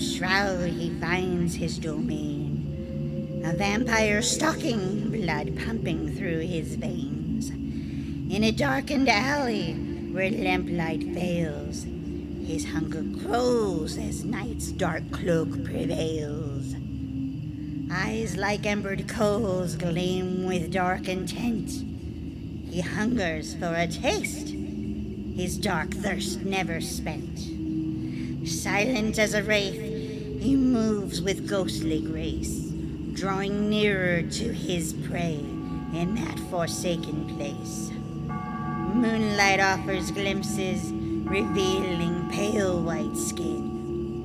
Shroud 0.00 0.70
he 0.70 0.90
finds 0.98 1.54
his 1.54 1.78
domain. 1.78 3.42
A 3.44 3.52
vampire 3.52 4.22
stalking, 4.22 5.10
blood 5.10 5.58
pumping 5.64 6.14
through 6.16 6.40
his 6.40 6.74
veins. 6.76 7.50
In 7.50 8.44
a 8.44 8.52
darkened 8.52 9.08
alley 9.08 9.74
where 10.12 10.30
lamplight 10.30 11.14
fails, 11.14 11.86
his 12.46 12.64
hunger 12.70 13.02
grows 13.02 13.98
as 13.98 14.24
night's 14.24 14.72
dark 14.72 15.10
cloak 15.10 15.64
prevails. 15.64 16.74
Eyes 17.92 18.36
like 18.36 18.66
embered 18.66 19.08
coals 19.08 19.76
gleam 19.76 20.44
with 20.44 20.72
dark 20.72 21.08
intent. 21.08 21.70
He 22.70 22.80
hungers 22.80 23.54
for 23.54 23.74
a 23.74 23.86
taste, 23.86 24.48
his 25.34 25.58
dark 25.58 25.92
thirst 25.92 26.42
never 26.42 26.80
spent. 26.80 27.38
Silent 28.48 29.18
as 29.18 29.34
a 29.34 29.42
wraith, 29.42 29.89
he 30.40 30.56
moves 30.56 31.20
with 31.20 31.46
ghostly 31.46 32.00
grace, 32.00 32.70
drawing 33.12 33.68
nearer 33.68 34.22
to 34.22 34.54
his 34.54 34.94
prey 35.06 35.44
in 35.92 36.14
that 36.14 36.38
forsaken 36.50 37.36
place. 37.36 37.90
Moonlight 38.94 39.60
offers 39.60 40.10
glimpses, 40.10 40.90
revealing 40.92 42.26
pale 42.30 42.80
white 42.80 43.14
skin. 43.16 44.24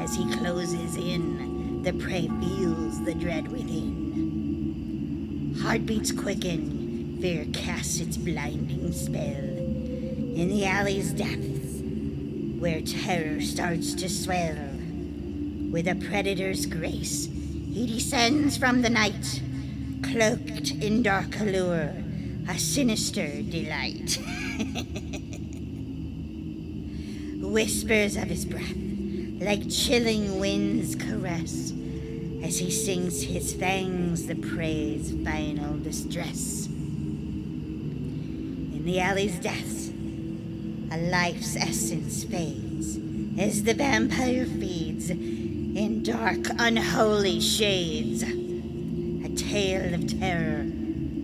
As 0.00 0.16
he 0.16 0.28
closes 0.36 0.96
in, 0.96 1.82
the 1.82 1.92
prey 1.92 2.28
feels 2.40 3.04
the 3.04 3.14
dread 3.14 3.46
within. 3.52 5.54
Heartbeats 5.62 6.10
quicken, 6.10 7.18
fear 7.20 7.46
casts 7.52 8.00
its 8.00 8.16
blinding 8.16 8.92
spell. 8.92 9.20
In 9.20 10.48
the 10.48 10.66
alley's 10.66 11.12
depths, 11.12 11.82
where 12.58 12.80
terror 12.80 13.40
starts 13.40 13.94
to 13.94 14.08
swell. 14.08 14.75
With 15.76 15.88
a 15.88 15.94
predator's 15.94 16.64
grace, 16.64 17.26
he 17.26 17.86
descends 17.86 18.56
from 18.56 18.80
the 18.80 18.88
night, 18.88 19.42
cloaked 20.02 20.70
in 20.70 21.02
dark 21.02 21.38
allure, 21.38 21.92
a 22.48 22.58
sinister 22.58 23.42
delight. 23.42 24.18
Whispers 27.42 28.16
of 28.16 28.28
his 28.28 28.46
breath, 28.46 28.74
like 29.38 29.68
chilling 29.68 30.40
winds 30.40 30.94
caress, 30.94 31.74
as 32.42 32.58
he 32.58 32.70
sinks 32.70 33.20
his 33.20 33.52
fangs 33.52 34.28
the 34.28 34.34
prey's 34.34 35.12
final 35.22 35.76
distress. 35.76 36.68
In 38.72 38.82
the 38.86 38.98
alley's 38.98 39.38
depths, 39.40 39.90
a 40.90 40.96
life's 41.10 41.54
essence 41.54 42.24
fades 42.24 42.98
as 43.38 43.64
the 43.64 43.74
vampire 43.74 44.46
feeds 44.46 45.10
in 45.76 46.02
dark, 46.02 46.46
unholy 46.58 47.38
shades. 47.38 48.22
A 48.22 49.28
tale 49.36 49.92
of 49.92 50.18
terror 50.18 50.64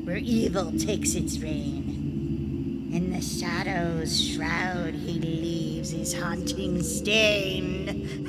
where 0.04 0.18
evil 0.18 0.70
takes 0.78 1.14
its 1.14 1.38
reign. 1.38 2.90
In 2.92 3.12
the 3.12 3.22
shadow's 3.22 4.22
shroud, 4.22 4.92
he 4.92 5.18
leaves 5.18 5.90
his 5.90 6.12
haunting 6.12 6.82
stain. 6.82 8.28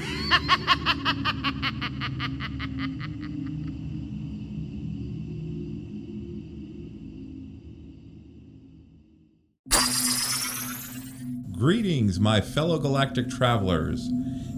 Greetings, 11.51 12.19
my 12.19 12.39
fellow 12.39 12.79
galactic 12.79 13.29
travelers, 13.29 14.09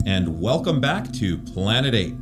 and 0.05 0.39
welcome 0.39 0.79
back 0.79 1.11
to 1.11 1.35
Planet 1.39 1.95
8. 1.95 2.13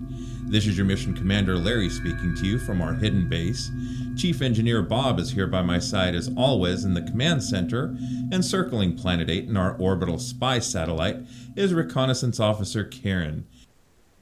This 0.49 0.65
is 0.67 0.77
your 0.77 0.85
mission 0.85 1.13
commander 1.13 1.57
Larry 1.57 1.89
speaking 1.89 2.33
to 2.35 2.45
you 2.45 2.57
from 2.57 2.81
our 2.81 2.93
hidden 2.93 3.27
base. 3.27 3.69
Chief 4.15 4.41
Engineer 4.41 4.81
Bob 4.81 5.19
is 5.19 5.31
here 5.31 5.47
by 5.47 5.61
my 5.61 5.79
side 5.79 6.15
as 6.15 6.31
always 6.37 6.85
in 6.85 6.93
the 6.93 7.01
command 7.01 7.43
center, 7.43 7.93
and 8.31 8.43
circling 8.43 8.95
Planet 8.95 9.29
8 9.29 9.49
in 9.49 9.57
our 9.57 9.75
orbital 9.79 10.17
spy 10.17 10.59
satellite 10.59 11.17
is 11.57 11.73
Reconnaissance 11.73 12.39
Officer 12.39 12.85
Karen. 12.85 13.45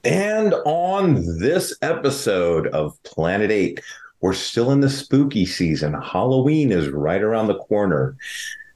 And 0.03 0.55
on 0.65 1.37
this 1.37 1.77
episode 1.83 2.65
of 2.67 3.01
Planet 3.03 3.51
8, 3.51 3.79
we're 4.21 4.33
still 4.33 4.71
in 4.71 4.79
the 4.79 4.89
spooky 4.89 5.45
season. 5.45 5.93
Halloween 5.93 6.71
is 6.71 6.89
right 6.89 7.21
around 7.21 7.45
the 7.45 7.59
corner. 7.59 8.17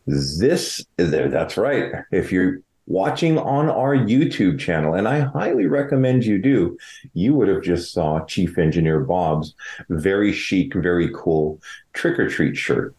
This 0.05 0.85
is 0.99 1.09
there. 1.09 1.27
That's 1.27 1.57
right. 1.57 1.91
If 2.11 2.31
you're 2.31 2.59
watching 2.87 3.37
on 3.37 3.69
our 3.69 3.95
YouTube 3.95 4.59
channel, 4.59 4.93
and 4.93 5.07
I 5.07 5.21
highly 5.21 5.65
recommend 5.65 6.25
you 6.25 6.39
do, 6.39 6.77
you 7.13 7.33
would 7.33 7.47
have 7.47 7.63
just 7.63 7.93
saw 7.93 8.23
Chief 8.25 8.57
Engineer 8.57 8.99
Bob's 8.99 9.55
very 9.89 10.31
chic, 10.31 10.73
very 10.73 11.09
cool 11.13 11.59
trick 11.93 12.19
or 12.19 12.29
treat 12.29 12.55
shirt, 12.55 12.95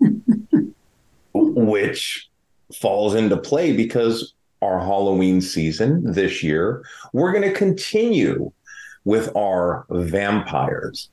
which 1.32 2.28
falls 2.74 3.14
into 3.14 3.36
play 3.36 3.74
because 3.74 4.34
our 4.60 4.78
Halloween 4.80 5.40
season 5.40 6.12
this 6.12 6.42
year, 6.42 6.84
we're 7.12 7.32
going 7.32 7.44
to 7.44 7.52
continue 7.52 8.50
with 9.04 9.34
our 9.36 9.86
vampires. 9.88 11.10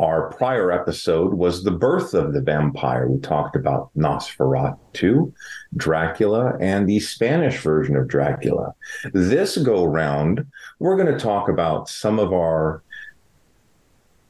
Our 0.00 0.32
prior 0.32 0.72
episode 0.72 1.34
was 1.34 1.62
the 1.62 1.70
birth 1.70 2.14
of 2.14 2.32
the 2.32 2.40
vampire. 2.40 3.06
We 3.06 3.20
talked 3.20 3.54
about 3.54 3.90
Nosferatu, 3.94 5.30
Dracula, 5.76 6.56
and 6.58 6.88
the 6.88 7.00
Spanish 7.00 7.60
version 7.60 7.96
of 7.96 8.08
Dracula. 8.08 8.72
This 9.12 9.58
go 9.58 9.84
round, 9.84 10.46
we're 10.78 10.96
going 10.96 11.12
to 11.12 11.20
talk 11.20 11.50
about 11.50 11.90
some 11.90 12.18
of 12.18 12.32
our, 12.32 12.82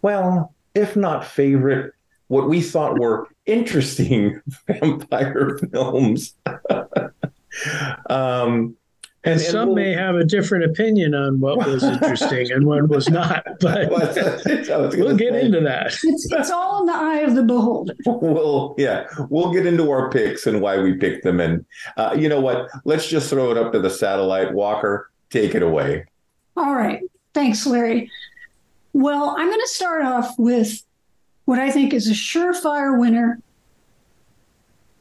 well, 0.03 0.53
if 0.75 0.97
not 0.97 1.25
favorite, 1.25 1.93
what 2.27 2.49
we 2.49 2.61
thought 2.61 2.99
were 2.99 3.29
interesting 3.47 4.43
vampire 4.67 5.57
films. 5.73 6.35
um, 8.11 8.77
and, 9.25 9.35
and 9.35 9.41
some 9.43 9.69
we'll, 9.69 9.77
may 9.77 9.93
have 9.93 10.15
a 10.15 10.25
different 10.25 10.65
opinion 10.65 11.15
on 11.15 11.41
what 11.41 11.59
was 11.59 11.83
interesting 11.83 12.51
and 12.53 12.67
what 12.67 12.89
was 12.89 13.11
not, 13.11 13.45
but 13.61 13.91
we'll 13.91 15.17
get 15.17 15.35
say. 15.35 15.45
into 15.45 15.61
that. 15.61 15.89
It's, 16.03 16.33
it's 16.33 16.51
all 16.51 16.81
in 16.81 16.87
the 16.87 16.95
eye 16.95 17.19
of 17.19 17.35
the 17.35 17.43
beholder. 17.43 17.95
We'll, 18.07 18.75
yeah, 18.79 19.07
we'll 19.29 19.53
get 19.53 19.67
into 19.67 19.91
our 19.91 20.11
picks 20.11 20.47
and 20.47 20.61
why 20.61 20.79
we 20.79 20.95
picked 20.95 21.25
them. 21.25 21.41
And 21.41 21.65
uh, 21.97 22.15
you 22.19 22.29
know 22.29 22.41
what? 22.41 22.69
Let's 22.85 23.09
just 23.09 23.29
throw 23.29 23.51
it 23.51 23.59
up 23.59 23.73
to 23.73 23.81
the 23.81 23.91
satellite. 23.91 24.53
Walker, 24.53 25.11
take 25.31 25.55
it 25.55 25.63
away. 25.63 26.05
All 26.57 26.75
right. 26.75 27.03
Thanks, 27.35 27.67
Larry. 27.67 28.11
Well, 28.93 29.35
I'm 29.37 29.49
going 29.49 29.61
to 29.61 29.69
start 29.69 30.05
off 30.05 30.39
with 30.39 30.83
what 31.45 31.59
I 31.59 31.71
think 31.71 31.93
is 31.93 32.09
a 32.09 32.13
surefire 32.13 32.99
winner 32.99 33.41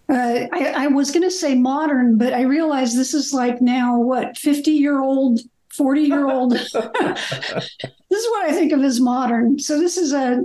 uh, 0.09 0.47
I, 0.51 0.73
I, 0.75 0.88
was 0.88 1.11
going 1.11 1.23
to 1.23 1.31
say 1.31 1.56
modern, 1.56 2.17
but 2.17 2.33
I 2.33 2.41
realize 2.41 2.95
this 2.95 3.13
is 3.13 3.33
like 3.33 3.61
now 3.61 4.00
what 4.00 4.38
fifty 4.38 4.71
year 4.71 5.01
old, 5.01 5.39
forty 5.69 6.01
year 6.01 6.29
old. 6.29 6.51
this 6.73 6.73
is 6.73 8.29
what 8.29 8.50
I 8.50 8.51
think 8.51 8.71
of 8.71 8.81
as 8.81 9.00
modern. 9.00 9.59
So 9.59 9.79
this 9.79 9.97
is 9.97 10.13
a 10.13 10.44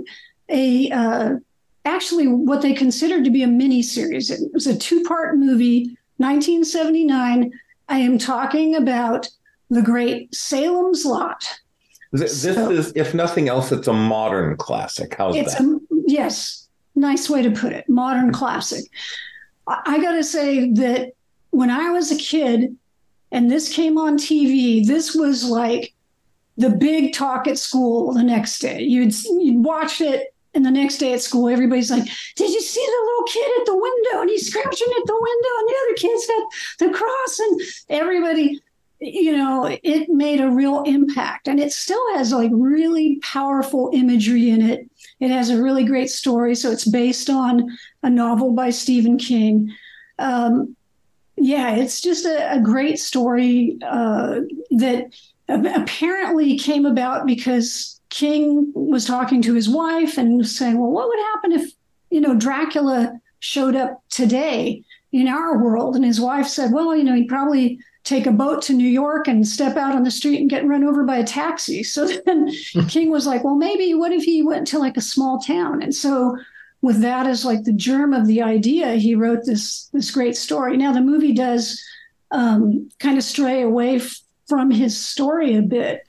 a 0.49 0.91
uh, 0.91 1.35
actually 1.85 2.27
what 2.27 2.61
they 2.61 2.73
considered 2.73 3.23
to 3.23 3.31
be 3.31 3.43
a 3.43 3.47
mini 3.47 3.81
series. 3.81 4.29
It 4.29 4.41
was 4.53 4.67
a 4.67 4.77
two 4.77 5.03
part 5.03 5.37
movie, 5.37 5.97
1979. 6.17 7.51
I 7.87 7.99
am 7.99 8.17
talking 8.17 8.75
about 8.75 9.27
the 9.69 9.81
great 9.81 10.33
Salem's 10.33 11.05
Lot. 11.05 11.59
This, 12.11 12.43
so, 12.43 12.71
is, 12.71 12.93
if 12.95 13.13
nothing 13.13 13.49
else, 13.49 13.71
it's 13.71 13.87
a 13.87 13.93
modern 13.93 14.57
classic. 14.57 15.15
How's 15.17 15.35
it's 15.35 15.55
that? 15.55 15.63
A, 15.63 15.79
yes, 16.07 16.67
nice 16.95 17.29
way 17.29 17.41
to 17.41 17.51
put 17.51 17.73
it. 17.73 17.89
Modern 17.89 18.31
classic. 18.31 18.85
I 19.67 19.99
got 19.99 20.13
to 20.13 20.23
say 20.23 20.71
that 20.73 21.13
when 21.49 21.69
I 21.69 21.89
was 21.89 22.11
a 22.11 22.17
kid 22.17 22.75
and 23.31 23.49
this 23.49 23.73
came 23.73 23.97
on 23.97 24.17
TV, 24.17 24.85
this 24.85 25.15
was 25.15 25.43
like 25.43 25.93
the 26.57 26.69
big 26.69 27.13
talk 27.13 27.47
at 27.47 27.57
school 27.57 28.13
the 28.13 28.23
next 28.23 28.59
day. 28.59 28.81
You'd 28.81 29.13
you'd 29.23 29.63
watch 29.63 30.01
it 30.01 30.33
And 30.53 30.65
the 30.65 30.71
next 30.71 30.97
day 30.99 31.13
at 31.13 31.21
school, 31.21 31.49
everybody's 31.49 31.91
like, 31.91 32.05
Did 32.35 32.49
you 32.49 32.61
see 32.61 32.85
the 32.85 33.05
little 33.05 33.25
kid 33.27 33.59
at 33.59 33.65
the 33.65 33.75
window? 33.75 34.21
And 34.21 34.29
he's 34.29 34.49
scratching 34.49 34.87
at 34.97 35.05
the 35.05 35.19
window, 35.19 35.49
and 35.59 35.69
the 35.69 35.75
other 35.83 35.95
kid's 35.97 36.27
got 36.27 36.47
the 36.79 36.97
cross. 36.97 37.39
And 37.39 37.61
everybody, 37.89 38.61
you 38.99 39.35
know, 39.35 39.77
it 39.83 40.09
made 40.09 40.39
a 40.39 40.49
real 40.49 40.83
impact. 40.83 41.49
And 41.49 41.59
it 41.59 41.73
still 41.73 42.15
has 42.15 42.31
like 42.31 42.51
really 42.53 43.19
powerful 43.21 43.91
imagery 43.93 44.49
in 44.49 44.61
it. 44.61 44.89
It 45.19 45.31
has 45.31 45.49
a 45.49 45.61
really 45.61 45.85
great 45.85 46.09
story. 46.09 46.55
So 46.55 46.71
it's 46.71 46.87
based 46.87 47.29
on 47.29 47.77
a 48.03 48.09
novel 48.09 48.51
by 48.51 48.69
Stephen 48.69 49.17
King. 49.17 49.73
Um, 50.19 50.75
yeah, 51.37 51.75
it's 51.75 52.01
just 52.01 52.25
a, 52.25 52.53
a 52.53 52.59
great 52.59 52.99
story 52.99 53.77
uh, 53.81 54.41
that 54.71 55.13
apparently 55.47 56.57
came 56.57 56.85
about 56.85 57.25
because 57.25 57.99
King 58.09 58.71
was 58.73 59.05
talking 59.05 59.41
to 59.41 59.53
his 59.53 59.69
wife 59.69 60.17
and 60.17 60.47
saying, 60.47 60.79
"Well, 60.79 60.91
what 60.91 61.07
would 61.07 61.19
happen 61.33 61.51
if 61.51 61.71
you 62.09 62.21
know 62.21 62.35
Dracula 62.35 63.19
showed 63.39 63.75
up 63.75 64.01
today 64.09 64.83
in 65.11 65.27
our 65.27 65.61
world?" 65.61 65.95
And 65.95 66.05
his 66.05 66.21
wife 66.21 66.47
said, 66.47 66.71
"Well, 66.71 66.95
you 66.95 67.03
know, 67.03 67.15
he'd 67.15 67.27
probably." 67.29 67.79
Take 68.05 68.27
a 68.27 68.31
boat 68.31 68.61
to 68.63 68.73
New 68.73 68.87
York 68.87 69.27
and 69.27 69.45
step 69.45 69.75
out 69.75 69.93
on 69.93 70.03
the 70.03 70.11
street 70.11 70.39
and 70.39 70.49
get 70.49 70.65
run 70.65 70.83
over 70.83 71.03
by 71.03 71.17
a 71.17 71.23
taxi. 71.23 71.83
So 71.95 72.07
then 72.07 72.51
King 72.87 73.11
was 73.11 73.27
like, 73.27 73.43
Well, 73.43 73.55
maybe 73.55 73.93
what 73.93 74.13
if 74.13 74.23
he 74.23 74.41
went 74.41 74.67
to 74.67 74.79
like 74.79 74.95
a 74.95 75.01
small 75.01 75.39
town? 75.39 75.81
And 75.83 75.93
so 75.93 76.37
with 76.85 77.01
that 77.01 77.25
as 77.25 77.43
like 77.43 77.63
the 77.63 77.73
germ 77.73 78.13
of 78.13 78.27
the 78.27 78.41
idea, 78.41 78.93
he 78.93 79.15
wrote 79.15 79.43
this 79.45 79.89
this 79.91 80.11
great 80.11 80.37
story. 80.37 80.77
Now 80.77 80.93
the 80.93 81.01
movie 81.01 81.33
does 81.33 81.83
um, 82.31 82.89
kind 82.99 83.17
of 83.17 83.23
stray 83.23 83.63
away 83.63 83.95
f- 83.95 84.19
from 84.47 84.69
his 84.69 84.97
story 84.97 85.55
a 85.55 85.61
bit, 85.61 86.07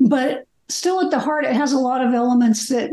but 0.00 0.46
still 0.68 1.00
at 1.00 1.10
the 1.10 1.18
heart, 1.20 1.44
it 1.44 1.52
has 1.52 1.72
a 1.72 1.78
lot 1.78 2.04
of 2.04 2.12
elements 2.12 2.68
that 2.68 2.90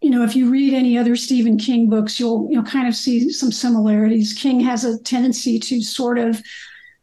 you 0.00 0.10
know 0.10 0.24
if 0.24 0.34
you 0.34 0.50
read 0.50 0.74
any 0.74 0.98
other 0.98 1.14
Stephen 1.14 1.56
King 1.56 1.88
books, 1.88 2.18
you'll 2.18 2.48
you'll 2.50 2.64
kind 2.64 2.88
of 2.88 2.96
see 2.96 3.30
some 3.30 3.52
similarities. 3.52 4.32
King 4.32 4.58
has 4.60 4.84
a 4.84 4.98
tendency 4.98 5.60
to 5.60 5.80
sort 5.80 6.18
of 6.18 6.42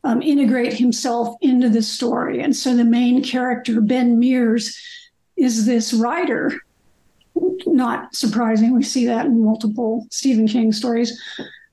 um, 0.03 0.21
integrate 0.21 0.73
himself 0.73 1.35
into 1.41 1.69
the 1.69 1.81
story, 1.81 2.41
and 2.41 2.55
so 2.55 2.75
the 2.75 2.85
main 2.85 3.23
character 3.23 3.81
Ben 3.81 4.19
Mears 4.19 4.77
is 5.37 5.65
this 5.65 5.93
writer 5.93 6.51
not 7.65 8.13
surprising. 8.15 8.73
We 8.73 8.83
see 8.83 9.05
that 9.07 9.25
in 9.25 9.43
multiple 9.43 10.05
Stephen 10.11 10.47
King 10.47 10.71
stories, 10.71 11.19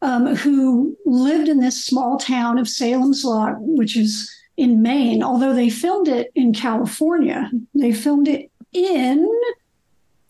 um, 0.03 0.35
who 0.35 0.97
lived 1.05 1.49
in 1.49 1.61
this 1.61 1.85
small 1.85 2.19
town 2.19 2.59
of 2.59 2.69
Salem's 2.69 3.25
Lot, 3.25 3.57
which 3.59 3.97
is 3.97 4.31
in 4.57 4.83
Maine, 4.83 5.23
although 5.23 5.55
they 5.55 5.71
filmed 5.71 6.09
it 6.09 6.31
in 6.35 6.53
California. 6.53 7.51
They 7.75 7.93
filmed 7.93 8.29
it 8.29 8.51
in 8.73 9.29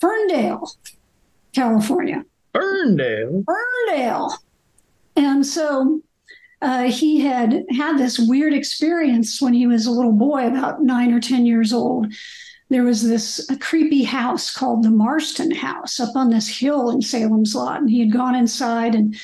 Ferndale, 0.00 0.72
California. 1.52 2.24
Ferndale? 2.52 3.44
Ferndale. 3.46 4.34
And 5.16 5.46
so 5.46 6.00
uh, 6.62 6.84
he 6.84 7.20
had 7.20 7.64
had 7.70 7.98
this 7.98 8.18
weird 8.18 8.52
experience 8.52 9.40
when 9.40 9.54
he 9.54 9.66
was 9.66 9.86
a 9.86 9.90
little 9.90 10.12
boy, 10.12 10.46
about 10.46 10.82
nine 10.82 11.12
or 11.12 11.20
10 11.20 11.46
years 11.46 11.72
old 11.72 12.12
there 12.70 12.84
was 12.84 13.06
this 13.06 13.50
creepy 13.60 14.04
house 14.04 14.50
called 14.54 14.84
the 14.84 14.90
Marston 14.90 15.50
House 15.50 15.98
up 15.98 16.14
on 16.14 16.30
this 16.30 16.48
hill 16.48 16.90
in 16.90 17.02
Salem's 17.02 17.54
Lot, 17.54 17.80
and 17.80 17.90
he 17.90 18.00
had 18.00 18.12
gone 18.12 18.34
inside 18.34 18.94
and 18.94 19.20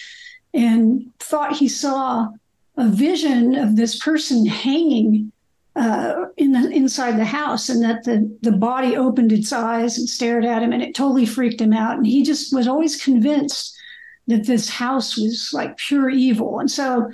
and 0.53 1.13
thought 1.21 1.57
he 1.57 1.69
saw 1.69 2.29
a 2.77 2.89
vision 2.89 3.55
of 3.55 3.77
this 3.77 3.99
person 3.99 4.47
hanging 4.47 5.31
uh, 5.77 6.25
in 6.37 6.53
the 6.53 6.71
inside 6.71 7.19
the 7.19 7.25
house, 7.25 7.69
and 7.69 7.83
that 7.85 8.03
the 8.03 8.37
the 8.43 8.53
body 8.53 8.97
opened 8.97 9.33
its 9.33 9.53
eyes 9.53 9.97
and 9.97 10.09
stared 10.09 10.45
at 10.45 10.63
him, 10.63 10.73
and 10.73 10.83
it 10.83 10.95
totally 10.95 11.25
freaked 11.25 11.61
him 11.61 11.73
out. 11.73 11.97
And 11.97 12.07
he 12.07 12.25
just 12.25 12.53
was 12.53 12.67
always 12.67 13.01
convinced 13.01 13.76
that 14.27 14.47
this 14.47 14.69
house 14.69 15.17
was 15.17 15.51
like 15.53 15.77
pure 15.77 16.11
evil, 16.11 16.59
and 16.59 16.71
so 16.71 17.11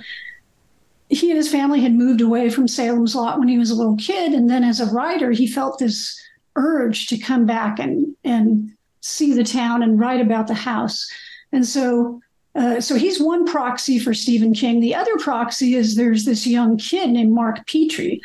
he 1.09 1.29
and 1.29 1.37
his 1.37 1.51
family 1.51 1.81
had 1.81 1.93
moved 1.93 2.21
away 2.21 2.49
from 2.49 2.67
Salem's 2.67 3.15
Lot 3.15 3.39
when 3.39 3.47
he 3.47 3.57
was 3.57 3.69
a 3.69 3.75
little 3.75 3.97
kid, 3.97 4.33
and 4.33 4.49
then 4.49 4.63
as 4.63 4.79
a 4.79 4.91
writer, 4.91 5.31
he 5.31 5.47
felt 5.47 5.79
this 5.79 6.19
urge 6.55 7.07
to 7.07 7.17
come 7.17 7.45
back 7.45 7.79
and 7.79 8.15
and 8.23 8.71
see 9.01 9.33
the 9.33 9.43
town 9.43 9.83
and 9.83 9.99
write 9.99 10.21
about 10.21 10.47
the 10.47 10.53
house. 10.53 11.11
And 11.51 11.65
so 11.65 12.21
uh, 12.55 12.79
so 12.79 12.95
he's 12.95 13.21
one 13.21 13.45
proxy 13.45 13.97
for 13.97 14.13
Stephen 14.13 14.53
King. 14.53 14.79
The 14.79 14.95
other 14.95 15.17
proxy 15.17 15.75
is 15.75 15.95
there's 15.95 16.25
this 16.25 16.45
young 16.45 16.77
kid 16.77 17.09
named 17.09 17.31
Mark 17.31 17.65
Petrie, 17.67 18.21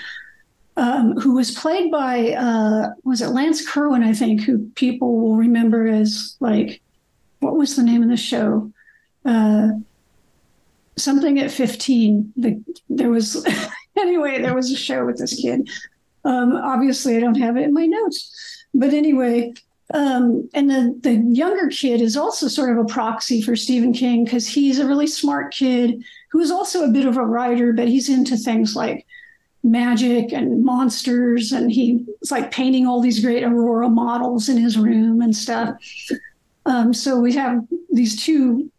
um, 0.77 1.19
who 1.19 1.35
was 1.35 1.51
played 1.51 1.91
by 1.91 2.33
uh, 2.33 2.91
was 3.05 3.23
it 3.23 3.29
Lance 3.29 3.67
Kerwin, 3.67 4.03
I 4.03 4.13
think, 4.13 4.43
who 4.43 4.69
people 4.75 5.19
will 5.19 5.37
remember 5.37 5.87
as 5.87 6.37
like 6.41 6.83
what 7.41 7.57
was 7.57 7.77
the 7.77 7.83
name 7.83 8.03
of 8.03 8.09
the 8.09 8.17
show? 8.17 8.71
Uh, 9.29 9.73
something 10.97 11.39
at 11.39 11.51
15. 11.51 12.33
The, 12.37 12.65
there 12.89 13.11
was 13.11 13.47
anyway, 13.99 14.41
there 14.41 14.55
was 14.55 14.73
a 14.73 14.77
show 14.77 15.05
with 15.05 15.19
this 15.19 15.41
kid. 15.41 15.69
Um, 16.25 16.57
obviously, 16.57 17.17
I 17.17 17.21
don't 17.21 17.39
have 17.39 17.57
it 17.59 17.65
in 17.65 17.75
my 17.75 17.85
notes. 17.85 18.65
But 18.73 18.95
anyway, 18.95 19.53
um, 19.93 20.49
and 20.55 20.71
the, 20.71 20.99
the 21.01 21.15
younger 21.15 21.69
kid 21.69 22.01
is 22.01 22.17
also 22.17 22.49
sort 22.49 22.71
of 22.71 22.79
a 22.79 22.89
proxy 22.89 23.43
for 23.43 23.55
Stephen 23.55 23.93
King 23.93 24.25
because 24.25 24.47
he's 24.47 24.79
a 24.79 24.87
really 24.87 25.07
smart 25.07 25.53
kid 25.53 26.03
who 26.31 26.41
is 26.41 26.51
also 26.51 26.85
a 26.85 26.91
bit 26.91 27.07
of 27.07 27.19
a 27.19 27.25
writer, 27.25 27.75
but 27.75 27.89
he's 27.89 28.09
into 28.09 28.37
things 28.37 28.75
like 28.75 29.07
magic 29.63 30.33
and 30.33 30.65
monsters. 30.65 31.53
And 31.53 31.71
he's 31.71 32.01
like 32.31 32.51
painting 32.51 32.87
all 32.87 33.03
these 33.03 33.21
great 33.23 33.45
Aurora 33.45 33.91
models 33.91 34.49
in 34.49 34.57
his 34.57 34.79
room 34.79 35.21
and 35.21 35.37
stuff. 35.37 35.77
Um, 36.65 36.95
so 36.95 37.19
we 37.19 37.35
have 37.35 37.67
these 37.91 38.23
two 38.23 38.71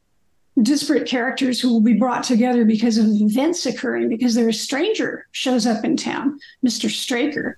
disparate 0.61 1.07
characters 1.07 1.59
who 1.59 1.71
will 1.71 1.81
be 1.81 1.93
brought 1.93 2.23
together 2.23 2.65
because 2.65 2.97
of 2.97 3.05
events 3.07 3.65
occurring 3.65 4.09
because 4.09 4.35
their 4.35 4.51
stranger 4.51 5.27
shows 5.31 5.65
up 5.65 5.83
in 5.85 5.95
town, 5.95 6.39
Mr. 6.65 6.89
Straker. 6.89 7.57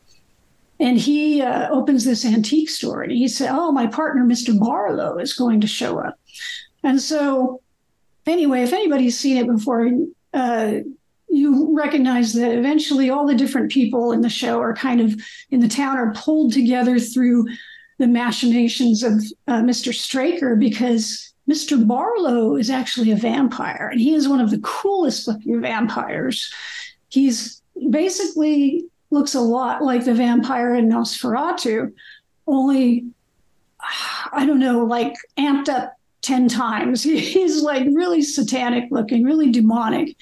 And 0.80 0.98
he 0.98 1.42
uh, 1.42 1.70
opens 1.70 2.06
this 2.06 2.26
antique 2.26 2.70
store 2.70 3.04
and 3.04 3.12
he 3.12 3.28
said, 3.28 3.50
Oh, 3.52 3.72
my 3.72 3.88
partner, 3.88 4.24
Mr. 4.24 4.58
Barlow, 4.58 5.18
is 5.20 5.34
going 5.34 5.62
to 5.62 5.68
show 5.68 6.00
up. 6.00 6.20
And 6.84 7.00
so, 7.00 7.62
anyway, 8.26 8.64
if 8.64 8.74
anybody's 8.74 9.20
seen 9.20 9.38
it 9.38 9.48
before, 9.48 9.90
uh, 10.34 10.74
you 11.30 11.76
recognize 11.76 12.34
that 12.34 12.58
eventually 12.58 13.10
all 13.10 13.26
the 13.26 13.36
different 13.36 13.72
people 13.72 14.12
in 14.12 14.22
the 14.22 14.30
show 14.30 14.60
are 14.60 14.74
kind 14.74 15.00
of 15.00 15.16
in 15.50 15.60
the 15.60 15.68
town 15.68 15.98
are 15.98 16.14
pulled 16.14 16.52
together 16.52 17.00
through 17.00 17.48
the 18.00 18.08
machinations 18.08 19.04
of 19.04 19.14
uh, 19.48 19.62
Mr. 19.62 19.94
Straker 19.94 20.56
because 20.56 21.31
Mr. 21.52 21.86
Barlow 21.86 22.56
is 22.56 22.70
actually 22.70 23.12
a 23.12 23.16
vampire, 23.16 23.90
and 23.92 24.00
he 24.00 24.14
is 24.14 24.30
one 24.30 24.40
of 24.40 24.52
the 24.52 24.60
coolest 24.60 25.28
looking 25.28 25.60
vampires. 25.62 26.54
He's 27.10 27.62
basically 27.90 28.86
looks 29.10 29.36
a 29.36 29.42
lot 29.42 29.84
like 29.84 30.06
the 30.06 30.14
vampire 30.14 30.74
in 30.74 30.88
Nosferatu, 30.88 31.92
only 32.48 33.06
I 34.32 34.46
don't 34.46 34.60
know, 34.60 34.86
like 34.86 35.16
amped 35.38 35.68
up 35.68 35.94
10 36.22 36.48
times. 36.48 37.04
He's 37.04 37.62
like 37.62 37.86
really 37.92 38.22
satanic 38.22 38.86
looking, 38.92 39.24
really 39.24 39.52
demonic. 39.52 40.16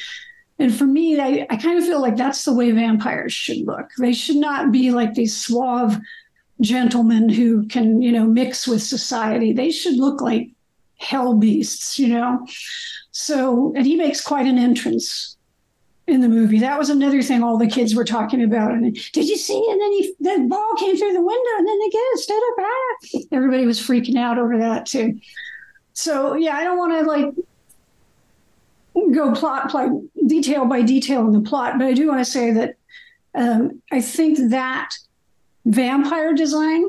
And 0.57 0.73
for 0.73 0.85
me, 0.85 1.19
I, 1.19 1.45
I 1.49 1.57
kind 1.57 1.77
of 1.77 1.85
feel 1.85 2.01
like 2.01 2.15
that's 2.15 2.43
the 2.43 2.53
way 2.53 2.71
vampires 2.71 3.33
should 3.33 3.65
look. 3.67 3.89
They 3.99 4.13
should 4.13 4.37
not 4.37 4.71
be 4.71 4.91
like 4.91 5.13
these 5.13 5.35
suave 5.35 5.99
gentlemen 6.61 7.29
who 7.29 7.67
can, 7.67 8.01
you 8.01 8.11
know, 8.11 8.25
mix 8.25 8.67
with 8.67 8.81
society. 8.81 9.53
They 9.53 9.71
should 9.71 9.95
look 9.95 10.21
like 10.21 10.49
hell 10.99 11.33
beasts, 11.33 11.97
you 11.97 12.09
know? 12.09 12.45
So, 13.11 13.73
and 13.75 13.85
he 13.85 13.95
makes 13.95 14.21
quite 14.21 14.45
an 14.45 14.57
entrance 14.57 15.37
in 16.07 16.21
the 16.21 16.29
movie. 16.29 16.59
That 16.59 16.77
was 16.77 16.89
another 16.89 17.21
thing 17.21 17.43
all 17.43 17.57
the 17.57 17.67
kids 17.67 17.95
were 17.95 18.05
talking 18.05 18.43
about. 18.43 18.71
And 18.71 18.93
did 19.13 19.27
you 19.27 19.37
see? 19.37 19.65
And 19.69 19.81
then 19.81 19.91
he, 19.91 20.13
the 20.19 20.47
ball 20.47 20.75
came 20.77 20.97
through 20.97 21.13
the 21.13 21.21
window, 21.21 21.51
and 21.57 21.67
then 21.67 21.79
the 21.79 21.91
kid 21.91 22.19
stood 22.19 22.41
up. 22.51 22.55
Ah. 22.59 23.19
Everybody 23.31 23.65
was 23.65 23.79
freaking 23.79 24.17
out 24.17 24.37
over 24.37 24.57
that 24.57 24.85
too. 24.85 25.19
So 25.93 26.35
yeah, 26.35 26.55
I 26.55 26.63
don't 26.63 26.77
want 26.77 26.93
to 26.93 27.05
like 27.05 27.33
go 29.13 29.33
plot 29.33 29.73
like 29.73 29.91
detail 30.27 30.65
by 30.65 30.81
detail 30.81 31.25
in 31.25 31.31
the 31.31 31.41
plot, 31.41 31.77
but 31.77 31.87
I 31.87 31.93
do 31.93 32.07
want 32.07 32.19
to 32.19 32.31
say 32.31 32.51
that 32.51 32.75
um, 33.35 33.81
I 33.91 34.01
think 34.01 34.49
that 34.49 34.91
vampire 35.65 36.33
design 36.33 36.83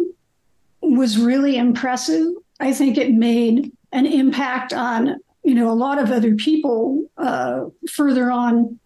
was 0.81 1.19
really 1.19 1.57
impressive. 1.57 2.33
I 2.59 2.73
think 2.73 2.97
it 2.99 3.13
made 3.13 3.73
an 3.93 4.07
impact 4.07 4.73
on 4.73 5.17
you 5.43 5.55
know 5.55 5.71
a 5.71 5.75
lot 5.75 5.99
of 5.99 6.11
other 6.11 6.35
people 6.35 7.05
uh, 7.17 7.65
further 7.89 8.31
on 8.31 8.79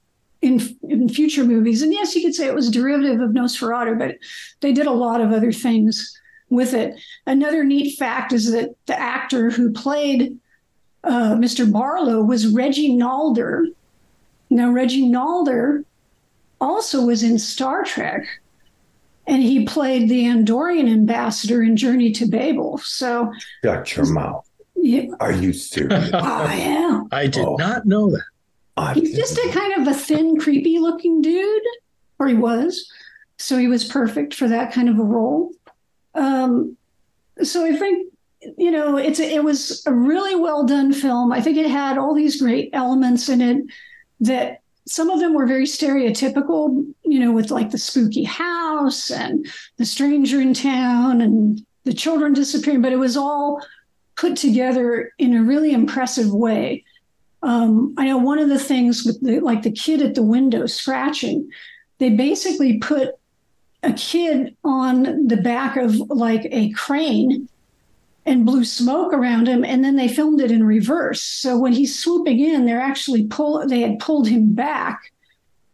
in 0.42 0.60
in 0.82 1.08
future 1.08 1.44
movies. 1.44 1.82
And 1.82 1.92
yes, 1.92 2.14
you 2.14 2.22
could 2.22 2.34
say 2.34 2.46
it 2.46 2.54
was 2.54 2.70
derivative 2.70 3.20
of 3.20 3.30
Nosferatu, 3.30 3.98
but 3.98 4.16
they 4.60 4.72
did 4.72 4.86
a 4.86 4.92
lot 4.92 5.20
of 5.20 5.32
other 5.32 5.52
things 5.52 6.18
with 6.50 6.74
it. 6.74 7.00
Another 7.26 7.64
neat 7.64 7.98
fact 7.98 8.32
is 8.32 8.52
that 8.52 8.74
the 8.86 8.98
actor 8.98 9.50
who 9.50 9.72
played 9.72 10.38
uh, 11.04 11.34
Mr. 11.34 11.70
Barlow 11.70 12.22
was 12.22 12.46
Reggie 12.46 12.96
Nalder. 12.96 13.66
Now, 14.50 14.70
Reggie 14.70 15.08
Nalder 15.08 15.84
also 16.60 17.04
was 17.04 17.22
in 17.22 17.38
Star 17.38 17.84
Trek. 17.84 18.26
and 19.26 19.42
he 19.42 19.64
played 19.64 20.08
the 20.08 20.24
Andorian 20.24 20.90
ambassador 20.90 21.62
in 21.62 21.76
Journey 21.76 22.12
to 22.12 22.26
Babel. 22.26 22.78
So, 22.78 23.32
shut 23.64 23.96
your 23.96 24.12
mouth. 24.12 24.46
Yeah. 24.84 25.06
Are 25.18 25.32
you 25.32 25.54
serious? 25.54 26.10
I 26.12 26.56
am. 26.56 27.08
I 27.10 27.26
did 27.26 27.46
oh. 27.46 27.56
not 27.56 27.86
know 27.86 28.10
that. 28.10 28.96
He's 28.96 29.16
just 29.16 29.38
a 29.38 29.50
kind 29.50 29.80
of 29.80 29.88
a 29.88 29.98
thin, 29.98 30.38
creepy 30.38 30.78
looking 30.78 31.22
dude, 31.22 31.62
or 32.18 32.28
he 32.28 32.34
was. 32.34 32.92
So 33.38 33.56
he 33.56 33.66
was 33.66 33.86
perfect 33.86 34.34
for 34.34 34.46
that 34.46 34.74
kind 34.74 34.90
of 34.90 34.98
a 34.98 35.02
role. 35.02 35.52
Um, 36.14 36.76
so 37.42 37.64
I 37.64 37.74
think 37.74 38.12
you 38.58 38.70
know 38.70 38.98
it's 38.98 39.20
a, 39.20 39.34
it 39.34 39.42
was 39.42 39.82
a 39.86 39.92
really 39.92 40.36
well 40.36 40.66
done 40.66 40.92
film. 40.92 41.32
I 41.32 41.40
think 41.40 41.56
it 41.56 41.70
had 41.70 41.96
all 41.96 42.14
these 42.14 42.42
great 42.42 42.68
elements 42.74 43.30
in 43.30 43.40
it 43.40 43.64
that 44.20 44.60
some 44.86 45.08
of 45.08 45.18
them 45.18 45.32
were 45.32 45.46
very 45.46 45.64
stereotypical, 45.64 46.86
you 47.04 47.20
know, 47.20 47.32
with 47.32 47.50
like 47.50 47.70
the 47.70 47.78
spooky 47.78 48.24
house 48.24 49.10
and 49.10 49.46
the 49.78 49.86
stranger 49.86 50.42
in 50.42 50.52
town 50.52 51.22
and 51.22 51.64
the 51.84 51.94
children 51.94 52.34
disappearing, 52.34 52.82
but 52.82 52.92
it 52.92 52.98
was 52.98 53.16
all 53.16 53.64
put 54.16 54.36
together 54.36 55.12
in 55.18 55.34
a 55.34 55.42
really 55.42 55.72
impressive 55.72 56.32
way. 56.32 56.84
Um, 57.42 57.94
I 57.98 58.06
know 58.06 58.18
one 58.18 58.38
of 58.38 58.48
the 58.48 58.58
things 58.58 59.04
with 59.04 59.20
the, 59.20 59.40
like 59.40 59.62
the 59.62 59.70
kid 59.70 60.00
at 60.00 60.14
the 60.14 60.22
window 60.22 60.66
scratching, 60.66 61.50
they 61.98 62.10
basically 62.10 62.78
put 62.78 63.10
a 63.82 63.92
kid 63.92 64.56
on 64.64 65.26
the 65.26 65.36
back 65.36 65.76
of 65.76 65.94
like 66.10 66.46
a 66.50 66.70
crane 66.70 67.48
and 68.26 68.46
blew 68.46 68.64
smoke 68.64 69.12
around 69.12 69.46
him 69.46 69.64
and 69.64 69.84
then 69.84 69.96
they 69.96 70.08
filmed 70.08 70.40
it 70.40 70.50
in 70.50 70.64
reverse 70.64 71.22
so 71.22 71.58
when 71.58 71.72
he's 71.72 71.98
swooping 71.98 72.40
in 72.40 72.64
they're 72.64 72.80
actually 72.80 73.26
pull 73.26 73.66
they 73.68 73.80
had 73.80 73.98
pulled 73.98 74.26
him 74.26 74.54
back 74.54 75.12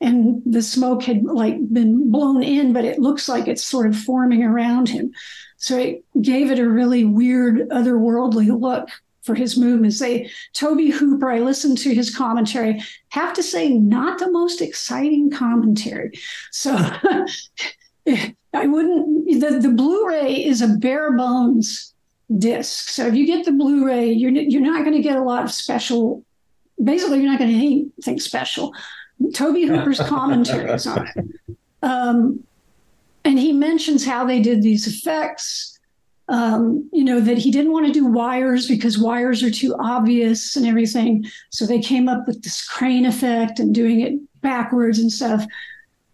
and 0.00 0.42
the 0.44 0.62
smoke 0.62 1.04
had 1.04 1.22
like 1.24 1.56
been 1.72 2.10
blown 2.10 2.42
in 2.42 2.72
but 2.72 2.84
it 2.84 2.98
looks 2.98 3.28
like 3.28 3.46
it's 3.46 3.64
sort 3.64 3.86
of 3.86 3.96
forming 3.96 4.42
around 4.42 4.88
him 4.88 5.12
so 5.60 5.78
it 5.78 6.04
gave 6.20 6.50
it 6.50 6.58
a 6.58 6.68
really 6.68 7.04
weird 7.04 7.68
otherworldly 7.70 8.48
look 8.60 8.88
for 9.22 9.34
his 9.34 9.56
movements 9.56 9.98
they 9.98 10.28
tobe 10.52 10.80
hooper 10.80 11.30
i 11.30 11.38
listened 11.38 11.78
to 11.78 11.94
his 11.94 12.14
commentary 12.14 12.82
have 13.10 13.32
to 13.32 13.42
say 13.42 13.68
not 13.68 14.18
the 14.18 14.30
most 14.30 14.60
exciting 14.60 15.30
commentary 15.30 16.10
so 16.50 16.74
i 18.06 18.66
wouldn't 18.66 19.40
the, 19.40 19.60
the 19.62 19.72
blu-ray 19.72 20.44
is 20.44 20.60
a 20.60 20.68
bare 20.68 21.12
bones 21.16 21.90
disc. 22.38 22.90
So 22.90 23.06
if 23.06 23.14
you 23.14 23.26
get 23.26 23.44
the 23.44 23.52
Blu-ray, 23.52 24.12
you're 24.12 24.30
you're 24.30 24.62
not 24.62 24.84
going 24.84 24.96
to 24.96 25.02
get 25.02 25.16
a 25.16 25.22
lot 25.22 25.44
of 25.44 25.50
special. 25.50 26.24
Basically, 26.82 27.20
you're 27.20 27.30
not 27.30 27.38
going 27.38 27.50
to 27.50 27.58
get 27.58 27.64
anything 27.64 28.20
special. 28.20 28.72
Tobe 29.34 29.56
Hooper's 29.56 30.00
commentaries 30.08 30.86
on 30.86 31.06
it, 31.06 31.56
um, 31.82 32.44
and 33.30 33.38
he 33.38 33.52
mentions 33.52 34.04
how 34.04 34.24
they 34.24 34.40
did 34.40 34.60
these 34.60 34.88
effects. 34.88 35.78
Um, 36.28 36.88
you 36.92 37.04
know 37.04 37.20
that 37.20 37.38
he 37.38 37.52
didn't 37.52 37.70
want 37.70 37.86
to 37.86 37.92
do 37.92 38.04
wires 38.04 38.66
because 38.66 38.98
wires 38.98 39.40
are 39.44 39.52
too 39.52 39.76
obvious 39.78 40.56
and 40.56 40.66
everything. 40.66 41.24
So 41.50 41.64
they 41.64 41.78
came 41.78 42.08
up 42.08 42.26
with 42.26 42.42
this 42.42 42.66
crane 42.66 43.06
effect 43.06 43.60
and 43.60 43.72
doing 43.72 44.00
it 44.00 44.14
backwards 44.40 44.98
and 44.98 45.12
stuff. 45.12 45.44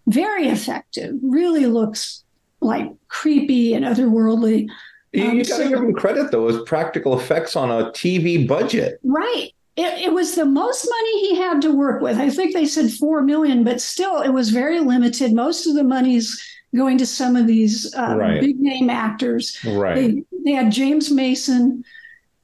Very 0.06 0.48
effective. 0.48 1.14
Really 1.22 1.64
looks 1.64 2.22
like 2.60 2.92
creepy 3.08 3.72
and 3.72 3.86
otherworldly. 3.86 4.68
You, 5.12 5.24
um, 5.24 5.38
got 5.38 5.44
to 5.44 5.50
so, 5.50 5.68
give 5.70 5.78
him 5.78 5.94
credit 5.94 6.30
though, 6.30 6.48
as 6.48 6.62
practical 6.66 7.18
effects 7.18 7.56
on 7.56 7.70
a 7.70 7.90
TV 7.92 8.46
budget. 8.46 9.00
Right. 9.02 9.52
It, 9.76 10.08
it, 10.08 10.12
was 10.12 10.34
the 10.34 10.44
most 10.44 10.86
money 10.86 11.28
he 11.28 11.36
had 11.36 11.62
to 11.62 11.70
work 11.74 12.02
with. 12.02 12.18
I 12.18 12.28
think 12.28 12.52
they 12.52 12.66
said 12.66 12.90
four 12.90 13.22
million, 13.22 13.64
but 13.64 13.80
still, 13.80 14.20
it 14.20 14.30
was 14.30 14.50
very 14.50 14.80
limited. 14.80 15.32
Most 15.32 15.66
of 15.66 15.74
the 15.74 15.84
money's 15.84 16.42
going 16.76 16.98
to 16.98 17.06
some 17.06 17.36
of 17.36 17.46
these 17.46 17.94
um, 17.94 18.18
right. 18.18 18.40
big 18.40 18.60
name 18.60 18.90
actors. 18.90 19.58
Right. 19.64 19.94
They, 19.94 20.22
they, 20.44 20.52
had 20.52 20.70
James 20.70 21.10
Mason 21.10 21.84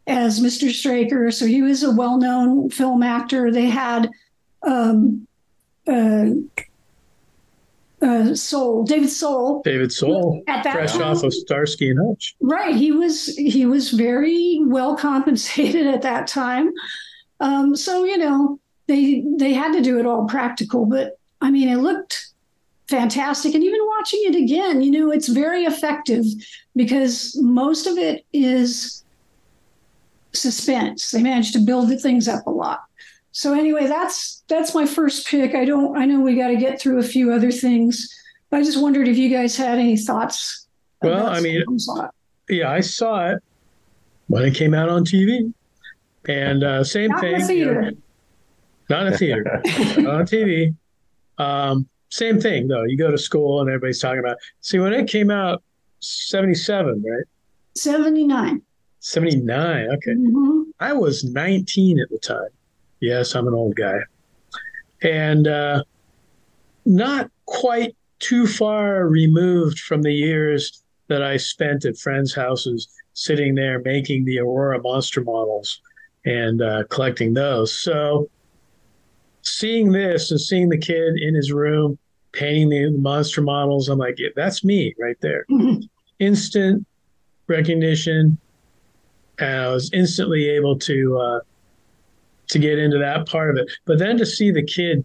as 0.07 0.41
Mr. 0.41 0.73
Straker, 0.73 1.31
so 1.31 1.47
he 1.47 1.62
was 1.62 1.83
a 1.83 1.93
well 1.93 2.19
known 2.19 2.71
film 2.71 3.03
actor. 3.03 3.53
They 3.53 3.67
had 3.67 4.11
um, 4.62 5.27
uh, 5.87 6.31
uh, 8.03 8.35
Soul, 8.35 8.85
David 8.85 9.11
Soul. 9.11 9.62
David 9.62 9.93
Soul, 9.93 10.43
at 10.49 10.65
that 10.65 10.75
fresh 10.75 10.93
time, 10.93 11.03
off 11.03 11.23
of 11.23 11.33
Starsky 11.33 11.91
and 11.91 12.01
Hutch. 12.05 12.35
Right, 12.41 12.75
he 12.75 12.91
was 12.91 13.27
he 13.37 13.65
was 13.65 13.91
very 13.91 14.61
well 14.62 14.97
compensated 14.97 15.87
at 15.87 16.03
that 16.03 16.27
time. 16.27 16.73
Um, 17.41 17.77
so 17.77 18.05
you 18.05 18.19
know 18.19 18.59
they 18.89 19.25
they 19.37 19.53
had 19.53 19.73
to 19.73 19.81
do 19.81 19.99
it 19.99 20.07
all 20.07 20.27
practical, 20.27 20.85
but 20.85 21.19
I 21.41 21.51
mean 21.51 21.69
it 21.69 21.77
looked 21.77 22.32
fantastic. 22.92 23.54
And 23.54 23.64
even 23.64 23.80
watching 23.87 24.20
it 24.25 24.37
again, 24.37 24.82
you 24.82 24.90
know, 24.90 25.11
it's 25.11 25.28
very 25.28 25.64
effective 25.64 26.25
because 26.76 27.34
most 27.40 27.87
of 27.87 27.96
it 27.96 28.26
is 28.34 29.02
suspense. 30.34 31.11
They 31.11 31.22
managed 31.22 31.54
to 31.54 31.61
build 31.61 31.88
the 31.88 31.99
things 31.99 32.28
up 32.28 32.46
a 32.46 32.50
lot. 32.50 32.80
So 33.32 33.54
anyway, 33.54 33.87
that's 33.87 34.42
that's 34.46 34.75
my 34.75 34.84
first 34.84 35.26
pick. 35.26 35.54
I 35.54 35.64
don't 35.64 35.96
I 35.96 36.04
know 36.04 36.20
we 36.20 36.37
got 36.37 36.49
to 36.49 36.56
get 36.56 36.78
through 36.78 36.99
a 36.99 37.02
few 37.02 37.32
other 37.32 37.50
things. 37.50 38.14
But 38.50 38.61
I 38.61 38.62
just 38.62 38.80
wondered 38.80 39.08
if 39.08 39.16
you 39.16 39.30
guys 39.30 39.56
had 39.56 39.78
any 39.78 39.96
thoughts. 39.96 40.66
Well, 41.00 41.26
I 41.26 41.40
mean, 41.40 41.64
yeah, 42.50 42.70
I 42.70 42.80
saw 42.80 43.30
it 43.30 43.42
when 44.26 44.44
it 44.44 44.54
came 44.54 44.75
out 44.75 44.90
on 44.90 45.06
TV, 45.06 45.52
and 46.28 46.62
uh, 46.62 46.84
same 46.84 47.11
not 47.11 47.20
thing. 47.22 47.34
In 47.37 47.46
theater. 47.46 47.82
You 47.82 47.90
know, 47.90 47.96
not 48.90 49.06
in 49.06 49.12
a 49.14 49.16
theater, 49.16 49.54
on 49.64 50.26
TV. 50.26 50.76
Um, 51.38 51.88
same 52.12 52.38
thing 52.38 52.69
though. 52.69 52.85
You 52.85 52.99
go 52.99 53.11
to 53.11 53.16
school 53.16 53.61
and 53.61 53.71
everybody's 53.71 54.00
talking 54.00 54.21
about. 54.21 54.37
See, 54.61 54.78
when 54.78 54.92
it 54.92 55.09
came 55.09 55.31
out, 55.31 55.62
seventy-seven, 56.00 57.02
right? 57.02 57.25
Seventy-nine. 57.75 58.61
Seventy-nine. 59.00 59.88
Okay, 59.95 60.12
mm-hmm. 60.12 60.62
I 60.78 60.92
was 60.92 61.25
nineteen 61.25 61.99
at 61.99 62.11
the 62.11 62.19
time. 62.19 62.50
Yes, 63.00 63.35
I'm 63.35 63.49
an 63.49 63.54
old 63.54 63.76
guy. 63.76 63.99
And 65.02 65.49
uh, 65.49 65.83
not 66.85 67.31
quite 67.47 67.97
too 68.19 68.47
far 68.47 69.09
removed 69.09 69.81
from 69.81 70.02
the 70.02 70.12
years 70.12 70.83
that 71.09 71.23
I 71.23 71.38
spent 71.38 71.85
at 71.85 71.97
friends' 71.97 72.35
houses 72.35 72.88
sitting 73.14 73.54
there 73.54 73.81
making 73.81 74.25
the 74.25 74.38
Aurora 74.38 74.81
monster 74.81 75.23
models 75.23 75.81
and 76.25 76.62
uh, 76.62 76.85
collecting 76.90 77.35
those. 77.35 77.75
So 77.75 78.28
seeing 79.42 79.92
this 79.92 80.30
and 80.30 80.40
seeing 80.40 80.68
the 80.68 80.78
kid 80.78 81.20
in 81.20 81.34
his 81.34 81.52
room 81.52 81.99
painting 82.32 82.70
the 82.70 82.99
monster 82.99 83.42
models, 83.42 83.88
I'm 83.88 83.99
like, 83.99 84.18
yeah, 84.18 84.28
that's 84.34 84.64
me 84.64 84.94
right 84.99 85.20
there. 85.20 85.44
Mm-hmm. 85.50 85.80
Instant 86.18 86.87
recognition. 87.46 88.38
And 89.38 89.56
I 89.56 89.68
was 89.68 89.90
instantly 89.92 90.49
able 90.49 90.78
to 90.80 91.18
uh, 91.18 91.40
to 92.49 92.58
get 92.58 92.78
into 92.78 92.99
that 92.99 93.26
part 93.26 93.50
of 93.50 93.56
it. 93.56 93.70
But 93.84 93.99
then 93.99 94.18
to 94.18 94.26
see 94.26 94.50
the 94.50 94.62
kid 94.62 95.04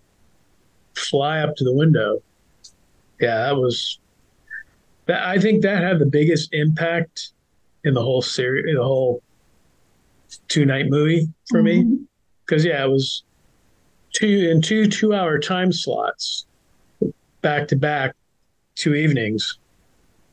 fly 0.95 1.39
up 1.39 1.55
to 1.55 1.63
the 1.63 1.73
window, 1.73 2.21
yeah, 3.19 3.37
that 3.37 3.55
was 3.55 3.99
that. 5.05 5.25
I 5.25 5.39
think 5.39 5.61
that 5.63 5.81
had 5.81 5.99
the 5.99 6.05
biggest 6.05 6.53
impact 6.53 7.31
in 7.83 7.93
the 7.93 8.01
whole 8.01 8.21
series, 8.21 8.75
the 8.75 8.83
whole 8.83 9.23
two 10.49 10.65
night 10.65 10.87
movie 10.87 11.27
for 11.49 11.61
mm-hmm. 11.61 11.91
me. 11.91 11.99
Because 12.45 12.63
yeah, 12.63 12.83
it 12.83 12.89
was 12.89 13.23
two 14.17 14.49
in 14.49 14.61
two 14.61 14.87
two 14.87 15.13
hour 15.13 15.39
time 15.39 15.71
slots, 15.71 16.45
back 17.41 17.67
to 17.67 17.75
back, 17.75 18.15
two 18.75 18.95
evenings. 18.95 19.59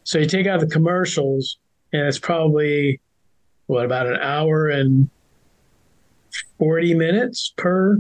So 0.05 0.19
you 0.19 0.26
take 0.26 0.47
out 0.47 0.61
the 0.61 0.67
commercials, 0.67 1.59
and 1.93 2.03
it's 2.03 2.19
probably 2.19 3.00
what 3.67 3.85
about 3.85 4.07
an 4.07 4.19
hour 4.21 4.69
and 4.69 5.09
40 6.59 6.95
minutes 6.95 7.53
per 7.57 7.99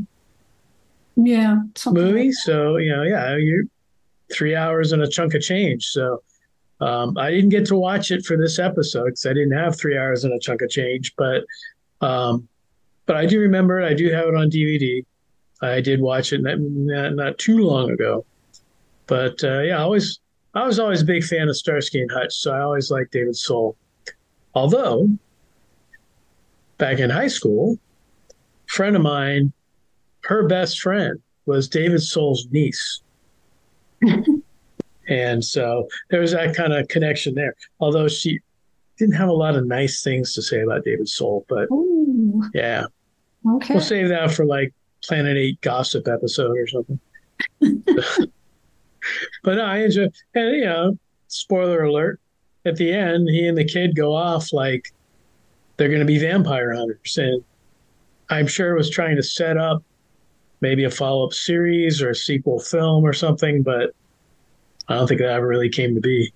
yeah 1.16 1.60
movie. 1.86 2.26
Like 2.26 2.34
so, 2.34 2.76
you 2.76 2.94
know, 2.94 3.02
yeah, 3.02 3.36
you're 3.36 3.64
three 4.32 4.56
hours 4.56 4.92
and 4.92 5.02
a 5.02 5.08
chunk 5.08 5.34
of 5.34 5.42
change. 5.42 5.86
So 5.86 6.22
um, 6.80 7.16
I 7.16 7.30
didn't 7.30 7.50
get 7.50 7.66
to 7.66 7.76
watch 7.76 8.10
it 8.10 8.24
for 8.24 8.36
this 8.36 8.58
episode 8.58 9.06
because 9.06 9.26
I 9.26 9.32
didn't 9.32 9.56
have 9.56 9.78
three 9.78 9.96
hours 9.96 10.24
and 10.24 10.32
a 10.32 10.38
chunk 10.38 10.62
of 10.62 10.70
change. 10.70 11.14
But 11.16 11.44
um, 12.00 12.48
but 13.06 13.16
I 13.16 13.26
do 13.26 13.38
remember 13.38 13.80
it. 13.80 13.86
I 13.86 13.94
do 13.94 14.10
have 14.10 14.28
it 14.28 14.34
on 14.34 14.50
DVD. 14.50 15.04
I 15.72 15.80
did 15.80 16.00
watch 16.00 16.32
it 16.32 16.42
not, 16.42 16.58
not, 17.14 17.38
too 17.38 17.58
long 17.58 17.90
ago. 17.90 18.24
But 19.06 19.42
uh, 19.44 19.60
yeah, 19.60 19.78
I 19.78 19.82
always 19.82 20.20
I 20.54 20.66
was 20.66 20.78
always 20.78 21.02
a 21.02 21.04
big 21.04 21.24
fan 21.24 21.48
of 21.48 21.56
Starsky 21.56 22.00
and 22.00 22.10
Hutch, 22.10 22.34
so 22.34 22.52
I 22.52 22.60
always 22.60 22.90
liked 22.90 23.12
David 23.12 23.36
Soul. 23.36 23.76
Although 24.54 25.08
back 26.78 26.98
in 26.98 27.10
high 27.10 27.28
school, 27.28 27.78
a 28.30 28.34
friend 28.70 28.96
of 28.96 29.02
mine, 29.02 29.52
her 30.22 30.46
best 30.46 30.80
friend 30.80 31.20
was 31.46 31.68
David 31.68 32.02
Soul's 32.02 32.46
niece. 32.50 33.00
and 35.08 35.44
so 35.44 35.88
there 36.10 36.20
was 36.20 36.32
that 36.32 36.54
kind 36.54 36.72
of 36.72 36.88
connection 36.88 37.34
there. 37.34 37.54
Although 37.80 38.08
she 38.08 38.40
didn't 38.98 39.16
have 39.16 39.28
a 39.28 39.32
lot 39.32 39.56
of 39.56 39.66
nice 39.66 40.02
things 40.02 40.34
to 40.34 40.42
say 40.42 40.60
about 40.60 40.84
David 40.84 41.08
Soul, 41.08 41.44
but 41.48 41.68
Ooh. 41.70 42.42
yeah. 42.54 42.86
Okay. 43.56 43.74
We'll 43.74 43.82
save 43.82 44.08
that 44.08 44.32
for 44.32 44.46
like 44.46 44.72
Planet 45.06 45.36
8 45.36 45.60
gossip 45.60 46.08
episode 46.08 46.56
or 46.56 46.66
something. 46.66 47.00
but 49.42 49.54
no, 49.54 49.64
I 49.64 49.78
enjoy, 49.78 50.08
and 50.34 50.56
you 50.56 50.64
know, 50.64 50.98
spoiler 51.28 51.84
alert, 51.84 52.20
at 52.64 52.76
the 52.76 52.92
end, 52.92 53.28
he 53.28 53.46
and 53.46 53.56
the 53.56 53.64
kid 53.64 53.94
go 53.94 54.14
off 54.14 54.52
like 54.52 54.92
they're 55.76 55.88
going 55.88 56.00
to 56.00 56.06
be 56.06 56.18
vampire 56.18 56.72
hunters. 56.72 57.18
And 57.18 57.44
I'm 58.30 58.46
sure 58.46 58.72
it 58.72 58.78
was 58.78 58.90
trying 58.90 59.16
to 59.16 59.22
set 59.22 59.56
up 59.56 59.82
maybe 60.60 60.84
a 60.84 60.90
follow 60.90 61.26
up 61.26 61.34
series 61.34 62.00
or 62.00 62.10
a 62.10 62.14
sequel 62.14 62.58
film 62.58 63.04
or 63.04 63.12
something, 63.12 63.62
but 63.62 63.90
I 64.88 64.94
don't 64.94 65.06
think 65.06 65.20
that 65.20 65.30
ever 65.30 65.46
really 65.46 65.68
came 65.68 65.94
to 65.94 66.00
be. 66.00 66.32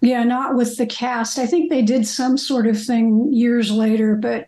Yeah, 0.00 0.24
not 0.24 0.56
with 0.56 0.76
the 0.76 0.86
cast. 0.86 1.38
I 1.38 1.46
think 1.46 1.68
they 1.68 1.82
did 1.82 2.06
some 2.06 2.38
sort 2.38 2.66
of 2.66 2.80
thing 2.80 3.32
years 3.32 3.70
later, 3.70 4.14
but 4.14 4.46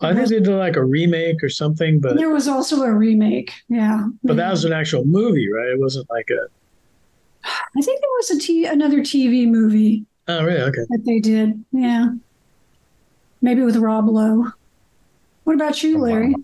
I 0.00 0.14
think 0.14 0.28
they 0.28 0.40
did 0.40 0.48
like 0.48 0.76
a 0.76 0.84
remake 0.84 1.42
or 1.42 1.48
something, 1.48 2.00
but 2.00 2.16
there 2.16 2.30
was 2.30 2.48
also 2.48 2.82
a 2.82 2.92
remake. 2.92 3.52
Yeah, 3.68 4.06
but 4.22 4.36
that 4.36 4.50
was 4.50 4.64
an 4.64 4.72
actual 4.72 5.04
movie, 5.04 5.50
right? 5.50 5.68
It 5.68 5.80
wasn't 5.80 6.08
like 6.10 6.28
a. 6.30 6.48
I 7.44 7.80
think 7.80 8.00
there 8.00 8.10
was 8.18 8.30
a 8.30 8.38
t- 8.38 8.66
another 8.66 9.00
TV 9.00 9.48
movie. 9.48 10.04
Oh, 10.28 10.44
really? 10.44 10.60
Okay. 10.60 10.80
That 10.88 11.02
they 11.04 11.20
did, 11.20 11.64
yeah. 11.72 12.08
Maybe 13.40 13.62
with 13.62 13.76
Rob 13.76 14.08
Lowe. 14.08 14.46
What 15.44 15.54
about 15.54 15.82
you, 15.82 15.98
Larry? 15.98 16.34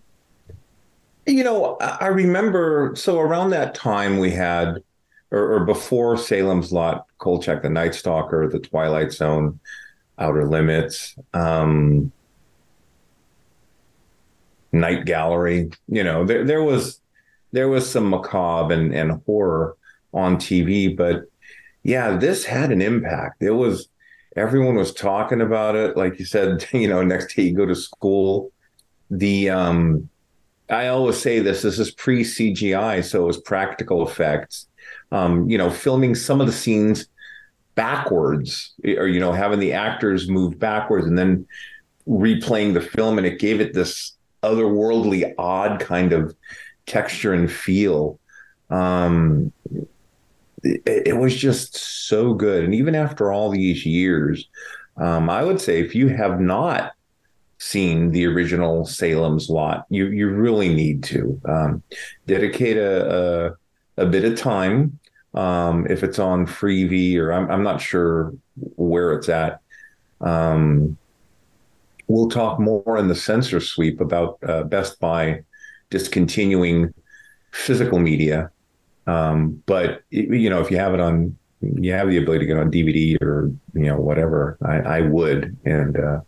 You 1.27 1.45
know, 1.45 1.77
I 1.81 2.07
remember. 2.07 2.93
So 2.95 3.19
around 3.21 3.51
that 3.51 3.75
time, 3.75 4.19
we 4.19 4.31
had, 4.31 4.83
or, 5.31 5.55
or 5.55 5.65
before 5.65 6.17
Salem's 6.17 6.73
Lot, 6.73 7.07
Kolchak, 7.19 7.63
The 7.63 7.69
Night 7.69 7.95
Stalker, 7.95 8.49
The 8.49 8.61
Twilight 8.61 9.13
Zone, 9.13 9.59
Outer 10.19 10.47
Limits. 10.47 11.17
Um, 11.35 12.13
Night 14.73 15.05
Gallery. 15.05 15.71
You 15.89 16.05
know, 16.05 16.25
there 16.25 16.45
there 16.45 16.63
was 16.63 17.01
there 17.53 17.69
was 17.69 17.89
some 17.91 18.11
macabre 18.11 18.75
and, 18.75 18.95
and 18.95 19.23
horror 19.27 19.77
on 20.13 20.37
TV, 20.37 20.95
but 20.97 21.23
yeah, 21.83 22.17
this 22.17 22.45
had 22.45 22.73
an 22.73 22.81
impact. 22.81 23.43
It 23.43 23.51
was 23.51 23.89
everyone 24.37 24.77
was 24.77 24.95
talking 24.95 25.41
about 25.41 25.77
it. 25.77 25.97
Like 25.97 26.19
you 26.19 26.25
said, 26.25 26.67
you 26.73 26.89
know, 26.89 27.03
next 27.03 27.35
day 27.35 27.45
you 27.45 27.55
go 27.55 27.67
to 27.67 27.75
school. 27.75 28.53
The 29.11 29.51
um 29.51 30.09
I 30.71 30.89
always 30.89 31.21
say 31.21 31.41
this, 31.41 31.63
this 31.63 31.79
is 31.79 31.91
pre 31.91 32.23
CGI, 32.23 33.05
so 33.05 33.25
it 33.25 33.27
was 33.27 33.41
practical 33.41 34.07
effects. 34.07 34.69
Um, 35.11 35.51
you 35.51 35.59
know, 35.59 35.69
filming 35.69 36.15
some 36.15 36.41
of 36.41 36.47
the 36.47 36.53
scenes 36.53 37.07
backwards 37.75 38.75
or 38.85 39.07
you 39.09 39.21
know 39.21 39.33
having 39.33 39.59
the 39.59 39.73
actors 39.73 40.29
move 40.29 40.59
backwards 40.59 41.07
and 41.07 41.17
then 41.17 41.47
replaying 42.07 42.75
the 42.75 42.81
film 42.81 43.17
and 43.17 43.27
it 43.27 43.39
gave 43.39 43.61
it 43.61 43.73
this 43.73 44.13
otherworldly, 44.43 45.35
odd 45.39 45.81
kind 45.81 46.13
of 46.13 46.35
texture 46.87 47.33
and 47.33 47.51
feel. 47.51 48.19
Um, 48.71 49.53
it, 50.63 51.09
it, 51.09 51.17
was 51.17 51.37
just 51.37 51.77
so 52.09 52.35
good. 52.35 52.65
And 52.65 52.75
even 52.75 52.95
after 52.95 53.33
all 53.33 53.51
these 53.51 53.85
years, 53.85 54.49
um, 54.97 55.29
I 55.29 55.43
would 55.43 55.61
say 55.61 55.81
if 55.81 55.95
you 55.95 56.09
have 56.09 56.41
not 56.41 56.93
seen 57.59 58.11
the 58.11 58.27
original 58.27 58.85
Salem's 58.85 59.49
Lot, 59.49 59.87
you 59.89 60.07
you 60.07 60.31
really 60.31 60.73
need 60.73 61.03
to 61.05 61.41
um, 61.45 61.83
dedicate 62.27 62.77
a, 62.77 63.55
a, 63.99 64.03
a 64.05 64.07
bit 64.07 64.25
of 64.25 64.39
time. 64.39 64.99
Um, 65.35 65.87
if 65.89 66.03
it's 66.03 66.19
on 66.19 66.47
Freevee 66.47 67.17
or 67.17 67.33
I'm 67.33 67.51
I'm 67.51 67.63
not 67.63 67.81
sure 67.81 68.33
where 68.77 69.13
it's 69.13 69.29
at. 69.29 69.61
Um, 70.21 70.97
we'll 72.09 72.29
talk 72.29 72.59
more 72.59 72.97
in 72.97 73.09
the 73.09 73.15
Sensor 73.15 73.61
Sweep 73.61 74.01
about 74.01 74.39
uh, 74.47 74.65
Best 74.65 75.01
Buy 75.01 75.45
discontinuing 75.91 76.93
physical 77.53 77.99
media. 77.99 78.51
Um, 79.07 79.63
but 79.67 80.03
you 80.11 80.49
know, 80.49 80.61
if 80.61 80.71
you 80.71 80.79
have 80.79 80.95
it 80.95 81.01
on, 81.01 81.37
you 81.61 81.93
have 81.93 82.09
the 82.09 82.19
ability 82.19 82.41
to 82.41 82.47
get 82.47 82.57
on 82.57 82.71
DVD 82.71 83.21
or 83.21 83.51
you 83.75 83.87
know 83.87 83.97
whatever. 83.97 84.59
I, 84.65 84.79
I 84.79 85.01
would 85.03 85.57
and 85.65 85.99
uh, 85.99 86.21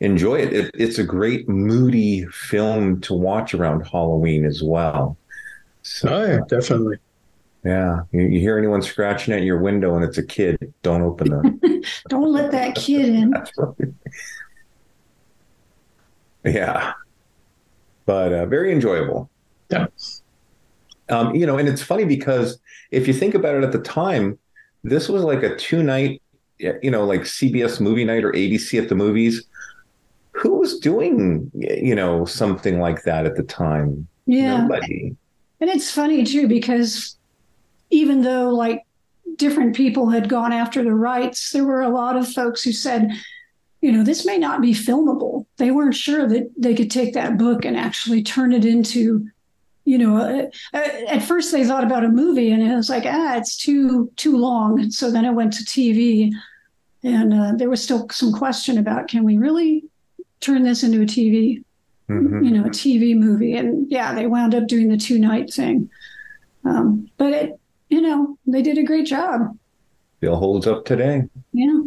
enjoy 0.00 0.36
it. 0.36 0.52
it. 0.52 0.70
It's 0.74 0.98
a 0.98 1.04
great 1.04 1.48
moody 1.48 2.24
film 2.26 3.00
to 3.02 3.14
watch 3.14 3.54
around 3.54 3.86
Halloween 3.86 4.44
as 4.44 4.62
well. 4.62 5.16
So, 5.82 6.08
oh 6.08 6.26
yeah, 6.26 6.40
definitely. 6.48 6.98
Yeah, 7.64 8.02
you, 8.12 8.22
you, 8.22 8.40
hear 8.40 8.56
anyone 8.56 8.82
scratching 8.82 9.34
at 9.34 9.42
your 9.42 9.58
window 9.58 9.96
and 9.96 10.04
it's 10.04 10.16
a 10.16 10.22
kid, 10.22 10.72
don't 10.82 11.02
open 11.02 11.30
them. 11.30 11.60
don't 12.08 12.32
let 12.32 12.52
that 12.52 12.76
kid 12.76 13.08
in. 13.08 13.34
That's 16.42 16.56
right. 16.56 16.62
Yeah. 16.62 16.92
But 18.06 18.32
uh, 18.32 18.46
very 18.46 18.72
enjoyable. 18.72 19.28
Yeah. 19.70 19.86
Um, 21.10 21.34
you 21.34 21.46
know, 21.46 21.58
and 21.58 21.68
it's 21.68 21.82
funny 21.82 22.04
because 22.04 22.58
if 22.90 23.06
you 23.06 23.14
think 23.14 23.34
about 23.34 23.54
it 23.54 23.64
at 23.64 23.72
the 23.72 23.80
time, 23.80 24.38
this 24.84 25.08
was 25.08 25.22
like 25.22 25.42
a 25.42 25.56
two 25.56 25.82
night, 25.82 26.22
you 26.58 26.90
know, 26.90 27.04
like 27.04 27.22
CBS 27.22 27.80
movie 27.80 28.04
night 28.04 28.24
or 28.24 28.32
ABC 28.32 28.80
at 28.80 28.88
the 28.88 28.94
movies. 28.94 29.44
Who 30.32 30.54
was 30.54 30.78
doing, 30.78 31.50
you 31.54 31.94
know, 31.94 32.24
something 32.24 32.80
like 32.80 33.02
that 33.02 33.26
at 33.26 33.36
the 33.36 33.42
time? 33.42 34.06
Yeah. 34.26 34.62
Nobody. 34.62 35.16
And 35.60 35.68
it's 35.68 35.90
funny 35.90 36.24
too, 36.24 36.46
because 36.46 37.16
even 37.90 38.22
though 38.22 38.50
like 38.50 38.84
different 39.36 39.74
people 39.74 40.10
had 40.10 40.28
gone 40.28 40.52
after 40.52 40.82
the 40.82 40.94
rights, 40.94 41.50
there 41.50 41.64
were 41.64 41.82
a 41.82 41.88
lot 41.88 42.16
of 42.16 42.30
folks 42.32 42.62
who 42.62 42.72
said, 42.72 43.10
you 43.88 43.94
know, 43.94 44.04
this 44.04 44.26
may 44.26 44.36
not 44.36 44.60
be 44.60 44.74
filmable. 44.74 45.46
They 45.56 45.70
weren't 45.70 45.94
sure 45.94 46.28
that 46.28 46.52
they 46.58 46.74
could 46.74 46.90
take 46.90 47.14
that 47.14 47.38
book 47.38 47.64
and 47.64 47.74
actually 47.74 48.22
turn 48.22 48.52
it 48.52 48.66
into, 48.66 49.26
you 49.86 49.96
know, 49.96 50.18
uh, 50.18 50.76
uh, 50.76 50.90
at 51.08 51.22
first 51.22 51.52
they 51.52 51.64
thought 51.64 51.84
about 51.84 52.04
a 52.04 52.10
movie 52.10 52.50
and 52.50 52.62
it 52.62 52.76
was 52.76 52.90
like, 52.90 53.04
ah, 53.06 53.38
it's 53.38 53.56
too 53.56 54.12
too 54.16 54.36
long. 54.36 54.78
And 54.78 54.92
So 54.92 55.10
then 55.10 55.24
it 55.24 55.32
went 55.32 55.54
to 55.54 55.64
TV, 55.64 56.30
and 57.02 57.32
uh, 57.32 57.52
there 57.56 57.70
was 57.70 57.82
still 57.82 58.06
some 58.10 58.30
question 58.30 58.76
about 58.76 59.08
can 59.08 59.24
we 59.24 59.38
really 59.38 59.84
turn 60.40 60.64
this 60.64 60.82
into 60.82 61.00
a 61.00 61.06
TV, 61.06 61.64
mm-hmm. 62.10 62.44
you 62.44 62.50
know, 62.50 62.66
a 62.66 62.70
TV 62.70 63.16
movie? 63.16 63.56
And 63.56 63.90
yeah, 63.90 64.14
they 64.14 64.26
wound 64.26 64.54
up 64.54 64.66
doing 64.66 64.90
the 64.90 64.98
two 64.98 65.18
night 65.18 65.50
thing. 65.50 65.88
Um, 66.66 67.08
but 67.16 67.32
it, 67.32 67.60
you 67.88 68.02
know, 68.02 68.36
they 68.46 68.60
did 68.60 68.76
a 68.76 68.82
great 68.82 69.06
job. 69.06 69.56
Still 70.18 70.36
holds 70.36 70.66
up 70.66 70.84
today. 70.84 71.22
Yeah. 71.54 71.80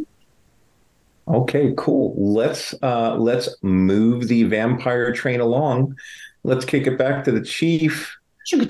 Okay, 1.28 1.74
cool. 1.78 2.14
Let's 2.18 2.74
uh, 2.82 3.16
let's 3.16 3.56
move 3.62 4.28
the 4.28 4.44
vampire 4.44 5.14
train 5.14 5.40
along. 5.40 5.96
Let's 6.44 6.66
kick 6.66 6.88
it 6.88 6.98
back 6.98 7.24
to 7.26 7.32
the 7.32 7.42
chief, 7.42 8.18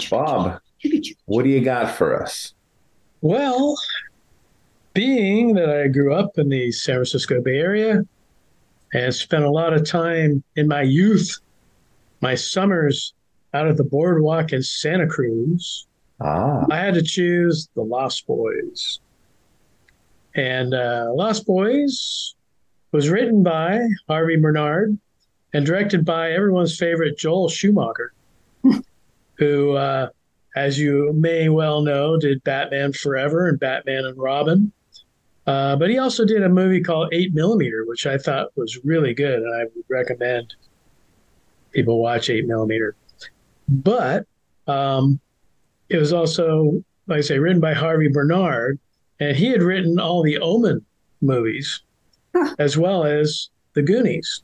Bob. 0.09 0.59
What 1.25 1.43
do 1.43 1.49
you 1.49 1.61
got 1.61 1.95
for 1.95 2.21
us? 2.21 2.53
Well, 3.21 3.77
being 4.93 5.53
that 5.53 5.69
I 5.69 5.87
grew 5.87 6.13
up 6.13 6.37
in 6.37 6.49
the 6.49 6.71
San 6.71 6.95
Francisco 6.95 7.41
Bay 7.41 7.59
Area 7.59 8.03
and 8.93 9.15
spent 9.15 9.43
a 9.43 9.49
lot 9.49 9.73
of 9.73 9.85
time 9.85 10.43
in 10.55 10.67
my 10.67 10.81
youth, 10.81 11.39
my 12.21 12.35
summers 12.35 13.13
out 13.53 13.67
at 13.67 13.77
the 13.77 13.83
boardwalk 13.83 14.51
in 14.51 14.61
Santa 14.61 15.07
Cruz, 15.07 15.87
ah. 16.19 16.65
I 16.69 16.77
had 16.77 16.95
to 16.95 17.03
choose 17.03 17.69
the 17.75 17.83
Lost 17.83 18.27
Boys. 18.27 18.99
And 20.35 20.73
uh, 20.73 21.11
Lost 21.13 21.45
Boys 21.45 22.35
was 22.91 23.09
written 23.09 23.43
by 23.43 23.87
Harvey 24.07 24.35
Bernhard 24.35 24.97
and 25.53 25.65
directed 25.65 26.05
by 26.05 26.31
everyone's 26.31 26.77
favorite 26.77 27.17
Joel 27.17 27.49
Schumacher, 27.49 28.13
who, 29.35 29.73
uh, 29.73 30.09
as 30.55 30.79
you 30.79 31.13
may 31.13 31.49
well 31.49 31.81
know, 31.81 32.17
did 32.17 32.43
Batman 32.43 32.93
Forever 32.93 33.47
and 33.47 33.59
Batman 33.59 34.05
and 34.05 34.17
Robin. 34.17 34.71
Uh, 35.47 35.75
but 35.75 35.89
he 35.89 35.97
also 35.97 36.25
did 36.25 36.43
a 36.43 36.49
movie 36.49 36.81
called 36.81 37.13
Eight 37.13 37.33
Millimeter, 37.33 37.85
which 37.85 38.05
I 38.05 38.17
thought 38.17 38.55
was 38.55 38.83
really 38.83 39.13
good, 39.13 39.41
and 39.41 39.55
I 39.55 39.63
would 39.63 39.85
recommend 39.89 40.53
people 41.71 42.01
watch 42.01 42.29
Eight 42.29 42.45
Millimeter. 42.45 42.95
But 43.67 44.27
um, 44.67 45.19
it 45.89 45.97
was 45.97 46.13
also, 46.13 46.83
like 47.07 47.19
I 47.19 47.21
say, 47.21 47.39
written 47.39 47.61
by 47.61 47.73
Harvey 47.73 48.09
Bernhard, 48.09 48.79
and 49.19 49.35
he 49.35 49.47
had 49.47 49.63
written 49.63 49.99
all 49.99 50.21
the 50.21 50.37
Omen 50.39 50.85
movies 51.21 51.81
as 52.59 52.77
well 52.77 53.03
as 53.05 53.49
the 53.73 53.81
Goonies. 53.81 54.43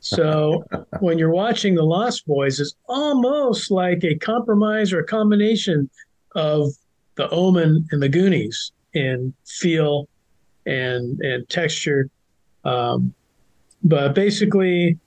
So 0.00 0.64
when 1.00 1.18
you're 1.18 1.30
watching 1.30 1.74
The 1.74 1.82
Lost 1.82 2.26
Boys, 2.26 2.60
it's 2.60 2.74
almost 2.88 3.70
like 3.70 4.04
a 4.04 4.16
compromise 4.16 4.92
or 4.92 5.00
a 5.00 5.06
combination 5.06 5.90
of 6.34 6.70
the 7.16 7.28
Omen 7.30 7.86
and 7.90 8.02
the 8.02 8.08
Goonies 8.08 8.72
in 8.92 9.34
feel 9.46 10.08
and 10.66 11.20
and 11.20 11.48
texture. 11.48 12.08
Um, 12.64 13.14
but 13.82 14.14
basically, 14.14 14.98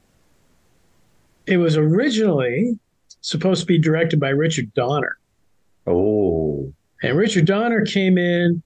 it 1.45 1.58
was 1.58 1.77
originally 1.77 2.77
supposed 3.21 3.62
to 3.62 3.65
be 3.65 3.77
directed 3.77 4.19
by 4.19 4.29
Richard 4.29 4.73
Donner. 4.73 5.17
Oh. 5.88 6.71
And 7.01 7.17
Richard 7.17 7.45
Donner 7.45 7.86
came 7.86 8.17
in 8.17 8.62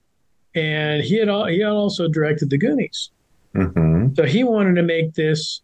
and 0.54 1.02
he 1.02 1.18
had 1.18 1.28
he 1.48 1.60
had 1.60 1.70
also 1.70 2.08
directed 2.08 2.50
the 2.50 2.58
Goonies. 2.58 3.10
Mm-hmm. 3.54 4.14
So 4.14 4.24
he 4.24 4.44
wanted 4.44 4.74
to 4.76 4.82
make 4.82 5.14
this 5.14 5.62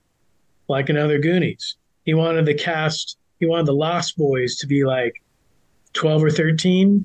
like 0.69 0.89
another 0.89 1.19
Goonies. 1.19 1.77
He 2.05 2.15
wanted 2.15 2.47
the 2.47 2.55
cast, 2.55 3.19
he 3.39 3.47
wanted 3.47 3.67
the 3.67 3.73
Lost 3.73 4.17
Boys 4.17 4.57
to 4.57 4.67
be 4.67 4.85
like 4.85 5.23
twelve 5.93 6.23
or 6.23 6.31
thirteen, 6.31 7.05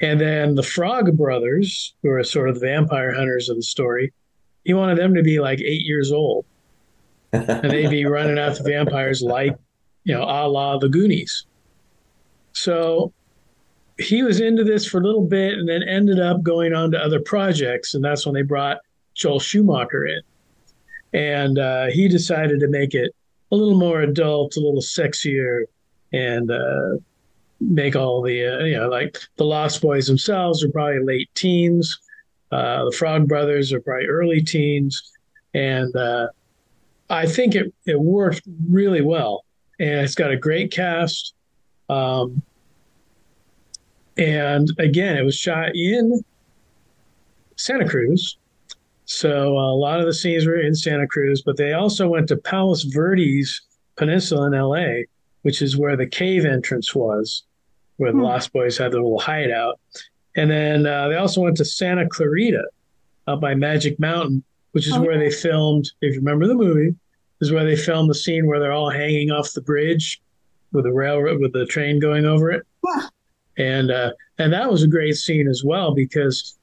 And 0.00 0.20
then 0.20 0.54
the 0.54 0.62
Frog 0.62 1.16
Brothers, 1.16 1.94
who 2.02 2.10
are 2.10 2.24
sort 2.24 2.48
of 2.48 2.56
the 2.56 2.66
vampire 2.66 3.14
hunters 3.14 3.48
of 3.48 3.56
the 3.56 3.62
story, 3.62 4.12
he 4.64 4.74
wanted 4.74 4.98
them 4.98 5.14
to 5.14 5.22
be 5.22 5.40
like 5.40 5.60
eight 5.60 5.84
years 5.84 6.12
old. 6.12 6.44
and 7.32 7.70
they'd 7.70 7.90
be 7.90 8.06
running 8.06 8.38
after 8.38 8.64
vampires 8.64 9.22
like, 9.22 9.56
you 10.02 10.12
know, 10.12 10.24
a 10.24 10.48
la 10.48 10.78
the 10.78 10.88
Goonies. 10.88 11.46
So 12.52 13.12
he 14.00 14.22
was 14.22 14.40
into 14.40 14.64
this 14.64 14.86
for 14.86 14.98
a 14.98 15.04
little 15.04 15.26
bit 15.26 15.54
and 15.54 15.68
then 15.68 15.82
ended 15.82 16.18
up 16.18 16.42
going 16.42 16.72
on 16.72 16.90
to 16.92 16.98
other 16.98 17.20
projects. 17.20 17.94
And 17.94 18.02
that's 18.02 18.24
when 18.24 18.34
they 18.34 18.42
brought 18.42 18.78
Joel 19.14 19.40
Schumacher 19.40 20.06
in. 20.06 20.20
And 21.12 21.58
uh, 21.58 21.86
he 21.86 22.08
decided 22.08 22.60
to 22.60 22.68
make 22.68 22.94
it 22.94 23.14
a 23.52 23.56
little 23.56 23.78
more 23.78 24.00
adult, 24.00 24.56
a 24.56 24.60
little 24.60 24.80
sexier, 24.80 25.64
and 26.12 26.50
uh, 26.50 26.96
make 27.60 27.96
all 27.96 28.22
the, 28.22 28.46
uh, 28.46 28.64
you 28.64 28.76
know, 28.76 28.88
like 28.88 29.18
the 29.36 29.44
Lost 29.44 29.82
Boys 29.82 30.06
themselves 30.06 30.64
are 30.64 30.70
probably 30.70 31.02
late 31.02 31.28
teens. 31.34 31.98
Uh, 32.52 32.84
the 32.84 32.92
Frog 32.92 33.28
Brothers 33.28 33.72
are 33.72 33.80
probably 33.80 34.06
early 34.06 34.40
teens. 34.40 35.12
And 35.52 35.94
uh, 35.94 36.28
I 37.08 37.26
think 37.26 37.54
it, 37.54 37.72
it 37.86 38.00
worked 38.00 38.42
really 38.68 39.02
well. 39.02 39.44
And 39.78 40.00
it's 40.00 40.14
got 40.14 40.30
a 40.30 40.36
great 40.36 40.70
cast. 40.70 41.34
Um, 41.88 42.42
and 44.20 44.70
again, 44.78 45.16
it 45.16 45.24
was 45.24 45.34
shot 45.34 45.74
in 45.74 46.22
Santa 47.56 47.88
Cruz. 47.88 48.36
So 49.06 49.58
a 49.58 49.74
lot 49.74 49.98
of 49.98 50.06
the 50.06 50.12
scenes 50.12 50.46
were 50.46 50.60
in 50.60 50.74
Santa 50.74 51.06
Cruz, 51.06 51.42
but 51.42 51.56
they 51.56 51.72
also 51.72 52.06
went 52.06 52.28
to 52.28 52.36
Palos 52.36 52.84
Verdes 52.84 53.62
Peninsula 53.96 54.46
in 54.46 54.52
LA, 54.52 55.04
which 55.42 55.62
is 55.62 55.76
where 55.76 55.96
the 55.96 56.06
cave 56.06 56.44
entrance 56.44 56.94
was, 56.94 57.44
where 57.96 58.12
the 58.12 58.18
hmm. 58.18 58.24
Lost 58.24 58.52
Boys 58.52 58.76
had 58.76 58.92
their 58.92 59.00
little 59.00 59.18
hideout. 59.18 59.80
And 60.36 60.50
then 60.50 60.86
uh, 60.86 61.08
they 61.08 61.16
also 61.16 61.40
went 61.40 61.56
to 61.56 61.64
Santa 61.64 62.06
Clarita 62.08 62.64
up 63.26 63.40
by 63.40 63.54
Magic 63.54 63.98
Mountain, 63.98 64.44
which 64.72 64.86
is 64.86 64.92
oh, 64.92 65.00
where 65.00 65.18
they 65.18 65.30
filmed, 65.30 65.90
if 66.02 66.14
you 66.14 66.20
remember 66.20 66.46
the 66.46 66.54
movie, 66.54 66.94
is 67.40 67.50
where 67.50 67.64
they 67.64 67.74
filmed 67.74 68.10
the 68.10 68.14
scene 68.14 68.46
where 68.46 68.60
they're 68.60 68.72
all 68.72 68.90
hanging 68.90 69.30
off 69.30 69.54
the 69.54 69.62
bridge 69.62 70.20
with 70.72 70.84
the 70.84 70.92
railroad, 70.92 71.40
with 71.40 71.52
the 71.52 71.66
train 71.66 71.98
going 71.98 72.26
over 72.26 72.50
it. 72.50 72.66
Wow 72.82 73.08
and 73.60 73.90
uh, 73.90 74.12
and 74.38 74.52
that 74.52 74.70
was 74.70 74.82
a 74.82 74.88
great 74.88 75.16
scene 75.16 75.46
as 75.46 75.62
well 75.62 75.94
because 75.94 76.58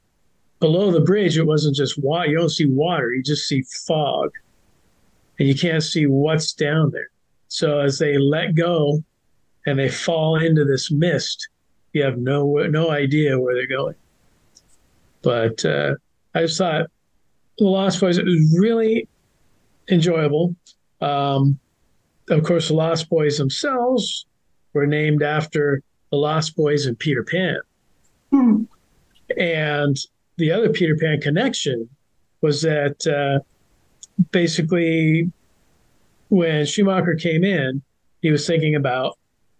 below 0.59 0.91
the 0.91 1.01
bridge 1.01 1.37
it 1.37 1.45
wasn't 1.45 1.75
just 1.75 2.01
water. 2.01 2.27
You 2.27 2.37
don't 2.37 2.49
see 2.49 2.65
water; 2.65 3.13
you 3.13 3.21
just 3.21 3.47
see 3.47 3.63
fog, 3.85 4.31
and 5.37 5.47
you 5.47 5.53
can't 5.53 5.83
see 5.83 6.07
what's 6.07 6.53
down 6.53 6.89
there. 6.91 7.09
So 7.49 7.79
as 7.79 7.99
they 7.99 8.17
let 8.17 8.55
go 8.55 9.03
and 9.67 9.77
they 9.77 9.89
fall 9.89 10.37
into 10.37 10.65
this 10.65 10.89
mist, 10.91 11.49
you 11.93 12.03
have 12.03 12.17
no 12.17 12.55
no 12.69 12.89
idea 12.89 13.39
where 13.39 13.53
they're 13.53 13.67
going. 13.67 13.95
But 15.21 15.63
uh, 15.65 15.95
I 16.33 16.41
just 16.41 16.57
thought 16.57 16.87
the 17.59 17.65
Lost 17.65 18.01
Boys 18.01 18.17
it 18.17 18.25
was 18.25 18.57
really 18.59 19.07
enjoyable. 19.87 20.55
Um, 20.99 21.59
of 22.31 22.43
course, 22.43 22.69
the 22.69 22.73
Lost 22.73 23.07
Boys 23.07 23.37
themselves 23.37 24.25
were 24.73 24.87
named 24.87 25.21
after 25.21 25.81
the 26.11 26.17
Lost 26.17 26.55
Boys 26.55 26.85
and 26.85 26.97
Peter 26.97 27.23
Pan. 27.23 27.59
Hmm. 28.31 28.63
And 29.37 29.97
the 30.37 30.51
other 30.51 30.69
Peter 30.69 30.95
Pan 30.95 31.19
connection 31.19 31.89
was 32.41 32.61
that 32.61 33.05
uh, 33.07 33.39
basically 34.31 35.31
when 36.29 36.65
Schumacher 36.65 37.15
came 37.15 37.43
in, 37.43 37.81
he 38.21 38.31
was 38.31 38.45
thinking 38.45 38.75
about 38.75 39.17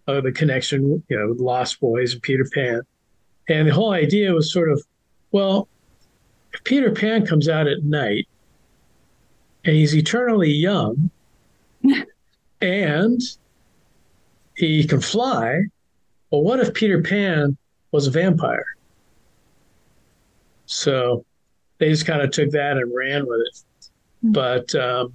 uh, 0.08 0.22
the 0.22 0.32
connection, 0.32 1.04
you 1.10 1.18
know, 1.18 1.30
with 1.30 1.40
Lost 1.40 1.80
Boys 1.80 2.14
and 2.14 2.22
Peter 2.22 2.46
Pan. 2.54 2.82
And 3.50 3.68
the 3.68 3.74
whole 3.74 3.92
idea 3.92 4.34
was 4.34 4.52
sort 4.52 4.72
of, 4.72 4.84
well, 5.32 5.68
if 6.54 6.64
Peter 6.64 6.92
Pan 6.92 7.26
comes 7.26 7.48
out 7.48 7.68
at 7.68 7.84
night 7.84 8.28
and 9.64 9.76
he's 9.76 9.96
eternally 9.96 10.52
young 10.52 11.10
and 12.62 13.22
he 14.56 14.86
can 14.86 15.02
fly, 15.02 15.62
well, 16.32 16.42
what 16.42 16.60
if 16.60 16.74
Peter 16.74 17.02
Pan 17.02 17.58
was 17.92 18.08
a 18.08 18.12
vampire? 18.12 18.66
So 20.66 21.26
they 21.78 21.90
just 21.90 22.06
kind 22.06 22.22
of 22.22 22.32
took 22.32 22.52
that 22.52 22.78
and 22.78 22.94
ran 22.94 23.26
with 23.26 23.40
it. 23.40 23.63
Mm-hmm. 24.26 24.32
But 24.34 24.76
um, 24.76 25.13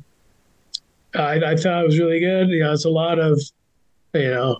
I, 1.14 1.52
I 1.52 1.56
thought 1.56 1.82
it 1.82 1.86
was 1.86 1.98
really 1.98 2.20
good. 2.20 2.48
You 2.48 2.64
know, 2.64 2.72
it's 2.72 2.84
a 2.84 2.90
lot 2.90 3.18
of, 3.18 3.40
you 4.14 4.30
know, 4.30 4.58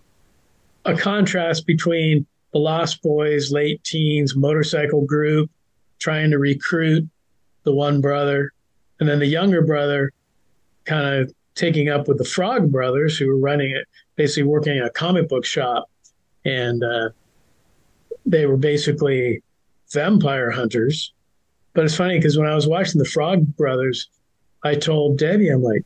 a 0.85 0.97
contrast 0.97 1.67
between 1.67 2.27
the 2.53 2.59
Lost 2.59 3.03
Boys, 3.03 3.51
late 3.51 3.83
teens, 3.85 4.37
motorcycle 4.37 5.03
group 5.07 5.51
trying 5.99 6.31
to 6.31 6.39
recruit 6.39 7.09
the 7.63 7.73
one 7.73 8.01
brother, 8.01 8.53
and 8.99 9.09
then 9.09 9.21
the 9.21 9.27
younger 9.27 9.63
brother 9.63 10.13
kind 10.85 11.07
of 11.07 11.33
taking 11.55 11.89
up 11.89 12.09
with 12.09 12.19
the 12.19 12.25
Frog 12.25 12.73
Brothers, 12.73 13.17
who 13.17 13.29
were 13.29 13.39
running 13.39 13.71
it, 13.71 13.87
basically 14.17 14.43
working 14.43 14.77
in 14.77 14.83
a 14.83 14.91
comic 14.91 15.29
book 15.29 15.45
shop 15.45 15.89
and 16.45 16.83
uh, 16.83 17.11
they 18.27 18.47
were 18.47 18.57
basically 18.57 19.43
vampire 19.93 20.51
hunters. 20.51 21.13
But 21.75 21.85
it's 21.85 21.97
funny 21.97 22.19
because 22.19 22.37
when 22.39 22.49
I 22.49 22.55
was 22.55 22.67
watching 22.67 22.99
the 22.99 23.09
Frog 23.09 23.57
Brothers, 23.57 24.09
I 24.63 24.75
told 24.75 25.19
Debbie, 25.19 25.49
I'm 25.49 25.63
like, 25.63 25.85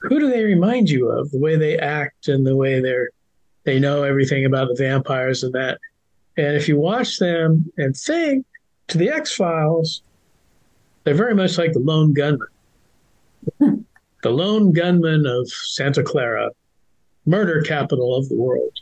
who 0.00 0.20
do 0.20 0.30
they 0.30 0.44
remind 0.44 0.90
you 0.90 1.08
of? 1.08 1.30
The 1.30 1.38
way 1.38 1.56
they 1.56 1.78
act 1.78 2.28
and 2.28 2.46
the 2.46 2.56
way 2.56 2.80
they're 2.80 3.10
they 3.64 3.78
know 3.78 4.02
everything 4.02 4.46
about 4.46 4.68
the 4.68 4.76
vampires 4.76 5.42
and 5.42 5.52
that. 5.52 5.78
And 6.38 6.56
if 6.56 6.68
you 6.68 6.78
watch 6.78 7.18
them 7.18 7.70
and 7.76 7.94
think 7.94 8.46
to 8.86 8.96
the 8.96 9.10
X 9.10 9.34
Files, 9.34 10.02
they're 11.04 11.14
very 11.14 11.34
much 11.34 11.58
like 11.58 11.72
the 11.72 11.80
lone 11.80 12.14
gunman. 12.14 12.48
the 14.22 14.30
lone 14.30 14.72
gunman 14.72 15.26
of 15.26 15.50
Santa 15.50 16.02
Carla, 16.02 16.50
murder 17.26 17.60
capital 17.60 18.16
of 18.16 18.28
the 18.30 18.36
world. 18.36 18.72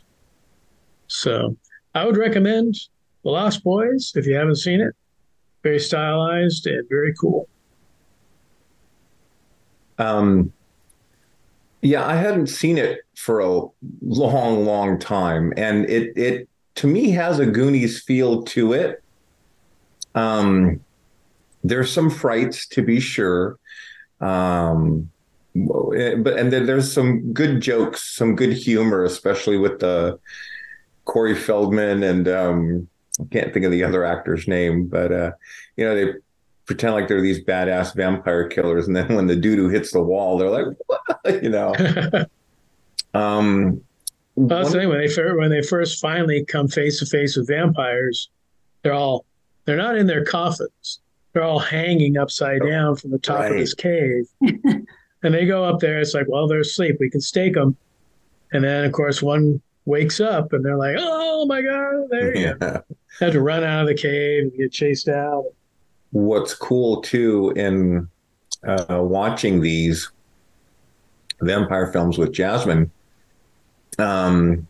So 1.07 1.55
I 1.95 2.05
would 2.05 2.17
recommend 2.17 2.75
The 3.23 3.29
Lost 3.29 3.63
Boys 3.63 4.13
if 4.15 4.25
you 4.25 4.35
haven't 4.35 4.57
seen 4.57 4.81
it. 4.81 4.93
Very 5.63 5.79
stylized 5.79 6.67
and 6.67 6.87
very 6.87 7.13
cool. 7.15 7.47
Um, 9.97 10.53
yeah, 11.81 12.05
I 12.05 12.15
hadn't 12.15 12.47
seen 12.47 12.77
it 12.77 13.01
for 13.15 13.39
a 13.39 13.61
long, 14.01 14.65
long 14.65 14.99
time, 14.99 15.53
and 15.57 15.89
it 15.89 16.15
it 16.17 16.49
to 16.75 16.87
me 16.87 17.11
has 17.11 17.39
a 17.39 17.45
Goonies 17.45 18.01
feel 18.03 18.43
to 18.43 18.73
it. 18.73 19.03
Um, 20.15 20.79
there's 21.63 21.91
some 21.91 22.09
frights 22.09 22.67
to 22.69 22.81
be 22.81 22.99
sure, 22.99 23.57
um, 24.21 25.09
but 25.55 26.37
and 26.37 26.51
then 26.53 26.65
there's 26.65 26.91
some 26.91 27.33
good 27.33 27.61
jokes, 27.61 28.03
some 28.15 28.35
good 28.35 28.53
humor, 28.53 29.03
especially 29.03 29.57
with 29.57 29.79
the 29.79 30.19
Corey 31.07 31.35
Feldman 31.35 32.03
and 32.03 32.27
um, 32.27 32.87
I 33.19 33.23
can't 33.31 33.53
think 33.53 33.65
of 33.65 33.71
the 33.71 33.83
other 33.83 34.05
actor's 34.05 34.47
name, 34.47 34.87
but 34.87 35.11
uh, 35.11 35.31
you 35.75 35.85
know 35.85 35.95
they 35.95 36.13
pretend 36.65 36.93
like 36.93 37.07
they're 37.07 37.21
these 37.21 37.43
badass 37.43 37.95
vampire 37.95 38.47
killers, 38.47 38.87
and 38.87 38.95
then 38.95 39.15
when 39.15 39.25
the 39.25 39.35
dude 39.35 39.57
who 39.57 39.69
hits 39.69 39.91
the 39.91 40.01
wall, 40.01 40.37
they're 40.37 40.49
like, 40.49 40.77
what? 40.85 41.17
you 41.43 41.49
know. 41.49 41.73
um, 43.13 43.81
well, 44.35 44.47
that's 44.47 44.71
the 44.71 44.79
thing 44.79 44.89
when 44.89 44.99
they 44.99 45.07
first, 45.07 45.37
when 45.37 45.49
they 45.49 45.63
first 45.63 45.99
finally 45.99 46.45
come 46.45 46.67
face 46.67 46.99
to 46.99 47.05
face 47.07 47.35
with 47.35 47.47
vampires, 47.47 48.29
they're 48.83 48.93
all 48.93 49.25
they're 49.65 49.77
not 49.77 49.97
in 49.97 50.05
their 50.05 50.23
coffins. 50.23 50.99
They're 51.33 51.43
all 51.43 51.59
hanging 51.59 52.17
upside 52.17 52.61
down 52.61 52.95
from 52.95 53.11
the 53.11 53.19
top 53.19 53.39
right. 53.39 53.51
of 53.51 53.57
this 53.57 53.73
cave. 53.73 54.27
and 54.41 55.33
they 55.33 55.45
go 55.45 55.63
up 55.63 55.79
there. 55.79 55.99
It's 55.99 56.13
like, 56.13 56.27
well, 56.27 56.47
they're 56.47 56.61
asleep. 56.61 56.97
We 56.99 57.09
can 57.09 57.21
stake 57.21 57.53
them. 57.53 57.75
And 58.53 58.63
then, 58.63 58.85
of 58.85 58.91
course, 58.93 59.21
one 59.21 59.61
wakes 59.87 60.19
up 60.19 60.53
and 60.53 60.63
they're 60.63 60.77
like, 60.77 60.97
"Oh 60.99 61.45
my 61.45 61.61
god!" 61.61 62.07
There 62.09 62.37
you 62.37 62.55
yeah. 62.61 62.81
Had 63.19 63.31
to 63.31 63.41
run 63.41 63.63
out 63.63 63.81
of 63.81 63.87
the 63.87 63.95
cave 63.95 64.43
and 64.43 64.53
get 64.53 64.71
chased 64.71 65.07
out. 65.07 65.45
What's 66.11 66.53
cool 66.53 67.01
too 67.01 67.53
in 67.55 68.07
uh, 68.67 69.01
watching 69.01 69.61
these 69.61 70.11
vampire 71.41 71.91
films 71.91 72.17
with 72.17 72.33
Jasmine, 72.33 72.91
um, 73.97 74.67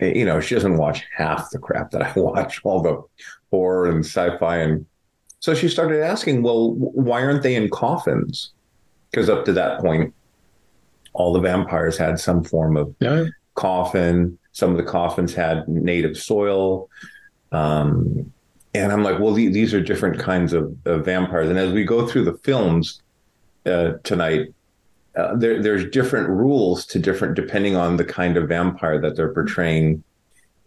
you 0.00 0.24
know, 0.24 0.40
she 0.40 0.54
doesn't 0.54 0.76
watch 0.76 1.04
half 1.16 1.50
the 1.50 1.58
crap 1.58 1.90
that 1.92 2.02
I 2.02 2.12
watch, 2.16 2.60
all 2.64 2.82
the 2.82 3.02
horror 3.50 3.86
and 3.86 4.04
sci-fi, 4.04 4.58
and 4.58 4.86
so 5.40 5.54
she 5.54 5.68
started 5.68 6.02
asking, 6.02 6.42
"Well, 6.42 6.74
why 6.74 7.22
aren't 7.22 7.42
they 7.42 7.56
in 7.56 7.68
coffins?" 7.70 8.52
Because 9.10 9.28
up 9.28 9.44
to 9.44 9.52
that 9.52 9.80
point, 9.80 10.14
all 11.12 11.32
the 11.32 11.40
vampires 11.40 11.98
had 11.98 12.18
some 12.18 12.42
form 12.42 12.76
of 12.76 12.94
yeah. 13.00 13.24
coffin 13.54 14.38
some 14.52 14.70
of 14.70 14.76
the 14.76 14.82
coffins 14.82 15.34
had 15.34 15.66
native 15.68 16.16
soil. 16.16 16.88
Um, 17.50 18.32
and 18.74 18.92
I'm 18.92 19.02
like, 19.02 19.18
well, 19.18 19.34
these 19.34 19.74
are 19.74 19.80
different 19.80 20.18
kinds 20.18 20.52
of, 20.52 20.74
of, 20.86 21.04
vampires. 21.04 21.50
And 21.50 21.58
as 21.58 21.72
we 21.72 21.84
go 21.84 22.06
through 22.06 22.24
the 22.24 22.38
films 22.38 23.02
uh, 23.66 23.92
tonight, 24.02 24.54
uh, 25.14 25.36
there, 25.36 25.62
there's 25.62 25.90
different 25.90 26.28
rules 26.30 26.86
to 26.86 26.98
different 26.98 27.34
depending 27.34 27.76
on 27.76 27.96
the 27.98 28.04
kind 28.04 28.38
of 28.38 28.48
vampire 28.48 28.98
that 29.00 29.14
they're 29.14 29.34
portraying 29.34 30.02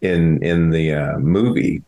in 0.02 0.42
in 0.42 0.70
the 0.70 0.92
uh, 0.92 1.18
movie. 1.18 1.82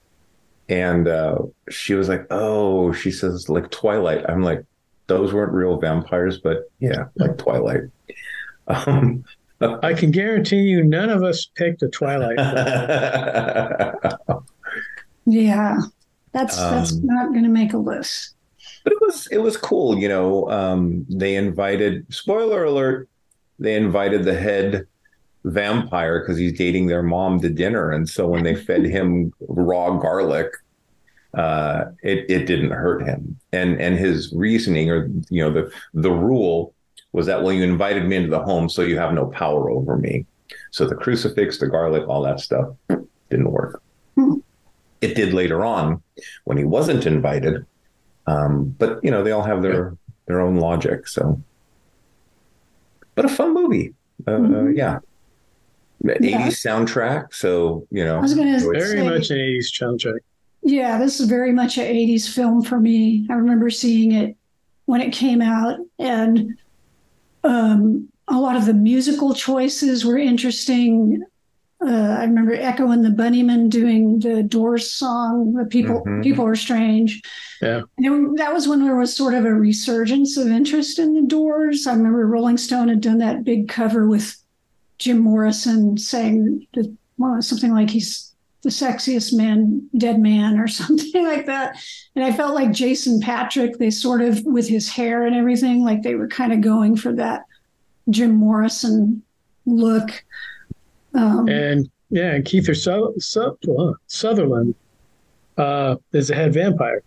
and 0.69 1.09
uh, 1.09 1.39
she 1.71 1.95
was 1.95 2.09
like, 2.09 2.27
"Oh," 2.31 2.93
she 2.93 3.11
says, 3.11 3.49
"like 3.49 3.71
Twilight." 3.71 4.29
I'm 4.29 4.43
like, 4.43 4.65
"Those 5.07 5.33
weren't 5.33 5.53
real 5.53 5.79
vampires, 5.79 6.39
but 6.39 6.71
yeah, 6.81 7.05
like 7.17 7.39
Twilight." 7.39 7.83
Um, 8.71 9.25
I 9.61 9.92
can 9.94 10.11
guarantee 10.12 10.61
you, 10.61 10.85
none 10.85 11.11
of 11.11 11.23
us 11.25 11.47
picked 11.57 11.83
a 11.83 11.88
Twilight. 11.88 12.38
yeah, 15.27 15.79
that's 16.33 16.57
that's 16.57 16.92
Um, 16.92 17.01
not 17.05 17.29
going 17.33 17.44
to 17.44 17.51
make 17.51 17.73
a 17.73 17.79
list. 17.79 18.35
but 18.85 18.92
it 18.92 18.99
was 19.01 19.27
it 19.31 19.38
was 19.38 19.57
cool, 19.57 19.99
you 19.99 20.09
know. 20.09 20.49
Um, 20.51 21.07
they 21.09 21.35
invited 21.37 22.07
spoiler 22.12 22.64
alert, 22.64 23.09
they 23.59 23.75
invited 23.77 24.25
the 24.25 24.35
head 24.38 24.87
vampire 25.44 26.21
because 26.21 26.37
he's 26.38 26.57
dating 26.57 26.87
their 26.87 27.03
mom 27.03 27.40
to 27.40 27.49
dinner, 27.49 27.90
and 27.90 28.09
so 28.09 28.29
when 28.29 28.44
they 28.44 28.55
fed 28.55 28.85
him 28.97 29.33
raw 29.49 29.97
garlic, 29.99 30.49
uh, 31.35 31.87
it 32.03 32.31
it 32.31 32.47
didn't 32.47 32.71
hurt 32.71 33.03
him, 33.07 33.38
and 33.53 33.81
and 33.81 33.99
his 33.99 34.33
reasoning 34.33 34.90
or 34.90 35.11
you 35.31 35.42
know 35.42 35.51
the 35.53 35.71
the 35.94 36.11
rule 36.12 36.75
was 37.12 37.27
that 37.27 37.42
well 37.42 37.53
you 37.53 37.62
invited 37.64 38.05
me 38.07 38.16
into 38.16 38.29
the 38.31 38.42
home 38.42 38.68
so 38.68 38.83
you 38.83 38.99
have 38.99 39.12
no 39.14 39.27
power 39.27 39.71
over 39.71 39.97
me, 39.97 40.27
so 40.71 40.87
the 40.87 40.94
crucifix, 40.94 41.59
the 41.59 41.66
garlic, 41.66 42.07
all 42.09 42.23
that 42.23 42.40
stuff 42.40 42.68
didn't 43.31 43.51
work. 43.51 43.83
It 45.01 45.14
did 45.14 45.33
later 45.33 45.64
on 45.64 46.03
when 46.44 46.59
he 46.59 46.64
wasn't 46.64 47.07
invited. 47.07 47.64
Um, 48.27 48.75
but 48.79 48.99
you 49.05 49.11
know, 49.11 49.23
they 49.23 49.31
all 49.33 49.44
have 49.44 49.62
their 49.62 49.97
their 50.27 50.40
own 50.40 50.57
logic. 50.57 51.07
So, 51.07 51.40
but 53.14 53.25
a 53.25 53.29
fun 53.29 53.55
movie. 53.55 53.94
Uh, 54.27 54.33
uh, 54.33 54.64
yeah. 54.66 54.99
80s 56.05 56.62
soundtrack. 56.64 57.33
So, 57.35 57.87
you 57.90 58.05
know, 58.05 58.18
I 58.18 58.21
was 58.21 58.35
gonna 58.35 58.59
Very 58.61 58.99
Say- 58.99 59.05
much 59.09 59.31
an 59.31 59.38
80s 59.38 59.73
soundtrack. 59.73 60.18
Yeah, 60.62 60.99
this 60.99 61.21
is 61.21 61.29
very 61.29 61.53
much 61.53 61.79
an 61.79 61.85
80s 61.85 62.29
film 62.29 62.62
for 62.62 62.79
me. 62.81 63.27
I 63.31 63.35
remember 63.35 63.71
seeing 63.71 64.12
it 64.12 64.37
when 64.87 65.01
it 65.01 65.12
came 65.12 65.40
out, 65.40 65.79
and 65.99 66.57
um, 67.44 68.09
a 68.29 68.38
lot 68.38 68.57
of 68.57 68.66
the 68.66 68.74
musical 68.74 69.35
choices 69.35 70.05
were 70.05 70.18
interesting. 70.18 71.22
Uh, 71.81 72.16
I 72.18 72.24
remember 72.24 72.53
Echo 72.55 72.90
and 72.90 73.05
the 73.05 73.11
Bunnymen 73.11 73.70
doing 73.70 74.18
the 74.18 74.42
Doors 74.42 74.90
song, 74.90 75.53
"The 75.53 75.64
People 75.64 76.03
Mhm. 76.05 76.22
People 76.24 76.44
Are 76.44 76.57
Strange." 76.57 77.22
Yeah. 77.62 77.83
And 77.96 78.07
it- 78.07 78.37
that 78.38 78.53
was 78.53 78.66
when 78.66 78.83
there 78.83 78.96
was 78.96 79.14
sort 79.14 79.35
of 79.35 79.44
a 79.44 79.55
resurgence 79.55 80.37
of 80.37 80.48
interest 80.48 80.98
in 80.98 81.14
the 81.14 81.22
Doors. 81.22 81.87
I 81.87 81.94
remember 81.94 82.27
Rolling 82.27 82.59
Stone 82.59 82.88
had 82.88 83.01
done 83.01 83.18
that 83.18 83.44
big 83.44 83.68
cover 83.68 84.09
with 84.09 84.37
Jim 84.98 85.18
Morrison 85.20 85.96
saying 85.96 86.66
that, 86.74 86.92
well, 87.16 87.40
something 87.40 87.72
like 87.72 87.90
he's 87.90 88.33
the 88.62 88.71
sexiest 88.71 89.33
man, 89.35 89.88
dead 89.97 90.18
man, 90.21 90.59
or 90.59 90.66
something 90.83 91.25
like 91.25 91.47
that. 91.47 91.77
And 92.16 92.25
I 92.25 92.33
felt 92.33 92.55
like 92.55 92.73
Jason 92.73 93.21
Patric, 93.21 93.79
they 93.79 93.90
sort 93.90 94.21
of, 94.21 94.44
with 94.44 94.68
his 94.68 94.88
hair 94.90 95.27
and 95.27 95.35
everything, 95.37 95.85
like 95.85 96.03
they 96.03 96.14
were 96.14 96.29
kind 96.29 96.53
of 96.53 96.61
going 96.61 96.97
for 96.97 97.12
that 97.14 97.44
Jim 98.11 98.35
Morrison 98.35 99.23
look. 99.66 100.25
Um, 101.14 101.49
And 101.49 101.90
yeah, 102.11 102.33
and 102.35 102.44
Keith 102.44 102.66
Su- 102.77 103.14
Su- 103.18 103.59
uh, 103.79 103.92
Sutherland 104.07 104.75
uh, 105.57 105.97
is 106.12 106.29
the 106.29 106.35
head 106.35 106.55
vampire. 106.55 107.03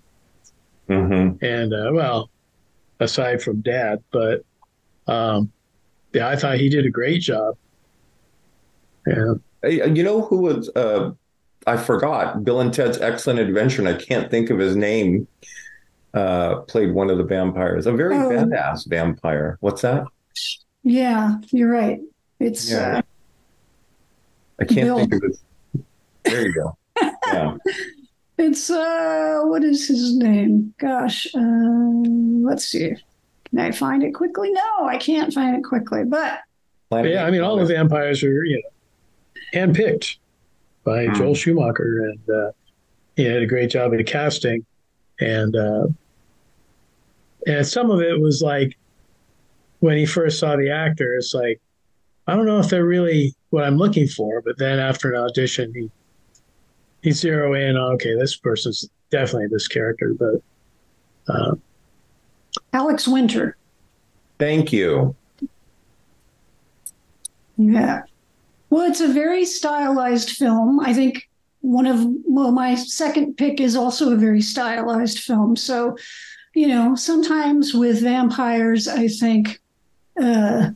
Mhm. 0.90 1.42
And 1.42 1.74
uh, 1.74 1.92
well, 1.94 2.30
aside 3.00 3.42
from 3.42 3.62
dad, 3.62 4.04
but 4.12 4.44
um, 5.08 5.52
yeah, 6.14 6.28
I 6.28 6.36
thought 6.36 6.58
he 6.58 6.70
did 6.70 6.86
a 6.86 6.90
great 6.90 7.22
job. 7.22 7.56
Yeah. 9.08 9.34
You 9.64 10.04
know 10.04 10.22
who 10.22 10.38
was? 10.42 10.70
Uh, 10.76 11.12
I 11.68 11.78
forgot. 11.78 12.44
Bill 12.44 12.60
and 12.62 12.74
Ted's 12.74 12.98
Excellent 13.00 13.40
Adventure, 13.40 13.82
and 13.82 13.90
I 13.90 13.94
can't 13.94 14.30
think 14.32 14.50
of 14.50 14.58
his 14.60 14.76
name. 14.76 15.28
Uh, 16.14 16.56
played 16.62 16.94
one 16.94 17.10
of 17.10 17.18
the 17.18 17.24
vampires, 17.24 17.88
a 17.88 17.92
very 17.94 18.16
Oh. 18.16 18.30
badass 18.30 18.86
vampire. 18.88 19.58
What's 19.62 19.82
that? 19.84 20.04
yeah, 20.84 21.36
you're 21.52 21.72
right. 21.72 22.02
It's 22.40 22.70
Yeah. 22.72 22.98
uh, 22.98 23.02
I 24.60 24.66
can't 24.66 24.88
Bill. 24.88 24.98
think 25.00 25.14
of 25.14 25.22
his. 25.24 25.44
There 26.24 26.48
you 26.48 26.54
go. 26.54 26.78
Yeah. 27.28 27.58
It's 28.38 28.72
uh 28.72 29.42
what 29.44 29.64
is 29.64 29.88
his 29.88 30.18
name? 30.18 30.74
Gosh, 30.80 31.28
uh, 31.36 31.40
let's 31.40 32.66
see. 32.66 32.96
Can 33.50 33.60
I 33.60 33.70
find 33.70 34.02
it 34.02 34.14
quickly? 34.16 34.52
No, 34.52 34.88
I 34.88 34.98
can't 34.98 35.32
find 35.32 35.56
it 35.56 35.64
quickly. 35.64 36.06
But 36.06 36.40
But 36.90 37.06
yeah, 37.08 37.24
I 37.26 37.30
mean, 37.30 37.42
all 37.42 37.56
the 37.58 37.66
vampires 37.66 38.24
are, 38.24 38.44
you 38.44 38.64
know, 38.64 39.60
handpicked 39.62 40.18
by 40.84 41.06
Hmm. 41.06 41.14
Joel 41.16 41.36
Schumacher, 41.36 42.06
and 42.10 42.30
uh, 42.30 42.52
he 43.16 43.24
did 43.26 43.44
a 43.44 43.48
great 43.48 43.70
job 43.70 43.94
at 43.94 44.06
casting. 44.06 44.66
And 45.20 45.56
uh, 45.56 45.88
and 47.46 47.66
some 47.66 47.92
of 47.92 48.02
it 48.02 48.20
was 48.20 48.42
like 48.42 48.78
when 49.80 49.98
he 49.98 50.06
first 50.06 50.40
saw 50.40 50.56
the 50.56 50.72
actor, 50.72 51.14
it's 51.16 51.34
like 51.34 51.60
I 52.28 52.36
don't 52.36 52.46
know 52.46 52.60
if 52.60 52.70
they're 52.70 52.86
really 52.86 53.34
what 53.50 53.64
I'm 53.64 53.78
looking 53.78 54.08
for. 54.08 54.42
But 54.42 54.58
then 54.58 54.80
after 54.80 55.12
an 55.14 55.22
audition, 55.22 55.74
he 55.76 55.92
he 57.04 57.12
zero 57.12 57.54
in. 57.54 57.78
on, 57.78 57.94
Okay, 57.94 58.16
this 58.16 58.36
person's 58.36 58.90
definitely 59.12 59.48
this 59.48 59.68
character. 59.68 60.16
But 60.18 60.42
uh, 61.28 61.56
Alex 62.74 63.08
Winter. 63.08 63.58
Thank 64.40 64.74
you. 64.74 65.16
Yeah. 67.58 68.02
Well, 68.72 68.90
it's 68.90 69.02
a 69.02 69.08
very 69.08 69.44
stylized 69.44 70.32
film. 70.32 70.80
I 70.80 70.94
think 70.94 71.30
one 71.60 71.86
of 71.86 72.08
well, 72.26 72.52
my 72.52 72.74
second 72.76 73.36
pick 73.36 73.60
is 73.60 73.76
also 73.76 74.14
a 74.14 74.16
very 74.16 74.42
stylized 74.42 75.20
film. 75.20 75.58
So, 75.58 75.98
you 76.56 76.68
know, 76.68 76.96
sometimes 76.96 77.74
with 77.74 78.02
vampires, 78.02 78.88
I 78.88 79.10
think 79.10 79.60
uh, 80.20 80.72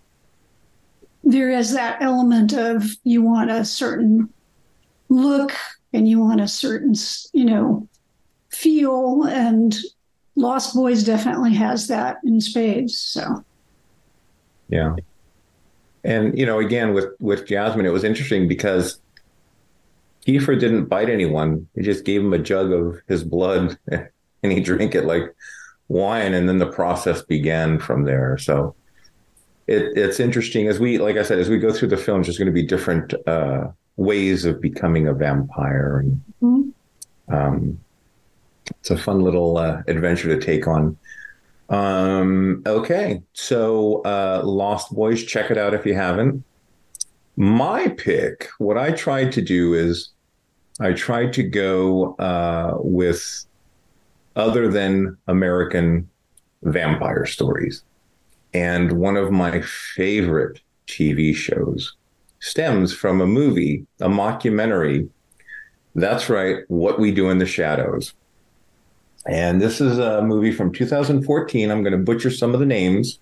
there 1.23 1.49
is 1.49 1.71
that 1.71 2.01
element 2.01 2.51
of 2.51 2.83
you 3.05 3.21
want 3.21 3.49
a 3.49 3.63
certain 3.63 4.29
look 5.07 5.53
and 5.93 6.07
you 6.07 6.19
want 6.19 6.41
a 6.41 6.49
certain, 6.49 6.95
you 7.31 7.45
know, 7.45 7.87
feel, 8.49 9.23
and 9.23 9.73
Lost 10.35 10.75
Boys 10.75 11.05
definitely 11.05 11.53
has 11.53 11.87
that 11.87 12.17
in 12.25 12.41
spades. 12.41 12.99
So. 12.99 13.45
Yeah. 14.67 14.95
And 16.05 16.37
you 16.37 16.45
know, 16.45 16.59
again 16.59 16.93
with 16.93 17.07
with 17.19 17.45
Jasmine, 17.47 17.85
it 17.85 17.91
was 17.91 18.03
interesting 18.03 18.47
because 18.47 18.99
Kiefer 20.25 20.57
didn't 20.59 20.85
bite 20.85 21.09
anyone. 21.09 21.67
He 21.75 21.81
just 21.81 22.05
gave 22.05 22.21
him 22.21 22.33
a 22.33 22.39
jug 22.39 22.71
of 22.71 23.01
his 23.07 23.23
blood 23.23 23.77
and 23.91 24.51
he 24.51 24.59
drank 24.59 24.95
it 24.95 25.05
like 25.05 25.35
wine 25.87 26.33
and 26.33 26.47
then 26.47 26.59
the 26.59 26.71
process 26.71 27.21
began 27.23 27.79
from 27.79 28.03
there. 28.03 28.37
So 28.37 28.75
it, 29.67 29.97
it's 29.97 30.19
interesting 30.19 30.67
as 30.67 30.79
we 30.79 30.99
like 30.99 31.17
I 31.17 31.23
said, 31.23 31.39
as 31.39 31.49
we 31.49 31.57
go 31.57 31.73
through 31.73 31.89
the 31.89 31.97
films, 31.97 32.27
there's 32.27 32.37
going 32.37 32.47
to 32.47 32.51
be 32.61 32.63
different 32.63 33.13
uh, 33.27 33.67
ways 33.97 34.45
of 34.45 34.61
becoming 34.61 35.07
a 35.07 35.13
vampire 35.13 35.99
and 35.99 36.21
Mhm. 36.43 36.71
um, 37.29 37.79
it's 38.79 38.91
a 38.91 38.97
fun 38.97 39.21
little 39.21 39.57
uh, 39.57 39.81
adventure 39.87 40.27
to 40.27 40.43
take 40.43 40.67
on. 40.67 40.97
Um, 41.69 42.61
okay, 42.65 43.21
so 43.33 44.01
uh, 44.03 44.41
Lost 44.43 44.93
Boys, 44.93 45.23
check 45.23 45.49
it 45.51 45.57
out 45.57 45.73
if 45.73 45.85
you 45.85 45.95
haven't. 45.95 46.43
My 47.37 47.89
pick, 47.89 48.47
what 48.59 48.77
I 48.77 48.91
tried 48.91 49.31
to 49.33 49.41
do 49.41 49.73
is 49.73 50.09
I 50.79 50.93
tried 50.93 51.33
to 51.33 51.43
go 51.43 52.15
uh, 52.15 52.75
with 52.79 53.45
other 54.35 54.69
than 54.69 55.17
American 55.27 56.09
vampire 56.63 57.25
stories. 57.25 57.83
And 58.53 58.93
one 58.93 59.17
of 59.17 59.31
my 59.31 59.61
favorite 59.61 60.61
TV 60.87 61.35
shows 61.35 61.95
stems 62.39 62.93
from 62.93 63.21
a 63.21 63.27
movie, 63.27 63.85
a 63.99 64.07
mockumentary. 64.07 65.09
That's 65.95 66.29
right, 66.29 66.59
What 66.67 66.99
We 66.99 67.11
Do 67.11 67.29
in 67.29 67.37
the 67.37 67.45
Shadows. 67.45 68.13
And 69.27 69.61
this 69.61 69.81
is 69.81 69.97
a 69.97 70.21
movie 70.21 70.51
from 70.51 70.71
2014. 70.71 71.71
I'm 71.71 71.81
going 71.81 71.97
to 71.97 71.97
butcher 71.97 72.29
some 72.29 72.53
of 72.53 72.59
the 72.59 72.65
names. 72.65 73.19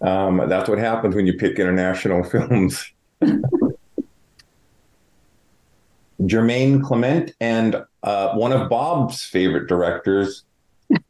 Um, 0.00 0.42
that's 0.48 0.68
what 0.68 0.78
happens 0.78 1.14
when 1.14 1.26
you 1.26 1.34
pick 1.34 1.58
international 1.58 2.24
films. 2.28 2.90
Jemaine 6.26 6.82
Clement 6.82 7.34
and 7.40 7.76
uh, 8.02 8.34
one 8.34 8.52
of 8.52 8.68
Bob's 8.68 9.22
favorite 9.24 9.68
directors, 9.68 10.44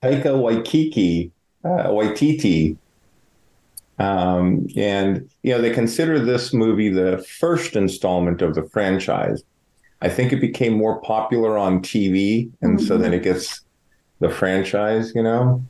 Taika 0.03 0.35
Waititi. 0.35 1.31
Uh, 1.65 1.89
Waititi. 1.89 2.77
Um, 3.99 4.67
and 4.77 5.29
you 5.43 5.53
know 5.53 5.61
they 5.61 5.71
consider 5.71 6.19
this 6.19 6.53
movie 6.53 6.89
the 6.89 7.25
first 7.39 7.77
installment 7.77 8.43
of 8.43 8.55
the 8.55 8.65
franchise. 8.65 9.43
I 10.01 10.09
think 10.09 10.33
it 10.33 10.41
became 10.41 10.73
more 10.73 11.01
popular 11.03 11.57
on 11.57 11.81
TV, 11.81 12.51
and 12.63 12.83
so 12.83 12.99
then 12.99 13.15
it 13.15 13.23
gets 13.23 13.63
the 14.23 14.31
franchise, 14.31 15.13
you 15.15 15.23
know. 15.23 15.63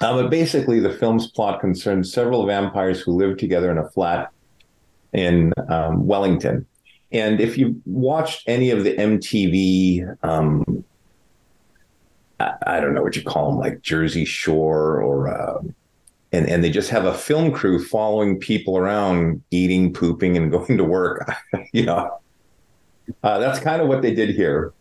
Uh, 0.00 0.22
but 0.22 0.30
basically, 0.30 0.80
the 0.80 0.92
film's 0.92 1.30
plot 1.30 1.60
concerns 1.60 2.12
several 2.12 2.44
vampires 2.46 3.00
who 3.00 3.12
live 3.12 3.38
together 3.38 3.70
in 3.70 3.78
a 3.78 3.88
flat 3.90 4.30
in 5.12 5.52
um, 5.68 6.06
Wellington. 6.06 6.66
And 7.12 7.40
if 7.40 7.56
you 7.56 7.80
watched 7.86 8.42
any 8.48 8.70
of 8.70 8.84
the 8.84 8.94
MTV, 8.96 10.16
um, 10.24 10.84
I, 12.38 12.54
I, 12.66 12.80
don't 12.80 12.94
know 12.94 13.02
what 13.02 13.16
you 13.16 13.22
call 13.22 13.50
them, 13.50 13.58
like 13.58 13.82
Jersey 13.82 14.24
Shore 14.24 15.00
or, 15.00 15.28
uh, 15.28 15.60
and, 16.32 16.48
and 16.48 16.62
they 16.62 16.70
just 16.70 16.90
have 16.90 17.04
a 17.04 17.14
film 17.14 17.52
crew 17.52 17.84
following 17.84 18.38
people 18.38 18.78
around 18.78 19.42
eating, 19.50 19.92
pooping, 19.92 20.36
and 20.36 20.50
going 20.52 20.78
to 20.78 20.84
work. 20.84 21.28
you 21.72 21.84
know, 21.84 22.20
uh, 23.22 23.38
that's 23.38 23.58
kind 23.58 23.82
of 23.82 23.88
what 23.88 24.02
they 24.02 24.14
did 24.14 24.30
here. 24.30 24.72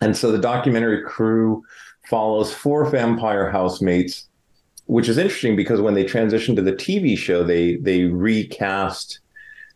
And 0.00 0.16
so 0.16 0.30
the 0.30 0.38
documentary 0.38 1.02
crew 1.02 1.64
follows 2.08 2.52
four 2.52 2.84
vampire 2.90 3.50
housemates, 3.50 4.28
which 4.86 5.08
is 5.08 5.18
interesting 5.18 5.56
because 5.56 5.80
when 5.80 5.94
they 5.94 6.04
transitioned 6.04 6.56
to 6.56 6.62
the 6.62 6.72
TV 6.72 7.16
show, 7.16 7.42
they 7.42 7.76
they 7.76 8.04
recast 8.04 9.20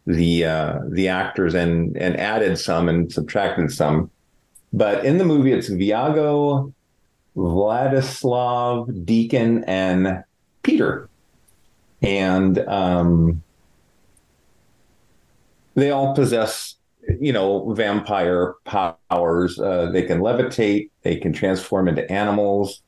the 0.06 0.44
uh, 0.44 0.78
the 0.90 1.08
actors 1.08 1.54
and 1.54 1.96
and 1.96 2.16
added 2.16 2.58
some 2.58 2.88
and 2.88 3.12
subtracted 3.12 3.70
some. 3.72 4.10
But 4.72 5.04
in 5.04 5.18
the 5.18 5.24
movie, 5.24 5.52
it's 5.52 5.70
Viago, 5.70 6.72
Vladislav, 7.36 9.06
Deacon, 9.06 9.64
and 9.64 10.24
Peter, 10.62 11.08
and 12.02 12.58
um, 12.60 13.42
they 15.74 15.90
all 15.90 16.14
possess 16.14 16.74
you 17.20 17.32
know 17.32 17.72
vampire 17.72 18.54
powers. 18.64 19.58
Uh, 19.58 19.90
they 19.90 20.02
can 20.02 20.20
levitate. 20.20 20.90
They 21.02 21.16
can 21.16 21.32
transform 21.32 21.88
into 21.88 22.10
animals. 22.10 22.82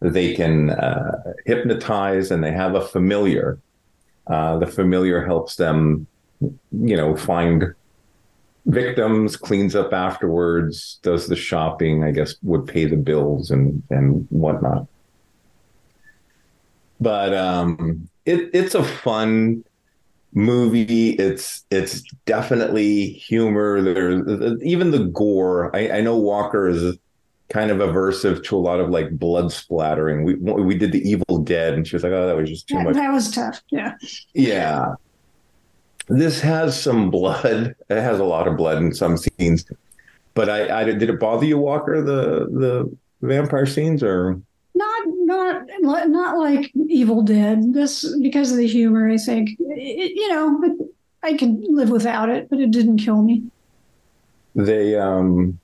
They 0.00 0.34
can 0.34 0.70
uh, 0.70 1.32
hypnotize, 1.46 2.30
and 2.30 2.42
they 2.42 2.52
have 2.52 2.74
a 2.74 2.80
familiar. 2.80 3.58
Uh, 4.26 4.58
the 4.58 4.66
familiar 4.66 5.24
helps 5.24 5.56
them 5.56 6.06
you 6.40 6.96
know, 6.96 7.16
find 7.16 7.74
victims, 8.66 9.36
cleans 9.36 9.74
up 9.74 9.92
afterwards, 9.92 10.98
does 11.02 11.26
the 11.26 11.36
shopping, 11.36 12.02
I 12.04 12.10
guess 12.10 12.36
would 12.42 12.66
pay 12.66 12.86
the 12.86 12.96
bills 12.96 13.50
and 13.50 13.82
and 13.90 14.26
whatnot. 14.30 14.86
But 17.00 17.34
um 17.34 18.08
it 18.24 18.50
it's 18.54 18.74
a 18.74 18.84
fun 18.84 19.64
movie. 20.34 21.10
It's 21.10 21.64
it's 21.70 22.02
definitely 22.26 23.08
humor. 23.12 23.80
There's 23.80 24.62
even 24.62 24.90
the 24.90 25.04
gore. 25.06 25.74
I, 25.74 25.98
I 25.98 26.00
know 26.00 26.16
Walker 26.16 26.68
is 26.68 26.96
kind 27.48 27.70
of 27.70 27.78
aversive 27.78 28.42
to 28.44 28.56
a 28.56 28.58
lot 28.58 28.80
of 28.80 28.90
like 28.90 29.10
blood 29.18 29.52
splattering. 29.52 30.24
We 30.24 30.34
we 30.34 30.76
did 30.76 30.92
the 30.92 31.08
Evil 31.08 31.38
Dead, 31.38 31.74
and 31.74 31.86
she 31.86 31.96
was 31.96 32.02
like, 32.02 32.12
"Oh, 32.12 32.26
that 32.26 32.36
was 32.36 32.50
just 32.50 32.68
too 32.68 32.80
much." 32.80 32.94
That 32.94 33.12
was 33.12 33.30
tough. 33.30 33.62
Yeah. 33.70 33.94
Yeah, 34.34 34.94
this 36.08 36.40
has 36.40 36.80
some 36.80 37.10
blood. 37.10 37.74
It 37.88 38.00
has 38.00 38.18
a 38.18 38.24
lot 38.24 38.48
of 38.48 38.56
blood 38.56 38.78
in 38.78 38.94
some 38.94 39.16
scenes. 39.16 39.64
But 40.34 40.48
I, 40.48 40.80
I 40.80 40.84
did 40.84 41.02
it 41.02 41.20
bother 41.20 41.46
you, 41.46 41.58
Walker, 41.58 42.02
the 42.02 42.46
the 42.50 42.96
vampire 43.22 43.66
scenes, 43.66 44.02
or 44.02 44.40
not 44.74 45.06
not 45.26 45.62
not 46.10 46.38
like 46.38 46.72
Evil 46.88 47.22
Dead. 47.22 47.72
This 47.72 48.16
because 48.20 48.52
of 48.52 48.58
the 48.58 48.66
humor. 48.66 49.08
I 49.08 49.16
think 49.16 49.50
it, 49.58 50.12
you 50.14 50.28
know 50.28 50.90
I 51.22 51.34
could 51.36 51.64
live 51.68 51.90
without 51.90 52.28
it, 52.28 52.48
but 52.50 52.60
it 52.60 52.70
didn't 52.70 52.98
kill 52.98 53.22
me. 53.22 53.44
They 54.54 54.96
um 54.96 55.58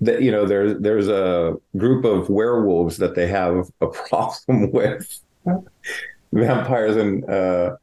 that 0.00 0.22
you 0.22 0.30
know 0.30 0.46
there's 0.46 0.78
there's 0.80 1.08
a 1.08 1.56
group 1.76 2.04
of 2.04 2.28
werewolves 2.28 2.96
that 2.98 3.14
they 3.14 3.26
have 3.26 3.70
a 3.80 3.86
problem 4.08 4.70
with 4.70 5.20
vampires 6.32 6.96
and 6.96 7.28
uh 7.28 7.76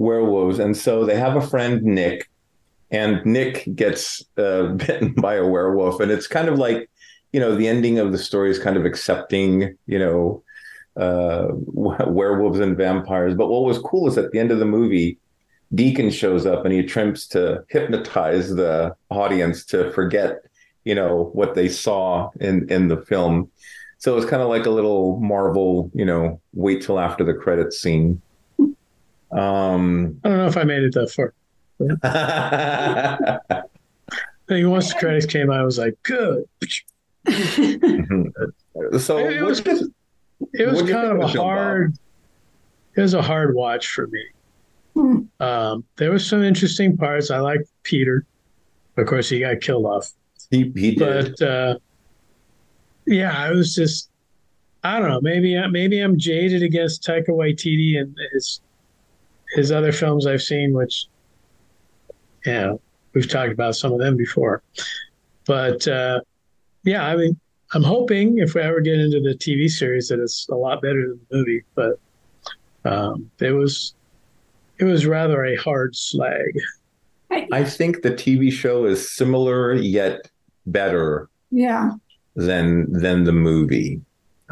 werewolves. 0.00 0.58
And 0.58 0.76
so 0.76 1.04
they 1.04 1.16
have 1.16 1.36
a 1.36 1.46
friend, 1.46 1.82
Nick, 1.82 2.28
and 2.90 3.24
Nick 3.24 3.68
gets 3.76 4.24
uh, 4.36 4.66
bitten 4.76 5.12
by 5.12 5.34
a 5.34 5.46
werewolf. 5.46 6.00
And 6.00 6.10
it's 6.10 6.26
kind 6.26 6.48
of 6.48 6.58
like, 6.58 6.90
you 7.32 7.38
know, 7.38 7.54
the 7.54 7.68
ending 7.68 8.00
of 8.00 8.10
the 8.10 8.18
story 8.18 8.50
is 8.50 8.58
kind 8.58 8.76
of 8.76 8.84
accepting, 8.84 9.76
you 9.86 9.98
know, 9.98 10.42
uh, 10.96 11.48
werewolves 11.52 12.60
and 12.60 12.76
vampires. 12.76 13.34
But 13.34 13.48
what 13.48 13.64
was 13.64 13.78
cool 13.78 14.08
is 14.08 14.18
at 14.18 14.30
the 14.32 14.38
end 14.38 14.50
of 14.50 14.58
the 14.58 14.64
movie, 14.64 15.18
Deacon 15.74 16.10
shows 16.10 16.46
up 16.46 16.64
and 16.64 16.72
he 16.72 16.80
attempts 16.80 17.26
to 17.28 17.64
hypnotize 17.68 18.54
the 18.54 18.94
audience 19.10 19.64
to 19.66 19.90
forget, 19.92 20.42
you 20.84 20.94
know, 20.94 21.30
what 21.32 21.54
they 21.54 21.68
saw 21.68 22.30
in 22.40 22.68
in 22.70 22.88
the 22.88 22.96
film. 22.96 23.50
So 23.98 24.16
it's 24.16 24.28
kind 24.28 24.42
of 24.42 24.48
like 24.48 24.66
a 24.66 24.70
little 24.70 25.20
Marvel, 25.20 25.90
you 25.94 26.06
know, 26.06 26.40
wait 26.54 26.82
till 26.82 26.98
after 26.98 27.22
the 27.22 27.34
credits 27.34 27.80
scene. 27.80 28.20
Um, 29.30 30.18
I 30.24 30.28
don't 30.28 30.38
know 30.38 30.46
if 30.46 30.56
I 30.56 30.64
made 30.64 30.82
it 30.82 30.94
that 30.94 31.10
far. 31.10 31.34
I 32.02 33.62
think 34.48 34.68
once 34.68 34.92
the 34.92 34.98
credits 34.98 35.26
came, 35.26 35.50
I 35.50 35.62
was 35.62 35.78
like, 35.78 35.96
"Good." 36.02 36.44
so 39.00 39.18
it, 39.18 39.42
was, 39.42 39.60
it 40.52 40.66
was 40.66 40.82
kind 40.82 41.12
of 41.12 41.20
a 41.20 41.28
hard. 41.28 41.96
It 42.96 43.00
was 43.00 43.14
a 43.14 43.22
hard 43.22 43.54
watch 43.54 43.88
for 43.88 44.06
me. 44.08 44.24
Hmm. 44.94 45.20
Um, 45.38 45.84
there 45.96 46.10
was 46.10 46.26
some 46.26 46.42
interesting 46.42 46.96
parts. 46.96 47.30
I 47.30 47.38
liked 47.38 47.68
Peter. 47.82 48.26
Of 48.96 49.06
course, 49.06 49.28
he 49.28 49.40
got 49.40 49.60
killed 49.60 49.86
off. 49.86 50.10
He, 50.50 50.72
he 50.74 50.94
did. 50.96 51.36
But 51.38 51.46
uh, 51.46 51.78
yeah, 53.06 53.32
I 53.36 53.50
was 53.50 53.74
just. 53.74 54.10
I 54.82 54.98
don't 54.98 55.10
know. 55.10 55.20
Maybe 55.20 55.60
maybe 55.68 56.00
I'm 56.00 56.18
jaded 56.18 56.62
against 56.62 57.04
Taika 57.04 57.28
Waititi 57.28 58.00
and 58.00 58.16
his 58.32 58.62
his 59.54 59.70
other 59.72 59.92
films 59.92 60.26
I've 60.26 60.42
seen, 60.42 60.72
which, 60.72 61.06
you 62.46 62.52
know, 62.52 62.80
we've 63.12 63.28
talked 63.28 63.52
about 63.52 63.76
some 63.76 63.92
of 63.92 63.98
them 63.98 64.16
before. 64.16 64.62
But 65.46 65.86
uh, 65.86 66.20
yeah, 66.84 67.04
I 67.04 67.16
mean, 67.16 67.38
I'm 67.72 67.82
hoping 67.82 68.38
if 68.38 68.54
we 68.54 68.62
ever 68.62 68.80
get 68.80 68.98
into 68.98 69.20
the 69.20 69.34
TV 69.34 69.70
series 69.70 70.08
that 70.08 70.20
it's 70.20 70.48
a 70.48 70.54
lot 70.54 70.82
better 70.82 71.08
than 71.08 71.20
the 71.30 71.36
movie. 71.36 71.62
But 71.74 71.98
um, 72.84 73.30
it 73.38 73.52
was 73.52 73.94
it 74.78 74.84
was 74.84 75.06
rather 75.06 75.44
a 75.44 75.56
hard 75.56 75.94
slag. 75.94 76.58
I 77.52 77.64
think 77.64 78.02
the 78.02 78.10
TV 78.10 78.50
show 78.52 78.86
is 78.86 79.08
similar 79.08 79.74
yet 79.74 80.28
better. 80.66 81.28
Yeah. 81.50 81.92
Than 82.34 82.92
than 82.92 83.24
the 83.24 83.32
movie. 83.32 84.00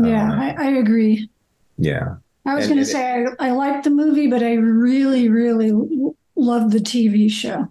Yeah, 0.01 0.31
uh, 0.31 0.37
I, 0.37 0.55
I 0.59 0.71
agree. 0.71 1.29
Yeah. 1.77 2.17
I 2.47 2.55
was 2.55 2.67
going 2.67 2.79
to 2.79 2.85
say 2.85 3.27
I, 3.39 3.49
I 3.49 3.51
liked 3.51 3.85
the 3.85 3.91
movie, 3.91 4.27
but 4.27 4.43
I 4.43 4.55
really, 4.55 5.29
really 5.29 5.71
loved 6.35 6.73
the 6.73 6.79
TV 6.79 7.31
show. 7.31 7.69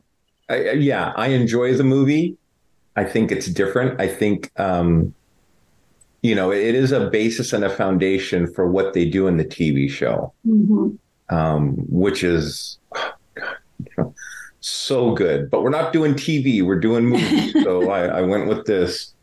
I, 0.49 0.71
yeah, 0.71 1.13
I 1.15 1.27
enjoy 1.29 1.73
the 1.73 1.83
movie. 1.83 2.38
I 2.95 3.03
think 3.03 3.31
it's 3.31 3.47
different. 3.47 3.99
I 3.99 4.07
think, 4.07 4.51
um, 4.60 5.13
you 6.21 6.36
know, 6.36 6.51
it 6.51 6.75
is 6.75 6.91
a 6.91 7.10
basis 7.10 7.53
and 7.53 7.63
a 7.63 7.69
foundation 7.69 8.51
for 8.51 8.67
what 8.67 8.93
they 8.93 9.06
do 9.06 9.27
in 9.27 9.38
the 9.38 9.45
TV 9.45 9.89
show, 9.89 10.34
mm-hmm. 10.45 10.95
um, 11.36 11.73
which 11.89 12.23
is 12.23 12.80
oh 12.95 13.13
God, 13.95 14.13
so 14.60 15.13
good. 15.13 15.49
But 15.49 15.63
we're 15.63 15.69
not 15.69 15.93
doing 15.93 16.13
TV; 16.13 16.63
we're 16.63 16.80
doing 16.80 17.06
movies. 17.06 17.53
so 17.63 17.89
I, 17.91 18.19
I 18.19 18.21
went 18.21 18.47
with 18.47 18.65
this. 18.65 19.13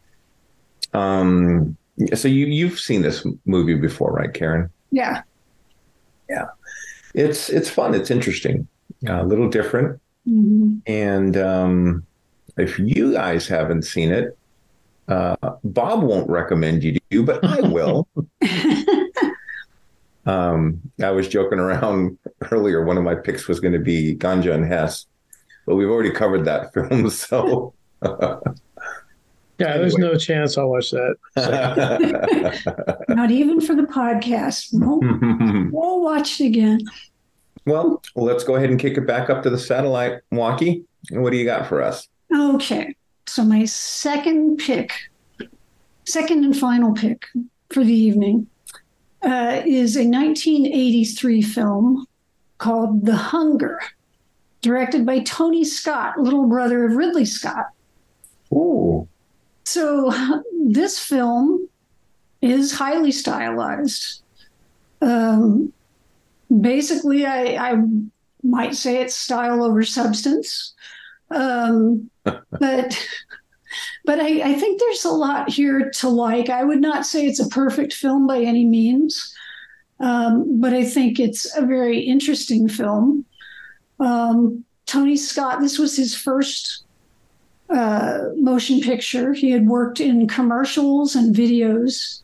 Um, 0.93 1.77
so 2.15 2.29
you 2.29 2.47
you've 2.47 2.79
seen 2.79 3.03
this 3.03 3.27
movie 3.45 3.75
before, 3.75 4.13
right, 4.13 4.33
Karen? 4.33 4.71
Yeah 4.91 5.23
yeah, 6.29 6.47
it's 7.15 7.49
it's 7.49 7.69
fun. 7.69 7.95
It's 7.95 8.11
interesting, 8.11 8.67
uh, 9.09 9.23
a 9.23 9.25
little 9.25 9.49
different. 9.49 10.01
Mm-hmm. 10.29 10.79
And 10.87 11.37
um, 11.37 12.07
if 12.57 12.79
you 12.79 13.13
guys 13.13 13.47
haven't 13.47 13.83
seen 13.83 14.11
it, 14.11 14.37
uh, 15.09 15.37
Bob 15.65 16.03
won't 16.03 16.29
recommend 16.29 16.83
you 16.85 16.99
do, 17.11 17.23
but 17.23 17.45
I 17.45 17.61
will. 17.61 18.09
um, 20.27 20.81
I 21.03 21.11
was 21.11 21.29
joking 21.29 21.59
around 21.59 22.19
earlier. 22.51 22.85
One 22.85 22.97
of 22.97 23.05
my 23.05 23.15
picks 23.15 23.47
was 23.49 23.61
going 23.61 23.75
to 23.75 23.79
be 23.79 24.15
Ganja 24.17 24.55
and 24.55 24.65
Hess, 24.65 25.07
but 25.67 25.75
we've 25.77 25.89
already 25.89 26.11
covered 26.11 26.45
that 26.47 26.73
film. 26.73 27.11
So 27.11 27.75
Yeah, 28.03 29.67
anyway. 29.67 29.79
there's 29.79 29.99
no 29.99 30.17
chance 30.17 30.59
I'll 30.59 30.69
watch 30.69 30.91
that. 30.91 31.15
So. 31.39 33.15
Not 33.15 33.31
even 33.31 33.61
for 33.61 33.75
the 33.77 33.83
podcast. 33.85 34.71
We'll, 34.73 34.99
we'll 35.71 36.03
watch 36.03 36.41
it 36.41 36.47
again. 36.47 36.81
Well, 37.67 38.03
let's 38.17 38.43
go 38.45 38.57
ahead 38.57 38.71
and 38.71 38.81
kick 38.81 38.99
it 38.99 39.07
back 39.07 39.31
up 39.31 39.43
to 39.45 39.51
the 39.51 39.59
satellite. 39.59 40.21
Walkie, 40.33 40.85
what 41.11 41.31
do 41.31 41.37
you 41.37 41.45
got 41.45 41.67
for 41.67 41.83
us? 41.83 42.09
Okay. 42.35 42.95
So, 43.27 43.45
my 43.45 43.65
second 43.65 44.59
pick, 44.59 44.93
second 46.05 46.45
and 46.45 46.57
final 46.57 46.93
pick 46.93 47.27
for 47.71 47.83
the 47.83 47.95
evening, 47.95 48.47
uh, 49.23 49.63
is 49.65 49.97
a 49.97 50.07
1983 50.07 51.43
film 51.43 52.07
called 52.59 53.05
The 53.05 53.17
Hunger, 53.17 53.81
directed 54.61 55.07
by 55.07 55.21
Tony 55.21 55.65
Scott, 55.65 56.19
little 56.19 56.47
brother 56.47 56.85
of 56.85 56.97
Ridley 56.97 57.25
Scott. 57.25 57.67
Ooh. 58.53 59.09
So 59.65 60.13
this 60.67 60.99
film 60.99 61.69
is 62.43 62.73
highly 62.73 63.11
stylized. 63.11 64.23
Um, 65.01 65.73
basically, 66.61 67.27
I, 67.27 67.73
I, 67.73 67.83
might 68.43 68.75
say 68.75 69.01
it's 69.01 69.17
style 69.17 69.65
over 69.65 69.83
substance. 69.83 70.74
Um, 71.35 72.11
but 72.25 73.07
but 74.05 74.21
I, 74.21 74.51
I 74.51 74.55
think 74.55 74.81
there's 74.81 75.05
a 75.05 75.11
lot 75.11 75.49
here 75.51 75.91
to 75.91 76.09
like. 76.09 76.49
I 76.49 76.65
would 76.65 76.81
not 76.81 77.07
say 77.07 77.27
it's 77.27 77.41
a 77.41 77.49
perfect 77.49 77.93
film 77.93 78.27
by 78.27 78.41
any 78.41 78.65
means, 78.65 79.35
um, 80.01 80.61
but 80.61 80.73
I 80.73 80.85
think 80.85 81.19
it's 81.19 81.57
a 81.57 81.65
very 81.65 82.01
interesting 82.01 82.69
film. 82.69 83.25
Um, 84.01 84.65
Tony 84.87 85.17
Scott, 85.17 85.61
this 85.61 85.79
was 85.79 85.97
his 85.97 86.15
first 86.15 86.85
uh, 87.71 88.25
motion 88.37 88.81
picture. 88.81 89.33
He 89.33 89.51
had 89.51 89.67
worked 89.67 90.01
in 90.01 90.29
commercials 90.29 91.15
and 91.15 91.35
videos 91.35 92.21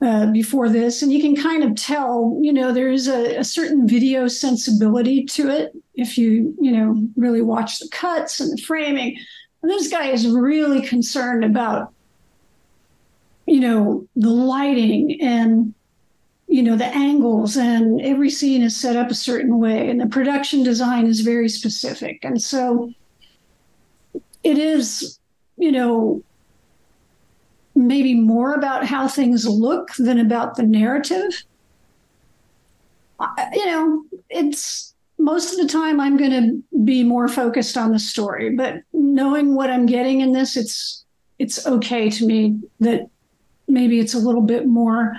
uh, 0.00 0.26
before 0.26 0.68
this, 0.68 1.02
and 1.02 1.12
you 1.12 1.20
can 1.20 1.36
kind 1.36 1.62
of 1.62 1.74
tell, 1.76 2.36
you 2.40 2.52
know, 2.52 2.72
there 2.72 2.90
is 2.90 3.08
a, 3.08 3.36
a, 3.36 3.44
certain 3.44 3.86
video 3.88 4.28
sensibility 4.28 5.24
to 5.24 5.48
it 5.48 5.72
if 5.94 6.18
you, 6.18 6.54
you 6.60 6.72
know, 6.72 7.08
really 7.16 7.40
watch 7.40 7.78
the 7.78 7.88
cuts 7.88 8.40
and 8.40 8.52
the 8.52 8.62
framing. 8.62 9.16
And 9.62 9.70
this 9.70 9.88
guy 9.88 10.08
is 10.08 10.28
really 10.28 10.82
concerned 10.82 11.44
about, 11.44 11.94
you 13.46 13.60
know, 13.60 14.06
the 14.16 14.30
lighting 14.30 15.18
and, 15.22 15.72
you 16.48 16.62
know, 16.62 16.76
the 16.76 16.86
angles, 16.86 17.56
and 17.56 18.00
every 18.02 18.30
scene 18.30 18.62
is 18.62 18.76
set 18.76 18.96
up 18.96 19.10
a 19.10 19.14
certain 19.14 19.58
way, 19.58 19.88
and 19.88 20.00
the 20.00 20.06
production 20.06 20.62
design 20.62 21.06
is 21.06 21.20
very 21.20 21.48
specific. 21.48 22.24
And 22.24 22.42
so 22.42 22.92
it 24.42 24.58
is, 24.58 25.18
you 25.56 25.72
know, 25.72 26.22
maybe 27.86 28.14
more 28.14 28.54
about 28.54 28.86
how 28.86 29.08
things 29.08 29.46
look 29.46 29.90
than 29.98 30.18
about 30.18 30.56
the 30.56 30.62
narrative. 30.62 31.44
You 33.52 33.66
know, 33.66 34.04
it's 34.28 34.94
most 35.18 35.52
of 35.52 35.58
the 35.58 35.72
time 35.72 36.00
I'm 36.00 36.16
going 36.16 36.30
to 36.30 36.84
be 36.84 37.04
more 37.04 37.28
focused 37.28 37.76
on 37.76 37.92
the 37.92 37.98
story, 37.98 38.50
but 38.50 38.82
knowing 38.92 39.54
what 39.54 39.70
I'm 39.70 39.86
getting 39.86 40.20
in 40.20 40.32
this, 40.32 40.56
it's 40.56 41.04
it's 41.38 41.66
okay 41.66 42.10
to 42.10 42.26
me 42.26 42.60
that 42.80 43.08
maybe 43.66 43.98
it's 43.98 44.14
a 44.14 44.18
little 44.18 44.42
bit 44.42 44.66
more 44.66 45.16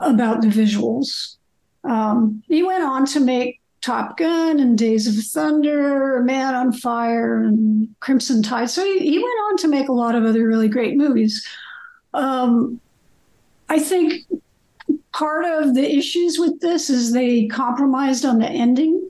about 0.00 0.40
the 0.40 0.48
visuals. 0.48 1.36
Um, 1.84 2.42
he 2.48 2.62
went 2.62 2.82
on 2.82 3.06
to 3.06 3.20
make 3.20 3.60
Top 3.86 4.16
Gun 4.16 4.58
and 4.58 4.76
Days 4.76 5.06
of 5.06 5.24
Thunder, 5.26 6.20
Man 6.24 6.56
on 6.56 6.72
Fire, 6.72 7.44
and 7.44 7.88
Crimson 8.00 8.42
Tide. 8.42 8.68
So 8.68 8.84
he, 8.84 8.98
he 8.98 9.18
went 9.18 9.38
on 9.48 9.56
to 9.58 9.68
make 9.68 9.88
a 9.88 9.92
lot 9.92 10.16
of 10.16 10.24
other 10.24 10.44
really 10.44 10.68
great 10.68 10.96
movies. 10.96 11.46
Um, 12.12 12.80
I 13.68 13.78
think 13.78 14.24
part 15.12 15.44
of 15.44 15.76
the 15.76 15.96
issues 15.96 16.36
with 16.36 16.58
this 16.60 16.90
is 16.90 17.12
they 17.12 17.46
compromised 17.46 18.24
on 18.24 18.40
the 18.40 18.48
ending. 18.48 19.08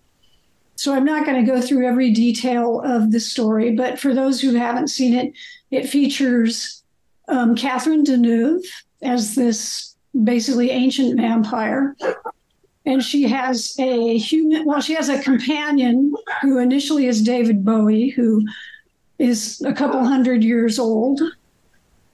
So 0.75 0.93
I'm 0.93 1.07
not 1.07 1.25
going 1.25 1.43
to 1.43 1.51
go 1.51 1.63
through 1.63 1.87
every 1.87 2.13
detail 2.13 2.83
of 2.83 3.13
the 3.13 3.21
story, 3.21 3.75
but 3.75 3.99
for 3.99 4.13
those 4.13 4.43
who 4.43 4.57
haven't 4.57 4.89
seen 4.89 5.15
it, 5.15 5.33
it 5.71 5.89
features 5.89 6.83
um, 7.29 7.57
Catherine 7.57 8.05
Deneuve 8.05 8.67
as 9.01 9.37
this 9.37 9.97
basically 10.23 10.69
ancient 10.69 11.19
vampire 11.19 11.97
and 12.87 13.03
she 13.03 13.25
has 13.25 13.75
a 13.79 14.17
human 14.17 14.65
well 14.65 14.81
she 14.81 14.95
has 14.95 15.09
a 15.09 15.23
companion 15.23 16.15
who 16.41 16.59
initially 16.59 17.07
is 17.07 17.23
david 17.23 17.65
bowie 17.65 18.09
who 18.11 18.43
is 19.19 19.63
a 19.63 19.73
couple 19.73 20.05
hundred 20.05 20.45
years 20.45 20.79
old. 20.79 21.21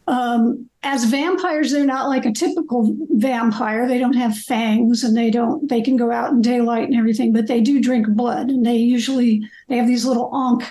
Um, 0.09 0.69
as 0.83 1.05
vampires 1.05 1.71
they're 1.71 1.85
not 1.85 2.09
like 2.09 2.27
a 2.27 2.33
typical 2.33 2.97
vampire. 3.11 3.87
They 3.87 3.99
don't 3.99 4.15
have 4.15 4.37
fangs 4.37 5.05
and 5.05 5.17
they 5.17 5.31
don't 5.31 5.69
they 5.69 5.81
can 5.81 5.97
go 5.97 6.11
out 6.11 6.33
in 6.33 6.43
daylight 6.43 6.89
and 6.89 6.99
everything 6.99 7.33
but 7.33 7.47
they 7.47 7.61
do 7.61 7.81
drink 7.81 8.09
blood 8.09 8.51
and 8.51 8.67
they 8.67 8.77
usually 8.77 9.49
they 9.69 9.77
have 9.77 9.87
these 9.87 10.05
little 10.05 10.35
ankh 10.35 10.65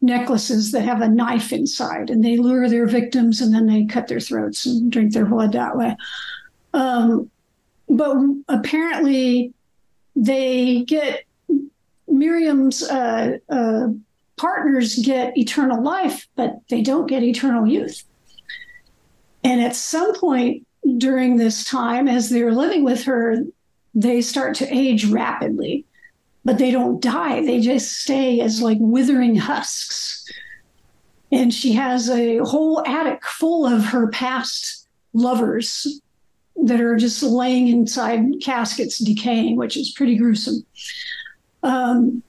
necklaces 0.00 0.72
that 0.72 0.82
have 0.82 1.02
a 1.02 1.08
knife 1.08 1.52
inside 1.52 2.08
and 2.08 2.24
they 2.24 2.36
lure 2.36 2.68
their 2.68 2.86
victims 2.86 3.40
and 3.40 3.54
then 3.54 3.66
they 3.66 3.84
cut 3.84 4.08
their 4.08 4.20
throats 4.20 4.64
and 4.64 4.90
drink 4.90 5.12
their 5.12 5.26
blood 5.26 5.52
that 5.52 5.76
way. 5.76 5.94
Um, 6.72 7.30
but 7.92 8.16
apparently 8.48 9.52
they 10.16 10.82
get 10.82 11.24
Miriam's 12.08 12.82
uh, 12.82 13.38
uh, 13.50 13.88
partners 14.36 14.96
get 14.96 15.36
eternal 15.36 15.82
life, 15.82 16.26
but 16.34 16.60
they 16.70 16.80
don't 16.80 17.06
get 17.06 17.22
eternal 17.22 17.66
youth. 17.66 18.02
And 19.44 19.60
at 19.60 19.76
some 19.76 20.14
point 20.14 20.66
during 20.96 21.36
this 21.36 21.64
time, 21.64 22.08
as 22.08 22.30
they're 22.30 22.52
living 22.52 22.82
with 22.82 23.04
her, 23.04 23.36
they 23.94 24.22
start 24.22 24.54
to 24.56 24.74
age 24.74 25.04
rapidly, 25.04 25.84
but 26.46 26.58
they 26.58 26.70
don't 26.70 27.00
die. 27.00 27.44
They 27.44 27.60
just 27.60 27.92
stay 27.92 28.40
as 28.40 28.62
like 28.62 28.78
withering 28.80 29.36
husks. 29.36 30.24
And 31.30 31.52
she 31.52 31.72
has 31.74 32.08
a 32.08 32.38
whole 32.38 32.82
attic 32.86 33.24
full 33.24 33.66
of 33.66 33.84
her 33.86 34.08
past 34.08 34.88
lovers 35.12 36.00
that 36.56 36.80
are 36.80 36.96
just 36.96 37.22
laying 37.22 37.68
inside 37.68 38.20
caskets 38.42 38.98
decaying, 38.98 39.56
which 39.56 39.76
is 39.76 39.92
pretty 39.92 40.16
gruesome. 40.16 40.64
Um, 41.62 42.22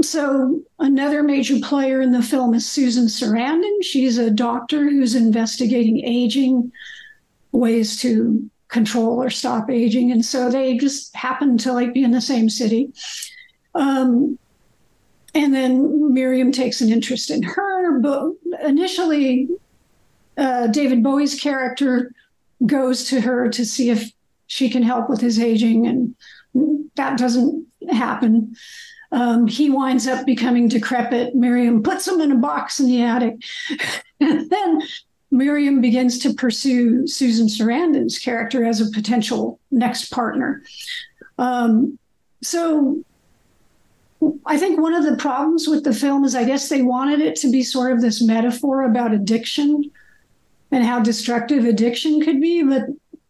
so, 0.00 0.62
another 0.78 1.22
major 1.22 1.58
player 1.60 2.00
in 2.00 2.12
the 2.12 2.22
film 2.22 2.54
is 2.54 2.68
Susan 2.68 3.06
Sarandon. 3.06 3.82
She's 3.82 4.16
a 4.16 4.30
doctor 4.30 4.88
who's 4.88 5.14
investigating 5.14 6.04
aging, 6.04 6.70
ways 7.52 8.00
to 8.02 8.48
control 8.68 9.20
or 9.22 9.30
stop 9.30 9.70
aging. 9.70 10.12
And 10.12 10.24
so 10.24 10.50
they 10.50 10.76
just 10.76 11.14
happen 11.16 11.58
to 11.58 11.72
like 11.72 11.94
be 11.94 12.04
in 12.04 12.12
the 12.12 12.20
same 12.20 12.48
city. 12.48 12.92
Um, 13.74 14.38
and 15.34 15.54
then 15.54 16.12
Miriam 16.14 16.52
takes 16.52 16.80
an 16.80 16.90
interest 16.90 17.30
in 17.30 17.42
her, 17.42 17.98
but 17.98 18.32
initially, 18.62 19.48
uh, 20.36 20.68
David 20.68 21.02
Bowie's 21.02 21.38
character 21.38 22.12
goes 22.66 23.04
to 23.04 23.20
her 23.20 23.48
to 23.50 23.64
see 23.64 23.90
if 23.90 24.10
she 24.46 24.68
can 24.70 24.82
help 24.82 25.08
with 25.08 25.20
his 25.20 25.38
aging, 25.38 25.86
and 25.86 26.14
that 26.96 27.18
doesn't 27.18 27.66
happen. 27.90 28.56
Um, 29.10 29.46
he 29.46 29.70
winds 29.70 30.06
up 30.06 30.26
becoming 30.26 30.68
decrepit. 30.68 31.34
Miriam 31.34 31.82
puts 31.82 32.06
him 32.06 32.20
in 32.20 32.32
a 32.32 32.36
box 32.36 32.80
in 32.80 32.86
the 32.86 33.02
attic. 33.02 33.36
and 34.20 34.50
then 34.50 34.82
Miriam 35.30 35.80
begins 35.80 36.18
to 36.20 36.34
pursue 36.34 37.06
Susan 37.06 37.46
Sarandon's 37.46 38.18
character 38.18 38.64
as 38.64 38.80
a 38.80 38.90
potential 38.90 39.60
next 39.70 40.10
partner. 40.10 40.62
Um, 41.38 41.98
so 42.42 43.02
I 44.46 44.58
think 44.58 44.80
one 44.80 44.94
of 44.94 45.04
the 45.04 45.16
problems 45.16 45.68
with 45.68 45.84
the 45.84 45.94
film 45.94 46.24
is 46.24 46.34
I 46.34 46.44
guess 46.44 46.68
they 46.68 46.82
wanted 46.82 47.20
it 47.20 47.36
to 47.36 47.50
be 47.50 47.62
sort 47.62 47.92
of 47.92 48.00
this 48.00 48.22
metaphor 48.22 48.84
about 48.84 49.12
addiction 49.12 49.90
and 50.70 50.84
how 50.84 51.00
destructive 51.00 51.64
addiction 51.64 52.20
could 52.20 52.40
be. 52.40 52.62
But 52.62 52.82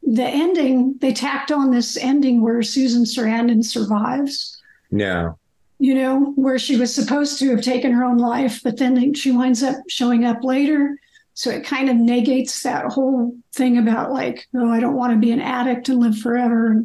the 0.03 0.24
ending, 0.24 0.97
they 0.99 1.12
tacked 1.12 1.51
on 1.51 1.70
this 1.70 1.97
ending 1.97 2.41
where 2.41 2.62
Susan 2.62 3.05
Sarandon 3.05 3.64
survives. 3.64 4.61
Yeah. 4.91 5.32
You 5.78 5.95
know, 5.95 6.32
where 6.34 6.59
she 6.59 6.76
was 6.76 6.93
supposed 6.93 7.39
to 7.39 7.51
have 7.51 7.62
taken 7.62 7.93
her 7.93 8.05
own 8.05 8.18
life, 8.18 8.62
but 8.64 8.78
then 8.78 9.14
she 9.14 9.30
winds 9.30 9.62
up 9.62 9.76
showing 9.89 10.24
up 10.24 10.43
later. 10.43 10.99
So 11.34 11.51
it 11.51 11.64
kind 11.64 11.89
of 11.89 11.95
negates 11.95 12.64
that 12.64 12.86
whole 12.86 13.36
thing 13.55 13.78
about 13.78 14.12
like, 14.12 14.49
oh, 14.57 14.72
I 14.72 14.80
don't 14.80 14.97
want 14.97 15.12
to 15.12 15.18
be 15.18 15.30
an 15.30 15.41
addict 15.41 15.89
and 15.89 16.01
live 16.01 16.18
forever. 16.18 16.82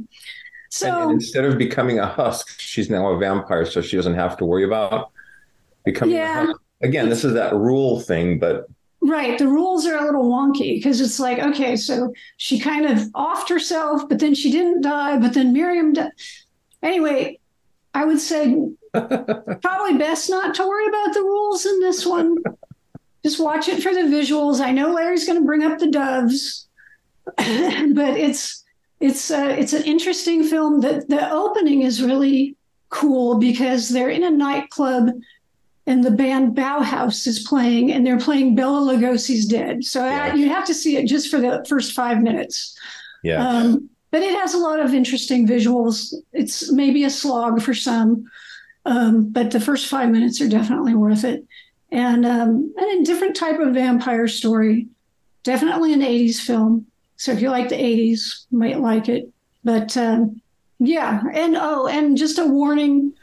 So 0.70 0.88
and, 0.88 1.04
and 1.04 1.12
instead 1.14 1.46
of 1.46 1.58
becoming 1.58 1.98
a 1.98 2.06
husk, 2.06 2.60
she's 2.60 2.90
now 2.90 3.08
a 3.08 3.18
vampire, 3.18 3.66
so 3.66 3.82
she 3.82 3.96
doesn't 3.96 4.14
have 4.14 4.38
to 4.38 4.46
worry 4.46 4.64
about 4.64 5.12
becoming 5.86 6.16
yeah, 6.16 6.54
Again, 6.84 7.10
this 7.10 7.24
is 7.24 7.34
that 7.34 7.56
rule 7.56 8.02
thing, 8.02 8.40
but 8.40 8.68
Right. 9.06 9.38
The 9.38 9.48
rules 9.48 9.86
are 9.86 9.98
a 9.98 10.06
little 10.06 10.30
wonky 10.30 10.76
because 10.76 11.02
it's 11.02 11.20
like, 11.20 11.40
okay, 11.40 11.76
so 11.76 12.14
she 12.38 12.58
kind 12.58 12.86
of 12.86 13.00
offed 13.14 13.50
herself, 13.50 14.08
but 14.08 14.20
then 14.20 14.34
she 14.34 14.50
didn't 14.50 14.82
die, 14.82 15.18
but 15.20 15.34
then 15.34 15.52
Miriam 15.52 15.92
died. 15.92 16.12
Anyway, 16.82 17.40
I 17.94 18.06
would 18.06 18.20
say 18.20 18.56
probably 18.94 19.98
best 19.98 20.30
not 20.30 20.56
to 20.56 20.68
worry 20.68 20.88
about 20.88 21.14
the 21.14 21.22
rules 21.22 21.66
in 21.66 21.82
this 21.82 22.06
one. 22.06 22.38
Just 23.24 23.40
watch 23.40 23.68
it 23.68 23.84
for 23.84 23.94
the 23.94 24.02
visuals. 24.02 24.62
I 24.62 24.72
know 24.72 24.94
Larry's 24.94 25.26
going 25.26 25.40
to 25.40 25.46
bring 25.46 25.64
up 25.64 25.80
the 25.80 25.92
doves, 25.92 26.68
but 27.26 27.38
it's 27.38 28.64
it's 29.00 29.32
uh, 29.32 29.56
it's 29.58 29.74
an 29.74 29.84
interesting 29.84 30.44
film. 30.44 30.82
The 30.82 31.06
the 31.08 31.30
opening 31.30 31.82
is 31.82 32.02
really 32.02 32.56
cool 32.90 33.38
because 33.38 33.90
they're 33.90 34.10
in 34.10 34.24
a 34.24 34.30
nightclub 34.30 35.10
and 35.86 36.04
the 36.04 36.12
band 36.12 36.56
Bauhaus 36.56 37.28
is 37.28 37.40
playing, 37.40 37.92
and 37.92 38.06
they're 38.06 38.20
playing 38.20 38.56
Bela 38.56 38.94
Lugosi's 38.94 39.46
Dead. 39.46 39.84
So 39.84 40.06
yeah. 40.06 40.34
you 40.34 40.48
have 40.50 40.66
to 40.66 40.74
see 40.74 40.98
it 40.98 41.08
just 41.08 41.30
for 41.30 41.42
the 41.42 41.66
first 41.68 41.94
five 41.94 42.22
minutes. 42.22 42.78
Yeah. 43.22 43.46
Um, 43.46 43.90
but 44.12 44.22
it 44.22 44.40
has 44.40 44.54
a 44.54 44.60
lot 44.60 44.80
of 44.80 44.94
interesting 44.94 45.48
visuals. 45.48 46.14
It's 46.32 46.72
maybe 46.72 47.04
a 47.04 47.10
slog 47.10 47.62
for 47.62 47.74
some, 47.74 48.30
um, 48.86 49.30
but 49.30 49.52
the 49.52 49.60
first 49.60 49.88
five 49.88 50.10
minutes 50.10 50.40
are 50.40 50.48
definitely 50.48 50.94
worth 50.94 51.24
it. 51.24 51.46
And 51.92 52.26
um, 52.26 52.74
and 52.78 53.02
a 53.02 53.04
different 53.04 53.36
type 53.36 53.60
of 53.60 53.74
vampire 53.74 54.28
story, 54.28 54.88
definitely 55.44 55.94
an 55.94 56.02
'80s 56.02 56.40
film. 56.40 56.86
So 57.18 57.32
if 57.32 57.42
you 57.42 57.50
like 57.50 57.70
the 57.70 57.76
'80s, 57.76 58.46
you 58.52 58.58
might 58.58 58.80
like 58.80 59.10
it. 59.10 59.30
But 59.64 59.98
um, 59.98 60.42
yeah, 60.80 61.24
and 61.34 61.56
oh, 61.60 61.88
and 61.88 62.18
just 62.18 62.40
a 62.40 62.46
warning 62.46 63.14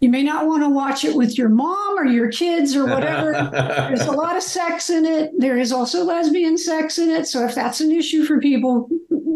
You 0.00 0.08
may 0.08 0.22
not 0.22 0.46
want 0.46 0.62
to 0.62 0.68
watch 0.68 1.04
it 1.04 1.14
with 1.14 1.36
your 1.36 1.48
mom 1.48 1.98
or 1.98 2.04
your 2.04 2.30
kids 2.30 2.76
or 2.76 2.86
whatever. 2.86 3.32
There's 3.88 4.06
a 4.06 4.12
lot 4.12 4.36
of 4.36 4.42
sex 4.42 4.90
in 4.90 5.04
it. 5.04 5.32
There 5.36 5.58
is 5.58 5.72
also 5.72 6.04
lesbian 6.04 6.56
sex 6.56 6.98
in 6.98 7.10
it. 7.10 7.26
So 7.26 7.44
if 7.44 7.54
that's 7.54 7.80
an 7.80 7.90
issue 7.90 8.24
for 8.24 8.38
people, 8.38 8.88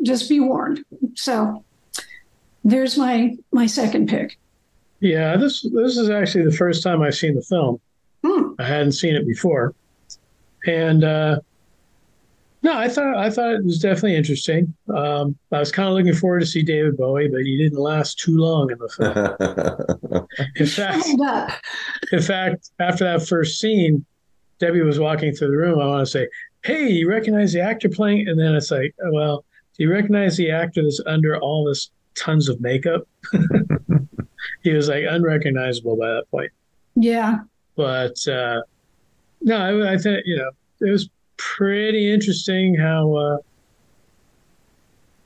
just 0.04 0.28
be 0.28 0.38
warned. 0.38 0.84
So 1.14 1.64
there's 2.64 2.96
my 2.96 3.36
my 3.52 3.66
second 3.66 4.08
pick. 4.08 4.38
Yeah, 5.00 5.36
this 5.36 5.62
this 5.62 5.96
is 5.96 6.10
actually 6.10 6.44
the 6.44 6.52
first 6.52 6.82
time 6.82 7.02
I've 7.02 7.14
seen 7.14 7.34
the 7.34 7.42
film. 7.42 7.80
Hmm. 8.24 8.52
I 8.58 8.64
hadn't 8.64 8.92
seen 8.92 9.16
it 9.16 9.26
before, 9.26 9.74
and 10.66 11.02
uh, 11.02 11.40
no, 12.62 12.78
I 12.78 12.88
thought 12.88 13.16
I 13.16 13.28
thought 13.28 13.54
it 13.54 13.64
was 13.64 13.80
definitely 13.80 14.14
interesting. 14.14 14.72
Um, 14.94 15.36
I 15.50 15.58
was 15.58 15.72
kind 15.72 15.88
of 15.88 15.94
looking 15.94 16.14
forward 16.14 16.40
to 16.40 16.46
see 16.46 16.62
David 16.62 16.96
Bowie, 16.96 17.28
but 17.28 17.40
he 17.40 17.56
didn't 17.56 17.78
last 17.78 18.20
too 18.20 18.36
long 18.36 18.70
in 18.70 18.78
the 18.78 18.88
film. 18.88 20.26
in 20.56 20.66
fact, 20.66 21.06
in 22.12 22.22
fact, 22.22 22.70
after 22.78 23.04
that 23.04 23.26
first 23.26 23.58
scene, 23.58 24.04
Debbie 24.60 24.82
was 24.82 25.00
walking 25.00 25.34
through 25.34 25.50
the 25.50 25.56
room. 25.56 25.80
I 25.80 25.86
want 25.86 26.06
to 26.06 26.10
say, 26.10 26.28
"Hey, 26.62 26.88
you 26.88 27.08
recognize 27.08 27.52
the 27.52 27.60
actor 27.60 27.88
playing?" 27.88 28.28
And 28.28 28.38
then 28.38 28.54
it's 28.54 28.70
like, 28.70 28.94
oh, 29.04 29.12
"Well, 29.12 29.44
do 29.76 29.82
you 29.82 29.90
recognize 29.90 30.36
the 30.36 30.52
actor 30.52 30.82
that's 30.84 31.00
under 31.06 31.36
all 31.38 31.64
this 31.64 31.90
tons 32.14 32.48
of 32.48 32.60
makeup?" 32.60 33.02
he 34.62 34.72
was 34.72 34.88
like 34.88 35.04
unrecognizable 35.08 35.96
by 35.96 36.08
that 36.08 36.30
point. 36.30 36.52
Yeah. 36.94 37.40
But 37.74 38.16
uh, 38.28 38.60
no, 39.40 39.56
I, 39.56 39.94
I 39.94 39.98
think 39.98 40.22
you 40.26 40.36
know 40.36 40.50
it 40.80 40.90
was 40.90 41.08
pretty 41.56 42.12
interesting 42.12 42.74
how 42.74 43.14
uh, 43.14 43.36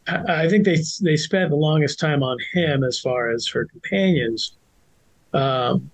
I, 0.09 0.45
I 0.45 0.49
think 0.49 0.65
they 0.65 0.79
they 1.03 1.17
spent 1.17 1.51
the 1.51 1.57
longest 1.57 1.99
time 1.99 2.23
on 2.23 2.39
him 2.53 2.85
as 2.85 2.99
far 2.99 3.31
as 3.31 3.47
her 3.49 3.67
companions. 3.67 4.57
Um, 5.33 5.91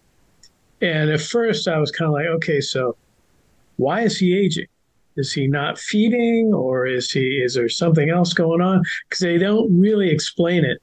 and 0.81 1.11
at 1.11 1.21
first, 1.21 1.69
I 1.69 1.79
was 1.79 1.91
kind 1.91 2.09
of 2.09 2.13
like, 2.15 2.27
okay, 2.27 2.61
so 2.61 2.97
why 3.77 4.03
is 4.03 4.19
he 4.19 4.37
aging? 4.37 4.67
Is 5.17 5.33
he 5.33 5.47
not 5.47 5.79
feeding, 5.79 6.53
or 6.55 6.87
is 6.87 7.11
he? 7.11 7.43
Is 7.43 7.55
there 7.55 7.69
something 7.69 8.09
else 8.11 8.33
going 8.33 8.61
on? 8.61 8.83
Because 9.09 9.21
they 9.21 9.39
don't 9.39 9.79
really 9.79 10.11
explain 10.11 10.65
it, 10.65 10.79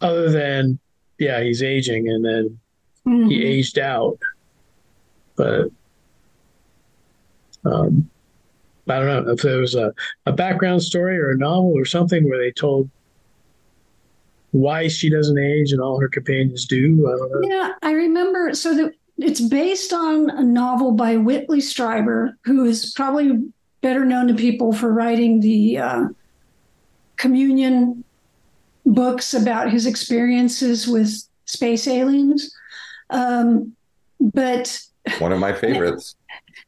other 0.00 0.30
than 0.30 0.78
yeah, 1.18 1.42
he's 1.42 1.62
aging, 1.62 2.08
and 2.08 2.24
then 2.24 2.58
Mhm. 3.06 3.28
he 3.30 3.44
aged 3.44 3.78
out. 3.78 4.18
But 5.36 5.68
um, 7.64 8.08
I 8.88 8.98
don't 8.98 9.26
know 9.26 9.32
if 9.32 9.42
there 9.42 9.58
was 9.58 9.74
a, 9.74 9.94
a 10.26 10.32
background 10.32 10.82
story 10.82 11.18
or 11.18 11.30
a 11.30 11.36
novel 11.36 11.72
or 11.76 11.84
something 11.84 12.28
where 12.28 12.38
they 12.38 12.50
told 12.50 12.90
why 14.52 14.88
she 14.88 15.08
doesn't 15.08 15.38
age 15.38 15.72
and 15.72 15.80
all 15.80 16.00
her 16.00 16.08
companions 16.08 16.66
do. 16.66 17.06
I 17.06 17.16
don't 17.16 17.30
know. 17.30 17.48
Yeah, 17.48 17.72
I 17.82 17.92
remember. 17.92 18.54
So 18.54 18.74
that 18.74 18.94
it's 19.18 19.40
based 19.40 19.92
on 19.92 20.30
a 20.30 20.42
novel 20.42 20.92
by 20.92 21.16
Whitley 21.16 21.60
Strieber, 21.60 22.34
who 22.44 22.64
is 22.64 22.92
probably 22.96 23.44
better 23.80 24.04
known 24.04 24.28
to 24.28 24.34
people 24.34 24.72
for 24.72 24.92
writing 24.92 25.40
the 25.40 25.78
uh, 25.78 26.04
Communion 27.16 28.02
books 28.86 29.34
about 29.34 29.70
his 29.70 29.86
experiences 29.86 30.88
with 30.88 31.22
space 31.44 31.86
aliens. 31.86 32.54
Um, 33.10 33.76
but 34.20 34.82
One 35.18 35.32
of 35.32 35.38
my 35.38 35.52
favorites. 35.52 36.16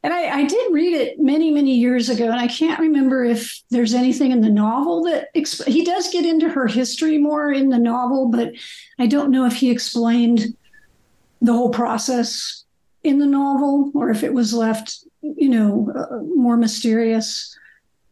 And 0.03 0.13
I, 0.13 0.41
I 0.41 0.45
did 0.45 0.73
read 0.73 0.95
it 0.95 1.21
many, 1.21 1.51
many 1.51 1.75
years 1.77 2.09
ago, 2.09 2.25
and 2.25 2.41
I 2.41 2.49
can't 2.49 2.81
remember 2.81 3.25
if 3.25 3.63
there's 3.71 3.95
anything 3.95 4.33
in 4.33 4.41
the 4.41 4.51
novel 4.51 5.05
that 5.05 5.33
exp- 5.35 5.69
he 5.69 5.85
does 5.85 6.11
get 6.11 6.27
into 6.27 6.49
her 6.49 6.67
history 6.67 7.19
more 7.19 7.53
in 7.53 7.69
the 7.69 7.79
novel, 7.79 8.29
but 8.29 8.53
I 8.99 9.07
don't 9.07 9.31
know 9.31 9.47
if 9.47 9.55
he 9.55 9.71
explained 9.71 10.57
the 11.41 11.53
whole 11.53 11.71
process 11.71 12.65
in 13.05 13.19
the 13.19 13.27
novel 13.27 13.93
or 13.95 14.11
if 14.11 14.25
it 14.25 14.35
was 14.35 14.53
left, 14.53 15.05
you 15.23 15.49
know, 15.49 15.93
uh, 15.95 16.17
more 16.35 16.57
mysterious. 16.57 17.57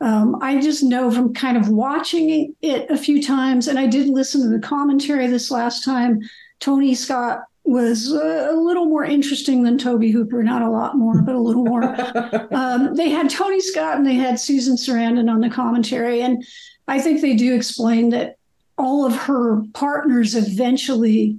Um, 0.00 0.38
I 0.40 0.60
just 0.60 0.84
know 0.84 1.10
from 1.10 1.34
kind 1.34 1.56
of 1.56 1.68
watching 1.68 2.54
it 2.62 2.88
a 2.88 2.96
few 2.96 3.22
times, 3.22 3.66
and 3.66 3.78
I 3.78 3.86
did 3.86 4.08
listen 4.08 4.42
to 4.42 4.48
the 4.48 4.64
commentary 4.64 5.26
this 5.26 5.50
last 5.50 5.84
time. 5.84 6.20
Tony 6.60 6.94
Scott 6.94 7.42
was 7.64 8.10
a 8.10 8.52
little 8.52 8.86
more 8.86 9.04
interesting 9.04 9.62
than 9.62 9.78
Tobe 9.78 10.04
Hooper, 10.04 10.42
not 10.42 10.62
a 10.62 10.70
lot 10.70 10.96
more, 10.96 11.20
but 11.22 11.34
a 11.34 11.40
little 11.40 11.64
more. 11.64 11.84
um, 12.54 12.94
they 12.94 13.10
had 13.10 13.30
Tony 13.30 13.60
Scott 13.60 13.96
and 13.96 14.06
they 14.06 14.14
had 14.14 14.40
Susan 14.40 14.76
Sarandon 14.76 15.30
on 15.30 15.40
the 15.40 15.50
commentary, 15.50 16.22
and 16.22 16.44
I 16.88 17.00
think 17.00 17.20
they 17.20 17.34
do 17.34 17.54
explain 17.54 18.10
that 18.10 18.36
all 18.78 19.04
of 19.04 19.14
her 19.14 19.62
partners 19.74 20.34
eventually 20.34 21.38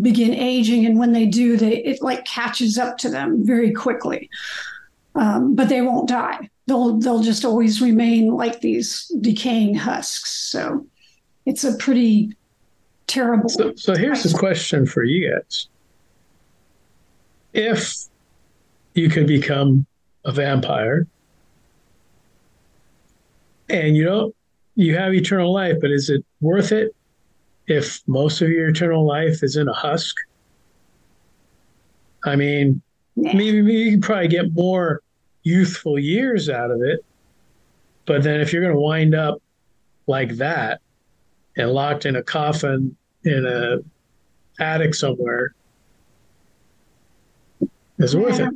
begin 0.00 0.34
aging, 0.34 0.86
and 0.86 0.98
when 0.98 1.12
they 1.12 1.26
do, 1.26 1.56
they 1.56 1.78
it 1.78 2.02
like 2.02 2.24
catches 2.24 2.78
up 2.78 2.98
to 2.98 3.08
them 3.08 3.44
very 3.44 3.72
quickly. 3.72 4.28
Um, 5.14 5.54
but 5.54 5.68
they 5.68 5.82
won't 5.82 6.08
die. 6.08 6.48
They'll 6.66 6.98
they'll 6.98 7.22
just 7.22 7.44
always 7.44 7.82
remain 7.82 8.34
like 8.34 8.60
these 8.60 9.10
decaying 9.20 9.74
husks. 9.74 10.30
So 10.30 10.86
it's 11.44 11.64
a 11.64 11.76
pretty 11.76 12.36
terrible. 13.12 13.48
So, 13.48 13.74
so 13.76 13.94
here's 13.94 14.22
the 14.22 14.36
question 14.36 14.86
for 14.86 15.04
you 15.04 15.30
guys: 15.30 15.68
If 17.52 17.94
you 18.94 19.08
could 19.08 19.26
become 19.26 19.86
a 20.24 20.32
vampire, 20.32 21.06
and 23.68 23.96
you 23.96 24.04
don't, 24.04 24.34
you 24.74 24.96
have 24.96 25.14
eternal 25.14 25.52
life, 25.52 25.76
but 25.80 25.90
is 25.90 26.08
it 26.10 26.24
worth 26.40 26.72
it 26.72 26.94
if 27.66 28.00
most 28.06 28.40
of 28.40 28.48
your 28.48 28.68
eternal 28.68 29.06
life 29.06 29.42
is 29.42 29.56
in 29.56 29.68
a 29.68 29.72
husk? 29.72 30.16
I 32.24 32.36
mean, 32.36 32.80
maybe, 33.16 33.62
maybe 33.62 33.72
you 33.72 33.90
can 33.92 34.00
probably 34.00 34.28
get 34.28 34.52
more 34.54 35.02
youthful 35.42 35.98
years 35.98 36.48
out 36.48 36.70
of 36.70 36.80
it, 36.82 37.04
but 38.06 38.22
then 38.22 38.40
if 38.40 38.52
you're 38.52 38.62
going 38.62 38.74
to 38.74 38.80
wind 38.80 39.14
up 39.14 39.42
like 40.06 40.36
that 40.36 40.80
and 41.56 41.70
locked 41.70 42.06
in 42.06 42.16
a 42.16 42.22
coffin 42.22 42.96
in 43.24 43.46
a 43.46 43.78
attic 44.62 44.94
somewhere, 44.94 45.54
is 47.98 48.14
it 48.14 48.18
worth 48.18 48.40
it? 48.40 48.50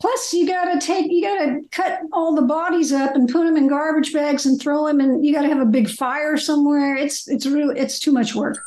Plus, 0.00 0.32
you 0.32 0.46
got 0.46 0.72
to 0.72 0.86
take, 0.86 1.10
you 1.10 1.22
got 1.22 1.44
to 1.44 1.60
cut 1.72 2.02
all 2.12 2.34
the 2.34 2.42
bodies 2.42 2.92
up 2.92 3.16
and 3.16 3.28
put 3.28 3.44
them 3.44 3.56
in 3.56 3.66
garbage 3.66 4.12
bags 4.12 4.46
and 4.46 4.60
throw 4.60 4.86
them, 4.86 5.00
and 5.00 5.26
you 5.26 5.34
got 5.34 5.42
to 5.42 5.48
have 5.48 5.60
a 5.60 5.66
big 5.66 5.90
fire 5.90 6.36
somewhere. 6.36 6.94
It's 6.94 7.26
it's 7.26 7.46
really 7.46 7.78
it's 7.78 7.98
too 7.98 8.12
much 8.12 8.34
work. 8.34 8.58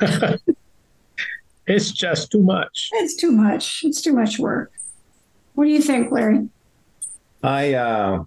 it's 1.66 1.90
just 1.90 2.30
too 2.30 2.42
much. 2.42 2.90
It's 2.92 3.16
too 3.16 3.32
much. 3.32 3.80
It's 3.82 4.00
too 4.00 4.12
much 4.12 4.38
work. 4.38 4.70
What 5.54 5.64
do 5.64 5.70
you 5.70 5.80
think, 5.80 6.12
Larry? 6.12 6.48
I, 7.42 7.74
uh, 7.74 8.24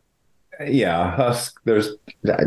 yeah, 0.66 1.16
Husk, 1.16 1.60
there's 1.64 1.92
uh, 2.28 2.38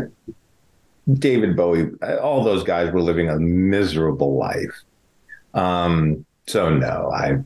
David 1.11 1.55
Bowie, 1.55 1.89
all 2.21 2.43
those 2.43 2.63
guys 2.63 2.91
were 2.91 3.01
living 3.01 3.29
a 3.29 3.37
miserable 3.39 4.37
life. 4.37 4.83
Um, 5.53 6.25
so 6.47 6.69
no, 6.69 7.11
I, 7.13 7.37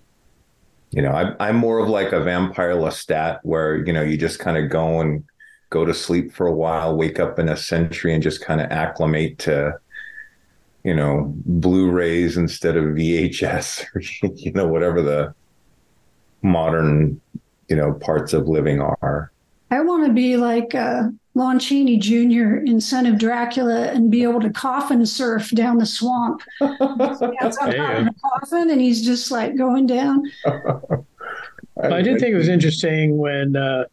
you 0.92 1.02
know, 1.02 1.12
I, 1.12 1.34
I'm 1.40 1.56
more 1.56 1.80
of 1.80 1.90
like 1.90 2.12
a 2.14 2.24
vampire 2.24 2.76
Lestat 2.76 3.40
where, 3.44 3.84
you 3.86 3.92
know, 3.92 4.04
you 4.04 4.18
just 4.18 4.40
kind 4.40 4.58
of 4.58 4.70
go 4.70 5.02
and 5.02 5.24
go 5.70 5.86
to 5.86 5.94
sleep 5.94 6.34
for 6.34 6.48
a 6.48 6.54
while, 6.54 6.96
wake 6.96 7.20
up 7.20 7.40
in 7.40 7.50
a 7.50 7.58
century 7.58 8.14
and 8.14 8.24
just 8.24 8.42
kind 8.42 8.62
of 8.62 8.72
acclimate 8.72 9.38
to, 9.40 9.78
you 10.84 10.96
know, 10.96 11.34
Blu-rays 11.46 12.38
instead 12.38 12.78
of 12.78 12.86
VHS 12.86 13.86
or, 13.96 14.02
you 14.36 14.52
know, 14.54 14.68
whatever 14.68 15.02
the 15.02 15.34
modern, 16.42 17.20
you 17.68 17.76
know, 17.76 17.94
parts 17.94 18.34
of 18.34 18.48
living 18.48 18.82
are. 18.82 19.32
I 19.70 19.82
want 19.82 20.06
to 20.06 20.14
be 20.14 20.38
like 20.38 20.74
uh, 20.74 21.10
Lon 21.38 21.60
Chaney 21.60 21.98
Jr. 21.98 22.58
in 22.66 22.82
Son 22.82 23.06
of 23.06 23.20
Dracula 23.20 23.92
and 23.92 24.10
be 24.10 24.24
able 24.24 24.42
to 24.42 24.50
coffin 24.50 25.06
surf 25.06 25.52
down 25.52 25.78
the 25.78 25.86
swamp. 25.86 26.42
He 26.60 26.66
gets 26.66 27.58
up 27.60 27.70
of 27.70 28.06
the 28.06 28.16
coffin 28.22 28.72
and 28.72 28.82
he's 28.82 29.06
just 29.06 29.30
like 29.30 29.56
going 29.56 29.86
down. 29.86 30.24
I 31.84 32.02
did 32.02 32.20
think 32.20 32.34
it 32.34 32.38
was 32.38 32.48
interesting 32.48 33.18
when 33.18 33.56
uh, 33.56 33.84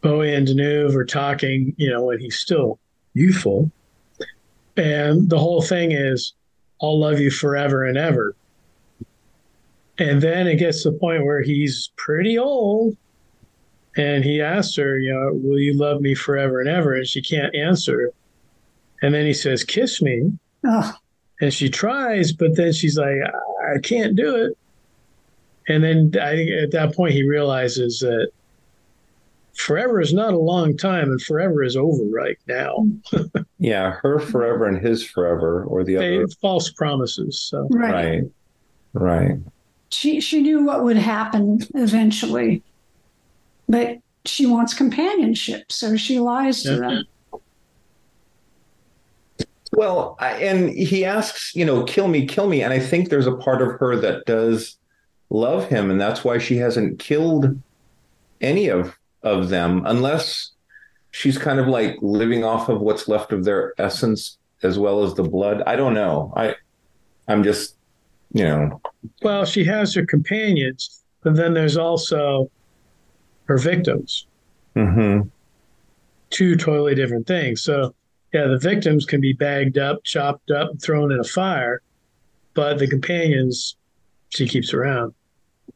Bowie 0.00 0.32
and 0.32 0.46
Deneuve 0.46 0.94
were 0.94 1.04
talking, 1.04 1.74
you 1.76 1.90
know, 1.90 2.04
when 2.04 2.20
he's 2.20 2.38
still 2.38 2.78
youthful. 3.14 3.72
And 4.76 5.28
the 5.28 5.38
whole 5.38 5.60
thing 5.60 5.90
is, 5.90 6.34
I'll 6.80 7.00
love 7.00 7.18
you 7.18 7.32
forever 7.32 7.84
and 7.84 7.98
ever. 7.98 8.36
And 9.98 10.22
then 10.22 10.46
it 10.46 10.56
gets 10.56 10.84
to 10.84 10.92
the 10.92 10.98
point 10.98 11.24
where 11.24 11.42
he's 11.42 11.90
pretty 11.96 12.38
old. 12.38 12.96
And 13.96 14.24
he 14.24 14.40
asked 14.40 14.76
her, 14.76 14.98
you 14.98 15.12
know, 15.12 15.30
will 15.32 15.58
you 15.58 15.74
love 15.74 16.00
me 16.00 16.14
forever 16.14 16.60
and 16.60 16.68
ever? 16.68 16.94
And 16.94 17.06
she 17.06 17.22
can't 17.22 17.54
answer. 17.54 18.10
And 19.02 19.14
then 19.14 19.24
he 19.26 19.32
says, 19.32 19.62
kiss 19.62 20.02
me. 20.02 20.32
Oh, 20.66 20.92
And 21.40 21.52
she 21.54 21.68
tries, 21.68 22.32
but 22.32 22.56
then 22.56 22.72
she's 22.72 22.96
like, 22.98 23.16
I 23.74 23.78
can't 23.82 24.16
do 24.16 24.34
it. 24.36 24.58
And 25.68 25.82
then 25.84 26.12
I 26.20 26.34
think 26.36 26.50
at 26.50 26.70
that 26.72 26.94
point 26.96 27.14
he 27.14 27.22
realizes 27.22 28.00
that 28.00 28.30
forever 29.54 30.00
is 30.00 30.12
not 30.12 30.34
a 30.34 30.38
long 30.38 30.76
time 30.76 31.10
and 31.10 31.22
forever 31.22 31.62
is 31.62 31.76
over 31.76 32.04
right 32.04 32.38
now. 32.48 32.86
Yeah, 33.58 33.92
her 34.02 34.18
forever 34.18 34.66
and 34.66 34.84
his 34.84 35.02
forever, 35.06 35.64
or 35.64 35.84
the 35.84 35.94
They, 35.94 36.16
other. 36.18 36.28
false 36.42 36.68
promises. 36.70 37.40
So 37.40 37.66
right. 37.70 37.92
Right. 37.94 38.22
Right. 38.92 39.38
She 39.90 40.20
she 40.20 40.42
knew 40.42 40.62
what 40.64 40.84
would 40.84 40.98
happen 40.98 41.60
eventually, 41.74 42.62
but 43.68 43.98
she 44.24 44.46
wants 44.46 44.74
companionship, 44.74 45.70
so 45.70 45.96
she 45.96 46.18
lies 46.18 46.62
to 46.62 46.76
them. 46.76 47.04
Well, 49.72 50.16
I, 50.20 50.34
and 50.34 50.70
he 50.70 51.04
asks, 51.04 51.52
you 51.54 51.64
know, 51.64 51.82
kill 51.84 52.06
me, 52.08 52.26
kill 52.26 52.48
me. 52.48 52.62
And 52.62 52.72
I 52.72 52.78
think 52.78 53.08
there's 53.08 53.26
a 53.26 53.36
part 53.36 53.60
of 53.60 53.72
her 53.80 53.96
that 53.96 54.24
does 54.24 54.78
love 55.30 55.68
him. 55.68 55.90
And 55.90 56.00
that's 56.00 56.22
why 56.22 56.38
she 56.38 56.56
hasn't 56.58 57.00
killed 57.00 57.60
any 58.40 58.68
of, 58.68 58.96
of 59.24 59.48
them, 59.48 59.82
unless 59.84 60.52
she's 61.10 61.36
kind 61.36 61.58
of 61.58 61.66
like 61.66 61.96
living 62.02 62.44
off 62.44 62.68
of 62.68 62.80
what's 62.80 63.08
left 63.08 63.32
of 63.32 63.44
their 63.44 63.74
essence 63.78 64.38
as 64.62 64.78
well 64.78 65.02
as 65.02 65.14
the 65.14 65.24
blood. 65.24 65.62
I 65.66 65.74
don't 65.74 65.94
know. 65.94 66.32
I, 66.36 66.54
I'm 67.26 67.42
just, 67.42 67.76
you 68.32 68.44
know. 68.44 68.80
Well, 69.22 69.44
she 69.44 69.64
has 69.64 69.92
her 69.94 70.06
companions, 70.06 71.02
but 71.22 71.34
then 71.34 71.52
there's 71.52 71.76
also 71.76 72.48
her 73.44 73.58
victims. 73.58 74.26
Mm-hmm. 74.76 75.28
Two 76.30 76.56
totally 76.56 76.94
different 76.94 77.26
things. 77.26 77.62
So, 77.62 77.94
yeah, 78.32 78.46
the 78.46 78.58
victims 78.58 79.06
can 79.06 79.20
be 79.20 79.32
bagged 79.32 79.78
up, 79.78 80.02
chopped 80.04 80.50
up, 80.50 80.70
thrown 80.82 81.12
in 81.12 81.20
a 81.20 81.24
fire, 81.24 81.82
but 82.54 82.78
the 82.78 82.88
companions 82.88 83.76
she 84.30 84.48
keeps 84.48 84.74
around. 84.74 85.14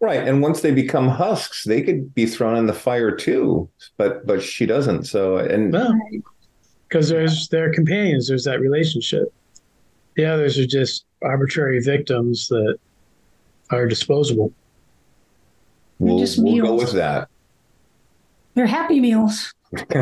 Right, 0.00 0.26
and 0.26 0.42
once 0.42 0.60
they 0.60 0.70
become 0.70 1.08
husks, 1.08 1.64
they 1.64 1.82
could 1.82 2.14
be 2.14 2.26
thrown 2.26 2.56
in 2.56 2.66
the 2.66 2.72
fire 2.72 3.14
too. 3.14 3.68
But 3.96 4.26
but 4.26 4.42
she 4.42 4.64
doesn't. 4.66 5.04
So 5.04 5.38
and 5.38 5.76
because 6.88 7.08
there's 7.08 7.48
their 7.48 7.72
companions, 7.72 8.28
there's 8.28 8.44
that 8.44 8.60
relationship. 8.60 9.32
The 10.16 10.24
others 10.24 10.58
are 10.58 10.66
just 10.66 11.04
arbitrary 11.22 11.80
victims 11.80 12.48
that 12.48 12.78
are 13.70 13.86
disposable. 13.86 14.52
we'll, 15.98 16.18
just 16.18 16.42
we'll 16.42 16.64
go 16.64 16.74
with 16.74 16.92
that. 16.92 17.28
They're 18.58 18.66
happy 18.66 18.98
meals. 18.98 19.54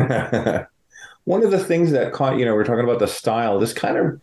One 1.25 1.43
of 1.43 1.51
the 1.51 1.63
things 1.63 1.91
that 1.91 2.11
caught, 2.11 2.39
you 2.39 2.45
know, 2.45 2.55
we're 2.55 2.63
talking 2.63 2.83
about 2.83 2.97
the 2.97 3.07
style. 3.07 3.59
This 3.59 3.71
kind 3.71 3.97
of 3.97 4.19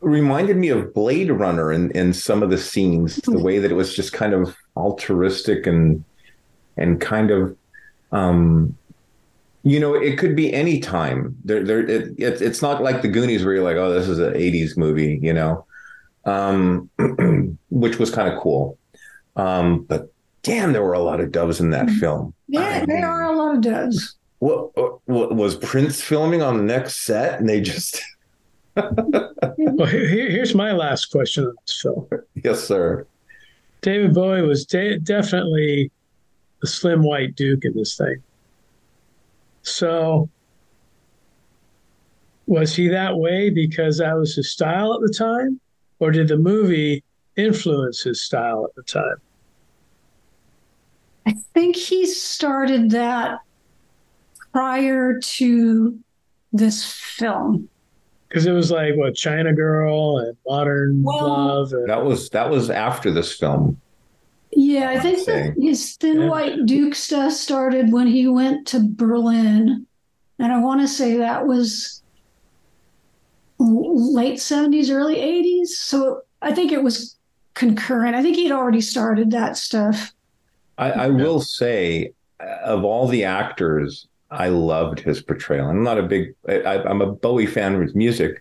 reminded 0.00 0.58
me 0.58 0.68
of 0.68 0.92
Blade 0.92 1.30
Runner 1.30 1.72
in, 1.72 1.90
in 1.92 2.12
some 2.12 2.42
of 2.42 2.50
the 2.50 2.58
scenes, 2.58 3.16
the 3.16 3.38
way 3.38 3.58
that 3.58 3.70
it 3.70 3.74
was 3.74 3.96
just 3.96 4.12
kind 4.12 4.34
of 4.34 4.54
altruistic 4.76 5.66
and 5.66 6.04
and 6.76 7.00
kind 7.00 7.30
of 7.30 7.56
um 8.12 8.76
you 9.62 9.80
know, 9.80 9.94
it 9.94 10.18
could 10.18 10.36
be 10.36 10.52
any 10.52 10.78
time. 10.78 11.34
There, 11.42 11.64
there, 11.64 11.80
it, 11.80 12.12
it, 12.18 12.42
it's 12.42 12.60
not 12.60 12.82
like 12.82 13.00
the 13.00 13.08
Goonies 13.08 13.42
where 13.42 13.54
you're 13.54 13.64
like, 13.64 13.76
oh, 13.76 13.90
this 13.90 14.06
is 14.06 14.18
an 14.18 14.34
'80s 14.34 14.76
movie, 14.76 15.18
you 15.22 15.32
know, 15.32 15.64
um, 16.26 16.90
which 17.70 17.98
was 17.98 18.10
kind 18.10 18.30
of 18.30 18.38
cool. 18.38 18.76
Um, 19.34 19.84
but 19.84 20.12
damn, 20.46 20.72
there 20.72 20.82
were 20.82 20.92
a 20.92 21.00
lot 21.00 21.20
of 21.20 21.32
doves 21.32 21.60
in 21.60 21.70
that 21.70 21.86
mm-hmm. 21.86 21.98
film. 21.98 22.34
Yeah, 22.46 22.86
there 22.86 23.04
are 23.04 23.24
a 23.24 23.36
lot 23.36 23.56
of 23.56 23.62
doves. 23.62 24.14
What, 24.38 24.70
what 25.08 25.34
was 25.34 25.56
Prince 25.56 26.00
filming 26.00 26.40
on 26.40 26.56
the 26.56 26.62
next 26.62 27.04
set? 27.04 27.40
And 27.40 27.48
they 27.48 27.60
just, 27.60 28.00
Well, 28.76 29.86
here, 29.86 30.30
here's 30.30 30.54
my 30.54 30.70
last 30.70 31.06
question 31.06 31.46
on 31.46 31.54
this 31.66 31.80
film. 31.82 32.08
yes, 32.44 32.62
sir. 32.62 33.06
David 33.80 34.14
Bowie 34.14 34.42
was 34.42 34.64
de- 34.64 35.00
definitely 35.00 35.90
the 36.60 36.68
slim 36.68 37.02
white 37.02 37.34
Duke 37.34 37.64
in 37.64 37.74
this 37.74 37.96
thing. 37.96 38.22
So, 39.62 40.28
was 42.46 42.76
he 42.76 42.86
that 42.88 43.16
way 43.16 43.50
because 43.50 43.98
that 43.98 44.14
was 44.14 44.36
his 44.36 44.52
style 44.52 44.94
at 44.94 45.00
the 45.00 45.12
time, 45.12 45.60
or 45.98 46.12
did 46.12 46.28
the 46.28 46.36
movie 46.36 47.02
influence 47.36 48.02
his 48.02 48.22
style 48.22 48.64
at 48.64 48.74
the 48.76 48.82
time? 48.84 49.16
I 51.26 51.32
think 51.54 51.76
he 51.76 52.06
started 52.06 52.90
that 52.90 53.40
prior 54.52 55.18
to 55.20 55.98
this 56.52 56.84
film. 56.84 57.68
Because 58.28 58.46
it 58.46 58.52
was 58.52 58.70
like 58.70 58.96
what 58.96 59.14
China 59.14 59.52
Girl 59.52 60.18
and 60.18 60.36
Modern 60.46 61.02
Well- 61.02 61.28
Love. 61.28 61.72
And, 61.72 61.88
That 61.88 62.04
was 62.04 62.30
that 62.30 62.48
was 62.50 62.70
after 62.70 63.10
this 63.10 63.32
film. 63.36 63.80
Yeah, 64.52 64.88
I 64.90 64.98
think 65.00 65.24
that 65.26 65.54
his 65.60 65.96
Thin 65.96 66.22
Yeah. 66.22 66.28
White 66.28 66.66
Duke 66.66 66.94
stuff 66.94 67.32
started 67.32 67.92
when 67.92 68.06
he 68.06 68.26
went 68.26 68.66
to 68.68 68.80
Berlin. 68.80 69.86
And 70.38 70.52
I 70.52 70.58
want 70.60 70.80
to 70.80 70.88
say 70.88 71.16
that 71.18 71.46
was 71.46 72.02
late 73.58 74.38
70s, 74.38 74.90
early 74.90 75.16
80s. 75.16 75.68
So 75.68 76.22
I 76.42 76.52
think 76.52 76.72
it 76.72 76.82
was 76.82 77.16
concurrent. 77.54 78.14
I 78.14 78.22
think 78.22 78.36
he'd 78.36 78.52
already 78.52 78.80
started 78.80 79.30
that 79.32 79.56
stuff. 79.56 80.14
I, 80.78 80.90
I 80.90 81.08
will 81.08 81.40
say, 81.40 82.12
of 82.40 82.84
all 82.84 83.08
the 83.08 83.24
actors, 83.24 84.06
I 84.30 84.48
loved 84.48 85.00
his 85.00 85.22
portrayal. 85.22 85.68
I'm 85.68 85.82
not 85.82 85.98
a 85.98 86.02
big, 86.02 86.34
I, 86.48 86.82
I'm 86.82 87.00
a 87.00 87.12
Bowie 87.12 87.46
fan 87.46 87.74
of 87.74 87.80
his 87.80 87.94
music, 87.94 88.40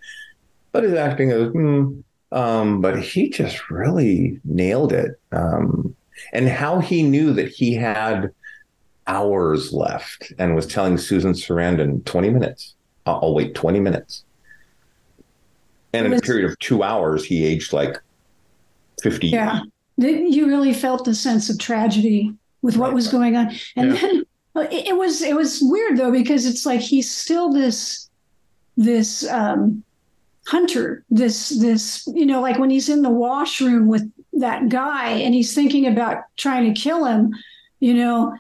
but 0.72 0.84
his 0.84 0.94
acting 0.94 1.32
is, 1.32 1.52
hmm, 1.52 2.00
um, 2.32 2.82
but 2.82 3.02
he 3.02 3.30
just 3.30 3.70
really 3.70 4.40
nailed 4.44 4.92
it. 4.92 5.20
Um, 5.32 5.96
and 6.34 6.50
how 6.50 6.80
he 6.80 7.04
knew 7.04 7.34
that 7.34 7.50
he 7.50 7.74
had 7.74 8.32
hours 9.08 9.72
left 9.72 10.34
and 10.40 10.56
was 10.56 10.66
telling 10.66 10.98
Susan 10.98 11.34
Sarandon 11.34 12.04
20 12.06 12.30
minutes. 12.30 12.76
I'll, 13.06 13.20
I'll 13.22 13.34
wait 13.34 13.54
20 13.56 13.80
minutes. 13.80 14.24
And 15.94 16.08
in 16.08 16.14
a 16.14 16.20
period 16.20 16.50
of 16.50 16.60
two 16.60 16.84
hours, 16.84 17.24
he 17.24 17.46
aged 17.46 17.72
like 17.72 18.02
50 19.02 19.28
Yeah. 19.28 19.62
That 19.98 20.12
You 20.30 20.48
really 20.48 20.74
felt 20.74 21.06
the 21.06 21.16
sense 21.16 21.50
of 21.50 21.58
tragedy 21.60 22.34
with 22.62 22.78
what 22.78 22.94
was 22.94 23.08
going 23.08 23.36
on. 23.38 23.56
And 23.76 23.94
Yeah. 23.94 24.02
then 24.02 24.24
it, 24.72 24.88
it 24.88 24.98
was 24.98 25.22
it 25.22 25.36
was 25.36 25.60
weird 25.62 25.98
though 25.98 26.12
because 26.12 26.46
it's 26.46 26.66
like 26.66 26.82
he's 26.82 27.10
still 27.10 27.52
this 27.52 28.10
this 28.78 29.28
um 29.30 29.84
hunter, 30.48 31.04
this 31.10 31.50
this 31.50 32.08
you 32.14 32.26
know 32.26 32.42
like 32.42 32.60
when 32.60 32.70
he's 32.70 32.90
in 32.90 33.02
the 33.02 33.10
washroom 33.10 33.88
with 33.88 34.12
that 34.34 34.70
guy 34.70 35.10
and 35.12 35.34
he's 35.34 35.54
thinking 35.56 35.88
about 35.88 36.24
trying 36.38 36.72
to 36.74 36.80
kill 36.80 37.06
him, 37.06 37.34
you 37.80 37.94
know, 37.94 38.36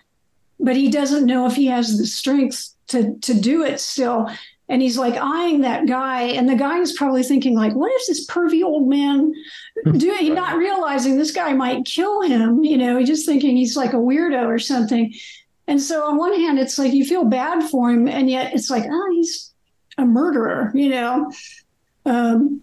but 0.59 0.75
he 0.75 0.89
doesn't 0.89 1.25
know 1.25 1.45
if 1.47 1.55
he 1.55 1.67
has 1.67 1.97
the 1.97 2.05
strength 2.05 2.73
to 2.87 3.15
to 3.19 3.33
do 3.33 3.63
it 3.63 3.79
still. 3.79 4.29
And 4.68 4.82
he's 4.82 4.97
like 4.97 5.16
eyeing 5.16 5.61
that 5.61 5.88
guy, 5.88 6.24
and 6.24 6.49
the 6.49 6.55
guy 6.55 6.80
is 6.80 6.93
probably 6.93 7.22
thinking, 7.22 7.55
like, 7.55 7.76
what 7.76 7.91
is 7.93 8.07
this 8.07 8.26
pervy 8.26 8.63
old 8.63 8.89
man 8.89 9.32
doing? 9.97 10.34
Not 10.34 10.57
realizing 10.57 11.18
this 11.18 11.32
guy 11.32 11.53
might 11.53 11.86
kill 11.86 12.22
him, 12.22 12.63
you 12.63 12.76
know, 12.76 12.97
he's 12.97 13.07
just 13.07 13.28
thinking 13.28 13.55
he's 13.55 13.78
like 13.78 13.93
a 13.93 13.97
weirdo 13.97 14.47
or 14.47 14.57
something. 14.57 15.13
And 15.68 15.80
so 15.80 16.03
on 16.03 16.18
one 16.18 16.34
hand, 16.34 16.57
it's 16.57 16.80
like 16.80 16.93
you 16.93 17.05
feel 17.05 17.26
bad 17.26 17.70
for 17.70 17.91
him, 17.91 18.07
and 18.07 18.28
yet 18.28 18.55
it's 18.55 18.72
like, 18.72 18.86
oh, 18.89 19.11
he's 19.11 19.53
a 19.99 20.05
murderer, 20.05 20.72
you 20.74 20.89
know. 20.89 21.32
Um, 22.05 22.61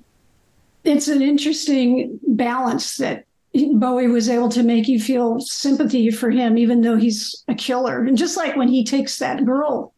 it's 0.83 1.07
an 1.07 1.23
interesting 1.23 2.19
balance 2.27 2.97
that 2.97 3.27
Bowie 3.55 4.09
was 4.09 4.29
able 4.29 4.49
to 4.49 4.63
make 4.63 4.89
you 4.89 4.99
feel 4.99 5.39
sympathy 5.41 6.11
for 6.11 6.31
him, 6.31 6.59
even 6.59 6.81
though 6.81 6.97
he's 6.97 7.45
a 7.47 7.55
killer. 7.55 8.05
And 8.05 8.19
just 8.19 8.37
like 8.37 8.57
when 8.57 8.69
he 8.69 8.85
takes 8.85 9.19
that 9.19 9.45
girl, 9.45 9.92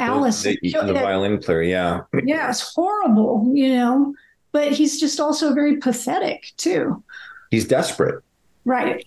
Alice, 0.00 0.42
The, 0.42 0.58
the, 0.62 0.70
the 0.86 0.92
violin 0.94 1.38
player, 1.38 1.62
yeah. 1.62 2.00
yeah, 2.24 2.48
it's 2.50 2.74
horrible, 2.74 3.50
you 3.54 3.74
know, 3.74 4.14
but 4.52 4.72
he's 4.72 4.98
just 5.00 5.20
also 5.20 5.52
very 5.54 5.76
pathetic 5.76 6.52
too. 6.56 7.02
He's 7.50 7.66
desperate. 7.66 8.22
Right. 8.64 9.06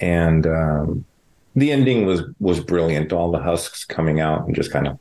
and 0.00 0.46
um, 0.46 1.04
the 1.54 1.70
ending 1.72 2.04
was 2.06 2.22
was 2.40 2.60
brilliant. 2.60 3.12
All 3.12 3.30
the 3.30 3.38
husks 3.38 3.84
coming 3.84 4.20
out 4.20 4.46
and 4.46 4.54
just 4.54 4.70
kind 4.72 4.88
of 4.88 4.98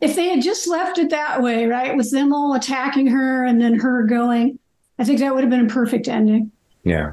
If 0.00 0.16
they 0.16 0.28
had 0.28 0.42
just 0.42 0.66
left 0.68 0.98
it 0.98 1.10
that 1.10 1.42
way, 1.42 1.66
right, 1.66 1.96
with 1.96 2.10
them 2.10 2.32
all 2.32 2.54
attacking 2.54 3.06
her 3.08 3.44
and 3.44 3.60
then 3.60 3.74
her 3.78 4.02
going, 4.04 4.58
I 4.98 5.04
think 5.04 5.20
that 5.20 5.34
would 5.34 5.44
have 5.44 5.50
been 5.50 5.66
a 5.66 5.68
perfect 5.68 6.08
ending. 6.08 6.50
yeah. 6.84 7.12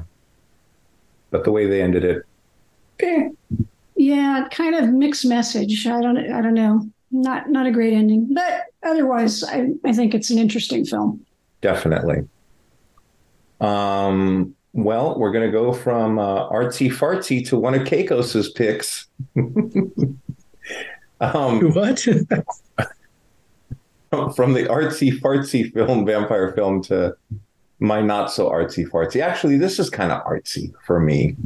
But 1.30 1.44
the 1.44 1.52
way 1.52 1.66
they 1.66 1.82
ended 1.82 2.04
it, 2.04 2.22
Eh. 3.00 3.28
Yeah, 3.96 4.48
kind 4.50 4.74
of 4.74 4.88
mixed 4.92 5.26
message. 5.26 5.86
I 5.86 6.00
don't 6.00 6.16
I 6.18 6.40
don't 6.40 6.54
know. 6.54 6.88
Not 7.10 7.50
not 7.50 7.66
a 7.66 7.70
great 7.70 7.92
ending. 7.92 8.32
But 8.32 8.66
otherwise 8.82 9.44
I, 9.44 9.68
I 9.84 9.92
think 9.92 10.14
it's 10.14 10.30
an 10.30 10.38
interesting 10.38 10.84
film. 10.84 11.24
definitely. 11.60 12.28
Um. 13.60 14.54
Well, 14.72 15.18
we're 15.18 15.32
gonna 15.32 15.50
go 15.50 15.72
from 15.72 16.18
uh, 16.18 16.48
artsy 16.50 16.90
fartsy 16.90 17.46
to 17.48 17.58
one 17.58 17.74
of 17.74 17.82
Keikos's 17.82 18.50
picks. 18.50 19.06
um, 21.20 21.60
what? 21.72 22.00
from 24.34 24.52
the 24.52 24.64
artsy 24.64 25.18
fartsy 25.18 25.72
film, 25.72 26.04
vampire 26.04 26.52
film, 26.52 26.82
to 26.82 27.16
my 27.80 28.02
not 28.02 28.30
so 28.30 28.50
artsy 28.50 28.88
fartsy. 28.88 29.22
Actually, 29.22 29.56
this 29.56 29.78
is 29.78 29.88
kind 29.90 30.12
of 30.12 30.22
artsy 30.24 30.72
for 30.84 31.00
me. 31.00 31.36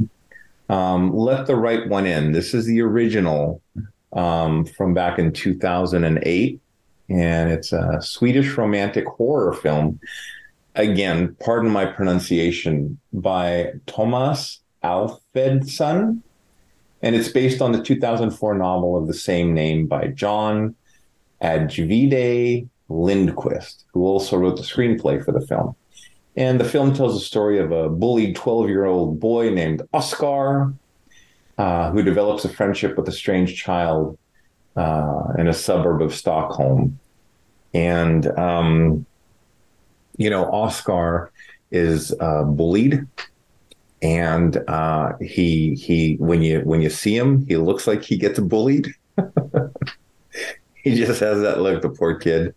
Um, 0.69 1.15
Let 1.15 1.47
the 1.47 1.55
Right 1.55 1.87
One 1.87 2.05
In. 2.05 2.31
This 2.31 2.53
is 2.53 2.65
the 2.65 2.81
original 2.81 3.61
um, 4.13 4.65
from 4.65 4.93
back 4.93 5.19
in 5.19 5.31
2008, 5.31 6.59
and 7.09 7.51
it's 7.51 7.71
a 7.71 8.01
Swedish 8.01 8.57
romantic 8.57 9.05
horror 9.05 9.53
film. 9.53 9.99
again, 10.75 11.35
pardon 11.43 11.69
my 11.69 11.85
pronunciation, 11.85 12.97
by 13.11 13.73
Tomas 13.87 14.61
Alfredson. 14.83 16.21
And 17.03 17.15
it's 17.15 17.29
based 17.29 17.61
on 17.61 17.71
the 17.71 17.81
2004 17.81 18.55
novel 18.55 18.95
of 18.95 19.07
the 19.07 19.13
same 19.13 19.53
name 19.53 19.87
by 19.87 20.07
John 20.07 20.75
Ajvide 21.41 22.67
Lindqvist, 22.89 23.85
who 23.93 24.05
also 24.05 24.37
wrote 24.37 24.57
the 24.57 24.63
screenplay 24.63 25.23
for 25.23 25.31
the 25.31 25.45
film. 25.45 25.75
And 26.35 26.59
the 26.59 26.65
film 26.65 26.93
tells 26.93 27.13
the 27.13 27.25
story 27.25 27.59
of 27.59 27.71
a 27.71 27.89
bullied 27.89 28.35
12 28.35 28.69
year 28.69 28.85
old 28.85 29.19
boy 29.19 29.49
named 29.49 29.81
Oscar, 29.93 30.73
uh, 31.57 31.91
who 31.91 32.03
develops 32.03 32.45
a 32.45 32.49
friendship 32.49 32.97
with 32.97 33.07
a 33.07 33.11
strange 33.11 33.55
child 33.55 34.17
uh, 34.75 35.33
in 35.37 35.47
a 35.47 35.53
suburb 35.53 36.01
of 36.01 36.13
Stockholm. 36.13 36.99
And, 37.73 38.27
um, 38.37 39.05
you 40.17 40.29
know, 40.29 40.45
Oscar 40.45 41.31
is 41.71 42.13
uh, 42.19 42.43
bullied. 42.43 43.07
And 44.03 44.57
uh, 44.67 45.13
he 45.21 45.75
he 45.75 46.15
when 46.15 46.41
you 46.41 46.61
when 46.61 46.81
you 46.81 46.89
see 46.89 47.15
him, 47.15 47.45
he 47.45 47.55
looks 47.57 47.85
like 47.85 48.01
he 48.01 48.17
gets 48.17 48.39
bullied. 48.39 48.87
he 50.83 50.95
just 50.95 51.19
has 51.19 51.41
that 51.41 51.61
look, 51.61 51.83
the 51.83 51.89
poor 51.89 52.15
kid. 52.15 52.55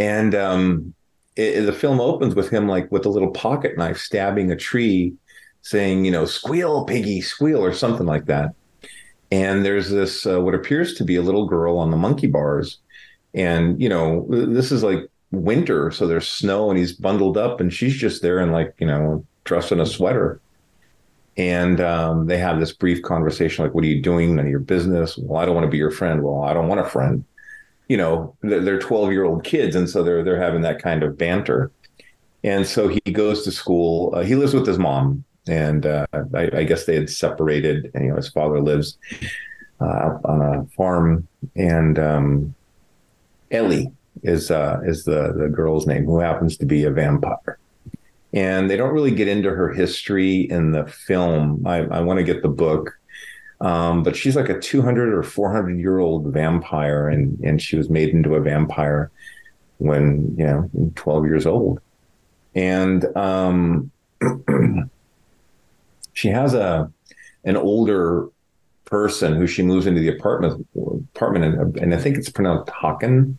And 0.00 0.34
um, 0.34 0.94
it, 1.36 1.62
the 1.62 1.72
film 1.72 2.00
opens 2.00 2.34
with 2.34 2.50
him 2.50 2.68
like 2.68 2.90
with 2.90 3.06
a 3.06 3.08
little 3.08 3.30
pocket 3.30 3.78
knife 3.78 3.98
stabbing 3.98 4.50
a 4.50 4.56
tree, 4.56 5.14
saying, 5.64 6.04
you 6.04 6.10
know, 6.10 6.24
"Squeal, 6.24 6.84
piggy, 6.84 7.20
squeal," 7.20 7.64
or 7.64 7.72
something 7.72 8.06
like 8.06 8.26
that. 8.26 8.54
And 9.32 9.64
there's 9.64 9.90
this 9.90 10.26
uh, 10.26 10.40
what 10.40 10.54
appears 10.54 10.94
to 10.94 11.04
be 11.04 11.16
a 11.16 11.22
little 11.22 11.46
girl 11.46 11.78
on 11.78 11.90
the 11.90 11.96
monkey 11.96 12.28
bars, 12.28 12.78
and 13.34 13.80
you 13.80 13.88
know, 13.88 14.26
this 14.30 14.70
is 14.70 14.82
like 14.82 15.00
winter, 15.32 15.90
so 15.90 16.06
there's 16.06 16.28
snow, 16.28 16.70
and 16.70 16.78
he's 16.78 16.92
bundled 16.92 17.36
up, 17.36 17.60
and 17.60 17.72
she's 17.72 17.96
just 17.96 18.22
there 18.22 18.38
in 18.40 18.52
like 18.52 18.74
you 18.78 18.86
know, 18.86 19.24
dressed 19.44 19.72
in 19.72 19.80
a 19.80 19.86
sweater. 19.86 20.40
And 21.36 21.80
um, 21.80 22.28
they 22.28 22.38
have 22.38 22.60
this 22.60 22.72
brief 22.72 23.02
conversation, 23.02 23.64
like, 23.64 23.74
"What 23.74 23.84
are 23.84 23.88
you 23.88 24.00
doing? 24.00 24.36
None 24.36 24.44
of 24.44 24.50
your 24.50 24.60
business." 24.60 25.18
Well, 25.18 25.42
I 25.42 25.44
don't 25.46 25.54
want 25.54 25.66
to 25.66 25.70
be 25.70 25.78
your 25.78 25.90
friend. 25.90 26.22
Well, 26.22 26.44
I 26.44 26.52
don't 26.52 26.68
want 26.68 26.80
a 26.80 26.88
friend 26.88 27.24
you 27.88 27.96
know 27.96 28.34
they're 28.42 28.78
12 28.78 29.12
year 29.12 29.24
old 29.24 29.44
kids 29.44 29.76
and 29.76 29.88
so 29.88 30.02
they're 30.02 30.24
they're 30.24 30.40
having 30.40 30.62
that 30.62 30.82
kind 30.82 31.02
of 31.02 31.18
banter 31.18 31.70
and 32.42 32.66
so 32.66 32.88
he 32.88 33.00
goes 33.12 33.44
to 33.44 33.52
school 33.52 34.12
uh, 34.14 34.22
he 34.22 34.34
lives 34.34 34.54
with 34.54 34.66
his 34.66 34.78
mom 34.78 35.24
and 35.46 35.86
uh, 35.86 36.06
I, 36.34 36.50
I, 36.52 36.64
guess 36.64 36.84
they 36.84 36.94
had 36.94 37.10
separated 37.10 37.90
and 37.94 38.04
you 38.04 38.10
know 38.10 38.16
his 38.16 38.28
father 38.28 38.60
lives 38.60 38.98
uh, 39.80 40.18
on 40.24 40.40
a 40.40 40.64
farm 40.76 41.28
and 41.54 41.98
um, 41.98 42.54
ellie 43.50 43.92
is 44.22 44.50
uh, 44.50 44.80
is 44.84 45.04
the 45.04 45.34
the 45.36 45.48
girl's 45.48 45.86
name 45.86 46.04
who 46.04 46.20
happens 46.20 46.56
to 46.58 46.66
be 46.66 46.84
a 46.84 46.90
vampire. 46.90 47.58
And 48.32 48.68
they 48.68 48.76
don't 48.76 48.92
really 48.92 49.14
get 49.14 49.28
into 49.28 49.50
her 49.50 49.72
history 49.72 50.40
in 50.50 50.72
the 50.72 50.84
film. 50.88 51.64
I, 51.64 51.82
I 51.82 52.00
want 52.00 52.18
to 52.18 52.24
get 52.24 52.42
the 52.42 52.48
book 52.48 52.98
um, 53.60 54.02
but 54.02 54.16
she's 54.16 54.36
like 54.36 54.48
a 54.48 54.60
200 54.60 55.14
or 55.14 55.22
400 55.22 55.78
year 55.78 55.98
old 55.98 56.26
vampire, 56.26 57.08
and 57.08 57.38
and 57.40 57.62
she 57.62 57.76
was 57.76 57.88
made 57.88 58.10
into 58.10 58.34
a 58.34 58.40
vampire 58.40 59.10
when 59.78 60.34
you 60.36 60.44
know 60.44 60.70
12 60.96 61.24
years 61.24 61.46
old, 61.46 61.80
and 62.54 63.04
um, 63.16 63.90
she 66.14 66.28
has 66.28 66.54
a 66.54 66.90
an 67.44 67.56
older 67.56 68.28
person 68.86 69.34
who 69.34 69.46
she 69.46 69.62
moves 69.62 69.86
into 69.86 70.00
the 70.00 70.08
apartment 70.08 70.66
apartment, 71.14 71.44
and, 71.44 71.76
and 71.76 71.94
I 71.94 71.98
think 71.98 72.16
it's 72.16 72.30
pronounced 72.30 72.72
Haken, 72.72 73.36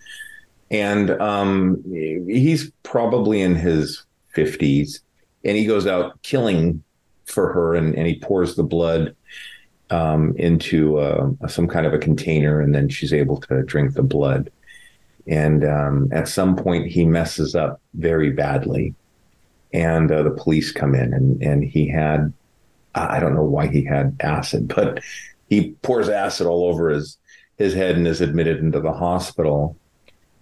and 0.69 1.09
um, 1.21 1.83
he's 1.85 2.71
probably 2.83 3.41
in 3.41 3.55
his 3.55 4.05
50s, 4.35 4.99
and 5.43 5.57
he 5.57 5.65
goes 5.65 5.87
out 5.87 6.21
killing 6.21 6.83
for 7.25 7.51
her, 7.53 7.75
and, 7.75 7.95
and 7.95 8.05
he 8.07 8.19
pours 8.19 8.55
the 8.55 8.63
blood 8.63 9.15
um, 9.89 10.35
into 10.37 10.97
uh, 10.97 11.29
some 11.47 11.67
kind 11.67 11.85
of 11.85 11.93
a 11.93 11.99
container, 11.99 12.59
and 12.59 12.73
then 12.73 12.89
she's 12.89 13.13
able 13.13 13.39
to 13.41 13.63
drink 13.63 13.93
the 13.93 14.03
blood. 14.03 14.51
And 15.27 15.63
um, 15.63 16.09
at 16.11 16.27
some 16.27 16.55
point, 16.55 16.87
he 16.87 17.05
messes 17.05 17.55
up 17.55 17.81
very 17.93 18.31
badly, 18.31 18.93
and 19.73 20.11
uh, 20.11 20.23
the 20.23 20.31
police 20.31 20.71
come 20.71 20.93
in, 20.93 21.13
and 21.13 21.41
and 21.41 21.63
he 21.63 21.87
had 21.87 22.31
I 22.95 23.19
don't 23.19 23.35
know 23.35 23.43
why 23.43 23.67
he 23.67 23.83
had 23.83 24.15
acid, 24.19 24.67
but 24.75 25.01
he 25.49 25.71
pours 25.81 26.09
acid 26.09 26.47
all 26.47 26.65
over 26.65 26.89
his 26.89 27.17
his 27.57 27.73
head 27.73 27.95
and 27.95 28.07
is 28.07 28.21
admitted 28.21 28.59
into 28.59 28.81
the 28.81 28.93
hospital. 28.93 29.77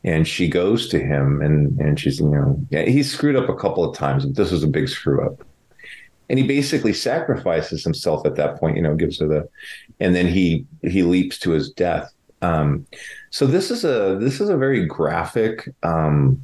And 0.05 0.27
she 0.27 0.49
goes 0.49 0.89
to 0.89 0.99
him, 0.99 1.41
and 1.41 1.79
and 1.79 1.99
she's 1.99 2.19
you 2.19 2.27
know 2.27 2.59
yeah, 2.69 2.83
he's 2.83 3.11
screwed 3.11 3.35
up 3.35 3.49
a 3.49 3.55
couple 3.55 3.83
of 3.83 3.95
times, 3.95 4.25
but 4.25 4.35
this 4.35 4.51
was 4.51 4.63
a 4.63 4.67
big 4.67 4.89
screw 4.89 5.25
up 5.25 5.43
and 6.29 6.39
he 6.39 6.47
basically 6.47 6.93
sacrifices 6.93 7.83
himself 7.83 8.25
at 8.25 8.35
that 8.35 8.57
point 8.57 8.75
you 8.75 8.81
know 8.81 8.95
gives 8.95 9.19
her 9.19 9.27
the 9.27 9.47
and 9.99 10.15
then 10.15 10.25
he 10.25 10.65
he 10.81 11.03
leaps 11.03 11.37
to 11.37 11.51
his 11.51 11.69
death 11.71 12.11
um, 12.41 12.85
so 13.29 13.45
this 13.45 13.71
is 13.71 13.85
a 13.85 14.17
this 14.19 14.41
is 14.41 14.49
a 14.49 14.57
very 14.57 14.85
graphic 14.85 15.69
um, 15.83 16.43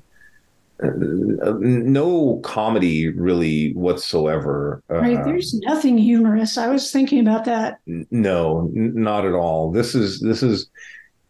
no 0.82 2.40
comedy 2.44 3.10
really 3.10 3.74
whatsoever 3.74 4.82
right 4.88 5.18
uh, 5.18 5.24
there's 5.26 5.54
nothing 5.66 5.98
humorous 5.98 6.58
i 6.58 6.68
was 6.68 6.92
thinking 6.92 7.20
about 7.20 7.44
that 7.46 7.80
no 8.12 8.70
not 8.74 9.26
at 9.26 9.34
all 9.34 9.72
this 9.72 9.94
is 9.94 10.22
this 10.22 10.42
is 10.42 10.70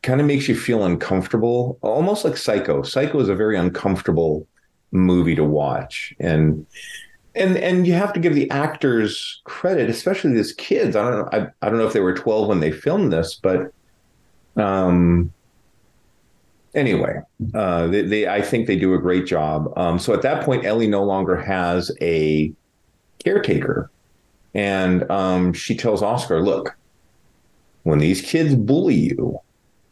kind 0.04 0.22
of 0.22 0.28
makes 0.28 0.48
you 0.48 0.56
feel 0.56 0.86
uncomfortable 0.86 1.80
almost 1.82 2.24
like 2.24 2.38
psycho 2.38 2.84
psycho 2.84 3.20
is 3.20 3.30
a 3.30 3.36
very 3.36 3.58
uncomfortable 3.58 4.48
movie 4.92 5.36
to 5.36 5.44
watch 5.44 6.14
and 6.20 6.66
and 7.36 7.58
and 7.58 7.88
you 7.88 7.94
have 7.94 8.14
to 8.14 8.20
give 8.20 8.36
the 8.36 8.50
actors 8.52 9.42
credit, 9.46 9.90
especially 9.90 10.34
these 10.34 10.54
kids. 10.54 10.96
I 10.96 11.10
don't 11.10 11.20
know. 11.20 11.30
I, 11.32 11.66
I 11.66 11.70
don't 11.70 11.78
know 11.78 11.88
if 11.88 11.94
they 11.94 12.00
were 12.00 12.14
12 12.14 12.48
when 12.48 12.60
they 12.60 12.72
filmed 12.72 13.14
this, 13.14 13.36
but 13.36 13.72
um, 14.56 15.32
anyway, 16.74 17.22
uh, 17.54 17.88
they, 17.88 18.02
they, 18.04 18.28
I 18.28 18.42
think 18.42 18.68
they 18.68 18.76
do 18.76 18.94
a 18.94 19.00
great 19.00 19.26
job. 19.26 19.72
Um, 19.78 20.00
so 20.00 20.14
at 20.14 20.22
that 20.22 20.44
point, 20.44 20.66
Ellie 20.66 20.88
no 20.88 21.04
longer 21.04 21.36
has 21.36 21.92
a 22.02 22.54
caretaker, 23.24 23.92
and 24.54 25.10
um, 25.12 25.54
she 25.54 25.76
tells 25.76 26.02
Oscar, 26.02 26.42
"Look, 26.42 26.78
when 27.84 28.00
these 28.00 28.22
kids 28.22 28.56
bully 28.56 28.96
you, 28.96 29.40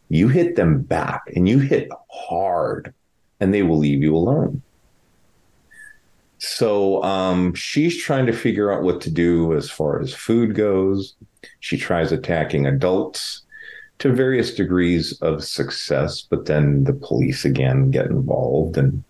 you 0.08 0.28
hit 0.28 0.56
them 0.56 0.82
back, 0.82 1.22
and 1.34 1.48
you 1.48 1.58
hit 1.58 1.88
hard, 2.10 2.92
and 3.40 3.52
they 3.52 3.62
will 3.62 3.78
leave 3.78 4.02
you 4.02 4.16
alone." 4.16 4.62
So 6.38 7.02
um, 7.02 7.52
she's 7.54 8.00
trying 8.00 8.26
to 8.26 8.32
figure 8.32 8.72
out 8.72 8.82
what 8.82 9.00
to 9.02 9.10
do 9.10 9.54
as 9.54 9.68
far 9.68 10.00
as 10.00 10.14
food 10.14 10.54
goes. 10.54 11.16
She 11.58 11.76
tries 11.76 12.12
attacking 12.12 12.66
adults 12.66 13.42
to 13.98 14.12
various 14.12 14.54
degrees 14.54 15.18
of 15.22 15.44
success, 15.44 16.22
but 16.22 16.46
then 16.46 16.84
the 16.84 16.92
police 16.92 17.44
again 17.44 17.90
get 17.90 18.06
involved. 18.06 18.78
And 18.78 19.02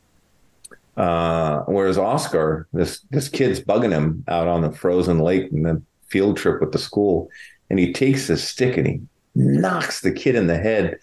uh, 0.97 1.61
whereas 1.67 1.99
Oscar, 1.99 2.67
this 2.73 3.01
this 3.11 3.29
kid's 3.29 3.61
bugging 3.61 3.93
him 3.93 4.25
out 4.29 4.49
on 4.49 4.63
the 4.63 4.73
frozen 4.73 5.19
lake 5.21 5.53
and 5.53 5.65
the 5.65 5.83
field 6.09 6.37
trip 6.37 6.61
with 6.61 6.73
the 6.73 6.79
school, 6.79 7.29
and 7.71 7.79
he 7.79 7.93
takes 7.93 8.27
his 8.27 8.43
stick 8.43 8.77
and 8.77 8.87
he 8.87 9.01
knocks 9.35 10.01
the 10.01 10.13
kid 10.13 10.35
in 10.35 10.47
the 10.47 10.59
head, 10.59 10.99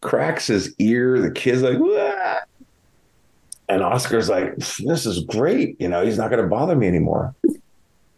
cracks 0.00 0.46
his 0.46 0.74
ear. 0.78 1.20
The 1.20 1.30
kid's 1.30 1.62
like, 1.62 1.78
Wah! 1.78 2.36
And 3.70 3.82
Oscar's 3.82 4.30
like, 4.30 4.56
this 4.56 5.04
is 5.04 5.24
great. 5.24 5.78
You 5.78 5.88
know, 5.88 6.02
he's 6.02 6.16
not 6.16 6.30
going 6.30 6.42
to 6.42 6.48
bother 6.48 6.74
me 6.74 6.88
anymore. 6.88 7.34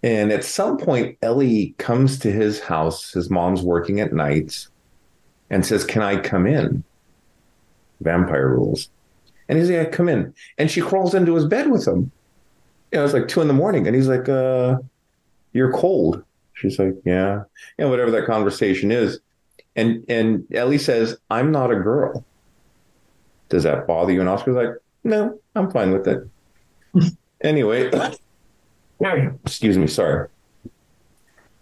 And 0.00 0.30
at 0.30 0.44
some 0.44 0.78
point, 0.78 1.18
Ellie 1.22 1.74
comes 1.76 2.20
to 2.20 2.30
his 2.30 2.60
house. 2.60 3.12
His 3.12 3.30
mom's 3.30 3.60
working 3.60 3.98
at 3.98 4.12
nights 4.12 4.68
and 5.50 5.64
says, 5.66 5.84
Can 5.84 6.02
I 6.02 6.20
come 6.20 6.46
in? 6.46 6.84
Vampire 8.00 8.48
rules. 8.48 8.88
And 9.48 9.58
he's 9.58 9.68
like, 9.68 9.76
yeah, 9.76 9.90
Come 9.90 10.08
in. 10.08 10.34
And 10.58 10.70
she 10.70 10.80
crawls 10.80 11.14
into 11.14 11.34
his 11.34 11.46
bed 11.46 11.70
with 11.70 11.86
him. 11.86 12.10
You 12.92 12.98
know, 12.98 13.04
it's 13.04 13.14
like 13.14 13.28
two 13.28 13.40
in 13.40 13.48
the 13.48 13.54
morning. 13.54 13.86
And 13.86 13.94
he's 13.94 14.08
like, 14.08 14.28
uh, 14.28 14.78
You're 15.52 15.72
cold. 15.72 16.24
She's 16.54 16.78
like, 16.78 16.94
Yeah. 17.04 17.42
You 17.78 17.84
know, 17.84 17.90
whatever 17.90 18.10
that 18.12 18.26
conversation 18.26 18.90
is. 18.90 19.20
And 19.76 20.04
and 20.08 20.46
Ellie 20.52 20.78
says, 20.78 21.18
I'm 21.30 21.52
not 21.52 21.70
a 21.70 21.76
girl. 21.76 22.24
Does 23.48 23.64
that 23.64 23.86
bother 23.86 24.12
you? 24.12 24.20
And 24.20 24.28
Oscar's 24.28 24.56
like, 24.56 24.76
no, 25.04 25.38
I'm 25.54 25.70
fine 25.70 25.92
with 25.92 26.06
it. 26.06 26.28
anyway, 27.42 27.90
excuse 29.44 29.76
me, 29.76 29.86
sorry. 29.86 30.28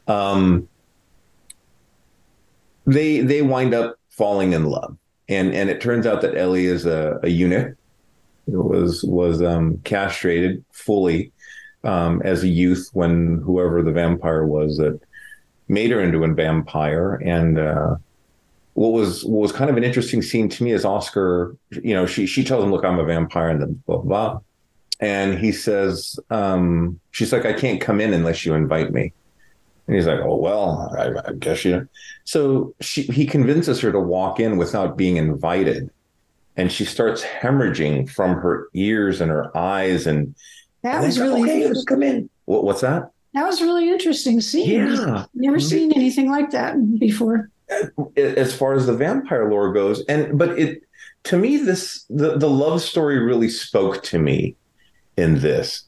Um, 0.06 0.68
they 2.88 3.20
they 3.20 3.42
wind 3.42 3.74
up 3.74 3.96
falling 4.10 4.52
in 4.52 4.64
love, 4.64 4.96
and 5.28 5.54
and 5.54 5.70
it 5.70 5.80
turns 5.80 6.06
out 6.06 6.22
that 6.22 6.36
Ellie 6.36 6.66
is 6.66 6.86
a, 6.86 7.20
a 7.22 7.28
eunuch. 7.28 7.76
Was 8.46 9.04
was 9.04 9.42
um, 9.42 9.78
castrated 9.84 10.64
fully 10.72 11.32
um, 11.84 12.22
as 12.24 12.42
a 12.42 12.48
youth 12.48 12.88
when 12.94 13.42
whoever 13.44 13.82
the 13.82 13.92
vampire 13.92 14.46
was 14.46 14.78
that 14.78 14.98
made 15.68 15.90
her 15.90 16.00
into 16.00 16.24
a 16.24 16.34
vampire, 16.34 17.16
and 17.16 17.58
uh, 17.58 17.96
what 18.72 18.92
was 18.92 19.24
what 19.24 19.40
was 19.40 19.52
kind 19.52 19.68
of 19.70 19.76
an 19.76 19.84
interesting 19.84 20.22
scene 20.22 20.48
to 20.48 20.64
me 20.64 20.72
is 20.72 20.84
Oscar, 20.84 21.54
you 21.82 21.92
know, 21.92 22.06
she 22.06 22.26
she 22.26 22.42
tells 22.42 22.64
him, 22.64 22.70
"Look, 22.70 22.84
I'm 22.84 22.98
a 22.98 23.04
vampire," 23.04 23.50
and 23.50 23.60
then 23.60 23.82
blah 23.86 23.98
blah. 23.98 24.40
and 25.00 25.38
he 25.38 25.52
says, 25.52 26.18
um, 26.30 26.98
she's 27.12 27.32
like, 27.32 27.44
I 27.46 27.52
can't 27.52 27.80
come 27.80 28.00
in 28.00 28.12
unless 28.12 28.44
you 28.44 28.54
invite 28.54 28.92
me. 28.92 29.12
And 29.88 29.96
he's 29.96 30.06
like, 30.06 30.20
oh, 30.20 30.36
well, 30.36 30.94
I, 30.96 31.30
I 31.30 31.32
guess 31.32 31.64
you. 31.64 31.88
So 32.24 32.74
she, 32.80 33.02
he 33.02 33.26
convinces 33.26 33.80
her 33.80 33.90
to 33.90 33.98
walk 33.98 34.38
in 34.38 34.58
without 34.58 34.96
being 34.98 35.16
invited. 35.16 35.90
And 36.56 36.70
she 36.70 36.84
starts 36.84 37.24
hemorrhaging 37.24 38.10
from 38.10 38.34
her 38.34 38.68
ears 38.74 39.20
and 39.22 39.30
her 39.30 39.56
eyes. 39.56 40.06
And 40.06 40.34
That 40.82 40.96
and 40.96 41.06
was 41.06 41.18
really 41.18 41.42
okay, 41.42 41.68
just 41.68 41.86
come 41.86 42.02
in. 42.02 42.28
What, 42.44 42.64
what's 42.64 42.82
that? 42.82 43.10
that 43.32 43.46
was 43.46 43.62
really 43.62 43.88
interesting 43.90 44.40
seeing. 44.40 44.88
Yeah. 44.88 45.24
Never 45.34 45.56
mm-hmm. 45.56 45.66
seen 45.66 45.92
anything 45.92 46.30
like 46.30 46.50
that 46.50 46.76
before. 46.98 47.50
as 48.16 48.54
far 48.54 48.74
as 48.74 48.86
the 48.86 48.96
vampire 48.96 49.50
lore 49.50 49.74
goes 49.74 50.02
and 50.06 50.38
but 50.38 50.58
it 50.58 50.82
to 51.22 51.36
me 51.36 51.58
this 51.58 52.06
the, 52.08 52.38
the 52.38 52.48
love 52.48 52.80
story 52.80 53.18
really 53.18 53.50
spoke 53.50 54.02
to 54.02 54.18
me 54.18 54.56
in 55.18 55.40
this 55.40 55.82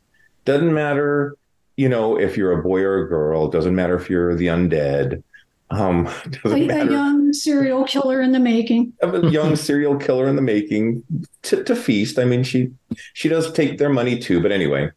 doesn't 0.45 0.75
matter 0.75 1.39
you 1.81 1.89
know 1.89 2.21
if 2.21 2.37
you're 2.37 2.53
a 2.53 2.63
boy 2.63 2.83
or 2.83 2.99
a 2.99 3.09
girl 3.09 3.49
doesn't 3.49 3.75
matter 3.75 3.97
if 3.97 4.11
you're 4.11 4.37
the 4.37 4.49
undead. 4.49 5.23
Um 5.71 6.05
doesn't 6.43 6.71
A, 6.71 6.81
a 6.81 6.91
young 6.91 7.33
serial 7.33 7.85
killer 7.85 8.21
in 8.21 8.33
the 8.33 8.39
making. 8.39 8.93
a 9.01 9.27
young 9.39 9.57
serial 9.57 9.97
killer 9.97 10.29
in 10.29 10.37
the 10.37 10.43
making 10.43 11.03
to, 11.45 11.65
to 11.65 11.75
feast. 11.75 12.19
I 12.19 12.27
mean 12.27 12.43
she 12.43 12.71
she 13.15 13.31
does 13.31 13.51
take 13.53 13.79
their 13.79 13.89
money 13.89 14.19
too 14.19 14.43
but 14.43 14.53
anyway. 14.53 14.91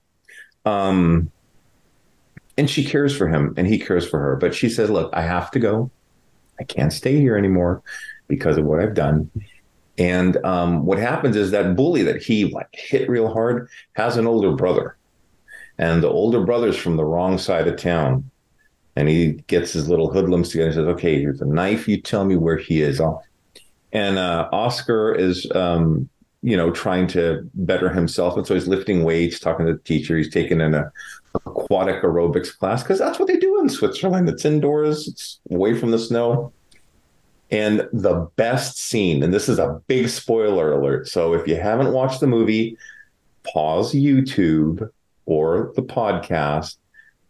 Um 0.65 1.31
and 2.57 2.69
she 2.69 2.83
cares 2.83 3.15
for 3.15 3.29
him 3.29 3.53
and 3.55 3.65
he 3.65 3.79
cares 3.79 4.05
for 4.05 4.19
her. 4.19 4.35
But 4.35 4.53
she 4.53 4.67
says 4.67 4.89
look 4.89 5.09
i 5.13 5.21
have 5.21 5.51
to 5.51 5.59
go. 5.59 5.89
I 6.59 6.65
can't 6.65 6.91
stay 6.91 7.15
here 7.17 7.37
anymore 7.37 7.81
because 8.27 8.57
of 8.57 8.65
what 8.65 8.81
i've 8.81 8.93
done. 8.93 9.31
And 9.97 10.43
um, 10.43 10.87
what 10.87 10.97
happens 10.97 11.35
is 11.35 11.51
that 11.51 11.75
bully 11.75 12.01
that 12.01 12.23
he 12.23 12.45
like 12.45 12.67
hit 12.73 13.07
real 13.07 13.31
hard 13.31 13.69
has 13.93 14.17
an 14.17 14.25
older 14.25 14.51
brother 14.51 14.97
and 15.77 16.03
the 16.03 16.09
older 16.09 16.43
brother's 16.43 16.77
from 16.77 16.97
the 16.97 17.05
wrong 17.05 17.37
side 17.37 17.67
of 17.67 17.77
town 17.77 18.29
and 18.95 19.09
he 19.09 19.31
gets 19.47 19.73
his 19.73 19.89
little 19.89 20.11
hoodlums 20.11 20.49
together 20.49 20.67
and 20.67 20.75
says 20.75 20.87
okay 20.87 21.19
here's 21.19 21.41
a 21.41 21.45
knife 21.45 21.87
you 21.87 21.99
tell 21.99 22.25
me 22.25 22.35
where 22.35 22.57
he 22.57 22.81
is 22.81 22.99
and 23.93 24.17
uh, 24.17 24.49
Oscar 24.51 25.13
is, 25.13 25.49
um, 25.51 26.09
you 26.41 26.57
know, 26.57 26.71
trying 26.71 27.07
to 27.07 27.47
better 27.53 27.89
himself, 27.89 28.35
and 28.35 28.45
so 28.45 28.55
he's 28.55 28.67
lifting 28.67 29.03
weights, 29.03 29.39
talking 29.39 29.67
to 29.67 29.73
the 29.73 29.79
teacher. 29.79 30.17
He's 30.17 30.33
taking 30.33 30.59
an 30.59 30.73
uh, 30.73 30.89
aquatic 31.45 32.01
aerobics 32.01 32.57
class 32.57 32.83
because 32.83 32.99
that's 32.99 33.19
what 33.19 33.27
they 33.27 33.37
do 33.37 33.61
in 33.61 33.69
Switzerland. 33.69 34.27
It's 34.27 34.43
indoors, 34.43 35.07
it's 35.07 35.39
away 35.51 35.79
from 35.79 35.91
the 35.91 35.99
snow. 35.99 36.51
And 37.51 37.87
the 37.93 38.27
best 38.35 38.79
scene, 38.79 39.21
and 39.21 39.31
this 39.31 39.47
is 39.47 39.59
a 39.59 39.79
big 39.85 40.09
spoiler 40.09 40.71
alert. 40.71 41.07
So 41.07 41.33
if 41.33 41.47
you 41.47 41.55
haven't 41.55 41.93
watched 41.93 42.19
the 42.19 42.25
movie, 42.25 42.77
pause 43.43 43.93
YouTube 43.93 44.89
or 45.25 45.71
the 45.75 45.81
podcast, 45.81 46.77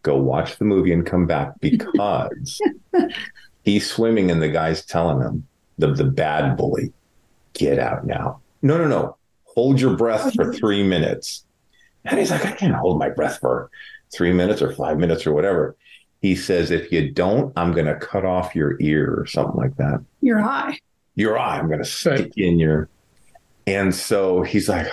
go 0.02 0.16
watch 0.16 0.58
the 0.58 0.64
movie 0.64 0.92
and 0.92 1.06
come 1.06 1.26
back 1.26 1.52
because 1.60 2.60
he's 3.64 3.90
swimming 3.90 4.30
and 4.30 4.42
the 4.42 4.48
guy's 4.48 4.84
telling 4.84 5.20
him, 5.20 5.46
the, 5.78 5.92
the 5.92 6.04
bad 6.04 6.56
bully, 6.56 6.92
get 7.52 7.78
out 7.78 8.06
now. 8.06 8.40
No, 8.62 8.78
no, 8.78 8.86
no. 8.86 9.16
Hold 9.56 9.80
your 9.80 9.96
breath 9.96 10.34
for 10.34 10.54
three 10.54 10.82
minutes. 10.82 11.44
And 12.04 12.18
he's 12.18 12.30
like, 12.30 12.44
I 12.44 12.52
can't 12.52 12.74
hold 12.74 12.98
my 12.98 13.08
breath 13.08 13.38
for 13.40 13.70
three 14.12 14.32
minutes 14.32 14.62
or 14.62 14.72
five 14.72 14.98
minutes 14.98 15.26
or 15.26 15.32
whatever. 15.32 15.76
He 16.20 16.36
says, 16.36 16.70
if 16.70 16.92
you 16.92 17.10
don't, 17.10 17.52
I'm 17.56 17.72
going 17.72 17.86
to 17.86 17.96
cut 17.96 18.24
off 18.24 18.54
your 18.54 18.80
ear 18.80 19.14
or 19.18 19.26
something 19.26 19.56
like 19.56 19.76
that. 19.76 20.02
Your 20.20 20.40
eye. 20.40 20.78
Your 21.16 21.38
eye, 21.38 21.58
I'm 21.58 21.66
going 21.66 21.80
to 21.80 21.84
stick 21.84 22.32
in 22.36 22.58
your. 22.58 22.88
And 23.66 23.94
so 23.94 24.42
he's 24.42 24.68
like, 24.68 24.86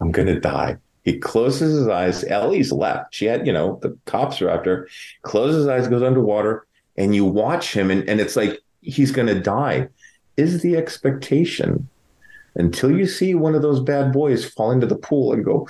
I'm 0.00 0.12
going 0.12 0.28
to 0.28 0.40
die. 0.40 0.76
He 1.04 1.18
closes 1.18 1.78
his 1.78 1.88
eyes. 1.88 2.24
Ellie's 2.24 2.72
left. 2.72 3.14
She 3.14 3.24
had, 3.24 3.46
you 3.46 3.52
know, 3.52 3.78
the 3.82 3.96
cops 4.04 4.42
are 4.42 4.50
after. 4.50 4.88
Closes 5.22 5.60
his 5.60 5.68
eyes, 5.68 5.88
goes 5.88 6.02
underwater, 6.02 6.66
and 6.96 7.14
you 7.14 7.24
watch 7.24 7.74
him, 7.74 7.90
and, 7.90 8.08
and 8.08 8.20
it's 8.20 8.36
like 8.36 8.60
he's 8.82 9.10
going 9.10 9.28
to 9.28 9.40
die. 9.40 9.88
Is 10.36 10.62
the 10.62 10.76
expectation 10.76 11.88
until 12.54 12.90
you 12.90 13.06
see 13.06 13.34
one 13.34 13.54
of 13.54 13.62
those 13.62 13.80
bad 13.80 14.12
boys 14.12 14.44
fall 14.44 14.70
into 14.70 14.86
the 14.86 14.96
pool 14.96 15.32
and 15.32 15.44
go 15.44 15.68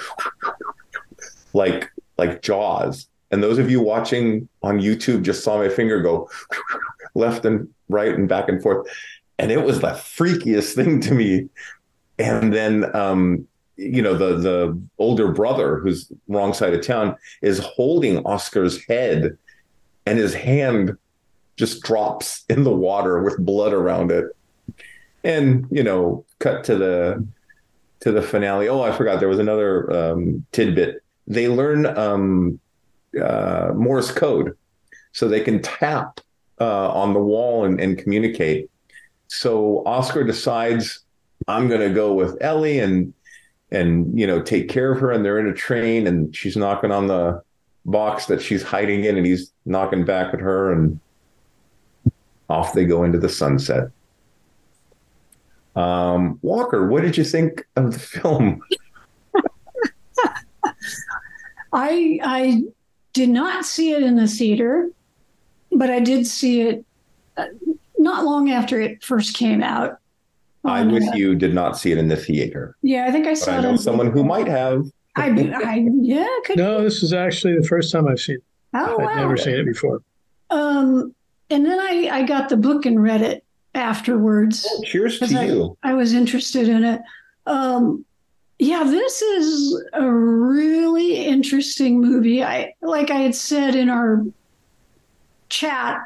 like 1.53 1.91
like 2.19 2.43
Jaws. 2.43 3.09
And 3.31 3.43
those 3.43 3.59
of 3.59 3.71
you 3.71 3.81
watching 3.81 4.49
on 4.63 4.81
YouTube 4.81 5.23
just 5.23 5.45
saw 5.45 5.59
my 5.59 5.69
finger 5.69 6.03
go 6.03 6.29
left 7.15 7.45
and 7.45 7.69
right 7.89 8.15
and 8.15 8.29
back 8.29 8.49
and 8.49 8.61
forth. 8.63 8.89
And 9.39 9.51
it 9.51 9.63
was 9.65 9.81
the 9.81 9.89
freakiest 9.89 10.75
thing 10.75 11.01
to 11.03 11.15
me. 11.15 11.49
And 12.19 12.53
then 12.53 12.95
um, 12.95 13.47
you 13.81 14.03
know, 14.03 14.15
the 14.15 14.37
the 14.37 14.83
older 14.99 15.33
brother 15.33 15.79
who's 15.79 16.13
wrong 16.29 16.53
side 16.53 16.75
of 16.75 16.87
town 16.87 17.17
is 17.41 17.59
holding 17.59 18.19
Oscar's 18.27 18.85
head 18.85 19.39
and 20.07 20.19
his 20.19 20.35
hand 20.35 20.97
just 21.57 21.83
drops 21.83 22.45
in 22.49 22.65
the 22.65 22.73
water 22.73 23.23
with 23.23 23.39
blood 23.39 23.73
around 23.73 24.11
it. 24.11 24.27
And, 25.25 25.67
you 25.71 25.83
know, 25.83 26.25
cut 26.39 26.65
to 26.65 26.77
the 26.77 27.27
to 28.01 28.13
the 28.13 28.23
finale. 28.23 28.69
Oh, 28.69 28.83
I 28.83 28.93
forgot 28.93 29.21
there 29.21 29.29
was 29.29 29.39
another 29.39 29.91
um, 29.93 30.47
tidbit. 30.53 31.03
They 31.27 31.49
learn 31.49 31.87
um, 31.87 32.59
uh, 33.23 33.73
Morse 33.75 34.11
code, 34.11 34.57
so 35.13 35.29
they 35.29 35.41
can 35.41 35.61
tap 35.61 36.21
uh, 36.61 36.91
on 36.93 37.13
the 37.13 37.21
wall 37.21 37.65
and, 37.65 37.79
and 37.79 37.99
communicate. 37.99 38.71
So 39.29 39.83
Oscar 39.87 40.25
decides 40.25 41.01
I'm 41.47 41.69
going 41.69 41.81
to 41.87 41.95
go 41.95 42.15
with 42.15 42.37
Ellie 42.41 42.81
and 42.81 43.13
and 43.73 44.19
you 44.19 44.27
know 44.27 44.43
take 44.43 44.69
care 44.69 44.93
of 44.93 45.01
her. 45.01 45.11
And 45.11 45.25
they're 45.25 45.39
in 45.39 45.47
a 45.47 45.55
train, 45.55 46.07
and 46.07 46.35
she's 46.35 46.57
knocking 46.57 46.91
on 46.91 47.07
the 47.07 47.43
box 47.85 48.27
that 48.27 48.43
she's 48.43 48.63
hiding 48.63 49.05
in, 49.05 49.17
and 49.17 49.27
he's 49.27 49.53
knocking 49.65 50.05
back 50.05 50.35
at 50.35 50.41
her, 50.41 50.73
and 50.73 51.01
off 52.49 52.75
they 52.75 52.85
go 52.85 53.05
into 53.05 53.19
the 53.19 53.29
sunset. 53.29 53.91
Um, 55.77 56.39
Walker, 56.43 56.89
what 56.89 57.03
did 57.03 57.17
you 57.17 57.25
think 57.25 57.65
of 57.77 57.93
the 57.93 57.99
film? 57.99 58.63
I 61.73 62.19
I 62.23 62.63
did 63.13 63.29
not 63.29 63.65
see 63.65 63.93
it 63.93 64.03
in 64.03 64.17
the 64.17 64.27
theater, 64.27 64.91
but 65.71 65.91
I 65.91 66.01
did 66.01 66.27
see 66.27 66.63
it 66.63 66.85
uh, 67.37 67.47
not 67.99 68.25
long 68.25 68.51
after 68.51 68.81
it 68.81 69.05
first 69.05 69.37
came 69.37 69.63
out. 69.63 70.00
I, 70.65 70.81
on, 70.81 70.93
with 70.93 71.15
you, 71.15 71.35
did 71.35 71.55
not 71.55 71.79
see 71.79 71.93
it 71.93 71.99
in 71.99 72.09
the 72.09 72.17
theater. 72.17 72.77
Yeah, 72.83 73.07
I 73.07 73.13
think 73.13 73.27
I 73.27 73.35
saw 73.35 73.53
I 73.55 73.59
it. 73.59 73.63
know 73.63 73.77
someone 73.77 74.11
who 74.11 74.25
might 74.25 74.47
have. 74.47 74.85
I, 75.17 75.29
I 75.65 75.87
yeah, 76.01 76.27
could 76.45 76.59
No, 76.59 76.83
this 76.83 77.03
is 77.03 77.13
actually 77.13 77.59
the 77.59 77.67
first 77.67 77.93
time 77.93 78.07
I've 78.07 78.21
seen 78.21 78.37
it. 78.37 78.45
Oh, 78.75 78.99
I'd 78.99 79.05
wow. 79.05 79.15
never 79.17 79.37
seen 79.37 79.55
it 79.55 79.65
before. 79.65 80.03
Um, 80.51 81.15
and 81.49 81.67
then 81.67 81.79
I, 81.79 82.09
I 82.13 82.23
got 82.23 82.49
the 82.49 82.57
book 82.57 82.87
and 82.87 83.03
read 83.03 83.23
it 83.23 83.45
afterwards. 83.75 84.69
Cheers 84.85 85.19
to 85.21 85.39
I, 85.39 85.45
you. 85.45 85.77
I 85.83 85.95
was 85.95 86.13
interested 86.13 86.69
in 86.69 86.85
it. 86.85 87.01
Um, 87.47 88.05
yeah, 88.59 88.85
this 88.85 89.23
is 89.23 89.85
a 89.95 90.09
really 90.09 91.25
interesting 91.25 92.01
movie. 92.01 92.45
I 92.45 92.75
like 92.83 93.11
I 93.11 93.21
had 93.21 93.35
said 93.35 93.75
in 93.75 93.89
our 93.89 94.25
chat, 95.49 95.99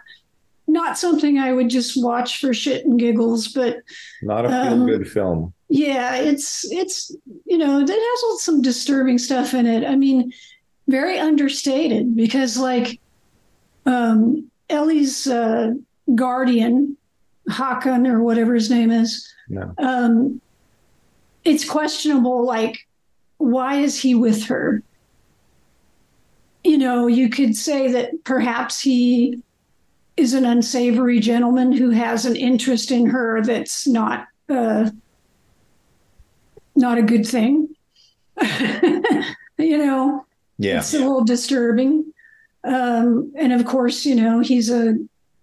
not 0.74 0.98
something 0.98 1.38
I 1.38 1.52
would 1.52 1.70
just 1.70 2.02
watch 2.02 2.40
for 2.40 2.52
shit 2.52 2.84
and 2.84 2.98
giggles, 2.98 3.48
but 3.48 3.78
Not 4.22 4.44
a 4.44 4.48
feel 4.48 4.58
Um, 4.74 4.86
good 4.86 5.08
film. 5.08 5.54
yeah, 5.68 6.16
it's 6.16 6.70
it's 6.70 7.14
you 7.46 7.56
know 7.56 7.80
it 7.80 7.88
has 7.88 8.42
some 8.42 8.60
disturbing 8.60 9.16
stuff 9.18 9.54
in 9.54 9.66
it. 9.66 9.84
I 9.86 9.94
mean, 9.94 10.32
very 10.88 11.18
understated 11.18 12.14
because 12.16 12.58
like 12.58 12.98
um, 13.86 14.50
Ellie's 14.68 15.26
uh, 15.28 15.72
guardian, 16.14 16.96
Hakan 17.48 18.06
or 18.08 18.22
whatever 18.22 18.54
his 18.54 18.68
name 18.68 18.90
is, 18.90 19.32
No. 19.48 19.72
um, 19.78 20.40
it's 21.44 21.64
questionable. 21.68 22.44
Like, 22.44 22.76
why 23.38 23.76
is 23.76 24.00
he 24.00 24.14
with 24.14 24.44
her? 24.46 24.82
You 26.64 26.78
know, 26.78 27.06
you 27.06 27.28
could 27.28 27.54
say 27.54 27.92
that 27.92 28.24
perhaps 28.24 28.80
he 28.80 29.42
is 30.16 30.32
an 30.34 30.44
unsavory 30.44 31.18
gentleman 31.20 31.72
who 31.72 31.90
has 31.90 32.24
an 32.26 32.36
interest 32.36 32.90
in 32.90 33.06
her 33.06 33.42
that's 33.42 33.86
not 33.86 34.26
uh, 34.48 34.90
not 36.76 36.98
a 36.98 37.02
good 37.02 37.26
thing. 37.26 37.68
you 39.58 39.78
know, 39.78 40.24
Yeah. 40.58 40.78
it's 40.78 40.94
a 40.94 40.98
little 40.98 41.24
disturbing. 41.24 42.12
Um, 42.64 43.32
and 43.36 43.52
of 43.52 43.64
course, 43.66 44.04
you 44.06 44.14
know, 44.14 44.40
he's 44.40 44.70
a, 44.70 44.94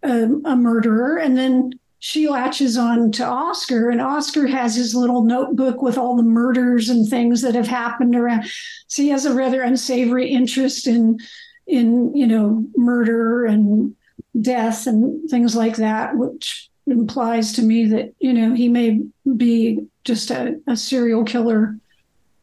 a 0.04 0.24
a 0.46 0.56
murderer. 0.56 1.18
And 1.18 1.38
then 1.38 1.72
she 2.00 2.28
latches 2.28 2.78
on 2.78 3.12
to 3.14 3.24
Oscar, 3.26 3.90
and 3.92 4.02
Oscar 4.02 4.48
has 4.48 4.76
his 4.76 4.96
little 4.96 5.24
notebook 5.24 5.82
with 5.84 5.98
all 6.00 6.16
the 6.18 6.24
murders 6.24 6.90
and 6.90 7.08
things 7.08 7.42
that 7.44 7.54
have 7.54 7.68
happened 7.68 8.16
around. 8.16 8.46
So 8.88 9.04
he 9.04 9.10
has 9.10 9.26
a 9.26 9.34
rather 9.34 9.62
unsavory 9.62 10.28
interest 10.30 10.88
in 10.88 11.20
in 11.68 12.14
you 12.16 12.26
know 12.28 12.66
murder 12.76 13.46
and 13.46 13.96
death 14.40 14.88
and 14.88 15.30
things 15.30 15.56
like 15.56 15.78
that, 15.78 16.16
which 16.16 16.70
implies 16.88 17.54
to 17.54 17.62
me 17.62 17.86
that 17.86 18.14
you 18.20 18.34
know 18.34 18.54
he 18.54 18.68
may 18.68 19.02
be 19.38 19.80
just 20.04 20.32
a, 20.32 20.60
a 20.68 20.76
serial 20.76 21.24
killer 21.24 21.78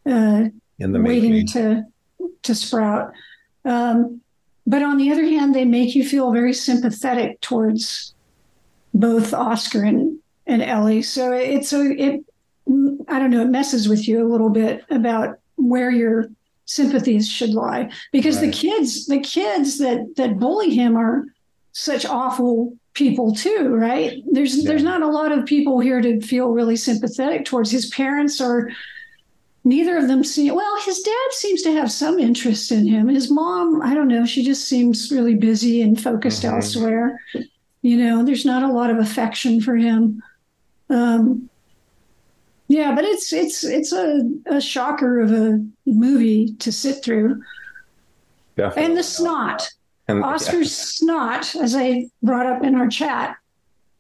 uh, 0.07 0.45
in 0.79 0.93
the 0.93 1.01
waiting 1.01 1.33
making. 1.33 1.47
to 1.49 1.85
to 2.43 2.55
sprout. 2.55 3.13
Um, 3.65 4.21
but 4.67 4.83
on 4.83 4.99
the 4.99 5.11
other 5.11 5.25
hand, 5.25 5.55
they 5.55 5.65
make 5.65 5.95
you 5.95 6.07
feel 6.07 6.31
very 6.31 6.53
sympathetic 6.53 7.41
towards 7.41 8.15
both 8.93 9.33
Oscar 9.33 9.83
and, 9.83 10.19
and 10.47 10.63
Ellie. 10.63 11.03
So 11.03 11.33
it's 11.33 11.73
a 11.73 11.91
it 11.91 12.25
I 13.09 13.19
don't 13.19 13.31
know, 13.31 13.43
it 13.43 13.51
messes 13.51 13.89
with 13.89 14.07
you 14.07 14.23
a 14.23 14.29
little 14.31 14.51
bit 14.51 14.85
about 14.91 15.39
where 15.57 15.91
your 15.91 16.27
sympathies 16.67 17.29
should 17.29 17.51
lie. 17.51 17.91
Because 18.13 18.41
the 18.41 18.51
kids 18.51 19.07
the 19.07 19.21
kids 19.21 19.79
that 19.79 20.17
that 20.17 20.39
bully 20.39 20.75
him 20.75 20.97
are 20.97 21.25
such 21.79 22.05
awful 22.05 22.77
people 22.95 23.33
too, 23.35 23.69
right? 23.75 24.23
There's 24.33 24.65
there's 24.65 24.83
not 24.83 25.03
a 25.03 25.07
lot 25.09 25.31
of 25.33 25.47
people 25.47 25.79
here 25.79 26.01
to 26.01 26.21
feel 26.21 26.49
really 26.51 26.77
sympathetic 26.77 27.45
towards. 27.45 27.71
His 27.71 27.87
parents 27.91 28.41
are 28.41 28.69
neither 29.65 29.97
of 29.99 30.09
them 30.09 30.25
seem 30.25 30.55
well 30.55 30.81
his 30.83 31.01
dad 31.01 31.33
seems 31.33 31.61
to 31.63 31.73
have 31.73 31.91
some 31.93 32.19
interest 32.19 32.73
in 32.73 32.87
him 32.87 33.07
his 33.09 33.29
mom 33.31 33.83
i 33.83 33.93
don't 33.93 34.09
know 34.09 34.25
she 34.25 34.43
just 34.43 34.67
seems 34.67 35.11
really 35.11 35.35
busy 35.35 35.83
and 35.83 36.01
focused 36.01 36.43
Mhm. 36.45 36.53
elsewhere 36.55 37.21
you 37.83 37.97
know 37.99 38.25
there's 38.25 38.47
not 38.47 38.63
a 38.63 38.73
lot 38.73 38.89
of 38.89 38.99
affection 38.99 39.61
for 39.61 39.77
him 39.77 40.23
um 40.89 41.51
yeah 42.69 42.95
but 42.95 43.05
it's 43.05 43.33
it's 43.33 43.63
it's 43.65 43.93
a, 43.93 44.21
a 44.47 44.61
shocker 44.61 45.21
of 45.21 45.33
a 45.33 45.63
movie 45.85 46.55
to 46.61 46.71
sit 46.73 47.05
through 47.05 47.43
Definitely. 48.57 48.85
and 48.85 48.97
the 48.97 49.03
snot 49.03 49.69
And- 50.09 50.25
oscar's 50.25 50.75
snot 50.75 51.55
as 51.57 51.75
i 51.77 52.07
brought 52.23 52.47
up 52.47 52.65
in 52.65 52.75
our 52.75 52.89
chat 52.89 53.37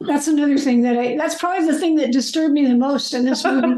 that's 0.00 0.26
another 0.28 0.58
thing 0.58 0.82
that 0.82 0.96
i 0.98 1.16
that's 1.16 1.34
probably 1.36 1.66
the 1.70 1.78
thing 1.78 1.96
that 1.96 2.12
disturbed 2.12 2.54
me 2.54 2.66
the 2.66 2.74
most 2.76 3.12
in 3.14 3.24
this 3.24 3.44
movie 3.44 3.76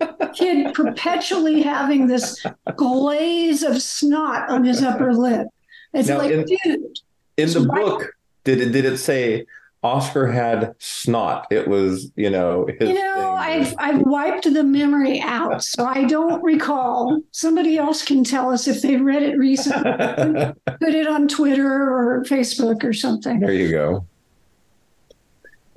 kid 0.34 0.74
perpetually 0.74 1.62
having 1.62 2.06
this 2.06 2.44
glaze 2.76 3.62
of 3.62 3.80
snot 3.82 4.48
on 4.48 4.64
his 4.64 4.82
upper 4.82 5.12
lip. 5.12 5.46
It's 5.92 6.08
Now, 6.08 6.18
like 6.18 6.30
in- 6.30 6.44
dude 6.46 6.98
in 7.36 7.48
the 7.50 7.60
book, 7.60 8.14
did 8.44 8.60
it 8.60 8.70
did 8.72 8.84
it 8.84 8.98
say 8.98 9.46
Oscar 9.82 10.26
had 10.26 10.74
snot? 10.78 11.46
It 11.50 11.66
was, 11.66 12.12
you 12.16 12.28
know, 12.30 12.66
his 12.78 12.90
you 12.90 12.94
know 12.94 13.36
thing. 13.40 13.62
i've 13.62 13.74
i've 13.78 14.00
wiped 14.02 14.44
the 14.44 14.62
memory 14.62 15.20
out 15.20 15.62
so 15.62 15.84
i 15.86 16.04
don't 16.04 16.42
recall 16.42 17.20
somebody 17.30 17.78
else 17.78 18.04
can 18.04 18.22
tell 18.22 18.50
us 18.50 18.68
if 18.68 18.82
they've 18.82 19.00
read 19.00 19.22
it 19.22 19.38
recently 19.38 19.82
put 20.78 20.94
it 20.94 21.06
on 21.06 21.26
twitter 21.26 21.66
or 21.66 22.22
facebook 22.24 22.84
or 22.84 22.92
something 22.92 23.40
there 23.40 23.52
you 23.52 23.70
go. 23.70 24.06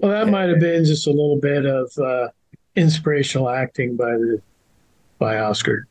Well, 0.04 0.12
that 0.12 0.30
might 0.30 0.50
have 0.50 0.60
been 0.60 0.84
just 0.84 1.08
a 1.08 1.12
little 1.12 1.40
bit 1.40 1.66
of 1.66 1.90
uh, 1.98 2.28
inspirational 2.76 3.50
acting 3.50 3.96
by 3.96 4.12
the 4.12 4.42
by 5.18 5.40
Oscar. 5.40 5.88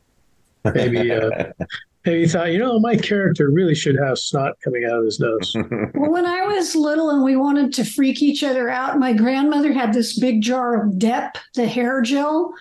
Maybe 0.63 1.11
uh, 1.11 1.51
maybe 2.05 2.21
he 2.21 2.27
thought, 2.27 2.51
you 2.51 2.59
know, 2.59 2.79
my 2.79 2.95
character 2.95 3.49
really 3.49 3.75
should 3.75 3.97
have 3.97 4.17
snot 4.17 4.59
coming 4.61 4.85
out 4.85 4.99
of 4.99 5.05
his 5.05 5.19
nose. 5.19 5.55
Well, 5.95 6.11
when 6.11 6.25
I 6.25 6.41
was 6.41 6.75
little 6.75 7.09
and 7.11 7.23
we 7.23 7.35
wanted 7.35 7.73
to 7.73 7.85
freak 7.85 8.21
each 8.21 8.43
other 8.43 8.69
out, 8.69 8.99
my 8.99 9.13
grandmother 9.13 9.71
had 9.71 9.93
this 9.93 10.19
big 10.19 10.41
jar 10.41 10.81
of 10.81 10.97
Dep, 10.97 11.37
the 11.55 11.67
hair 11.67 12.01
gel, 12.01 12.53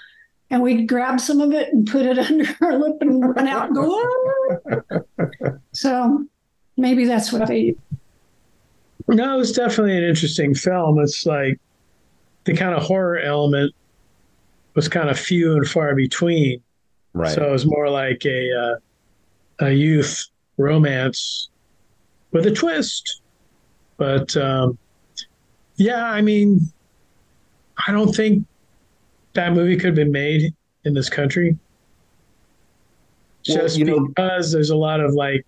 and 0.51 0.63
we'd 0.63 0.87
grab 0.87 1.19
some 1.19 1.41
of 1.41 1.53
it 1.53 1.73
and 1.73 1.87
put 1.87 2.05
it 2.07 2.19
under 2.31 2.45
our 2.61 2.79
lip 2.79 2.97
and 3.01 3.35
run 3.35 3.49
out 3.49 3.69
and 3.69 3.75
go. 3.75 4.41
"Ah." 4.71 5.51
so 5.73 6.25
maybe 6.77 7.05
that's 7.07 7.33
what 7.33 7.49
they. 7.49 7.75
No, 9.09 9.41
it's 9.41 9.53
definitely 9.53 9.97
an 9.97 10.05
interesting 10.05 10.55
film. 10.55 11.01
It's 11.01 11.27
like 11.27 11.59
the 12.45 12.55
kind 12.55 12.75
of 12.75 12.83
horror 12.83 13.19
element 13.19 13.75
was 14.75 14.89
kind 14.89 15.09
of 15.09 15.19
few 15.19 15.55
and 15.55 15.69
far 15.69 15.95
between. 15.95 16.63
Right. 17.15 17.35
So 17.35 17.49
it 17.49 17.51
was 17.51 17.67
more 17.67 17.89
like 17.89 18.25
a 18.25 18.51
uh, 18.53 18.77
a 19.61 19.71
youth 19.71 20.27
romance 20.59 21.49
with 22.33 22.47
a 22.47 22.51
twist. 22.51 23.21
But 23.97 24.37
um, 24.37 24.79
yeah, 25.77 26.05
I 26.05 26.21
mean, 26.23 26.61
I 27.87 27.93
don't 27.93 28.15
think 28.15 28.47
that 29.35 29.53
movie 29.53 29.77
could 29.77 29.87
have 29.87 29.95
been 29.95 30.13
made 30.13 30.55
in 30.85 30.95
this 30.95 31.09
country. 31.09 31.57
Well, 33.49 33.57
Just 33.59 33.79
you 33.79 33.85
know- 33.85 34.07
because 34.09 34.53
there's 34.53 34.71
a 34.71 34.77
lot 34.77 35.01
of 35.01 35.15
like 35.15 35.47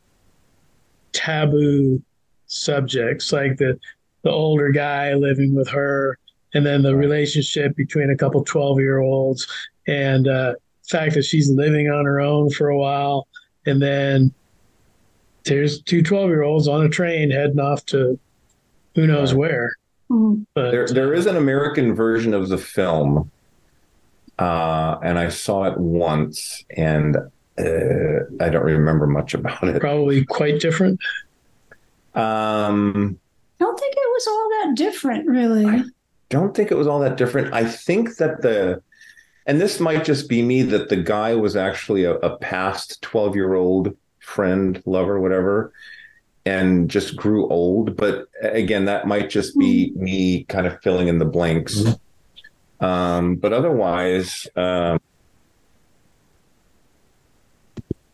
taboo 1.12 2.02
subjects, 2.46 3.32
like 3.32 3.56
the 3.56 3.78
the 4.22 4.30
older 4.30 4.70
guy 4.70 5.12
living 5.14 5.54
with 5.54 5.68
her, 5.68 6.18
and 6.54 6.64
then 6.64 6.80
the 6.82 6.96
relationship 6.96 7.76
between 7.76 8.10
a 8.10 8.16
couple 8.16 8.42
12 8.42 8.80
year 8.80 9.00
olds, 9.00 9.46
and 9.86 10.26
uh, 10.28 10.54
fact 10.88 11.14
that 11.14 11.24
she's 11.24 11.50
living 11.50 11.90
on 11.90 12.06
her 12.06 12.20
own 12.20 12.48
for 12.50 12.70
a 12.70 12.78
while, 12.78 13.28
and 13.66 13.80
then 13.80 14.32
there's 15.44 15.82
two 15.82 16.02
12 16.02 16.28
year 16.28 16.42
olds 16.42 16.68
on 16.68 16.84
a 16.84 16.88
train 16.88 17.30
heading 17.30 17.60
off 17.60 17.84
to 17.86 18.18
who 18.94 19.06
knows 19.06 19.34
where. 19.34 19.74
Mm. 20.10 20.46
But 20.54 20.70
there, 20.70 20.86
there 20.86 21.14
is 21.14 21.26
an 21.26 21.36
American 21.36 21.94
version 21.94 22.34
of 22.34 22.48
the 22.48 22.58
film, 22.58 23.30
uh, 24.38 24.98
and 25.02 25.18
I 25.18 25.28
saw 25.28 25.64
it 25.64 25.78
once, 25.78 26.64
and 26.76 27.16
uh, 27.16 28.24
I 28.40 28.48
don't 28.48 28.64
remember 28.64 29.06
much 29.06 29.34
about 29.34 29.62
it. 29.64 29.80
probably 29.80 30.24
quite 30.24 30.60
different. 30.60 31.00
Um, 32.14 33.18
I 33.60 33.64
don't 33.64 33.78
think 33.78 33.94
it 33.96 34.12
was 34.12 34.26
all 34.26 34.48
that 34.50 34.74
different, 34.76 35.28
really. 35.28 35.66
I 35.66 35.84
don't 36.28 36.54
think 36.54 36.70
it 36.70 36.76
was 36.76 36.86
all 36.86 37.00
that 37.00 37.16
different. 37.16 37.52
I 37.54 37.64
think 37.64 38.16
that 38.16 38.42
the, 38.42 38.82
and 39.46 39.60
this 39.60 39.80
might 39.80 40.04
just 40.04 40.28
be 40.28 40.42
me, 40.42 40.62
that 40.62 40.88
the 40.88 40.96
guy 40.96 41.34
was 41.34 41.56
actually 41.56 42.04
a, 42.04 42.14
a 42.16 42.36
past 42.38 43.02
12 43.02 43.36
year 43.36 43.54
old 43.54 43.96
friend, 44.20 44.82
lover, 44.86 45.20
whatever, 45.20 45.72
and 46.46 46.90
just 46.90 47.16
grew 47.16 47.48
old. 47.48 47.96
But 47.96 48.28
again, 48.40 48.86
that 48.86 49.06
might 49.06 49.30
just 49.30 49.58
be 49.58 49.92
me 49.94 50.44
kind 50.44 50.66
of 50.66 50.80
filling 50.82 51.08
in 51.08 51.18
the 51.18 51.24
blanks. 51.24 51.84
Um, 52.80 53.36
but 53.36 53.52
otherwise, 53.52 54.46
um, 54.56 54.98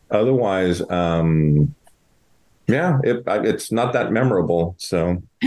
otherwise, 0.09 0.81
um, 0.89 1.73
yeah, 2.67 2.99
it, 3.03 3.23
it's 3.27 3.71
not 3.71 3.93
that 3.93 4.11
memorable. 4.11 4.75
So, 4.77 5.23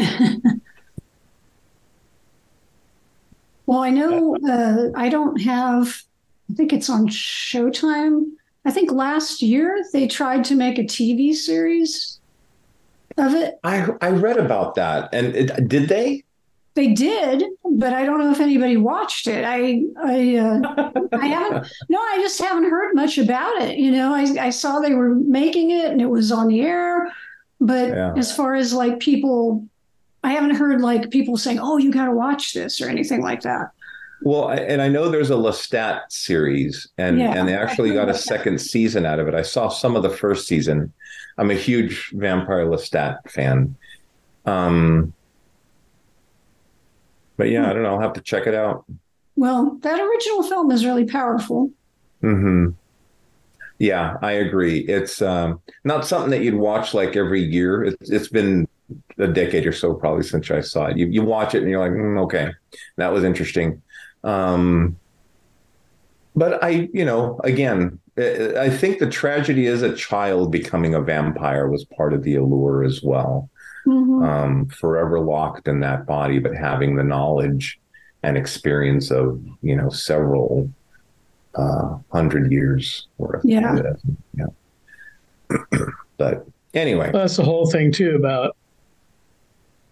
Well, 3.67 3.81
I 3.81 3.91
know 3.91 4.37
uh, 4.49 4.91
I 4.95 5.09
don't 5.09 5.41
have, 5.43 6.03
I 6.51 6.55
think 6.55 6.73
it's 6.73 6.91
on 6.91 7.09
Showtime. 7.09 8.33
I 8.65 8.71
think 8.71 8.91
last 8.93 9.43
year 9.43 9.83
they 9.93 10.07
tried 10.07 10.45
to 10.47 10.55
make 10.55 10.79
a 10.79 10.85
TV 10.85 11.35
series 11.35 12.19
of 13.17 13.35
it. 13.35 13.59
I 13.63 13.87
I 14.01 14.11
read 14.11 14.39
about 14.39 14.75
that, 14.77 15.11
and 15.15 15.35
it, 15.37 15.69
did 15.69 15.89
they? 15.89 16.25
They 16.75 16.89
did, 16.89 17.45
but 17.63 17.93
I 17.93 18.05
don't 18.05 18.19
know 18.19 18.33
if 18.33 18.41
anybody 18.41 18.77
watched 18.77 19.27
it. 19.29 19.45
I 19.45 19.83
I 20.03 20.37
uh, 20.37 20.91
I 21.13 21.27
haven't. 21.27 21.67
No, 21.89 21.99
I 22.01 22.19
just 22.21 22.41
haven't 22.41 22.69
heard 22.69 22.95
much 22.95 23.17
about 23.19 23.63
it. 23.63 23.79
You 23.79 23.93
know, 23.93 24.13
I 24.15 24.23
I 24.47 24.51
saw 24.51 24.81
they 24.81 24.95
were 24.95 25.15
making 25.15 25.71
it 25.71 25.87
and 25.93 26.01
it 26.01 26.11
was 26.11 26.33
on 26.33 26.49
the 26.49 26.63
air, 26.63 27.13
but 27.61 27.91
Yeah. 27.91 28.15
as 28.17 28.35
far 28.35 28.55
as 28.57 28.73
like 28.75 28.99
people, 28.99 29.67
I 30.25 30.33
haven't 30.33 30.57
heard 30.57 30.81
like 30.81 31.11
people 31.11 31.37
saying, 31.37 31.59
"Oh, 31.61 31.77
you 31.77 31.93
got 31.93 32.07
to 32.07 32.13
watch 32.13 32.55
this" 32.55 32.81
or 32.81 32.89
anything 32.89 33.21
like 33.23 33.43
that. 33.43 33.69
Well, 34.23 34.47
I, 34.49 34.57
and 34.57 34.81
I 34.81 34.89
know 34.89 35.11
there's 35.11 35.31
a 35.31 35.35
Lestat 35.35 36.01
series, 36.11 36.89
and 36.97 37.19
Yeah, 37.19 37.33
and 37.33 37.47
they 37.47 37.55
actually 37.55 37.93
got 37.93 38.09
a 38.09 38.15
second 38.15 38.61
season 38.61 39.05
out 39.05 39.19
of 39.21 39.29
it. 39.29 39.35
I 39.35 39.43
saw 39.43 39.69
some 39.69 39.97
of 39.97 40.03
the 40.03 40.11
first 40.11 40.49
season. 40.49 40.93
I'm 41.37 41.51
a 41.51 41.55
huge 41.55 42.11
Vampire 42.15 42.67
Lestat 42.67 43.19
fan. 43.29 43.77
Um, 44.47 45.13
but 47.37 47.51
yeah, 47.51 47.69
I 47.69 47.73
don't 47.73 47.83
know. 47.83 47.95
I'll 47.95 48.01
have 48.01 48.13
to 48.15 48.21
check 48.23 48.47
it 48.47 48.55
out. 48.55 48.85
Well, 49.37 49.79
that 49.83 50.01
original 50.01 50.43
film 50.45 50.71
is 50.71 50.85
really 50.87 51.05
powerful. 51.05 51.71
hmm 52.21 52.69
Yeah, 53.79 54.17
I 54.23 54.33
agree. 54.33 54.81
It's 54.81 55.21
um, 55.21 55.61
not 55.85 56.07
something 56.07 56.31
that 56.31 56.43
you'd 56.43 56.55
watch 56.55 56.95
like 56.95 57.17
every 57.17 57.43
year. 57.43 57.85
It's, 57.85 58.11
it's 58.11 58.29
been 58.29 58.69
a 59.19 59.29
decade 59.29 59.67
or 59.67 59.73
so 59.73 59.95
probably 59.95 60.23
since 60.23 60.51
I 60.51 60.61
saw 60.61 60.87
it. 60.87 60.97
You 60.97 61.07
you 61.07 61.23
watch 61.23 61.55
it 61.55 61.63
and 61.63 61.71
you're 61.71 61.81
like, 61.81 61.93
mm, 61.93 62.23
okay, 62.25 62.53
that 62.97 63.13
was 63.13 63.25
interesting. 63.25 63.83
Um, 64.23 64.99
but 66.37 66.63
I, 66.63 66.89
you 66.93 67.05
know, 67.05 67.41
again, 67.45 67.99
I 68.19 68.55
I 68.59 68.71
think 68.71 68.99
the 68.99 69.09
tragedy 69.09 69.67
is 69.67 69.83
a 69.83 69.95
child 69.95 70.51
becoming 70.51 70.95
a 70.95 71.01
vampire 71.01 71.69
was 71.69 71.85
part 71.85 72.13
of 72.13 72.23
the 72.23 72.37
allure 72.37 72.85
as 72.85 73.03
well. 73.03 73.49
Mhm. 73.87 74.27
Um, 74.27 74.67
forever 74.67 75.21
locked 75.21 75.69
in 75.69 75.81
that 75.81 76.07
body, 76.07 76.39
but 76.39 76.55
having 76.55 76.97
the 76.97 77.05
knowledge 77.05 77.79
and 78.23 78.37
experience 78.39 79.11
of, 79.11 79.39
you 79.61 79.77
know, 79.77 79.91
several 79.91 80.71
uh, 81.55 81.99
hundred 82.11 82.51
years 82.51 83.07
worth. 83.19 83.43
Yeah. 83.45 83.83
yeah. 84.35 84.47
but 86.17 86.47
anyway, 86.73 87.11
Well, 87.13 87.23
that's 87.23 87.37
the 87.37 87.45
whole 87.45 87.67
thing 87.71 87.93
too 87.93 88.17
about 88.17 88.57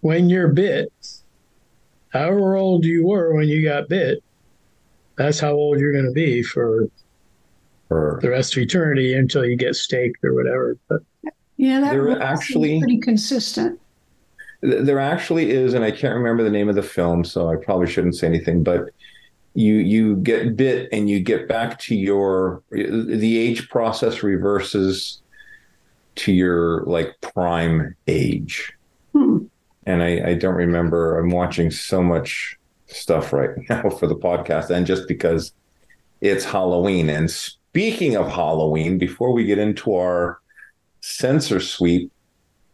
when 0.03 0.29
you're 0.29 0.49
bit. 0.49 0.91
However 2.09 2.55
old 2.55 2.85
you 2.85 3.07
were 3.07 3.33
when 3.33 3.47
you 3.47 3.63
got 3.63 3.89
bit, 3.89 4.21
that's 5.17 5.39
how 5.39 5.53
old 5.53 5.79
you're 5.79 5.93
going 5.93 6.05
to 6.05 6.11
be 6.11 6.43
for 6.43 6.87
for 7.87 8.19
the 8.21 8.29
rest 8.29 8.55
of 8.55 8.61
eternity 8.61 9.13
until 9.15 9.45
you 9.45 9.55
get 9.55 9.75
staked 9.75 10.23
or 10.23 10.33
whatever. 10.35 10.77
But 10.87 11.01
Yeah, 11.57 11.79
that 11.79 11.91
There 11.91 12.03
really 12.03 12.21
actually- 12.21 12.79
pretty 12.79 12.99
consistent. 12.99 13.79
There 14.61 14.99
actually 14.99 15.51
is, 15.51 15.73
and 15.73 15.83
I 15.83 15.91
can't 15.91 16.15
remember 16.15 16.41
the 16.43 16.49
name 16.49 16.69
of 16.69 16.75
the 16.75 16.83
film, 16.83 17.25
so 17.25 17.49
I 17.49 17.57
probably 17.57 17.87
shouldn't 17.87 18.15
say 18.15 18.27
anything. 18.27 18.63
But 18.63 18.89
you 19.55 19.75
you 19.75 20.15
get 20.17 20.55
bit, 20.55 20.87
and 20.91 21.09
you 21.09 21.19
get 21.19 21.47
back 21.47 21.79
to 21.79 21.95
your 21.95 22.61
the 22.71 23.37
age 23.37 23.69
process 23.69 24.23
reverses 24.23 25.21
to 26.15 26.31
your 26.31 26.81
like 26.83 27.13
prime 27.21 27.95
age. 28.07 28.71
Hmm. 29.13 29.39
And 29.85 30.01
I, 30.03 30.29
I 30.29 30.33
don't 30.35 30.55
remember. 30.55 31.17
I'm 31.19 31.29
watching 31.29 31.71
so 31.71 32.01
much 32.01 32.57
stuff 32.87 33.33
right 33.33 33.49
now 33.69 33.89
for 33.89 34.07
the 34.07 34.15
podcast, 34.15 34.69
and 34.69 34.85
just 34.85 35.07
because 35.07 35.53
it's 36.21 36.45
Halloween. 36.45 37.09
And 37.09 37.29
speaking 37.29 38.15
of 38.15 38.29
Halloween, 38.31 38.97
before 38.97 39.33
we 39.33 39.45
get 39.45 39.59
into 39.59 39.93
our 39.95 40.39
Sensor 41.01 41.59
Sweep, 41.59 42.11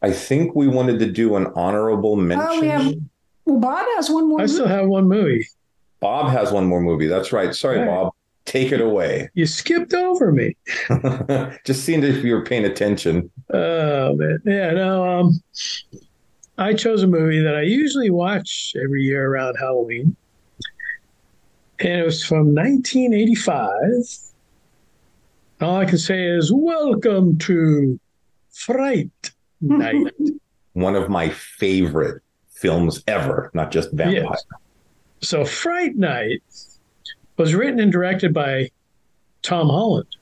I 0.01 0.11
think 0.11 0.55
we 0.55 0.67
wanted 0.67 0.99
to 0.99 1.11
do 1.11 1.35
an 1.35 1.47
honorable 1.55 2.15
mention. 2.15 2.47
Oh, 2.49 2.61
we 2.61 2.67
have. 2.67 2.93
Well, 3.45 3.59
Bob 3.59 3.85
has 3.95 4.09
one 4.09 4.29
more. 4.29 4.41
I 4.41 4.45
still 4.45 4.67
have 4.67 4.85
one 4.87 5.07
movie. 5.07 5.47
Bob 5.99 6.31
has 6.31 6.51
one 6.51 6.65
more 6.65 6.79
movie. 6.79 7.07
That's 7.07 7.33
right. 7.33 7.53
Sorry, 7.53 7.79
Right. 7.79 7.87
Bob. 7.87 8.13
Take 8.45 8.71
it 8.71 8.81
away. 8.81 9.29
You 9.35 9.45
skipped 9.45 9.93
over 9.93 10.31
me. 10.31 10.55
Just 11.65 11.83
seeing 11.83 12.03
if 12.03 12.23
you 12.23 12.33
were 12.33 12.43
paying 12.45 12.65
attention. 12.65 13.29
Oh 13.53 14.15
man, 14.15 14.39
yeah, 14.45 14.71
no. 14.71 15.19
Um, 15.19 15.39
I 16.59 16.73
chose 16.73 17.03
a 17.03 17.07
movie 17.07 17.39
that 17.39 17.55
I 17.55 17.61
usually 17.61 18.09
watch 18.09 18.73
every 18.83 19.03
year 19.03 19.31
around 19.31 19.55
Halloween, 19.55 20.13
and 21.79 22.01
it 22.01 22.03
was 22.03 22.21
from 22.21 22.53
1985. 22.53 23.79
All 25.61 25.77
I 25.77 25.85
can 25.85 25.97
say 25.97 26.27
is, 26.27 26.51
"Welcome 26.51 27.37
to 27.39 27.97
Fright 28.51 29.31
Night." 29.61 30.13
One 30.73 30.97
of 30.97 31.07
my 31.07 31.29
favorite 31.29 32.21
films 32.49 33.03
ever, 33.07 33.51
not 33.53 33.71
just 33.71 33.93
vampire. 33.93 34.23
Yes. 34.29 34.43
So, 35.21 35.45
Fright 35.45 35.95
Night 35.95 36.43
was 37.37 37.55
written 37.55 37.79
and 37.79 37.91
directed 37.91 38.33
by 38.33 38.69
Tom 39.43 39.69
Holland, 39.69 40.13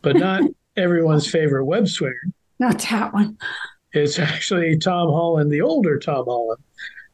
but 0.00 0.16
not 0.16 0.44
everyone's 0.78 1.30
favorite 1.30 1.66
web 1.66 1.88
swinger. 1.88 2.32
Not 2.58 2.78
that 2.90 3.12
one. 3.12 3.36
It's 3.94 4.18
actually 4.18 4.76
Tom 4.76 5.08
Holland, 5.08 5.50
the 5.50 5.62
older 5.62 5.98
Tom 5.98 6.26
Holland, 6.26 6.62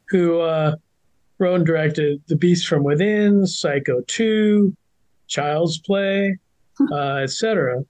who 0.09 0.41
uh, 0.41 0.76
wrote 1.39 1.57
and 1.57 1.66
directed 1.66 2.20
The 2.26 2.37
Beast 2.37 2.66
from 2.66 2.83
Within, 2.83 3.47
Psycho 3.47 4.03
2, 4.07 4.74
Child's 5.28 5.78
Play, 5.78 6.39
uh, 6.91 7.16
etc. 7.16 7.85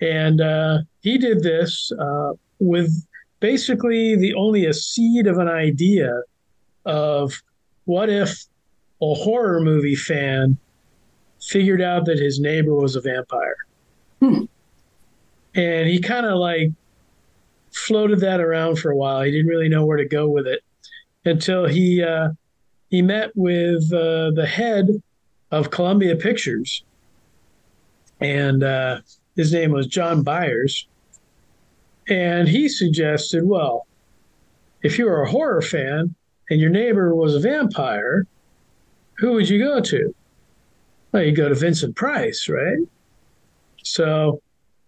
And 0.00 0.40
uh, 0.40 0.78
he 1.00 1.16
did 1.16 1.42
this 1.42 1.90
uh, 1.98 2.32
with 2.58 3.06
basically 3.40 4.16
the 4.16 4.34
only 4.34 4.66
a 4.66 4.74
seed 4.74 5.26
of 5.26 5.38
an 5.38 5.48
idea 5.48 6.22
of 6.84 7.42
what 7.84 8.08
if 8.08 8.44
a 9.00 9.14
horror 9.14 9.60
movie 9.60 9.96
fan 9.96 10.58
figured 11.40 11.80
out 11.80 12.04
that 12.06 12.18
his 12.18 12.38
neighbor 12.38 12.74
was 12.74 12.94
a 12.94 13.00
vampire. 13.00 13.56
Hmm. 14.20 14.44
And 15.54 15.88
he 15.88 16.00
kind 16.00 16.24
of 16.24 16.38
like 16.38 16.70
floated 17.86 18.20
that 18.20 18.40
around 18.40 18.78
for 18.78 18.90
a 18.90 18.96
while. 18.96 19.22
He 19.22 19.30
didn't 19.30 19.48
really 19.48 19.68
know 19.68 19.84
where 19.84 19.96
to 19.96 20.06
go 20.08 20.28
with 20.28 20.46
it 20.46 20.62
until 21.24 21.66
he 21.66 22.02
uh, 22.02 22.28
he 22.88 23.02
met 23.02 23.30
with 23.34 23.92
uh, 23.92 24.30
the 24.32 24.46
head 24.46 24.88
of 25.50 25.70
Columbia 25.70 26.16
Pictures, 26.16 26.84
and 28.20 28.62
uh, 28.62 29.00
his 29.36 29.52
name 29.52 29.72
was 29.72 29.86
John 29.86 30.22
Byers, 30.22 30.86
and 32.08 32.48
he 32.48 32.68
suggested, 32.68 33.44
well, 33.44 33.86
if 34.82 34.98
you 34.98 35.06
were 35.06 35.22
a 35.22 35.30
horror 35.30 35.62
fan 35.62 36.14
and 36.50 36.60
your 36.60 36.70
neighbor 36.70 37.14
was 37.14 37.34
a 37.34 37.40
vampire, 37.40 38.26
who 39.18 39.32
would 39.32 39.48
you 39.48 39.58
go 39.58 39.80
to? 39.80 40.14
Well, 41.12 41.22
you 41.22 41.32
go 41.32 41.48
to 41.48 41.54
Vincent 41.54 41.94
Price, 41.94 42.48
right? 42.48 42.78
So 43.84 44.40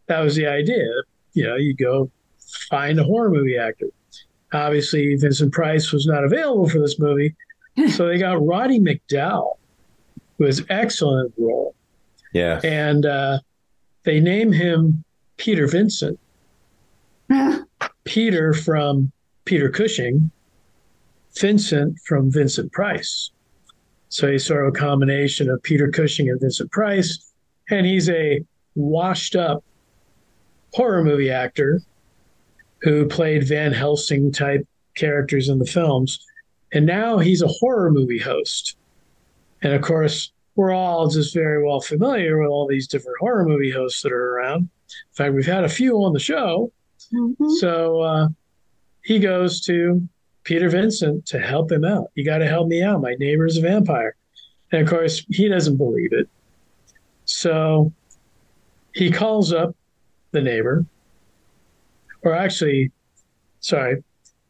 that 0.07 0.21
was 0.21 0.35
the 0.35 0.47
idea. 0.47 0.87
You 1.35 1.45
know, 1.45 1.57
you 1.57 1.75
go 1.75 2.11
find 2.71 2.99
a 2.99 3.05
horror 3.05 3.31
movie 3.31 3.57
actor. 3.59 3.87
Obviously, 4.53 5.17
Vincent 5.17 5.53
Price 5.53 5.93
was 5.93 6.07
not 6.07 6.25
available 6.25 6.69
for 6.69 6.79
this 6.79 6.99
movie, 6.99 7.35
so 7.93 8.07
they 8.07 8.19
got 8.19 8.45
Roddy 8.45 8.79
McDowall, 8.79 9.55
who 10.39 10.45
was 10.45 10.63
excellent 10.71 11.35
in 11.37 11.45
the 11.45 11.49
role, 11.49 11.75
Yeah. 12.33 12.61
and 12.63 13.05
uh, 13.07 13.39
they 14.05 14.21
name 14.21 14.53
him 14.53 15.03
Peter 15.37 15.67
Vincent. 15.67 16.19
Peter 18.05 18.53
from 18.53 19.11
Peter 19.45 19.69
Cushing, 19.71 20.31
Vincent 21.39 21.99
from 22.07 22.31
Vincent 22.31 22.71
Price. 22.73 23.31
So 24.11 24.31
he's 24.31 24.45
sort 24.47 24.67
of 24.67 24.75
a 24.75 24.79
combination 24.79 25.49
of 25.51 25.63
Peter 25.63 25.91
Cushing 25.91 26.29
and 26.29 26.41
Vincent 26.41 26.71
Price, 26.71 27.33
and 27.71 27.87
he's 27.87 28.09
a 28.11 28.41
washed 28.77 29.35
up 29.37 29.65
horror 30.73 31.03
movie 31.03 31.31
actor 31.31 31.81
who 32.85 33.07
played 33.07 33.49
Van 33.49 33.73
Helsing 33.73 34.31
type 34.31 34.67
characters 34.95 35.49
in 35.49 35.59
the 35.59 35.67
films. 35.67 36.25
And 36.73 36.87
now 36.87 37.19
he's 37.19 37.43
a 37.43 37.49
horror 37.49 37.91
movie 37.91 38.19
host. 38.19 38.77
And 39.63 39.73
of 39.73 39.83
course, 39.83 40.33
we're 40.55 40.73
all 40.73 41.09
just 41.09 41.35
very 41.35 41.65
well 41.65 41.81
familiar 41.81 42.41
with 42.41 42.51
all 42.51 42.69
these 42.69 42.87
different 42.87 43.19
horror 43.19 43.45
movie 43.45 43.71
hosts 43.71 44.03
that 44.03 44.13
are 44.13 44.35
around. 44.35 44.61
In 44.61 45.15
fact, 45.15 45.35
we've 45.35 45.47
had 45.47 45.65
a 45.65 45.69
few 45.69 45.97
on 45.97 46.13
the 46.13 46.21
show. 46.21 46.71
So 47.59 48.01
uh, 48.01 48.29
he 49.03 49.19
goes 49.19 49.61
to 49.63 50.07
Peter 50.45 50.69
Vincent 50.69 51.27
to 51.27 51.39
help 51.41 51.73
him 51.73 51.85
out. 51.85 52.11
You 52.15 52.25
got 52.25 52.39
to 52.39 52.47
help 52.47 52.69
me 52.69 52.83
out. 52.83 53.01
My 53.01 53.15
neighbor's 53.19 53.57
a 53.57 53.63
vampire. 53.63 54.15
And 54.73 54.83
of 54.83 54.89
course, 54.89 55.25
he 55.31 55.49
doesn't 55.49 55.77
believe 55.77 56.13
it. 56.13 56.29
So 57.25 57.93
he 58.95 59.11
calls 59.11 59.53
up 59.53 59.75
the 60.33 60.43
neighbor, 60.43 60.85
or 62.25 62.35
actually, 62.35 62.91
sorry, 63.61 64.03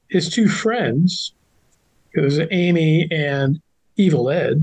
his 0.09 0.31
two 0.31 0.49
friends, 0.49 1.35
it 2.15 2.21
was 2.21 2.41
Amy 2.51 3.09
and 3.11 3.61
Evil 3.97 4.31
Ed. 4.31 4.63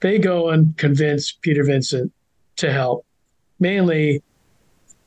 They 0.00 0.18
go 0.18 0.50
and 0.50 0.76
convince 0.76 1.32
Peter 1.32 1.64
Vincent 1.64 2.12
to 2.56 2.72
help, 2.72 3.06
mainly 3.58 4.22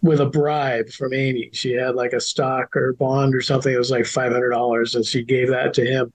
with 0.02 0.20
a 0.20 0.26
bribe 0.26 0.90
from 0.90 1.14
Amy. 1.14 1.50
She 1.54 1.74
had 1.74 1.96
like 1.96 2.14
a 2.14 2.20
stock 2.20 2.76
or 2.76 2.94
bond 2.94 3.36
or 3.36 3.42
something. 3.42 3.74
It 3.74 3.78
was 3.78 3.92
like 3.92 4.04
$500, 4.04 4.96
and 4.96 5.06
she 5.06 5.24
gave 5.24 5.50
that 5.50 5.74
to 5.76 5.86
him 5.86 6.12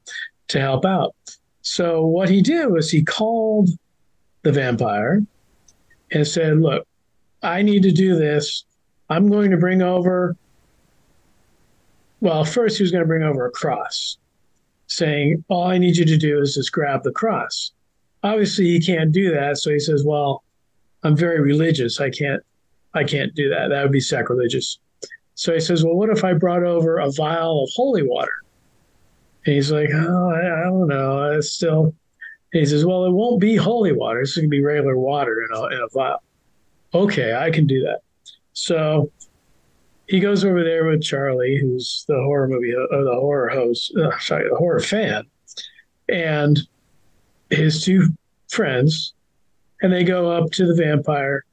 to 0.49 0.61
help 0.61 0.85
out. 0.85 1.15
So 1.63 2.05
what 2.07 2.29
he 2.29 2.43
did 2.43 2.67
was 2.71 2.91
he 2.91 3.03
called 3.03 3.71
the 4.43 4.53
vampire 4.53 5.23
and 6.13 6.27
said, 6.27 6.59
Look, 6.59 6.87
I 7.43 7.63
need 7.63 7.83
to 7.83 7.93
do 7.93 8.17
this. 8.17 8.65
I'm 9.09 9.29
going 9.29 9.51
to 9.51 9.57
bring 9.57 9.83
over, 9.83 10.37
well, 12.21 12.45
first 12.45 12.79
he 12.79 12.83
was 12.83 12.91
going 12.91 13.03
to 13.03 13.09
bring 13.09 13.23
over 13.23 13.47
a 13.47 13.51
cross, 13.51 14.19
saying, 14.87 15.45
All 15.49 15.65
I 15.65 15.79
need 15.79 15.97
you 15.97 16.05
to 16.05 16.17
do 16.17 16.41
is 16.41 16.55
just 16.55 16.73
grab 16.73 17.03
the 17.03 17.13
cross. 17.13 17.73
Obviously, 18.23 18.67
he 18.67 18.81
can't 18.81 19.13
do 19.13 19.33
that. 19.33 19.59
So 19.59 19.71
he 19.71 19.79
says, 19.79 20.05
Well, 20.05 20.43
I'm 21.03 21.17
very 21.17 21.41
religious. 21.41 22.01
I 22.01 22.11
can't 22.11 22.43
I 22.95 23.05
can't 23.05 23.35
do 23.35 23.51
that. 23.51 23.69
That 23.69 23.83
would 23.83 23.93
be 23.93 24.01
sacrilegious. 24.01 24.79
So 25.35 25.53
he 25.53 25.61
says, 25.61 25.85
Well, 25.85 25.95
what 25.95 26.09
if 26.09 26.25
I 26.25 26.33
brought 26.33 26.65
over 26.65 26.99
a 26.99 27.11
vial 27.11 27.65
of 27.65 27.71
holy 27.75 28.03
water? 28.03 28.33
And 29.45 29.55
he's 29.55 29.71
like, 29.71 29.91
Oh, 29.93 30.31
I, 30.31 30.61
I 30.61 30.65
don't 30.65 30.89
know. 30.89 31.33
It's 31.33 31.53
still. 31.53 31.95
He 32.53 32.65
says, 32.65 32.87
Well, 32.87 33.05
it 33.05 33.13
won't 33.13 33.41
be 33.41 33.55
holy 33.55 33.93
water. 33.93 34.23
It's 34.23 34.35
going 34.35 34.47
to 34.47 34.51
be 34.51 34.65
regular 34.65 34.97
water 34.97 35.45
in 35.49 35.57
a, 35.57 35.67
in 35.67 35.81
a 35.81 35.89
vial. 35.93 36.23
Okay, 36.95 37.35
I 37.35 37.51
can 37.51 37.67
do 37.67 37.83
that. 37.83 38.01
So 38.55 39.13
he 40.09 40.21
goes 40.21 40.45
over 40.45 40.63
there 40.63 40.87
with 40.87 41.03
Charlie, 41.03 41.59
who's 41.61 42.05
the 42.09 42.15
horror 42.15 42.49
movie, 42.49 42.75
or 42.75 43.05
the 43.05 43.15
horror 43.15 43.49
host, 43.49 43.95
uh, 43.97 44.17
sorry, 44.19 44.49
the 44.49 44.57
horror 44.57 44.81
fan, 44.81 45.25
and 46.09 46.61
his 47.51 47.85
two 47.85 48.09
friends, 48.49 49.15
and 49.83 49.93
they 49.93 50.05
go 50.05 50.31
up 50.31 50.51
to 50.53 50.67
the 50.67 50.75
vampire, 50.75 51.45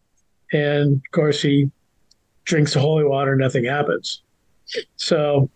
and 0.51 0.97
of 0.97 1.11
course 1.11 1.41
he 1.41 1.69
drinks 2.45 2.73
the 2.73 2.79
holy 2.79 3.03
water, 3.03 3.35
nothing 3.35 3.65
happens. 3.65 4.21
So, 4.97 5.49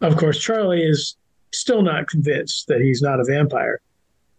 of 0.00 0.16
course, 0.16 0.40
Charlie 0.40 0.82
is 0.82 1.16
still 1.52 1.82
not 1.82 2.08
convinced 2.08 2.68
that 2.68 2.80
he's 2.80 3.02
not 3.02 3.20
a 3.20 3.24
vampire, 3.24 3.80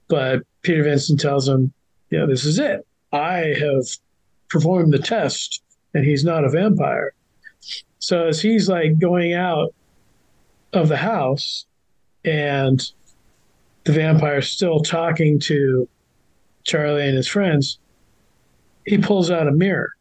but 0.08 0.42
Peter 0.62 0.84
Vincent 0.84 1.20
tells 1.20 1.48
him, 1.48 1.72
you 2.10 2.18
know, 2.18 2.28
this 2.28 2.46
is 2.46 2.60
it. 2.60 2.86
I 3.14 3.54
have 3.60 3.86
performed 4.50 4.94
the 4.94 5.00
test, 5.00 5.62
and 5.94 6.06
he's 6.06 6.24
not 6.24 6.44
a 6.44 6.50
vampire. 6.50 7.14
So 8.00 8.28
as 8.28 8.42
he's 8.42 8.68
like 8.68 9.00
going 9.00 9.34
out 9.34 9.74
of 10.74 10.90
the 10.90 10.98
house 10.98 11.66
and 12.26 12.82
the 13.84 13.92
vampire's 13.92 14.50
still 14.50 14.80
talking 14.80 15.40
to 15.40 15.88
Charlie 16.64 17.08
and 17.08 17.18
his 17.18 17.28
friends, 17.28 17.80
he 18.86 18.98
pulls 18.98 19.30
out 19.30 19.48
a 19.48 19.52
mirror, 19.52 19.92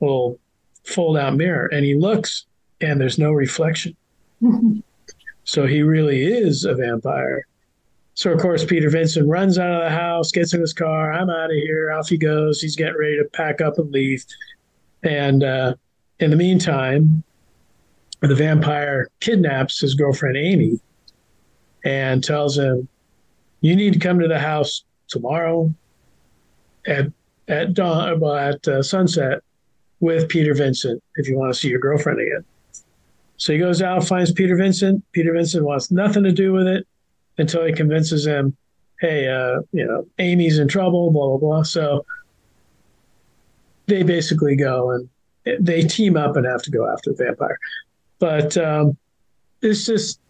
a 0.00 0.04
little 0.04 0.38
fold 0.84 1.16
out 1.16 1.36
mirror, 1.36 1.66
and 1.66 1.84
he 1.84 1.94
looks, 1.94 2.46
and 2.80 3.00
there's 3.00 3.18
no 3.18 3.32
reflection. 3.32 3.96
so 5.44 5.66
he 5.66 5.82
really 5.82 6.24
is 6.24 6.64
a 6.64 6.74
vampire. 6.74 7.46
So 8.14 8.30
of 8.32 8.40
course 8.40 8.64
Peter 8.64 8.90
Vincent 8.90 9.28
runs 9.28 9.58
out 9.58 9.72
of 9.72 9.82
the 9.82 9.96
house, 9.96 10.30
gets 10.32 10.52
in 10.54 10.60
his 10.60 10.72
car. 10.72 11.12
I'm 11.12 11.30
out 11.30 11.50
of 11.50 11.56
here. 11.56 11.92
Off 11.92 12.08
he 12.08 12.18
goes. 12.18 12.60
He's 12.60 12.76
getting 12.76 12.98
ready 12.98 13.16
to 13.16 13.24
pack 13.24 13.60
up 13.60 13.78
and 13.78 13.90
leave. 13.90 14.24
And 15.02 15.42
uh, 15.42 15.74
in 16.22 16.30
the 16.30 16.36
meantime, 16.36 17.24
the 18.20 18.34
vampire 18.34 19.08
kidnaps 19.20 19.80
his 19.80 19.94
girlfriend 19.94 20.36
Amy 20.36 20.78
and 21.84 22.22
tells 22.22 22.56
him, 22.56 22.88
"You 23.60 23.74
need 23.74 23.92
to 23.94 23.98
come 23.98 24.20
to 24.20 24.28
the 24.28 24.38
house 24.38 24.84
tomorrow 25.08 25.74
at 26.86 27.06
at 27.48 27.74
dawn, 27.74 28.22
at 28.38 28.68
uh, 28.68 28.82
sunset 28.82 29.40
with 29.98 30.28
Peter 30.28 30.54
Vincent 30.54 31.02
if 31.16 31.28
you 31.28 31.36
want 31.36 31.52
to 31.52 31.58
see 31.58 31.68
your 31.68 31.80
girlfriend 31.80 32.20
again." 32.20 32.44
So 33.36 33.52
he 33.52 33.58
goes 33.58 33.82
out, 33.82 34.06
finds 34.06 34.30
Peter 34.30 34.56
Vincent. 34.56 35.02
Peter 35.10 35.32
Vincent 35.32 35.64
wants 35.64 35.90
nothing 35.90 36.22
to 36.22 36.30
do 36.30 36.52
with 36.52 36.68
it 36.68 36.86
until 37.38 37.64
he 37.64 37.72
convinces 37.72 38.24
him, 38.24 38.56
"Hey, 39.00 39.26
uh, 39.26 39.62
you 39.72 39.84
know, 39.84 40.06
Amy's 40.20 40.60
in 40.60 40.68
trouble." 40.68 41.10
Blah 41.10 41.26
blah 41.26 41.38
blah. 41.38 41.62
So 41.64 42.06
they 43.86 44.04
basically 44.04 44.54
go 44.54 44.92
and 44.92 45.08
they 45.60 45.82
team 45.82 46.16
up 46.16 46.36
and 46.36 46.46
have 46.46 46.62
to 46.62 46.70
go 46.70 46.90
after 46.90 47.12
the 47.12 47.24
vampire. 47.24 47.58
But 48.18 48.56
um, 48.56 48.96
it's 49.60 49.86
just 49.86 50.20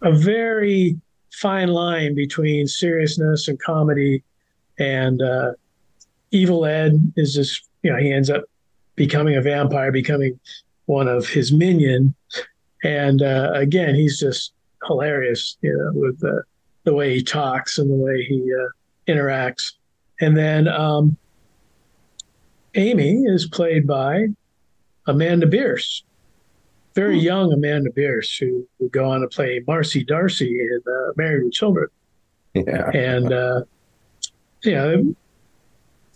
a 0.00 0.12
very 0.12 0.98
fine 1.30 1.68
line 1.68 2.14
between 2.14 2.66
seriousness 2.66 3.48
and 3.48 3.60
comedy. 3.60 4.22
And 4.78 5.22
uh, 5.22 5.52
Evil 6.30 6.64
Ed 6.64 7.12
is 7.16 7.34
just, 7.34 7.68
you 7.82 7.92
know, 7.92 7.98
he 7.98 8.12
ends 8.12 8.30
up 8.30 8.44
becoming 8.96 9.36
a 9.36 9.42
vampire, 9.42 9.92
becoming 9.92 10.38
one 10.86 11.08
of 11.08 11.28
his 11.28 11.52
minion. 11.52 12.14
And 12.82 13.22
uh, 13.22 13.52
again, 13.54 13.94
he's 13.94 14.18
just 14.18 14.52
hilarious, 14.86 15.56
you 15.62 15.76
know, 15.76 15.90
with 15.94 16.18
the, 16.20 16.42
the 16.84 16.94
way 16.94 17.14
he 17.14 17.22
talks 17.22 17.78
and 17.78 17.90
the 17.90 17.94
way 17.94 18.24
he 18.24 18.52
uh, 18.52 18.68
interacts. 19.06 19.72
And 20.20 20.36
then 20.36 20.68
um, 20.68 21.16
Amy 22.74 23.22
is 23.24 23.46
played 23.46 23.86
by 23.86 24.26
Amanda 25.06 25.46
Bearse, 25.46 26.02
very 26.94 27.18
Hmm. 27.18 27.24
young 27.24 27.52
Amanda 27.52 27.90
Bearse, 27.90 28.38
who 28.38 28.66
would 28.78 28.92
go 28.92 29.04
on 29.10 29.20
to 29.20 29.28
play 29.28 29.62
Marcy 29.66 30.04
Darcy 30.04 30.58
in 30.60 30.80
uh, 30.86 31.12
Married 31.16 31.44
with 31.44 31.52
Children. 31.52 31.88
Yeah. 32.54 32.90
And 32.90 33.32
uh, 33.32 33.62
yeah, 34.64 34.96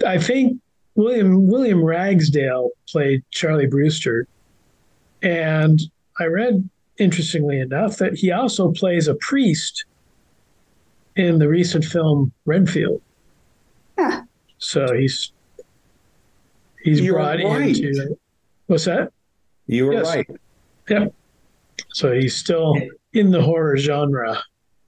I 0.07 0.19
think 0.19 0.61
William 0.95 1.47
William 1.49 1.83
Ragsdale 1.83 2.70
played 2.89 3.23
Charlie 3.31 3.66
Brewster, 3.66 4.27
and 5.23 5.81
I 6.19 6.24
read 6.27 6.69
interestingly 6.99 7.59
enough 7.61 7.99
that 7.99 8.15
he 8.15 8.31
also 8.33 8.70
plays 8.73 9.09
a 9.09 9.15
priest 9.15 9.85
in 11.16 11.39
the 11.39 11.49
recent 11.49 11.85
film 11.85 12.33
Renfield. 12.45 13.01
Huh. 13.99 14.23
So 14.59 14.95
he's 14.95 15.33
he's 16.87 17.01
You're 17.01 17.15
brought 17.15 17.43
right. 17.43 17.77
into 17.77 18.17
what's 18.69 18.85
that? 18.87 19.13
You 19.67 19.87
were 19.87 19.93
Yes. 19.95 20.07
right. 20.07 20.31
Yep. 20.89 21.13
So 21.93 22.13
he's 22.13 22.37
still 22.37 22.75
in 23.13 23.31
the 23.31 23.43
horror 23.43 23.77
genre. 23.77 24.39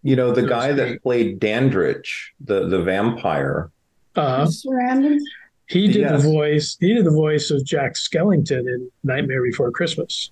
You 0.03 0.15
know, 0.17 0.29
the 0.33 0.43
That's 0.43 0.49
guy 0.51 0.73
that 0.73 1.03
played 1.03 1.41
Dandridge, 1.41 2.33
the 2.41 2.69
the 2.69 2.81
vampire. 2.81 3.71
Uh, 4.17 4.47
Sarandon. 4.47 5.19
he 5.67 5.87
did 5.89 5.97
Yes. 5.97 6.23
the 6.23 6.29
voice. 6.31 6.77
He 6.81 6.95
did 6.95 7.05
the 7.05 7.11
voice 7.11 7.51
of 7.51 7.65
Jack 7.65 7.95
Skellington 7.95 8.61
in 8.61 8.91
Nightmare 9.05 9.43
Before 9.43 9.71
Christmas. 9.73 10.31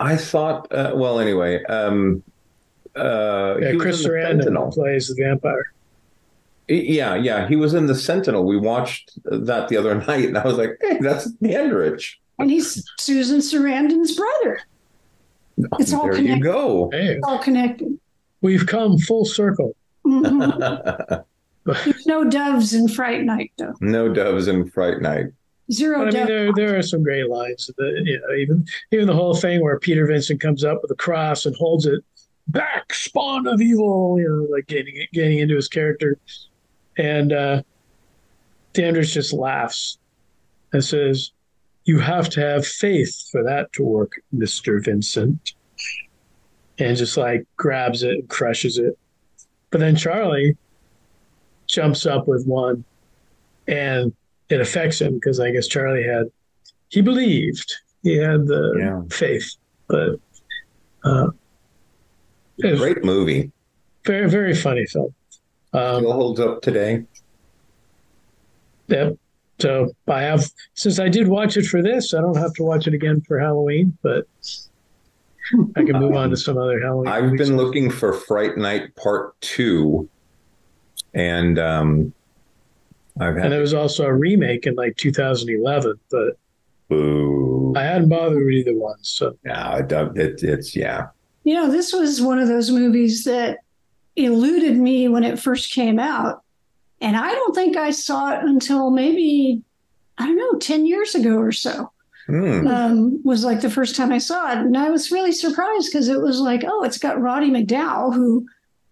I 0.00 0.16
thought. 0.16 0.70
Uh, 0.72 0.92
well, 0.94 1.20
anyway, 1.20 1.62
um, 1.64 2.22
uh, 2.96 3.56
Yeah, 3.60 3.74
Chris 3.78 4.04
in 4.04 4.10
Sarandon 4.10 4.72
plays 4.72 5.08
the 5.08 5.14
vampire. 5.22 5.72
Yeah, 6.68 7.16
yeah, 7.16 7.48
he 7.48 7.56
was 7.56 7.74
in 7.74 7.86
the 7.86 7.94
Sentinel. 7.94 8.44
We 8.44 8.56
watched 8.56 9.12
that 9.24 9.68
the 9.68 9.76
other 9.76 9.94
night, 10.06 10.26
and 10.28 10.38
I 10.38 10.44
was 10.44 10.56
like, 10.56 10.78
"Hey, 10.80 10.98
that's 11.00 11.26
Dandridge." 11.32 12.20
And 12.38 12.50
he's 12.50 12.82
Susan 12.98 13.38
Sarandon's 13.40 14.14
brother. 14.16 14.60
It's 15.78 15.92
all 15.92 16.04
there 16.04 16.14
connected. 16.14 16.38
you 16.38 16.42
go. 16.52 16.88
Hey, 16.92 17.18
All 17.24 17.38
connected. 17.38 17.98
we've 18.40 18.66
come 18.66 18.98
full 18.98 19.24
circle. 19.24 19.76
Mhm. 20.06 21.24
There's 21.64 22.06
no 22.06 22.24
doves 22.24 22.74
in 22.74 22.88
Fright 22.88 23.22
Night, 23.22 23.52
though. 23.58 23.74
no 23.80 24.08
doves 24.12 24.48
in 24.48 24.68
Fright 24.70 25.00
Night. 25.00 25.26
Zero 25.70 25.98
But 26.04 26.14
I 26.16 26.18
mean, 26.18 26.26
there 26.26 26.52
there 26.54 26.78
are 26.78 26.82
some 26.82 27.02
great 27.04 27.28
lines. 27.28 27.70
That, 27.76 28.02
you 28.04 28.18
know, 28.18 28.34
even 28.34 28.66
even 28.92 29.06
the 29.06 29.14
whole 29.14 29.34
thing 29.34 29.62
where 29.62 29.78
Peter 29.78 30.06
Vincent 30.06 30.40
comes 30.40 30.64
up 30.64 30.80
with 30.82 30.90
a 30.90 30.96
cross 30.96 31.46
and 31.46 31.54
holds 31.56 31.86
it 31.86 32.02
back, 32.48 32.92
spawn 32.92 33.46
of 33.46 33.60
evil. 33.60 34.16
You 34.18 34.28
know, 34.28 34.54
like 34.56 34.66
getting 34.66 35.06
getting 35.12 35.38
into 35.38 35.54
his 35.54 35.68
character, 35.68 36.18
and 36.98 37.32
uh, 37.32 37.62
Dandridge 38.72 39.12
just 39.14 39.32
laughs 39.32 39.98
and 40.72 40.84
says, 40.84 41.30
"You 41.84 41.98
have 42.00 42.28
to 42.30 42.40
have 42.40 42.66
faith 42.66 43.14
for 43.30 43.42
that 43.44 43.72
to 43.74 43.82
work, 43.82 44.12
Mister 44.32 44.80
Vincent," 44.80 45.52
and 46.78 46.96
just 46.96 47.16
like 47.16 47.44
grabs 47.56 48.02
it 48.02 48.10
and 48.12 48.28
crushes 48.28 48.78
it. 48.78 48.96
But 49.70 49.80
then 49.80 49.96
Charlie 49.96 50.56
jumps 51.66 52.04
up 52.06 52.28
with 52.28 52.46
one, 52.46 52.84
and 53.66 54.12
it 54.48 54.60
affects 54.60 55.00
him 55.00 55.14
because 55.14 55.40
I 55.40 55.50
guess 55.50 55.66
Charlie 55.66 56.04
had 56.04 56.26
he 56.88 57.00
believed 57.00 57.74
he 58.02 58.16
had 58.16 58.46
the 58.46 58.74
Yeah. 58.78 59.02
faith, 59.10 59.54
but 59.88 60.16
uh, 61.04 61.28
Great 62.60 63.02
movie. 63.04 63.50
very 64.04 64.28
very 64.28 64.54
funny 64.54 64.84
film. 64.86 65.14
Um, 65.72 66.00
Still 66.02 66.12
holds 66.12 66.40
up 66.40 66.62
today. 66.62 67.04
Yep. 68.88 69.16
So 69.58 69.92
I 70.08 70.22
have 70.22 70.44
since 70.74 70.98
I 70.98 71.08
did 71.08 71.28
watch 71.28 71.56
it 71.56 71.66
for 71.66 71.82
this, 71.82 72.14
I 72.14 72.20
don't 72.20 72.36
have 72.36 72.52
to 72.54 72.62
watch 72.62 72.86
it 72.86 72.94
again 72.94 73.20
for 73.20 73.38
Halloween, 73.38 73.96
but 74.02 74.26
I 75.76 75.84
can 75.84 75.98
move 76.00 76.14
on 76.16 76.30
to 76.30 76.36
some 76.36 76.58
other 76.58 76.80
Halloween. 76.80 77.08
I've 77.08 77.24
movies. 77.24 77.48
been 77.48 77.56
looking 77.56 77.90
for 77.90 78.12
Fright 78.12 78.56
Night 78.56 78.94
Part 78.96 79.40
Two, 79.40 80.08
and 81.14 81.58
um, 81.58 82.12
I've 83.20 83.34
and 83.34 83.44
had 83.44 83.52
there 83.52 83.60
was 83.60 83.74
also 83.74 84.04
a 84.04 84.12
remake 84.12 84.66
in 84.66 84.74
like 84.74 84.96
2011, 84.96 85.94
but 86.10 86.36
boo. 86.88 87.72
I 87.76 87.82
hadn't 87.84 88.08
bothered 88.08 88.44
with 88.44 88.52
either 88.54 88.74
one. 88.76 88.98
So 89.02 89.36
No, 89.44 89.76
it, 89.78 89.88
don't- 89.88 90.18
it, 90.18 90.42
it's 90.42 90.74
yeah. 90.74 91.08
You 91.44 91.54
know, 91.54 91.70
this 91.70 91.92
was 91.92 92.20
one 92.20 92.38
of 92.38 92.46
those 92.48 92.70
movies 92.70 93.24
that 93.24 93.58
eluded 94.16 94.76
me 94.76 95.08
when 95.08 95.24
it 95.24 95.38
first 95.38 95.72
came 95.72 95.98
out. 95.98 96.42
And 97.00 97.16
I 97.16 97.32
don't 97.32 97.54
think 97.54 97.76
I 97.76 97.90
saw 97.90 98.32
it 98.32 98.44
until 98.44 98.90
maybe, 98.90 99.62
I 100.18 100.26
don't 100.26 100.36
know, 100.36 100.58
10 100.58 100.86
years 100.86 101.14
ago 101.14 101.36
or 101.36 101.52
so. 101.52 101.90
Hmm. 102.26 102.66
Um, 102.68 103.22
was 103.24 103.44
like 103.44 103.60
the 103.60 103.70
first 103.70 103.96
time 103.96 104.12
I 104.12 104.18
saw 104.18 104.52
it. 104.52 104.58
And 104.58 104.76
I 104.76 104.90
was 104.90 105.10
really 105.10 105.32
surprised 105.32 105.90
because 105.90 106.08
it 106.08 106.20
was 106.20 106.38
like, 106.38 106.62
oh, 106.64 106.84
it's 106.84 106.98
got 106.98 107.20
Roddy 107.20 107.50
McDowall, 107.50 108.14
who, 108.14 108.46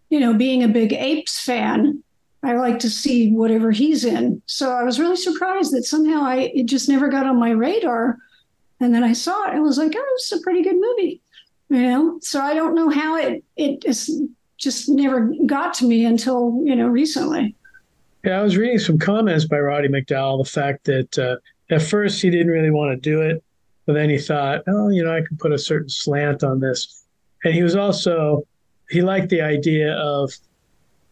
you 0.09 0.19
know, 0.19 0.35
being 0.35 0.65
a 0.65 0.69
big 0.69 0.93
Apes 0.93 1.39
fan, 1.39 2.03
I 2.43 2.55
like 2.57 2.79
to 2.81 2.91
see 2.91 3.31
whatever 3.31 3.71
he's 3.71 4.05
in. 4.05 4.43
So 4.47 4.73
I 4.73 4.83
was 4.83 4.99
really 4.99 5.17
surprised 5.17 5.73
that 5.73 5.85
somehow 5.85 6.23
I 6.23 6.51
it 6.55 6.67
just 6.67 6.89
never 6.89 7.09
got 7.09 7.27
on 7.27 7.39
my 7.39 7.51
radar. 7.51 8.19
And 8.81 8.95
then 8.95 9.05
I 9.05 9.13
saw 9.13 9.49
it 9.49 9.55
and 9.55 9.63
was 9.63 9.79
like, 9.79 9.93
oh, 9.95 10.13
it's 10.15 10.33
a 10.33 10.41
pretty 10.41 10.63
good 10.63 10.77
movie. 10.77 11.21
You 11.69 11.83
know? 11.83 12.19
So 12.23 12.41
I 12.41 12.55
don't 12.55 12.75
know 12.75 12.89
how 12.89 13.17
it 13.17 13.45
it 13.57 13.85
is 13.85 14.11
just 14.61 14.89
never 14.89 15.33
got 15.47 15.75
to 15.75 15.87
me 15.87 16.05
until, 16.05 16.61
you 16.63 16.77
know, 16.77 16.87
recently. 16.87 17.57
yeah, 18.25 18.39
I 18.39 18.43
was 18.43 18.57
reading 18.57 18.79
some 18.79 18.99
comments 18.99 19.47
by 19.47 19.59
Roddy 19.59 19.89
McDowall. 19.89 20.45
The 20.45 20.51
fact 20.51 20.85
that 20.85 21.19
uh, 21.19 21.37
at 21.75 21.83
first 21.83 22.21
he 22.21 22.31
didn't 22.31 22.53
really 22.53 22.71
want 22.71 22.91
to 22.91 23.11
do 23.11 23.23
it, 23.23 23.43
but 23.87 23.95
then 23.95 24.11
he 24.11 24.19
thought, 24.19 24.63
oh, 24.69 24.91
you 24.91 25.03
know, 25.03 25.13
I 25.13 25.23
can 25.23 25.39
put 25.39 25.53
a 25.53 25.59
certain 25.59 25.89
slant 25.89 26.45
on 26.45 26.61
this. 26.61 27.07
And 27.43 27.55
he 27.55 27.63
was 27.63 27.75
also 27.75 28.47
he 28.91 29.03
liked 29.03 29.31
the 29.31 29.41
idea 29.41 29.95
of 29.95 30.33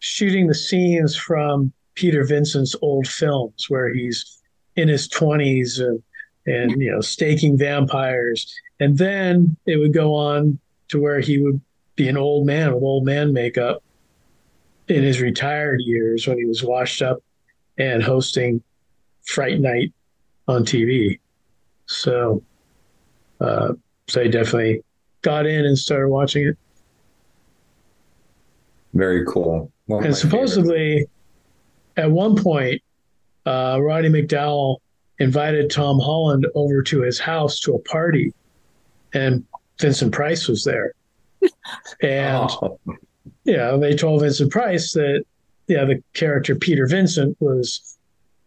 shooting 0.01 0.47
the 0.47 0.55
scenes 0.55 1.17
from 1.17 1.73
Peter 1.95 2.25
Vincent's 2.25 2.77
old 2.83 3.07
films 3.07 3.67
where 3.69 3.93
he's 3.93 4.41
in 4.77 4.89
his 4.89 5.09
20s 5.09 5.81
and 5.81 6.03
and 6.47 6.81
you 6.81 6.91
know 6.91 7.01
staking 7.01 7.59
vampires 7.59 8.55
and 8.81 8.97
then 8.97 9.57
it 9.67 9.77
would 9.77 9.93
go 9.93 10.15
on 10.15 10.59
to 10.89 11.01
where 11.01 11.21
he 11.21 11.39
would 11.39 11.61
be 11.99 12.09
an 12.09 12.17
old 12.17 12.47
man 12.47 12.73
with 12.73 12.83
old 12.83 13.05
man 13.05 13.33
makeup 13.33 13.83
in 14.87 15.03
his 15.03 15.21
retired 15.21 15.81
years 15.81 16.29
when 16.29 16.39
he 16.39 16.45
was 16.45 16.63
washed 16.63 17.03
up 17.03 17.19
and 17.77 18.03
hosting 18.03 18.63
Fright 19.27 19.61
Night 19.61 19.93
on 20.47 20.65
TV. 20.65 21.19
So, 21.87 22.43
uh, 23.41 23.73
so 24.07 24.21
I 24.21 24.29
definitely 24.29 24.83
got 25.23 25.45
in 25.45 25.67
and 25.67 25.77
started 25.77 26.09
watching 26.09 26.47
it. 26.47 26.57
Very 28.95 29.27
cool. 29.27 29.71
One 29.87 30.05
and 30.05 30.17
supposedly, 30.17 31.05
at 31.97 32.11
one 32.11 32.37
point, 32.37 32.81
uh, 33.45 33.79
Roddy 33.83 34.09
McDowall 34.09 34.77
invited 35.19 35.69
Tom 35.69 35.99
Holland 35.99 36.47
over 36.55 36.81
to 36.85 37.03
his 37.03 37.19
house 37.19 37.59
to 37.61 37.75
a 37.75 37.79
party, 37.81 38.33
and 39.15 39.45
Vincent 39.81 40.13
Price 40.13 40.47
was 40.47 40.63
there. 40.63 40.95
And 42.03 42.49
Oh, 42.63 42.79
yeah, 43.45 43.77
they 43.77 43.95
told 43.95 44.23
Vincent 44.23 44.51
Price 44.53 44.93
that 44.93 45.25
yeah, 45.67 45.85
the 45.85 46.03
character 46.15 46.55
Peter 46.55 46.87
Vincent 46.87 47.37
was 47.41 47.99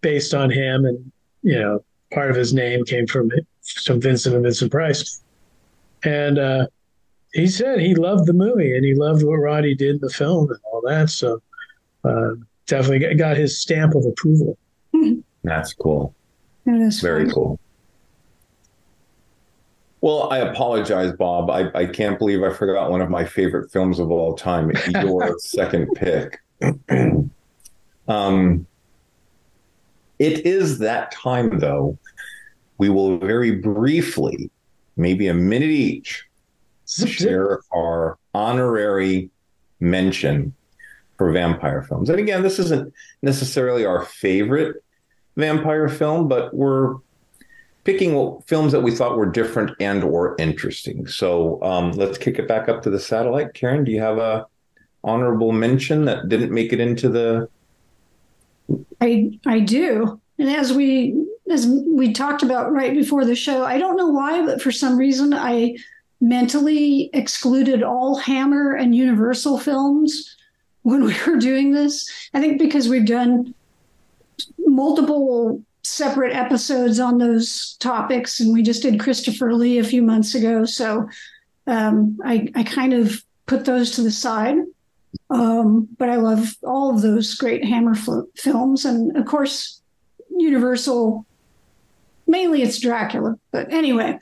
based 0.01 0.33
on 0.33 0.49
him, 0.49 0.85
and 0.85 1.11
you 1.43 1.59
know, 1.59 1.83
part 2.11 2.29
of 2.31 2.35
his 2.35 2.53
name 2.53 2.83
came 2.85 3.05
from 3.07 3.29
from 3.83 4.01
Vincent 4.01 4.35
and 4.35 4.43
Vincent 4.43 4.71
Price. 4.71 5.21
And 6.03 6.39
uh, 6.39 6.67
he 7.33 7.47
said 7.47 7.79
he 7.79 7.93
loved 7.95 8.25
the 8.25 8.33
movie 8.33 8.75
and 8.75 8.83
he 8.83 8.95
loved 8.95 9.23
what 9.23 9.35
Roddy 9.35 9.75
did 9.75 9.95
in 9.95 10.01
the 10.01 10.09
film 10.09 10.49
and 10.49 10.59
all 10.63 10.81
that. 10.87 11.09
So 11.11 11.41
uh, 12.03 12.31
definitely 12.65 12.99
got- 12.99 13.17
got 13.17 13.37
his 13.37 13.61
stamp 13.61 13.93
of 13.93 14.03
approval. 14.05 14.57
that's 15.43 15.73
cool. 15.73 16.15
That 16.65 16.81
is 16.81 16.99
Very 17.01 17.25
fun. 17.25 17.33
cool. 17.33 17.59
Well, 20.01 20.31
I 20.31 20.39
apologize, 20.39 21.13
Bob. 21.13 21.51
I, 21.51 21.69
I 21.75 21.85
can't 21.85 22.17
believe 22.17 22.41
I 22.41 22.51
forgot 22.51 22.89
one 22.89 23.01
of 23.01 23.09
my 23.09 23.23
favorite 23.23 23.71
films 23.71 23.99
of 23.99 24.09
all 24.09 24.33
time. 24.33 24.71
Your 24.89 25.35
second 25.39 25.89
pick. 25.95 26.39
um, 28.07 28.65
it 30.17 30.45
is 30.45 30.79
that 30.79 31.11
time, 31.11 31.59
though. 31.59 31.97
We 32.79 32.89
will 32.89 33.19
very 33.19 33.51
briefly, 33.51 34.49
maybe 34.97 35.27
a 35.27 35.35
minute 35.35 35.69
each, 35.69 36.25
share 36.87 37.61
our 37.71 38.17
honorary 38.33 39.29
mention 39.79 40.55
for 41.17 41.31
vampire 41.31 41.83
films. 41.83 42.09
And 42.09 42.19
again, 42.19 42.41
this 42.41 42.57
isn't 42.57 42.91
necessarily 43.21 43.85
our 43.85 44.03
favorite 44.05 44.83
vampire 45.37 45.87
film, 45.87 46.27
but 46.27 46.55
we're 46.55 46.95
picking 47.83 48.39
films 48.41 48.71
that 48.71 48.81
we 48.81 48.91
thought 48.91 49.17
were 49.17 49.25
different 49.25 49.71
and 49.79 50.03
or 50.03 50.35
interesting. 50.39 51.07
So 51.07 51.61
um, 51.63 51.91
let's 51.93 52.17
kick 52.17 52.37
it 52.39 52.47
back 52.47 52.69
up 52.69 52.81
to 52.83 52.89
the 52.89 52.99
satellite. 52.99 53.53
Karen, 53.53 53.83
do 53.83 53.91
you 53.91 53.99
have 54.01 54.17
a 54.17 54.45
honorable 55.03 55.51
mention 55.51 56.05
that 56.05 56.29
didn't 56.29 56.51
make 56.51 56.73
it 56.73 56.79
into 56.79 57.09
the? 57.09 57.49
I 59.01 59.31
I 59.45 59.59
do. 59.59 60.19
And 60.37 60.49
as 60.49 60.73
we 60.73 61.25
as 61.49 61.67
we 61.67 62.13
talked 62.13 62.43
about 62.43 62.71
right 62.71 62.93
before 62.93 63.25
the 63.25 63.35
show, 63.35 63.65
I 63.65 63.77
don't 63.77 63.97
know 63.97 64.07
why, 64.07 64.45
but 64.45 64.61
for 64.61 64.71
some 64.71 64.97
reason 64.97 65.33
I 65.33 65.75
mentally 66.21 67.09
excluded 67.13 67.81
all 67.81 68.15
Hammer 68.15 68.73
and 68.75 68.95
Universal 68.95 69.57
films 69.59 70.37
when 70.83 71.03
we 71.03 71.15
were 71.25 71.37
doing 71.37 71.71
this. 71.71 72.09
I 72.33 72.39
think 72.39 72.59
because 72.59 72.87
we've 72.87 73.05
done 73.05 73.53
multiple 74.59 75.61
separate 75.83 76.33
episodes 76.33 76.99
on 76.99 77.17
those 77.17 77.75
topics, 77.79 78.39
and 78.39 78.53
we 78.53 78.61
just 78.61 78.83
did 78.83 78.99
Christopher 78.99 79.53
Lee 79.53 79.79
a 79.79 79.83
few 79.83 80.01
months 80.01 80.35
ago. 80.35 80.65
So 80.65 81.09
um, 81.67 82.17
I 82.23 82.47
I 82.55 82.63
kind 82.63 82.93
of 82.93 83.23
put 83.45 83.65
those 83.65 83.91
to 83.91 84.01
the 84.01 84.11
side. 84.11 84.57
Um, 85.29 85.89
but 85.97 86.09
I 86.09 86.15
love 86.17 86.55
all 86.63 86.93
of 86.93 87.01
those 87.01 87.35
great 87.35 87.63
Hammer 87.65 87.95
fl- 87.95 88.21
films, 88.35 88.85
and 88.85 89.15
of 89.17 89.25
course, 89.25 89.81
Universal. 90.29 91.25
Mainly, 92.27 92.61
it's 92.61 92.79
Dracula, 92.79 93.37
but 93.51 93.73
anyway, 93.73 94.17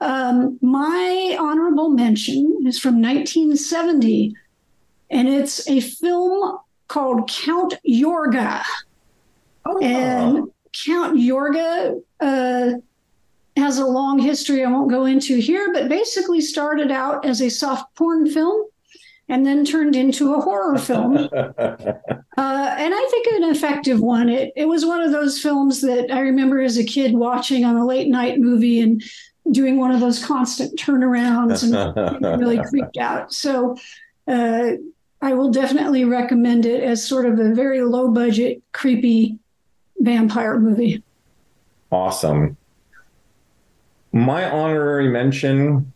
um, 0.00 0.58
my 0.60 1.36
honorable 1.38 1.90
mention 1.90 2.64
is 2.66 2.78
from 2.78 3.00
1970, 3.00 4.34
and 5.10 5.28
it's 5.28 5.68
a 5.68 5.80
film 5.80 6.58
called 6.88 7.30
Count 7.30 7.74
Yorga. 7.88 8.62
And 9.80 10.51
Count 10.72 11.18
Yorga 11.18 12.00
uh, 12.20 12.72
has 13.56 13.78
a 13.78 13.86
long 13.86 14.18
history 14.18 14.64
I 14.64 14.70
won't 14.70 14.90
go 14.90 15.04
into 15.04 15.36
here, 15.36 15.72
but 15.72 15.88
basically 15.88 16.40
started 16.40 16.90
out 16.90 17.24
as 17.24 17.42
a 17.42 17.48
soft 17.48 17.94
porn 17.94 18.30
film 18.30 18.66
and 19.28 19.46
then 19.46 19.64
turned 19.64 19.96
into 19.96 20.34
a 20.34 20.40
horror 20.40 20.78
film. 20.78 21.28
Uh, 22.38 22.74
and 22.78 22.94
I 22.94 23.08
think 23.10 23.26
an 23.26 23.50
effective 23.50 24.00
one. 24.00 24.30
It, 24.30 24.54
it 24.56 24.64
was 24.64 24.86
one 24.86 25.02
of 25.02 25.12
those 25.12 25.38
films 25.38 25.82
that 25.82 26.10
I 26.10 26.20
remember 26.20 26.62
as 26.62 26.78
a 26.78 26.84
kid 26.84 27.12
watching 27.12 27.66
on 27.66 27.76
a 27.76 27.84
late 27.84 28.08
night 28.08 28.38
movie 28.38 28.80
and 28.80 29.02
doing 29.50 29.76
one 29.76 29.90
of 29.90 30.00
those 30.00 30.24
constant 30.24 30.78
turnarounds 30.78 31.62
and 31.62 32.40
really 32.40 32.58
creeped 32.70 32.96
out. 32.96 33.34
So 33.34 33.76
uh, 34.26 34.72
I 35.20 35.34
will 35.34 35.50
definitely 35.50 36.06
recommend 36.06 36.64
it 36.64 36.82
as 36.82 37.06
sort 37.06 37.26
of 37.26 37.38
a 37.38 37.52
very 37.52 37.82
low 37.82 38.10
budget, 38.10 38.62
creepy 38.72 39.38
vampire 40.02 40.58
movie. 40.58 41.02
Awesome. 41.90 42.56
My 44.12 44.50
honorary 44.50 45.08
mention 45.08 45.92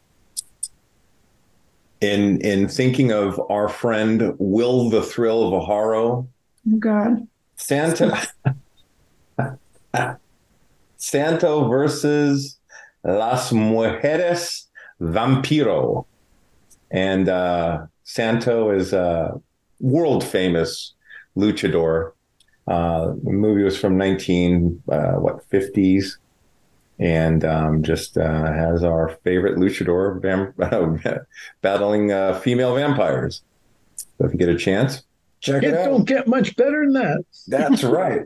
in 2.00 2.40
in 2.40 2.68
thinking 2.68 3.10
of 3.12 3.40
our 3.50 3.68
friend 3.68 4.34
Will 4.38 4.88
the 4.90 5.02
Thrill 5.02 5.46
of 5.46 5.62
Aharo, 5.62 6.26
Oh, 6.72 6.76
God. 6.78 7.26
Santa 7.56 8.26
Santo 10.96 11.68
versus 11.68 12.58
Las 13.04 13.52
Mujeres 13.52 14.66
Vampiro. 15.00 16.06
And 16.90 17.28
uh, 17.28 17.86
Santo 18.04 18.70
is 18.70 18.92
a 18.92 19.40
world 19.80 20.24
famous 20.24 20.94
luchador. 21.36 22.12
Uh, 22.66 23.14
the 23.22 23.30
movie 23.32 23.62
was 23.62 23.78
from 23.78 23.96
19 23.96 24.82
uh, 24.90 25.12
what 25.12 25.48
50s 25.50 26.16
and 26.98 27.44
um, 27.44 27.82
just 27.82 28.16
uh, 28.16 28.52
has 28.52 28.82
our 28.82 29.10
favorite 29.22 29.56
luchador 29.56 30.20
vam- 30.20 31.24
battling 31.62 32.10
uh, 32.12 32.38
female 32.40 32.74
vampires. 32.74 33.42
So 34.18 34.26
if 34.26 34.32
you 34.32 34.38
get 34.38 34.48
a 34.48 34.56
chance, 34.56 35.02
check 35.40 35.62
It 35.62 35.68
out. 35.68 35.74
it 35.74 35.78
out. 35.80 35.84
don't 35.90 36.04
get 36.08 36.26
much 36.26 36.56
better 36.56 36.84
than 36.84 36.94
that. 36.94 37.24
That's 37.46 37.84
right. 38.00 38.22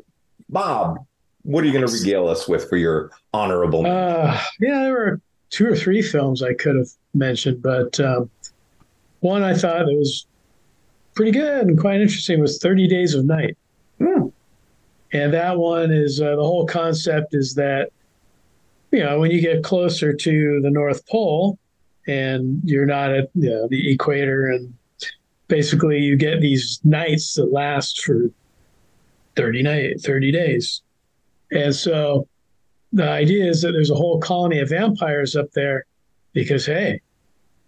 Bob, 0.49 0.99
what 1.43 1.62
are 1.65 1.67
you 1.67 1.73
going 1.73 1.87
to 1.87 1.93
regale 1.93 2.29
us 2.29 2.49
with 2.49 2.69
for 2.69 2.77
your 2.77 3.11
honorable? 3.35 3.85
Uh, 3.87 4.41
yeah, 4.61 4.81
there 4.85 4.93
were 4.93 5.21
two 5.51 5.67
or 5.67 5.77
three 5.77 6.01
films 6.01 6.43
I 6.43 6.55
could 6.55 6.77
have 6.77 6.89
mentioned, 7.12 7.61
but 7.62 7.99
um, 8.01 8.31
one 9.21 9.43
I 9.43 9.53
thought 9.55 9.79
that 9.85 9.95
was 9.95 10.27
pretty 11.15 11.33
good 11.33 11.67
and 11.67 11.79
quite 11.79 12.01
interesting 12.01 12.41
was 12.41 12.59
30 12.59 12.87
Days 12.89 13.15
of 13.15 13.25
Night. 13.27 13.57
And 15.12 15.32
that 15.35 15.59
one 15.59 15.93
is 15.93 16.20
uh, 16.20 16.37
the 16.37 16.43
whole 16.43 16.66
concept 16.66 17.35
is 17.35 17.55
that, 17.55 17.91
you 18.93 19.01
know, 19.01 19.19
when 19.19 19.31
you 19.31 19.41
get 19.41 19.65
closer 19.65 20.12
to 20.12 20.61
the 20.62 20.70
North 20.70 21.07
Pole 21.07 21.59
and 22.07 22.61
you're 22.65 22.87
not 22.87 23.12
at 23.12 23.28
you 23.35 23.51
know, 23.51 23.69
the 23.69 23.93
equator, 23.93 24.47
and 24.47 24.73
basically 25.49 25.99
you 25.99 26.16
get 26.16 26.41
these 26.41 26.81
nights 26.85 27.35
that 27.35 27.53
last 27.53 28.03
for 28.03 28.31
30, 29.37 29.62
night, 29.62 30.01
30 30.01 30.32
days. 30.32 30.82
And 31.51 31.74
so 31.74 32.28
the 32.93 33.09
idea 33.09 33.47
is 33.47 33.62
that 33.62 33.73
there's 33.73 33.91
a 33.91 33.95
whole 33.95 34.20
colony 34.20 34.61
of 34.61 34.69
vampires 34.69 35.37
up 35.37 35.51
there 35.53 35.87
because, 36.32 36.66
hey, 36.66 37.01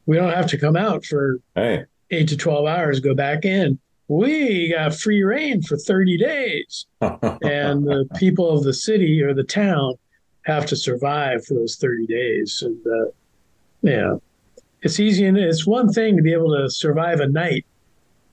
we 0.06 0.16
don't 0.16 0.32
have 0.32 0.48
to 0.48 0.59
come 0.59 0.77
out 0.77 1.05
for 1.05 1.39
hey. 1.55 1.85
eight 2.10 2.28
to 2.28 2.36
12 2.36 2.66
hours, 2.66 3.01
go 3.01 3.14
back 3.14 3.44
in. 3.44 3.78
We 4.08 4.70
got 4.70 4.94
free 4.94 5.22
rein 5.22 5.62
for 5.62 5.76
30 5.76 6.18
days. 6.18 6.86
and 7.00 7.86
the 7.86 8.08
people 8.16 8.50
of 8.50 8.64
the 8.64 8.74
city 8.74 9.22
or 9.22 9.34
the 9.34 9.44
town 9.44 9.94
have 10.42 10.66
to 10.66 10.76
survive 10.76 11.44
for 11.46 11.54
those 11.54 11.76
30 11.76 12.06
days. 12.06 12.62
And, 12.64 12.86
uh, 12.86 13.10
yeah, 13.82 14.16
it's 14.82 15.00
easy. 15.00 15.24
And 15.24 15.38
it's 15.38 15.66
one 15.66 15.92
thing 15.92 16.16
to 16.16 16.22
be 16.22 16.32
able 16.32 16.56
to 16.56 16.68
survive 16.68 17.20
a 17.20 17.28
night 17.28 17.64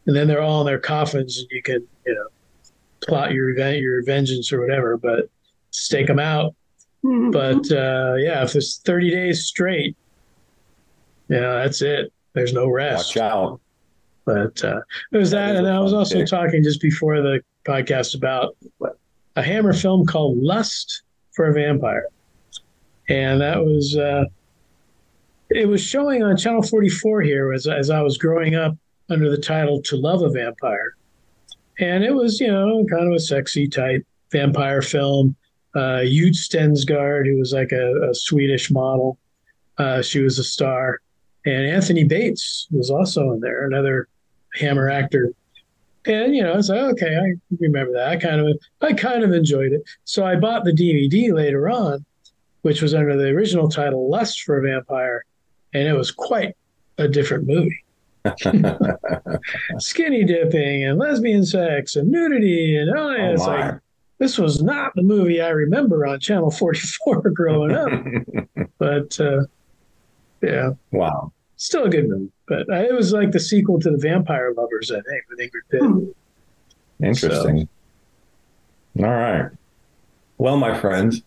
and 0.09 0.15
then 0.15 0.27
they're 0.27 0.41
all 0.41 0.61
in 0.61 0.65
their 0.65 0.79
coffins 0.79 1.37
and 1.37 1.47
you 1.51 1.61
can, 1.61 1.87
you 2.03 2.15
know, 2.15 2.25
plot 3.01 3.31
your 3.31 3.49
event, 3.49 3.77
your 3.77 4.03
vengeance 4.03 4.51
or 4.51 4.59
whatever, 4.59 4.97
but 4.97 5.29
stake 5.69 6.07
them 6.07 6.17
out. 6.17 6.55
But 7.03 7.71
uh, 7.71 8.15
yeah, 8.17 8.43
if 8.43 8.55
it's 8.55 8.79
30 8.79 9.11
days 9.11 9.45
straight, 9.45 9.95
yeah, 11.27 11.61
that's 11.61 11.83
it. 11.83 12.11
There's 12.33 12.53
no 12.53 12.67
rest. 12.67 13.15
Watch 13.15 13.17
out. 13.17 13.61
But 14.30 14.64
uh, 14.64 14.81
there 15.11 15.19
was 15.19 15.31
that. 15.31 15.56
And 15.56 15.68
I 15.68 15.80
was 15.80 15.91
also 15.91 16.19
pick. 16.19 16.27
talking 16.27 16.64
just 16.64 16.81
before 16.81 17.19
the 17.19 17.41
podcast 17.65 18.15
about 18.15 18.56
a 19.35 19.41
Hammer 19.41 19.73
film 19.73 20.06
called 20.06 20.38
Lust 20.38 21.01
for 21.31 21.47
a 21.47 21.53
Vampire. 21.53 22.06
And 23.10 23.41
that 23.41 23.57
was, 23.57 23.97
uh, 23.97 24.26
it 25.49 25.68
was 25.68 25.81
showing 25.81 26.22
on 26.22 26.38
Channel 26.38 26.61
44 26.61 27.22
here 27.23 27.53
as, 27.53 27.65
as 27.65 27.89
I 27.89 28.01
was 28.03 28.19
growing 28.19 28.53
up 28.53 28.77
under 29.10 29.31
the 29.31 29.41
title 29.41 29.81
To 29.81 29.97
Love 29.97 30.22
a 30.22 30.30
Vampire. 30.30 30.95
And 31.80 32.03
it 32.03 32.14
was, 32.14 32.39
you 32.39 32.51
know, 32.51 32.85
kind 32.85 33.07
of 33.07 33.14
a 33.14 33.19
sexy 33.19 33.68
type 33.68 34.06
vampire 34.31 34.84
film. 34.84 35.35
Uh, 35.73 36.03
Yutte 36.03 36.38
Stensgaard, 36.38 37.26
who 37.26 37.39
was 37.39 37.51
like 37.51 37.72
a, 37.72 38.10
a 38.11 38.14
Swedish 38.14 38.69
model, 38.69 39.18
uh, 39.80 40.03
she 40.03 40.19
was 40.19 40.38
a 40.38 40.43
star. 40.43 40.99
And 41.47 41.65
Anthony 41.65 42.03
Bates 42.03 42.68
was 42.69 42.91
also 42.91 43.31
in 43.31 43.39
there, 43.39 43.65
another 43.65 44.07
Hammer 44.55 44.89
actor. 44.89 45.34
And 46.05 46.35
you 46.35 46.43
know, 46.43 46.57
it's 46.57 46.69
like 46.69 46.80
okay, 46.93 47.17
I 47.17 47.34
remember 47.59 47.93
that. 47.93 48.09
I 48.09 48.15
kind 48.17 48.41
of, 48.41 48.57
I 48.81 48.93
kind 48.93 49.23
of 49.23 49.31
enjoyed 49.31 49.73
it. 49.73 49.84
So 50.05 50.26
I 50.26 50.35
bought 50.35 50.63
the 50.63 50.71
DVD 50.71 51.34
later 51.34 51.69
on, 51.69 52.05
which 52.61 52.81
was 52.81 52.93
under 52.93 53.17
the 53.17 53.30
original 53.30 53.69
title 53.69 54.09
"Lust 54.09 54.41
for 54.43 54.57
a 54.57 54.61
Vampire," 54.61 55.26
and 55.73 55.88
it 55.88 55.93
was 55.93 56.11
quite 56.11 56.55
a 56.97 57.07
different 57.07 57.47
movie. 57.47 57.84
Skinny 59.80 60.23
dipping 60.23 60.84
and 60.84 60.99
lesbian 60.99 61.45
sex 61.45 61.95
and 61.95 62.11
nudity 62.11 62.77
and 62.77 62.89
oh, 62.95 63.11
yeah, 63.11 63.30
Oh, 63.30 63.31
it's 63.31 63.45
like 63.45 63.76
this 64.19 64.38
was 64.38 64.61
not 64.61 64.93
the 64.95 65.01
movie 65.01 65.41
I 65.41 65.49
remember 65.49 66.05
on 66.05 66.19
Channel 66.19 66.51
44 66.51 67.21
growing 67.34 67.71
up. 67.71 67.89
but 68.77 69.19
uh, 69.19 69.43
yeah, 70.41 70.71
wow. 70.91 71.31
still 71.55 71.85
a 71.85 71.89
good 71.89 72.09
movie. 72.09 72.31
But 72.49 72.67
uh, 72.69 72.81
it 72.81 72.93
was 72.93 73.13
like 73.13 73.31
the 73.31 73.39
sequel 73.39 73.80
to 73.80 73.91
The 73.91 73.97
Vampire 73.97 74.53
Lovers, 74.57 74.91
I 74.91 75.01
think, 75.01 75.23
with 75.30 75.39
Ingrid 75.39 75.69
Pitt. 75.69 76.15
Interesting. 77.07 77.69
All 78.97 79.05
right. 79.05 79.49
Well, 80.39 80.57
my 80.57 80.77
friends, 80.77 81.21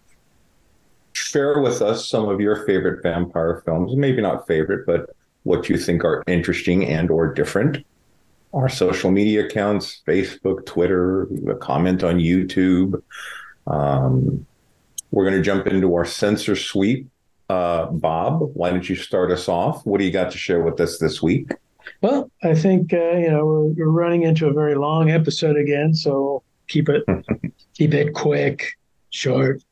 share 1.12 1.60
with 1.60 1.80
us 1.80 2.08
some 2.08 2.28
of 2.28 2.40
your 2.40 2.66
favorite 2.66 3.02
vampire 3.02 3.62
films. 3.64 3.94
Maybe 3.94 4.20
not 4.20 4.46
favorite, 4.46 4.84
but 4.84 5.14
what 5.44 5.68
you 5.68 5.76
think 5.78 6.04
are 6.04 6.22
interesting 6.26 6.86
and 6.86 7.10
or 7.10 7.32
different. 7.32 7.86
Our 8.52 8.68
social 8.68 9.10
media 9.10 9.46
accounts, 9.46 10.02
Facebook, 10.06 10.66
Twitter, 10.66 11.22
a 11.48 11.54
comment 11.54 12.02
on 12.02 12.18
YouTube. 12.18 13.02
Um, 13.66 14.46
we're 15.10 15.24
going 15.24 15.36
to 15.36 15.42
jump 15.42 15.66
into 15.66 15.94
our 15.94 16.04
Sensor 16.04 16.56
Sweep. 16.56 17.08
Uh, 17.52 17.90
Bob, 17.90 18.40
why 18.54 18.70
don't 18.70 18.88
you 18.88 18.96
start 18.96 19.30
us 19.30 19.46
off? 19.46 19.84
What 19.84 19.98
do 19.98 20.06
you 20.06 20.10
got 20.10 20.30
to 20.30 20.38
share 20.38 20.62
with 20.62 20.80
us 20.80 20.96
this 20.96 21.20
week? 21.20 21.50
Well, 22.00 22.30
I 22.42 22.54
think 22.54 22.94
uh, 22.94 23.16
you 23.18 23.30
know 23.30 23.44
we're, 23.44 23.66
we're 23.66 23.88
running 23.88 24.22
into 24.22 24.46
a 24.46 24.54
very 24.54 24.74
long 24.74 25.10
episode 25.10 25.58
again, 25.58 25.92
so 25.92 26.42
keep 26.68 26.88
it 26.88 27.04
keep 27.74 27.92
it 27.92 28.14
quick, 28.14 28.72
short. 29.10 29.62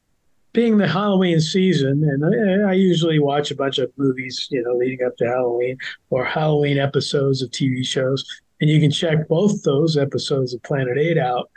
Being 0.53 0.77
the 0.77 0.89
Halloween 0.89 1.41
season, 1.41 2.05
and 2.05 2.23
I, 2.67 2.71
I 2.71 2.73
usually 2.75 3.19
watch 3.19 3.51
a 3.51 3.57
bunch 3.57 3.79
of 3.79 3.91
movies, 3.97 4.47
you 4.51 4.63
know, 4.63 4.75
leading 4.75 5.07
up 5.07 5.17
to 5.17 5.27
Halloween 5.27 5.79
or 6.11 6.23
Halloween 6.23 6.77
episodes 6.77 7.41
of 7.41 7.51
TV 7.51 7.87
shows, 7.87 8.27
and 8.61 8.69
you 8.69 8.79
can 8.79 8.91
check 8.91 9.27
both 9.27 9.63
those 9.63 9.97
episodes 9.97 10.53
of 10.53 10.63
Planet 10.65 10.99
Eight 10.99 11.17
out, 11.17 11.49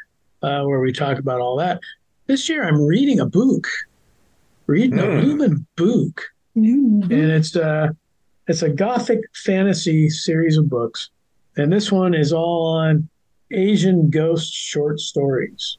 uh, 0.41 0.64
where 0.64 0.80
we 0.80 0.94
talk 0.94 1.20
about 1.20 1.41
all 1.41 1.58
that. 1.58 1.82
This 2.28 2.48
year, 2.48 2.64
I'm 2.64 2.82
reading 2.82 3.20
a 3.20 3.26
book, 3.26 3.68
reading 4.68 4.99
a 4.99 5.06
Hmm. 5.19 5.26
human 5.26 5.68
book. 5.76 6.22
And 6.56 7.11
it's 7.11 7.56
uh 7.56 7.90
it's 8.48 8.61
a 8.61 8.69
gothic 8.69 9.22
fantasy 9.34 10.10
series 10.10 10.57
of 10.57 10.69
books. 10.69 11.10
And 11.57 11.72
this 11.72 11.91
one 11.91 12.14
is 12.14 12.31
all 12.34 12.68
on 12.77 13.10
asian 13.52 14.10
ghost 14.10 14.53
short 14.53 14.99
stories. 14.99 15.77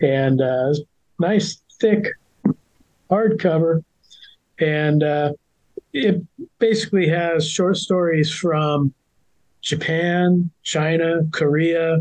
And 0.00 0.40
uh 0.40 0.74
nice 1.18 1.60
thick 1.80 2.06
hardcover. 3.10 3.82
And 4.60 5.02
uh 5.02 5.32
it 5.92 6.22
basically 6.58 7.08
has 7.08 7.48
short 7.48 7.76
stories 7.76 8.30
from 8.30 8.92
japan 9.60 10.50
china 10.62 11.22
korea 11.32 11.98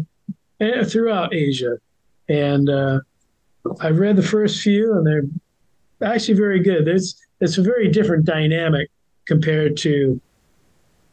and 0.59 0.87
throughout 0.89 1.33
asia. 1.33 1.77
And 2.29 2.69
uh 2.69 2.99
i've 3.81 3.97
read 3.99 4.15
the 4.15 4.23
first 4.23 4.61
few 4.61 4.93
and 4.95 5.05
they're 5.07 5.23
actually 6.03 6.35
very 6.35 6.61
good. 6.61 6.87
It's 6.87 7.15
it's 7.39 7.57
a 7.57 7.61
very 7.61 7.89
different 7.89 8.25
dynamic 8.25 8.89
compared 9.25 9.77
to 9.77 10.19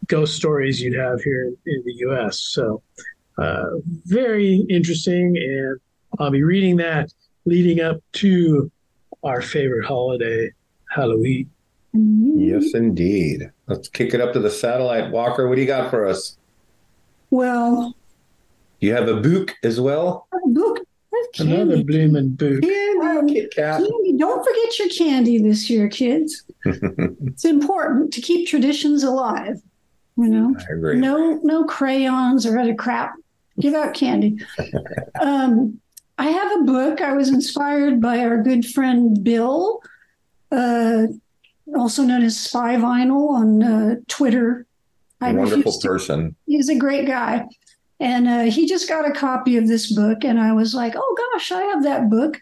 ghost 0.07 0.37
stories 0.37 0.81
you'd 0.81 0.99
have 0.99 1.21
here 1.23 1.45
in, 1.45 1.57
in 1.67 1.83
the 1.85 1.95
U.S. 2.09 2.41
So 2.41 2.83
uh, 3.39 3.71
very 4.05 4.67
interesting, 4.69 5.37
and 5.37 5.81
I'll 6.19 6.31
be 6.31 6.43
reading 6.43 6.77
that 6.77 7.13
leading 7.45 7.81
up 7.81 7.99
to 8.13 8.71
our 9.23 9.43
favorite 9.43 9.87
holiday, 9.87 10.51
Halloween. 10.95 11.51
Yes, 11.93 12.75
indeed. 12.75 13.51
Let's 13.67 13.89
kick 13.89 14.15
it 14.15 14.21
up 14.21 14.33
to 14.33 14.41
the 14.41 14.51
satellite. 14.51 15.11
Walker, 15.11 15.49
what 15.49 15.55
do 15.55 15.61
you 15.61 15.67
got 15.67 15.91
for 15.91 16.07
us? 16.07 16.37
Well, 17.31 17.95
you 18.81 18.93
have 18.95 19.09
a 19.09 19.21
book 19.21 19.55
as 19.63 19.81
well? 19.81 20.27
book. 20.47 20.84
Another 21.39 21.83
blooming 21.85 22.31
book. 22.31 22.63
Candy. 22.63 23.35
Kit 23.35 23.53
Kat. 23.55 23.81
Candy. 23.81 24.17
Don't 24.17 24.45
forget 24.45 24.79
your 24.79 24.89
candy 24.91 25.39
this 25.43 25.69
year, 25.71 25.89
kids. 25.89 26.45
It's 26.65 27.45
important 27.45 28.13
to 28.15 28.21
keep 28.21 28.49
traditions 28.49 29.03
alive. 29.03 29.61
You 30.17 30.29
know, 30.29 30.55
I 30.59 30.73
agree. 30.73 30.97
no 30.99 31.41
no 31.43 31.65
crayons 31.65 32.47
or 32.47 32.59
other 32.59 32.75
crap. 32.75 33.13
Give 33.61 33.75
out 33.75 33.95
candy. 33.95 34.39
um, 35.21 35.81
I 36.19 36.27
have 36.29 36.61
a 36.61 36.65
book. 36.65 37.01
I 37.01 37.13
was 37.15 37.29
inspired 37.31 38.01
by 38.01 38.19
our 38.21 38.41
good 38.43 38.65
friend 38.65 39.23
Bill, 39.25 39.81
uh, 40.53 41.07
also 41.77 42.03
known 42.05 42.23
as 42.23 42.39
Spy 42.39 42.77
Vinyl 42.77 43.31
on 43.31 43.63
uh, 43.63 43.97
Twitter. 44.07 44.67
I 45.21 45.33
Wonderful 45.33 45.59
refuse 45.59 45.79
to- 45.79 45.89
person. 45.89 46.37
He's 46.47 46.69
a 46.69 46.77
great 46.77 47.07
guy. 47.07 47.47
And 48.01 48.29
uh, 48.29 48.43
he 48.45 48.67
just 48.67 48.89
got 48.89 49.09
a 49.09 49.13
copy 49.13 49.57
of 49.57 49.69
this 49.69 49.93
book. 49.93 50.25
And 50.25 50.39
I 50.41 50.53
was 50.53 50.75
like, 50.75 50.95
oh 50.97 51.17
gosh, 51.33 51.53
I 51.53 51.63
have 51.63 51.83
that 51.85 52.11
book. 52.11 52.41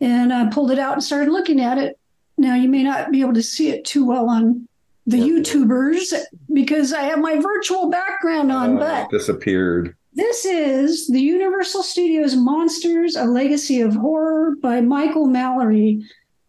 And 0.00 0.32
I 0.32 0.48
pulled 0.50 0.70
it 0.70 0.78
out 0.78 0.94
and 0.94 1.02
started 1.04 1.30
looking 1.32 1.60
at 1.60 1.78
it. 1.78 1.98
Now, 2.38 2.54
you 2.54 2.68
may 2.68 2.82
not 2.82 3.10
be 3.10 3.20
able 3.20 3.34
to 3.34 3.42
see 3.42 3.70
it 3.70 3.84
too 3.84 4.06
well 4.06 4.28
on 4.28 4.66
the 5.06 5.18
YouTubers 5.18 6.14
because 6.52 6.92
I 6.92 7.02
have 7.02 7.18
my 7.18 7.36
virtual 7.38 7.90
background 7.90 8.52
on, 8.52 8.76
Uh, 8.76 8.80
but 8.80 9.10
disappeared. 9.10 9.94
this 10.14 10.44
is 10.44 11.08
the 11.08 11.20
Universal 11.20 11.82
Studios 11.82 12.36
Monsters: 12.36 13.16
A 13.16 13.24
Legacy 13.24 13.80
of 13.80 13.94
Horror 13.94 14.54
by 14.62 14.80
Michael 14.80 15.26
Mallory. 15.26 16.02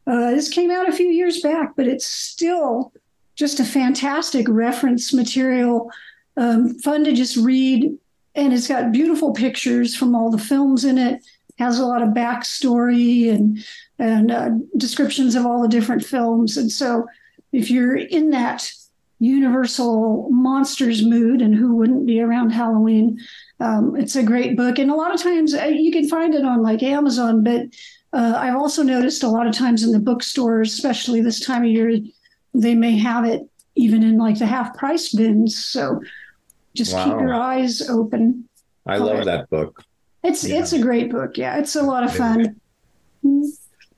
Uh, 0.07 0.31
this 0.31 0.49
came 0.49 0.69
out 0.71 0.87
a 0.87 0.91
few 0.93 1.07
years 1.07 1.41
back, 1.41 1.75
but 1.75 1.87
it's 1.87 2.05
still 2.05 2.91
just 3.35 3.59
a 3.59 3.65
fantastic 3.65 4.47
reference 4.49 5.13
material. 5.13 5.89
Um, 6.37 6.75
fun 6.79 7.03
to 7.05 7.13
just 7.13 7.37
read, 7.37 7.97
and 8.35 8.53
it's 8.53 8.67
got 8.67 8.91
beautiful 8.91 9.33
pictures 9.33 9.95
from 9.95 10.15
all 10.15 10.31
the 10.31 10.37
films 10.37 10.85
in 10.85 10.97
it. 10.97 11.21
Has 11.59 11.79
a 11.79 11.85
lot 11.85 12.01
of 12.01 12.09
backstory 12.09 13.29
and 13.31 13.63
and 13.99 14.31
uh, 14.31 14.49
descriptions 14.77 15.35
of 15.35 15.45
all 15.45 15.61
the 15.61 15.67
different 15.67 16.03
films, 16.03 16.57
and 16.57 16.71
so 16.71 17.07
if 17.51 17.69
you're 17.69 17.97
in 17.97 18.31
that 18.31 18.71
universal 19.19 20.27
monsters 20.31 21.05
mood 21.05 21.43
and 21.43 21.53
who 21.53 21.75
wouldn't 21.75 22.07
be 22.07 22.19
around 22.19 22.49
halloween 22.49 23.19
um, 23.59 23.95
it's 23.95 24.15
a 24.15 24.23
great 24.23 24.57
book. 24.57 24.79
And 24.79 24.89
a 24.89 24.95
lot 24.95 25.13
of 25.13 25.21
times 25.21 25.53
uh, 25.53 25.65
you 25.65 25.91
can 25.91 26.09
find 26.09 26.33
it 26.33 26.43
on 26.43 26.63
like 26.63 26.81
amazon. 26.81 27.43
But 27.43 27.67
uh, 28.13 28.33
i've 28.37 28.55
also 28.55 28.81
noticed 28.81 29.21
a 29.21 29.29
lot 29.29 29.45
of 29.45 29.55
times 29.55 29.83
in 29.83 29.91
the 29.91 29.99
bookstores 29.99 30.73
especially 30.73 31.21
this 31.21 31.39
time 31.39 31.63
of 31.63 31.69
year 31.69 31.97
they 32.53 32.73
may 32.73 32.97
have 32.97 33.23
it 33.23 33.47
even 33.75 34.03
in 34.03 34.17
like 34.17 34.37
the 34.39 34.45
half 34.45 34.75
price 34.77 35.13
bins. 35.13 35.63
So 35.63 36.01
just 36.75 36.95
keep 36.95 37.07
your 37.07 37.33
eyes 37.33 37.87
open 37.89 38.47
I 38.85 38.97
love 38.97 39.25
that 39.25 39.49
book. 39.49 39.83
it's 40.23 40.43
it's 40.43 40.73
a 40.73 40.79
great 40.79 41.11
book 41.11 41.37
yeah 41.37 41.57
it's 41.57 41.75
a 41.75 41.83
lot 41.83 42.03
of 42.03 42.15
fun. 42.15 42.55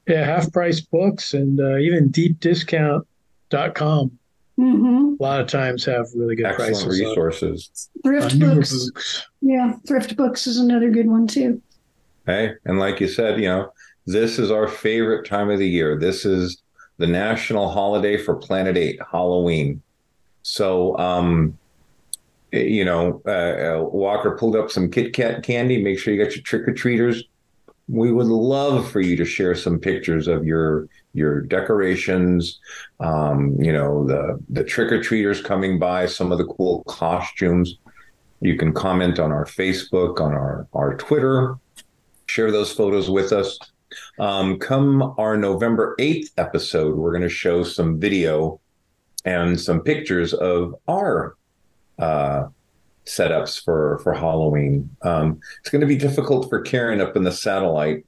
Yeah, 0.05 0.25
half 0.25 0.51
price 0.51 0.81
books 0.81 1.33
and 1.33 1.59
uh, 1.61 1.77
even 1.77 2.09
deepdiscount.com. 2.09 4.11
hmm 4.57 5.13
A 5.19 5.23
lot 5.23 5.39
of 5.41 5.47
times 5.47 5.85
have 5.85 6.07
really 6.15 6.35
good 6.35 6.45
Excellent 6.45 6.71
prices. 6.73 6.83
on- 6.83 6.89
resources. 6.89 7.89
thrift 8.03 8.33
on 8.33 8.39
books 8.39 8.85
books. 8.89 9.27
yeah 9.41 9.73
thrift 9.87 10.17
books 10.17 10.45
is 10.47 10.57
another 10.57 10.89
good 10.89 11.07
one 11.07 11.27
too 11.27 11.61
Hey, 12.25 12.53
and 12.65 12.79
like 12.79 13.01
you 13.01 13.09
said, 13.09 13.37
you 13.37 13.49
know, 13.49 13.73
this 14.07 14.39
is 14.39 14.49
our 14.49 14.65
favorite 14.65 15.27
time 15.27 15.49
of 15.49 15.59
the 15.59 15.67
year. 15.67 15.99
This 15.99 16.23
is 16.23 16.61
the 16.99 17.05
national 17.07 17.69
holiday 17.69 18.15
for 18.15 18.33
Planet 18.35 18.77
Eight, 18.77 18.97
Halloween. 19.11 19.81
So, 20.41 20.97
um, 20.97 21.57
you 22.53 22.85
know, 22.85 23.21
uh, 23.25 23.31
uh, 23.31 23.83
Walker 23.83 24.37
pulled 24.37 24.55
up 24.55 24.69
some 24.69 24.89
Kit 24.89 25.13
Kat 25.13 25.43
candy. 25.43 25.81
Make 25.81 25.97
sure 25.97 26.13
you 26.13 26.23
got 26.23 26.35
your 26.35 26.43
trick 26.43 26.67
or 26.67 26.73
treaters. 26.73 27.23
We 27.89 28.11
would 28.11 28.27
love 28.27 28.89
for 28.89 29.01
you 29.01 29.17
to 29.17 29.25
share 29.25 29.55
some 29.55 29.79
pictures 29.79 30.27
of 30.27 30.45
your 30.45 30.87
your 31.13 31.41
decorations. 31.41 32.59
Um, 32.99 33.57
you 33.59 33.73
know, 33.73 34.05
the 34.05 34.39
the 34.49 34.63
trick 34.63 34.91
or 34.91 35.01
treaters 35.01 35.41
coming 35.41 35.79
by, 35.79 36.05
some 36.05 36.31
of 36.31 36.37
the 36.37 36.45
cool 36.45 36.83
costumes. 36.83 37.77
You 38.39 38.57
can 38.57 38.73
comment 38.73 39.19
on 39.19 39.31
our 39.31 39.45
Facebook, 39.45 40.21
on 40.21 40.33
our 40.33 40.67
our 40.73 40.95
Twitter, 40.97 41.57
share 42.27 42.51
those 42.51 42.71
photos 42.71 43.09
with 43.09 43.31
us. 43.31 43.57
Um, 44.19 44.57
come 44.57 45.13
our 45.17 45.37
November 45.37 45.95
8th 45.99 46.31
episode, 46.37 46.95
we're 46.95 47.11
going 47.11 47.21
to 47.21 47.29
show 47.29 47.63
some 47.63 47.99
video 47.99 48.59
and 49.23 49.59
some 49.59 49.81
pictures 49.81 50.33
of 50.33 50.73
our 50.87 51.35
uh, 51.99 52.47
setups 53.05 53.63
for, 53.63 53.99
for 53.99 54.13
Halloween. 54.13 54.89
Um, 55.01 55.39
it's 55.59 55.69
going 55.69 55.81
to 55.81 55.87
be 55.87 55.97
difficult 55.97 56.49
for 56.49 56.61
Karen 56.61 57.01
up 57.01 57.15
in 57.15 57.23
the 57.23 57.31
satellite 57.31 58.05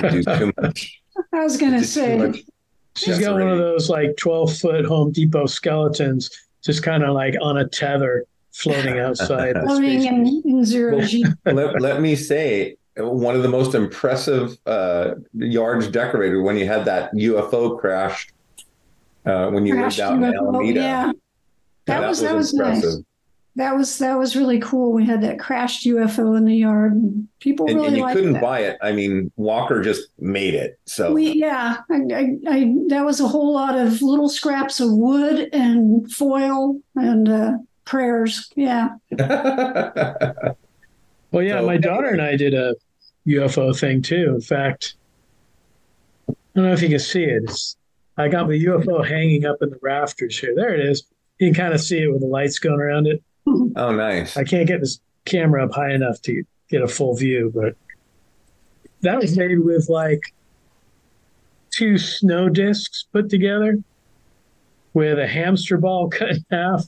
to 0.00 0.10
do 0.10 0.22
too 0.22 0.52
much. 0.62 1.00
i 1.32 1.42
was 1.42 1.56
going 1.56 1.72
to 1.72 1.80
to 1.80 1.84
do 1.84 2.32
too 2.32 2.32
say 2.32 2.44
She's 2.98 3.18
got 3.18 3.34
one 3.34 3.48
of 3.48 3.58
those 3.58 3.88
like 3.88 4.16
12 4.16 4.58
foot 4.58 4.84
Home 4.84 5.12
Depot 5.12 5.46
skeletons, 5.46 6.30
just 6.64 6.82
kind 6.82 7.04
of 7.04 7.14
like 7.14 7.36
on 7.40 7.58
a 7.58 7.68
tether, 7.68 8.24
floating 8.52 8.98
outside. 8.98 9.56
Floating 9.64 10.04
in, 10.04 10.42
in 10.44 10.64
zero 10.64 11.00
G. 11.02 11.24
let, 11.44 11.80
let 11.80 12.00
me 12.00 12.16
say 12.16 12.76
one 12.96 13.36
of 13.36 13.42
the 13.42 13.48
most 13.48 13.74
impressive 13.74 14.58
uh, 14.66 15.14
yards 15.34 15.86
decorated 15.88 16.40
when 16.40 16.56
you 16.56 16.66
had 16.66 16.84
that 16.86 17.12
UFO 17.14 17.78
crash 17.78 18.28
uh, 19.24 19.50
when 19.50 19.64
you 19.64 19.74
Crashed 19.74 19.98
lived 19.98 20.10
out 20.10 20.14
in 20.14 20.32
UFO, 20.32 20.38
Alameda. 20.38 20.80
Yeah, 20.80 21.12
that, 21.86 22.08
was 22.08 22.20
that 22.20 22.34
was 22.34 22.52
nice. 22.54 22.98
That 23.58 23.76
was 23.76 23.98
that 23.98 24.16
was 24.16 24.36
really 24.36 24.60
cool. 24.60 24.92
We 24.92 25.04
had 25.04 25.20
that 25.22 25.38
crashed 25.40 25.84
UFO 25.84 26.36
in 26.38 26.44
the 26.44 26.54
yard. 26.54 26.92
And 26.92 27.26
people 27.40 27.66
And, 27.66 27.74
really 27.74 27.88
and 27.88 27.96
you 27.96 28.02
liked 28.04 28.16
couldn't 28.16 28.32
that. 28.34 28.42
buy 28.42 28.60
it. 28.60 28.78
I 28.80 28.92
mean, 28.92 29.32
Walker 29.36 29.82
just 29.82 30.08
made 30.20 30.54
it. 30.54 30.78
So 30.86 31.12
We 31.12 31.32
yeah, 31.32 31.78
I, 31.90 31.94
I, 32.14 32.36
I 32.48 32.74
that 32.88 33.04
was 33.04 33.20
a 33.20 33.26
whole 33.26 33.52
lot 33.52 33.76
of 33.76 34.00
little 34.00 34.28
scraps 34.28 34.78
of 34.78 34.90
wood 34.92 35.48
and 35.52 36.10
foil 36.12 36.78
and 36.94 37.28
uh, 37.28 37.52
prayers. 37.84 38.48
Yeah, 38.54 38.90
Well, 41.30 41.42
yeah, 41.42 41.60
So- 41.60 41.66
my 41.66 41.76
daughter 41.76 42.08
and 42.08 42.22
I 42.22 42.36
did 42.36 42.54
a 42.54 42.74
UFO 43.26 43.78
thing 43.78 44.02
too. 44.02 44.34
In 44.36 44.40
fact, 44.40 44.94
I 46.28 46.34
don't 46.54 46.64
know 46.64 46.72
if 46.72 46.80
you 46.82 46.88
can 46.88 46.98
see 46.98 47.24
it. 47.24 47.42
It's, 47.44 47.76
I 48.16 48.28
got 48.28 48.46
my 48.48 48.54
UFO 48.54 49.06
hanging 49.06 49.44
up 49.44 49.56
in 49.62 49.70
the 49.70 49.78
rafters 49.82 50.38
here. 50.38 50.54
There 50.56 50.74
it 50.74 50.80
is. 50.80 51.04
You 51.38 51.48
can 51.48 51.54
kind 51.54 51.74
of 51.74 51.80
see 51.80 51.98
it 52.02 52.08
with 52.12 52.20
the 52.20 52.26
lights 52.26 52.58
going 52.58 52.80
around 52.80 53.06
it. 53.06 53.22
oh, 53.76 53.92
nice. 53.92 54.36
I 54.36 54.44
can't 54.44 54.66
get 54.66 54.80
this 54.80 55.00
camera 55.24 55.64
up 55.64 55.72
high 55.72 55.92
enough 55.92 56.20
to 56.22 56.42
get 56.68 56.82
a 56.82 56.88
full 56.88 57.16
view, 57.16 57.52
but 57.54 57.76
that 59.00 59.20
was 59.20 59.36
made 59.36 59.60
with 59.60 59.88
like 59.88 60.34
two 61.70 61.98
snow 61.98 62.48
discs 62.48 63.04
put 63.12 63.30
together 63.30 63.78
with 64.94 65.18
a 65.18 65.26
hamster 65.26 65.76
ball 65.76 66.08
cut 66.10 66.30
in 66.30 66.44
half, 66.50 66.84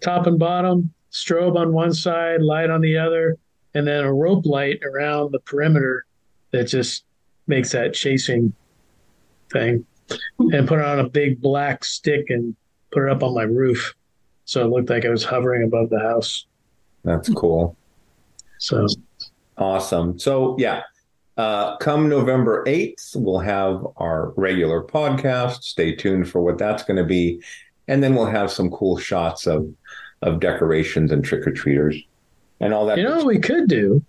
top 0.00 0.26
and 0.26 0.38
bottom, 0.38 0.92
strobe 1.10 1.56
on 1.56 1.72
one 1.72 1.92
side, 1.92 2.42
light 2.42 2.70
on 2.70 2.80
the 2.80 2.96
other, 2.96 3.36
and 3.74 3.86
then 3.86 4.04
a 4.04 4.12
rope 4.12 4.46
light 4.46 4.80
around 4.82 5.32
the 5.32 5.40
perimeter 5.40 6.04
that 6.50 6.64
just 6.64 7.04
makes 7.46 7.72
that 7.72 7.94
chasing 7.94 8.52
thing. 9.50 9.84
And 10.38 10.68
put 10.68 10.78
it 10.78 10.84
on 10.84 10.98
a 10.98 11.08
big 11.08 11.40
black 11.40 11.84
stick 11.84 12.26
and 12.28 12.54
put 12.90 13.04
it 13.04 13.10
up 13.10 13.22
on 13.22 13.34
my 13.34 13.44
roof. 13.44 13.94
So 14.52 14.66
it 14.66 14.68
looked 14.68 14.90
like 14.90 15.06
I 15.06 15.08
was 15.08 15.24
hovering 15.24 15.62
above 15.62 15.88
the 15.88 15.98
house. 15.98 16.44
That's 17.04 17.30
cool. 17.30 17.74
So 18.58 18.86
Awesome. 19.56 20.18
So, 20.18 20.56
yeah, 20.58 20.82
uh, 21.38 21.78
come 21.78 22.06
November 22.06 22.62
8th, 22.66 23.16
we'll 23.16 23.38
have 23.38 23.86
our 23.96 24.34
regular 24.36 24.84
podcast. 24.84 25.62
Stay 25.62 25.96
tuned 25.96 26.28
for 26.28 26.42
what 26.42 26.58
that's 26.58 26.82
going 26.82 26.98
to 26.98 27.04
be. 27.04 27.42
And 27.88 28.02
then 28.02 28.14
we'll 28.14 28.26
have 28.26 28.50
some 28.50 28.70
cool 28.70 28.98
shots 28.98 29.46
of, 29.46 29.72
of 30.20 30.38
decorations 30.38 31.12
and 31.12 31.24
trick 31.24 31.46
or 31.46 31.52
treaters 31.52 31.96
and 32.60 32.74
all 32.74 32.84
that. 32.84 32.98
You 32.98 33.04
know 33.04 33.16
what 33.16 33.26
we 33.26 33.38
could 33.38 33.70
do? 33.70 34.04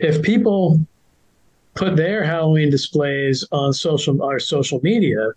If 0.00 0.22
people 0.22 0.84
put 1.74 1.94
their 1.94 2.24
Halloween 2.24 2.68
displays 2.68 3.46
on 3.52 3.74
social 3.74 4.20
our 4.24 4.40
social 4.40 4.80
media, 4.82 5.28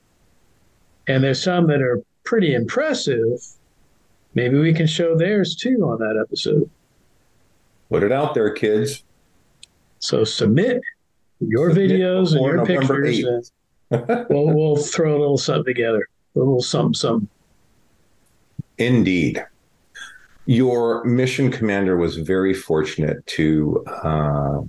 and 1.05 1.23
there's 1.23 1.43
some 1.43 1.67
that 1.67 1.83
are 1.83 2.01
pretty 2.25 2.53
impressive, 2.53 3.39
maybe 4.33 4.57
we 4.57 4.73
can 4.73 4.87
show 4.87 5.15
theirs 5.15 5.55
too 5.55 5.83
on 5.83 5.99
that 5.99 6.21
episode. 6.21 6.69
Put 7.89 8.03
it 8.03 8.11
out 8.11 8.33
there, 8.33 8.51
kids. 8.51 9.03
So 9.99 10.23
submit 10.23 10.81
your 11.39 11.69
Submit 11.69 11.91
videos 11.91 12.35
and 12.35 12.45
your 12.45 12.57
November 12.57 13.03
pictures, 13.03 13.51
and 13.91 14.25
we'll 14.29 14.53
we'll 14.53 14.77
throw 14.77 15.17
a 15.17 15.19
little 15.19 15.37
something 15.37 15.65
together, 15.65 16.09
a 16.35 16.39
little 16.39 16.61
something 16.61 16.93
something. 16.93 17.29
Indeed. 18.77 19.45
Your 20.47 21.03
mission 21.05 21.49
commander 21.49 21.97
was 21.97 22.17
very 22.17 22.53
fortunate 22.53 23.25
to 23.27 23.83
uh, 23.87 24.61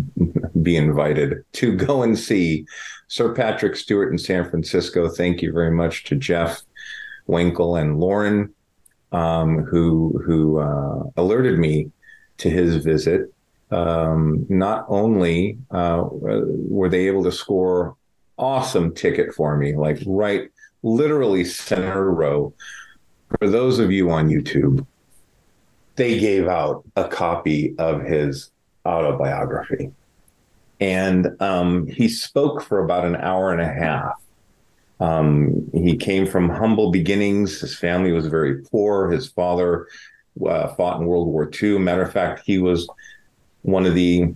be 0.62 0.76
invited 0.76 1.44
to 1.52 1.74
go 1.74 2.02
and 2.02 2.18
see 2.18 2.66
Sir 3.08 3.34
Patrick 3.34 3.76
Stewart 3.76 4.12
in 4.12 4.18
San 4.18 4.48
Francisco. 4.48 5.08
Thank 5.08 5.40
you 5.40 5.52
very 5.52 5.70
much 5.70 6.04
to 6.04 6.16
Jeff 6.16 6.62
Winkle 7.26 7.76
and 7.76 7.98
Lauren, 7.98 8.54
um, 9.12 9.64
who 9.64 10.20
who 10.24 10.58
uh, 10.58 11.04
alerted 11.16 11.58
me 11.58 11.90
to 12.38 12.50
his 12.50 12.76
visit. 12.76 13.32
Um, 13.70 14.44
not 14.50 14.84
only 14.88 15.58
uh, 15.70 16.04
were 16.10 16.90
they 16.90 17.06
able 17.06 17.24
to 17.24 17.32
score 17.32 17.96
awesome 18.36 18.94
ticket 18.94 19.34
for 19.34 19.56
me, 19.56 19.74
like 19.74 20.02
right, 20.06 20.50
literally 20.82 21.44
center 21.44 22.10
row. 22.10 22.52
For 23.38 23.48
those 23.48 23.78
of 23.78 23.90
you 23.90 24.10
on 24.10 24.28
YouTube, 24.28 24.86
they 25.96 26.18
gave 26.18 26.48
out 26.48 26.84
a 26.96 27.08
copy 27.08 27.74
of 27.78 28.02
his 28.02 28.50
autobiography. 28.84 29.92
And 30.80 31.40
um, 31.40 31.86
he 31.86 32.08
spoke 32.08 32.62
for 32.62 32.84
about 32.84 33.04
an 33.04 33.16
hour 33.16 33.52
and 33.52 33.60
a 33.60 33.72
half. 33.72 34.21
Um, 35.02 35.68
he 35.74 35.96
came 35.96 36.28
from 36.28 36.48
humble 36.48 36.92
beginnings. 36.92 37.60
His 37.60 37.76
family 37.76 38.12
was 38.12 38.28
very 38.28 38.62
poor. 38.62 39.10
His 39.10 39.26
father 39.26 39.88
uh, 40.46 40.68
fought 40.74 41.00
in 41.00 41.06
World 41.06 41.26
War 41.26 41.50
II. 41.60 41.80
Matter 41.80 42.02
of 42.02 42.12
fact, 42.12 42.42
he 42.46 42.58
was 42.58 42.88
one 43.62 43.84
of 43.84 43.96
the 43.96 44.32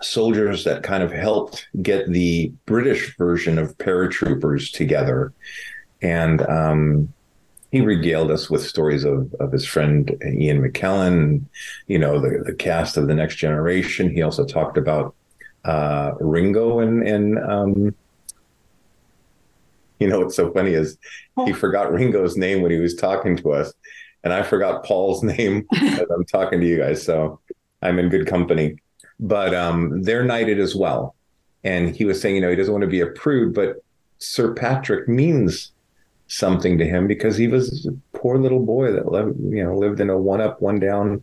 soldiers 0.00 0.64
that 0.64 0.82
kind 0.82 1.02
of 1.02 1.12
helped 1.12 1.68
get 1.82 2.10
the 2.10 2.50
British 2.64 3.14
version 3.18 3.58
of 3.58 3.76
paratroopers 3.76 4.72
together. 4.72 5.34
And 6.00 6.40
um, 6.46 7.12
he 7.70 7.82
regaled 7.82 8.30
us 8.30 8.48
with 8.48 8.66
stories 8.66 9.04
of, 9.04 9.34
of 9.38 9.52
his 9.52 9.66
friend 9.66 10.10
Ian 10.24 10.62
McKellen, 10.62 11.44
you 11.88 11.98
know, 11.98 12.18
the, 12.20 12.42
the 12.42 12.54
cast 12.54 12.96
of 12.96 13.06
The 13.06 13.14
Next 13.14 13.36
Generation. 13.36 14.14
He 14.14 14.22
also 14.22 14.46
talked 14.46 14.78
about 14.78 15.14
uh, 15.66 16.12
Ringo 16.20 16.80
and, 16.80 17.06
and 17.06 17.38
um, 17.38 17.94
you 20.04 20.10
know, 20.10 20.20
what's 20.20 20.36
so 20.36 20.52
funny 20.52 20.74
is 20.74 20.98
he 21.46 21.52
forgot 21.54 21.90
Ringo's 21.90 22.36
name 22.36 22.60
when 22.60 22.70
he 22.70 22.78
was 22.78 22.94
talking 22.94 23.38
to 23.38 23.52
us. 23.52 23.72
And 24.22 24.34
I 24.34 24.42
forgot 24.42 24.84
Paul's 24.84 25.22
name 25.38 25.66
as 25.74 26.04
I'm 26.14 26.26
talking 26.26 26.60
to 26.60 26.66
you 26.66 26.76
guys. 26.76 27.02
So 27.02 27.40
I'm 27.80 27.98
in 27.98 28.10
good 28.10 28.26
company. 28.26 28.76
But 29.18 29.54
um, 29.54 30.02
they're 30.02 30.24
knighted 30.24 30.60
as 30.60 30.76
well. 30.76 31.14
And 31.62 31.96
he 31.96 32.04
was 32.04 32.20
saying, 32.20 32.34
you 32.34 32.42
know, 32.42 32.50
he 32.50 32.56
doesn't 32.56 32.72
want 32.72 32.82
to 32.82 32.88
be 32.88 33.00
a 33.00 33.06
prude, 33.06 33.54
but 33.54 33.82
Sir 34.18 34.52
Patrick 34.52 35.08
means 35.08 35.72
something 36.26 36.76
to 36.76 36.84
him 36.84 37.06
because 37.06 37.38
he 37.38 37.48
was 37.48 37.86
a 37.86 38.18
poor 38.18 38.36
little 38.36 38.60
boy 38.60 38.92
that 38.92 39.10
lived, 39.10 39.38
you 39.40 39.64
know, 39.64 39.74
lived 39.74 40.00
in 40.00 40.10
a 40.10 40.18
one 40.18 40.42
up, 40.42 40.60
one 40.60 40.78
down 40.78 41.22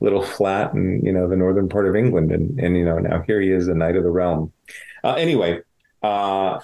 little 0.00 0.22
flat 0.22 0.74
in, 0.74 1.02
you 1.02 1.12
know, 1.12 1.28
the 1.28 1.36
northern 1.36 1.70
part 1.70 1.88
of 1.88 1.96
England. 1.96 2.30
And, 2.30 2.60
and 2.60 2.76
you 2.76 2.84
know, 2.84 2.98
now 2.98 3.22
here 3.22 3.40
he 3.40 3.50
is, 3.50 3.66
the 3.66 3.74
knight 3.74 3.96
of 3.96 4.02
the 4.02 4.10
realm. 4.10 4.52
Uh, 5.02 5.14
anyway, 5.14 5.60
uh, 6.02 6.60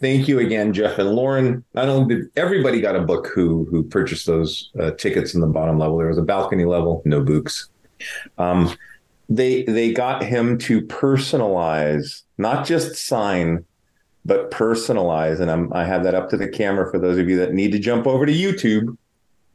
thank 0.00 0.28
you 0.28 0.38
again, 0.38 0.72
Jeff 0.72 0.98
and 0.98 1.10
Lauren. 1.10 1.64
Not 1.74 1.88
only 1.88 2.14
did 2.14 2.26
everybody 2.36 2.80
got 2.80 2.96
a 2.96 3.00
book 3.00 3.28
who 3.34 3.66
who 3.70 3.82
purchased 3.82 4.26
those 4.26 4.70
uh, 4.78 4.92
tickets 4.92 5.34
in 5.34 5.40
the 5.40 5.46
bottom 5.46 5.78
level, 5.78 5.98
there 5.98 6.08
was 6.08 6.18
a 6.18 6.22
balcony 6.22 6.64
level, 6.64 7.02
no 7.04 7.22
books. 7.22 7.68
Um, 8.38 8.74
they 9.28 9.64
they 9.64 9.92
got 9.92 10.22
him 10.22 10.58
to 10.58 10.80
personalize, 10.82 12.22
not 12.38 12.66
just 12.66 12.96
sign, 12.96 13.64
but 14.24 14.50
personalize. 14.50 15.40
And 15.40 15.50
I'm 15.50 15.72
I 15.72 15.84
have 15.84 16.04
that 16.04 16.14
up 16.14 16.30
to 16.30 16.36
the 16.36 16.48
camera 16.48 16.90
for 16.90 16.98
those 16.98 17.18
of 17.18 17.28
you 17.28 17.36
that 17.38 17.52
need 17.52 17.72
to 17.72 17.78
jump 17.78 18.06
over 18.06 18.26
to 18.26 18.32
YouTube. 18.32 18.96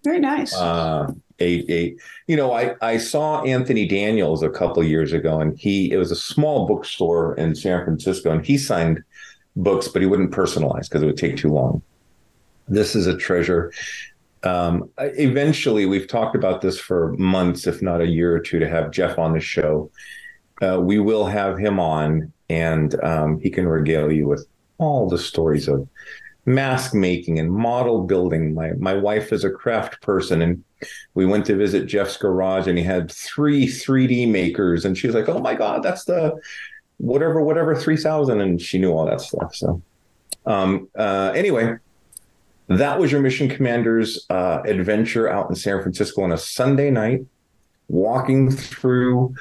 Very 0.03 0.19
nice. 0.19 0.53
Uh, 0.53 1.11
a, 1.39 1.65
a 1.73 1.95
you 2.27 2.35
know 2.35 2.53
I 2.53 2.75
I 2.81 2.97
saw 2.97 3.41
Anthony 3.43 3.87
Daniels 3.87 4.43
a 4.43 4.49
couple 4.49 4.83
years 4.83 5.13
ago, 5.13 5.39
and 5.39 5.57
he 5.57 5.91
it 5.91 5.97
was 5.97 6.11
a 6.11 6.15
small 6.15 6.67
bookstore 6.67 7.35
in 7.35 7.55
San 7.55 7.83
Francisco, 7.83 8.31
and 8.31 8.45
he 8.45 8.57
signed 8.57 9.03
books, 9.55 9.87
but 9.87 10.01
he 10.01 10.07
wouldn't 10.07 10.31
personalize 10.31 10.83
because 10.83 11.03
it 11.03 11.05
would 11.05 11.17
take 11.17 11.37
too 11.37 11.51
long. 11.51 11.81
This 12.67 12.95
is 12.95 13.07
a 13.07 13.17
treasure. 13.17 13.71
Um, 14.43 14.89
eventually, 14.97 15.85
we've 15.85 16.07
talked 16.07 16.35
about 16.35 16.61
this 16.61 16.79
for 16.79 17.13
months, 17.13 17.65
if 17.65 17.81
not 17.81 18.01
a 18.01 18.07
year 18.07 18.35
or 18.35 18.39
two, 18.39 18.59
to 18.59 18.67
have 18.67 18.91
Jeff 18.91 19.17
on 19.17 19.33
the 19.33 19.39
show. 19.39 19.89
Uh, 20.61 20.79
we 20.81 20.99
will 20.99 21.25
have 21.25 21.57
him 21.57 21.79
on, 21.79 22.31
and 22.49 23.01
um, 23.03 23.39
he 23.39 23.49
can 23.49 23.67
regale 23.67 24.11
you 24.11 24.27
with 24.27 24.45
all 24.77 25.07
the 25.07 25.17
stories 25.17 25.67
of 25.67 25.87
mask 26.45 26.93
making 26.93 27.39
and 27.39 27.51
model 27.51 28.03
building. 28.03 28.53
My 28.53 28.73
my 28.73 28.93
wife 28.93 29.31
is 29.31 29.43
a 29.43 29.49
craft 29.49 30.01
person, 30.01 30.41
and 30.41 30.63
we 31.13 31.25
went 31.25 31.45
to 31.45 31.55
visit 31.55 31.87
Jeff's 31.87 32.17
garage, 32.17 32.67
and 32.67 32.77
he 32.77 32.83
had 32.83 33.11
three 33.11 33.65
3D 33.65 34.29
makers, 34.29 34.83
and 34.83 34.97
she's 34.97 35.13
like, 35.13 35.29
"Oh 35.29 35.39
my 35.39 35.55
god, 35.55 35.83
that's 35.83 36.03
the 36.03 36.35
whatever 36.97 37.41
whatever 37.41 37.75
3000," 37.75 38.41
and 38.41 38.61
she 38.61 38.77
knew 38.79 38.91
all 38.91 39.05
that 39.05 39.21
stuff. 39.21 39.55
So, 39.55 39.81
um, 40.45 40.89
uh, 40.97 41.31
anyway, 41.35 41.77
that 42.67 42.99
was 42.99 43.11
your 43.11 43.21
mission 43.21 43.49
commander's 43.49 44.25
uh, 44.29 44.61
adventure 44.65 45.29
out 45.29 45.49
in 45.49 45.55
San 45.55 45.81
Francisco 45.81 46.23
on 46.23 46.31
a 46.31 46.37
Sunday 46.37 46.89
night, 46.89 47.25
walking 47.87 48.49
through 48.51 49.35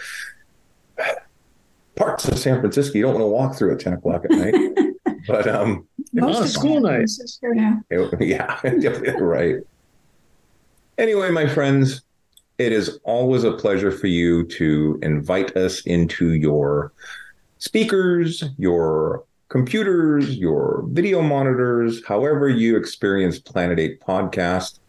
parts 1.95 2.27
of 2.27 2.39
San 2.39 2.59
Francisco 2.61 2.95
you 2.97 3.03
don't 3.03 3.15
want 3.15 3.23
to 3.23 3.29
walk 3.29 3.55
through 3.57 3.73
at 3.73 3.81
10 3.81 3.95
o'clock 3.95 4.25
at 4.25 4.31
night. 4.31 4.55
but 5.29 5.47
um, 5.47 5.87
Most 6.13 6.41
of 6.41 6.49
school 6.49 6.81
night. 6.81 7.09
Now. 7.43 7.81
it- 7.91 8.21
yeah, 8.21 8.61
right. 9.19 9.57
Anyway, 10.99 11.31
my 11.31 11.47
friends, 11.47 12.03
it 12.59 12.73
is 12.73 12.99
always 13.05 13.45
a 13.45 13.53
pleasure 13.53 13.91
for 13.91 14.07
you 14.07 14.45
to 14.45 14.99
invite 15.03 15.57
us 15.57 15.81
into 15.83 16.33
your 16.33 16.93
speakers, 17.63 18.43
your 18.59 19.23
computers, 19.49 20.37
your 20.37 20.85
video 20.89 21.23
monitors, 21.23 22.05
however 22.05 22.49
you 22.49 22.77
experience 22.77 23.39
Planet 23.39 23.79
8 23.79 24.01
podcast. 24.01 24.81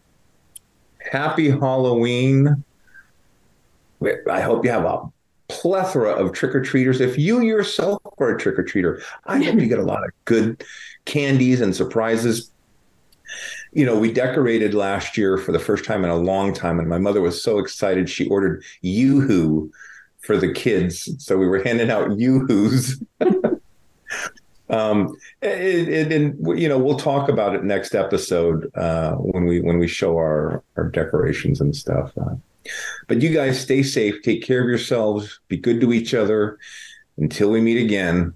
Happy 1.12 1.50
Halloween. 1.50 2.64
I 4.28 4.40
hope 4.40 4.64
you 4.64 4.72
have 4.72 4.84
a 4.84 5.08
plethora 5.46 6.14
of 6.14 6.32
trick 6.32 6.52
or 6.52 6.62
treaters. 6.62 7.00
If 7.00 7.16
you 7.16 7.42
yourself 7.42 8.02
are 8.18 8.34
a 8.34 8.38
trick 8.40 8.58
or 8.58 8.64
treater, 8.64 9.00
I 9.24 9.40
hope 9.40 9.60
you 9.60 9.68
get 9.68 9.78
a 9.78 9.84
lot 9.84 10.02
of 10.02 10.10
good 10.24 10.64
candies 11.04 11.60
and 11.60 11.76
surprises. 11.76 12.50
You 13.72 13.86
know, 13.86 13.96
we 13.96 14.12
decorated 14.12 14.74
last 14.74 15.16
year 15.16 15.38
for 15.38 15.52
the 15.52 15.60
first 15.60 15.84
time 15.84 16.02
in 16.02 16.10
a 16.10 16.16
long 16.16 16.52
time, 16.52 16.80
and 16.80 16.88
my 16.88 16.98
mother 16.98 17.20
was 17.20 17.40
so 17.40 17.60
excited 17.60 18.10
she 18.10 18.26
ordered 18.26 18.64
Yoo-Hoo 18.82 19.70
for 20.24 20.36
the 20.36 20.52
kids. 20.52 21.14
So 21.18 21.36
we 21.36 21.46
were 21.46 21.62
handing 21.62 21.90
out 21.90 22.18
Yoo-Hoos. 22.18 23.02
um, 24.70 25.14
and, 25.42 26.12
and, 26.12 26.58
you 26.58 26.68
know, 26.68 26.78
we'll 26.78 26.98
talk 26.98 27.28
about 27.28 27.54
it 27.54 27.64
next 27.64 27.94
episode 27.94 28.70
uh, 28.74 29.14
when 29.16 29.44
we 29.44 29.60
when 29.60 29.78
we 29.78 29.86
show 29.86 30.16
our 30.16 30.62
our 30.76 30.88
decorations 30.88 31.60
and 31.60 31.76
stuff. 31.76 32.12
Uh, 32.18 32.34
but 33.08 33.20
you 33.20 33.32
guys 33.32 33.60
stay 33.60 33.82
safe, 33.82 34.22
take 34.22 34.42
care 34.42 34.62
of 34.62 34.68
yourselves, 34.68 35.40
be 35.48 35.56
good 35.56 35.80
to 35.80 35.92
each 35.92 36.14
other. 36.14 36.58
Until 37.16 37.50
we 37.50 37.60
meet 37.60 37.84
again, 37.84 38.34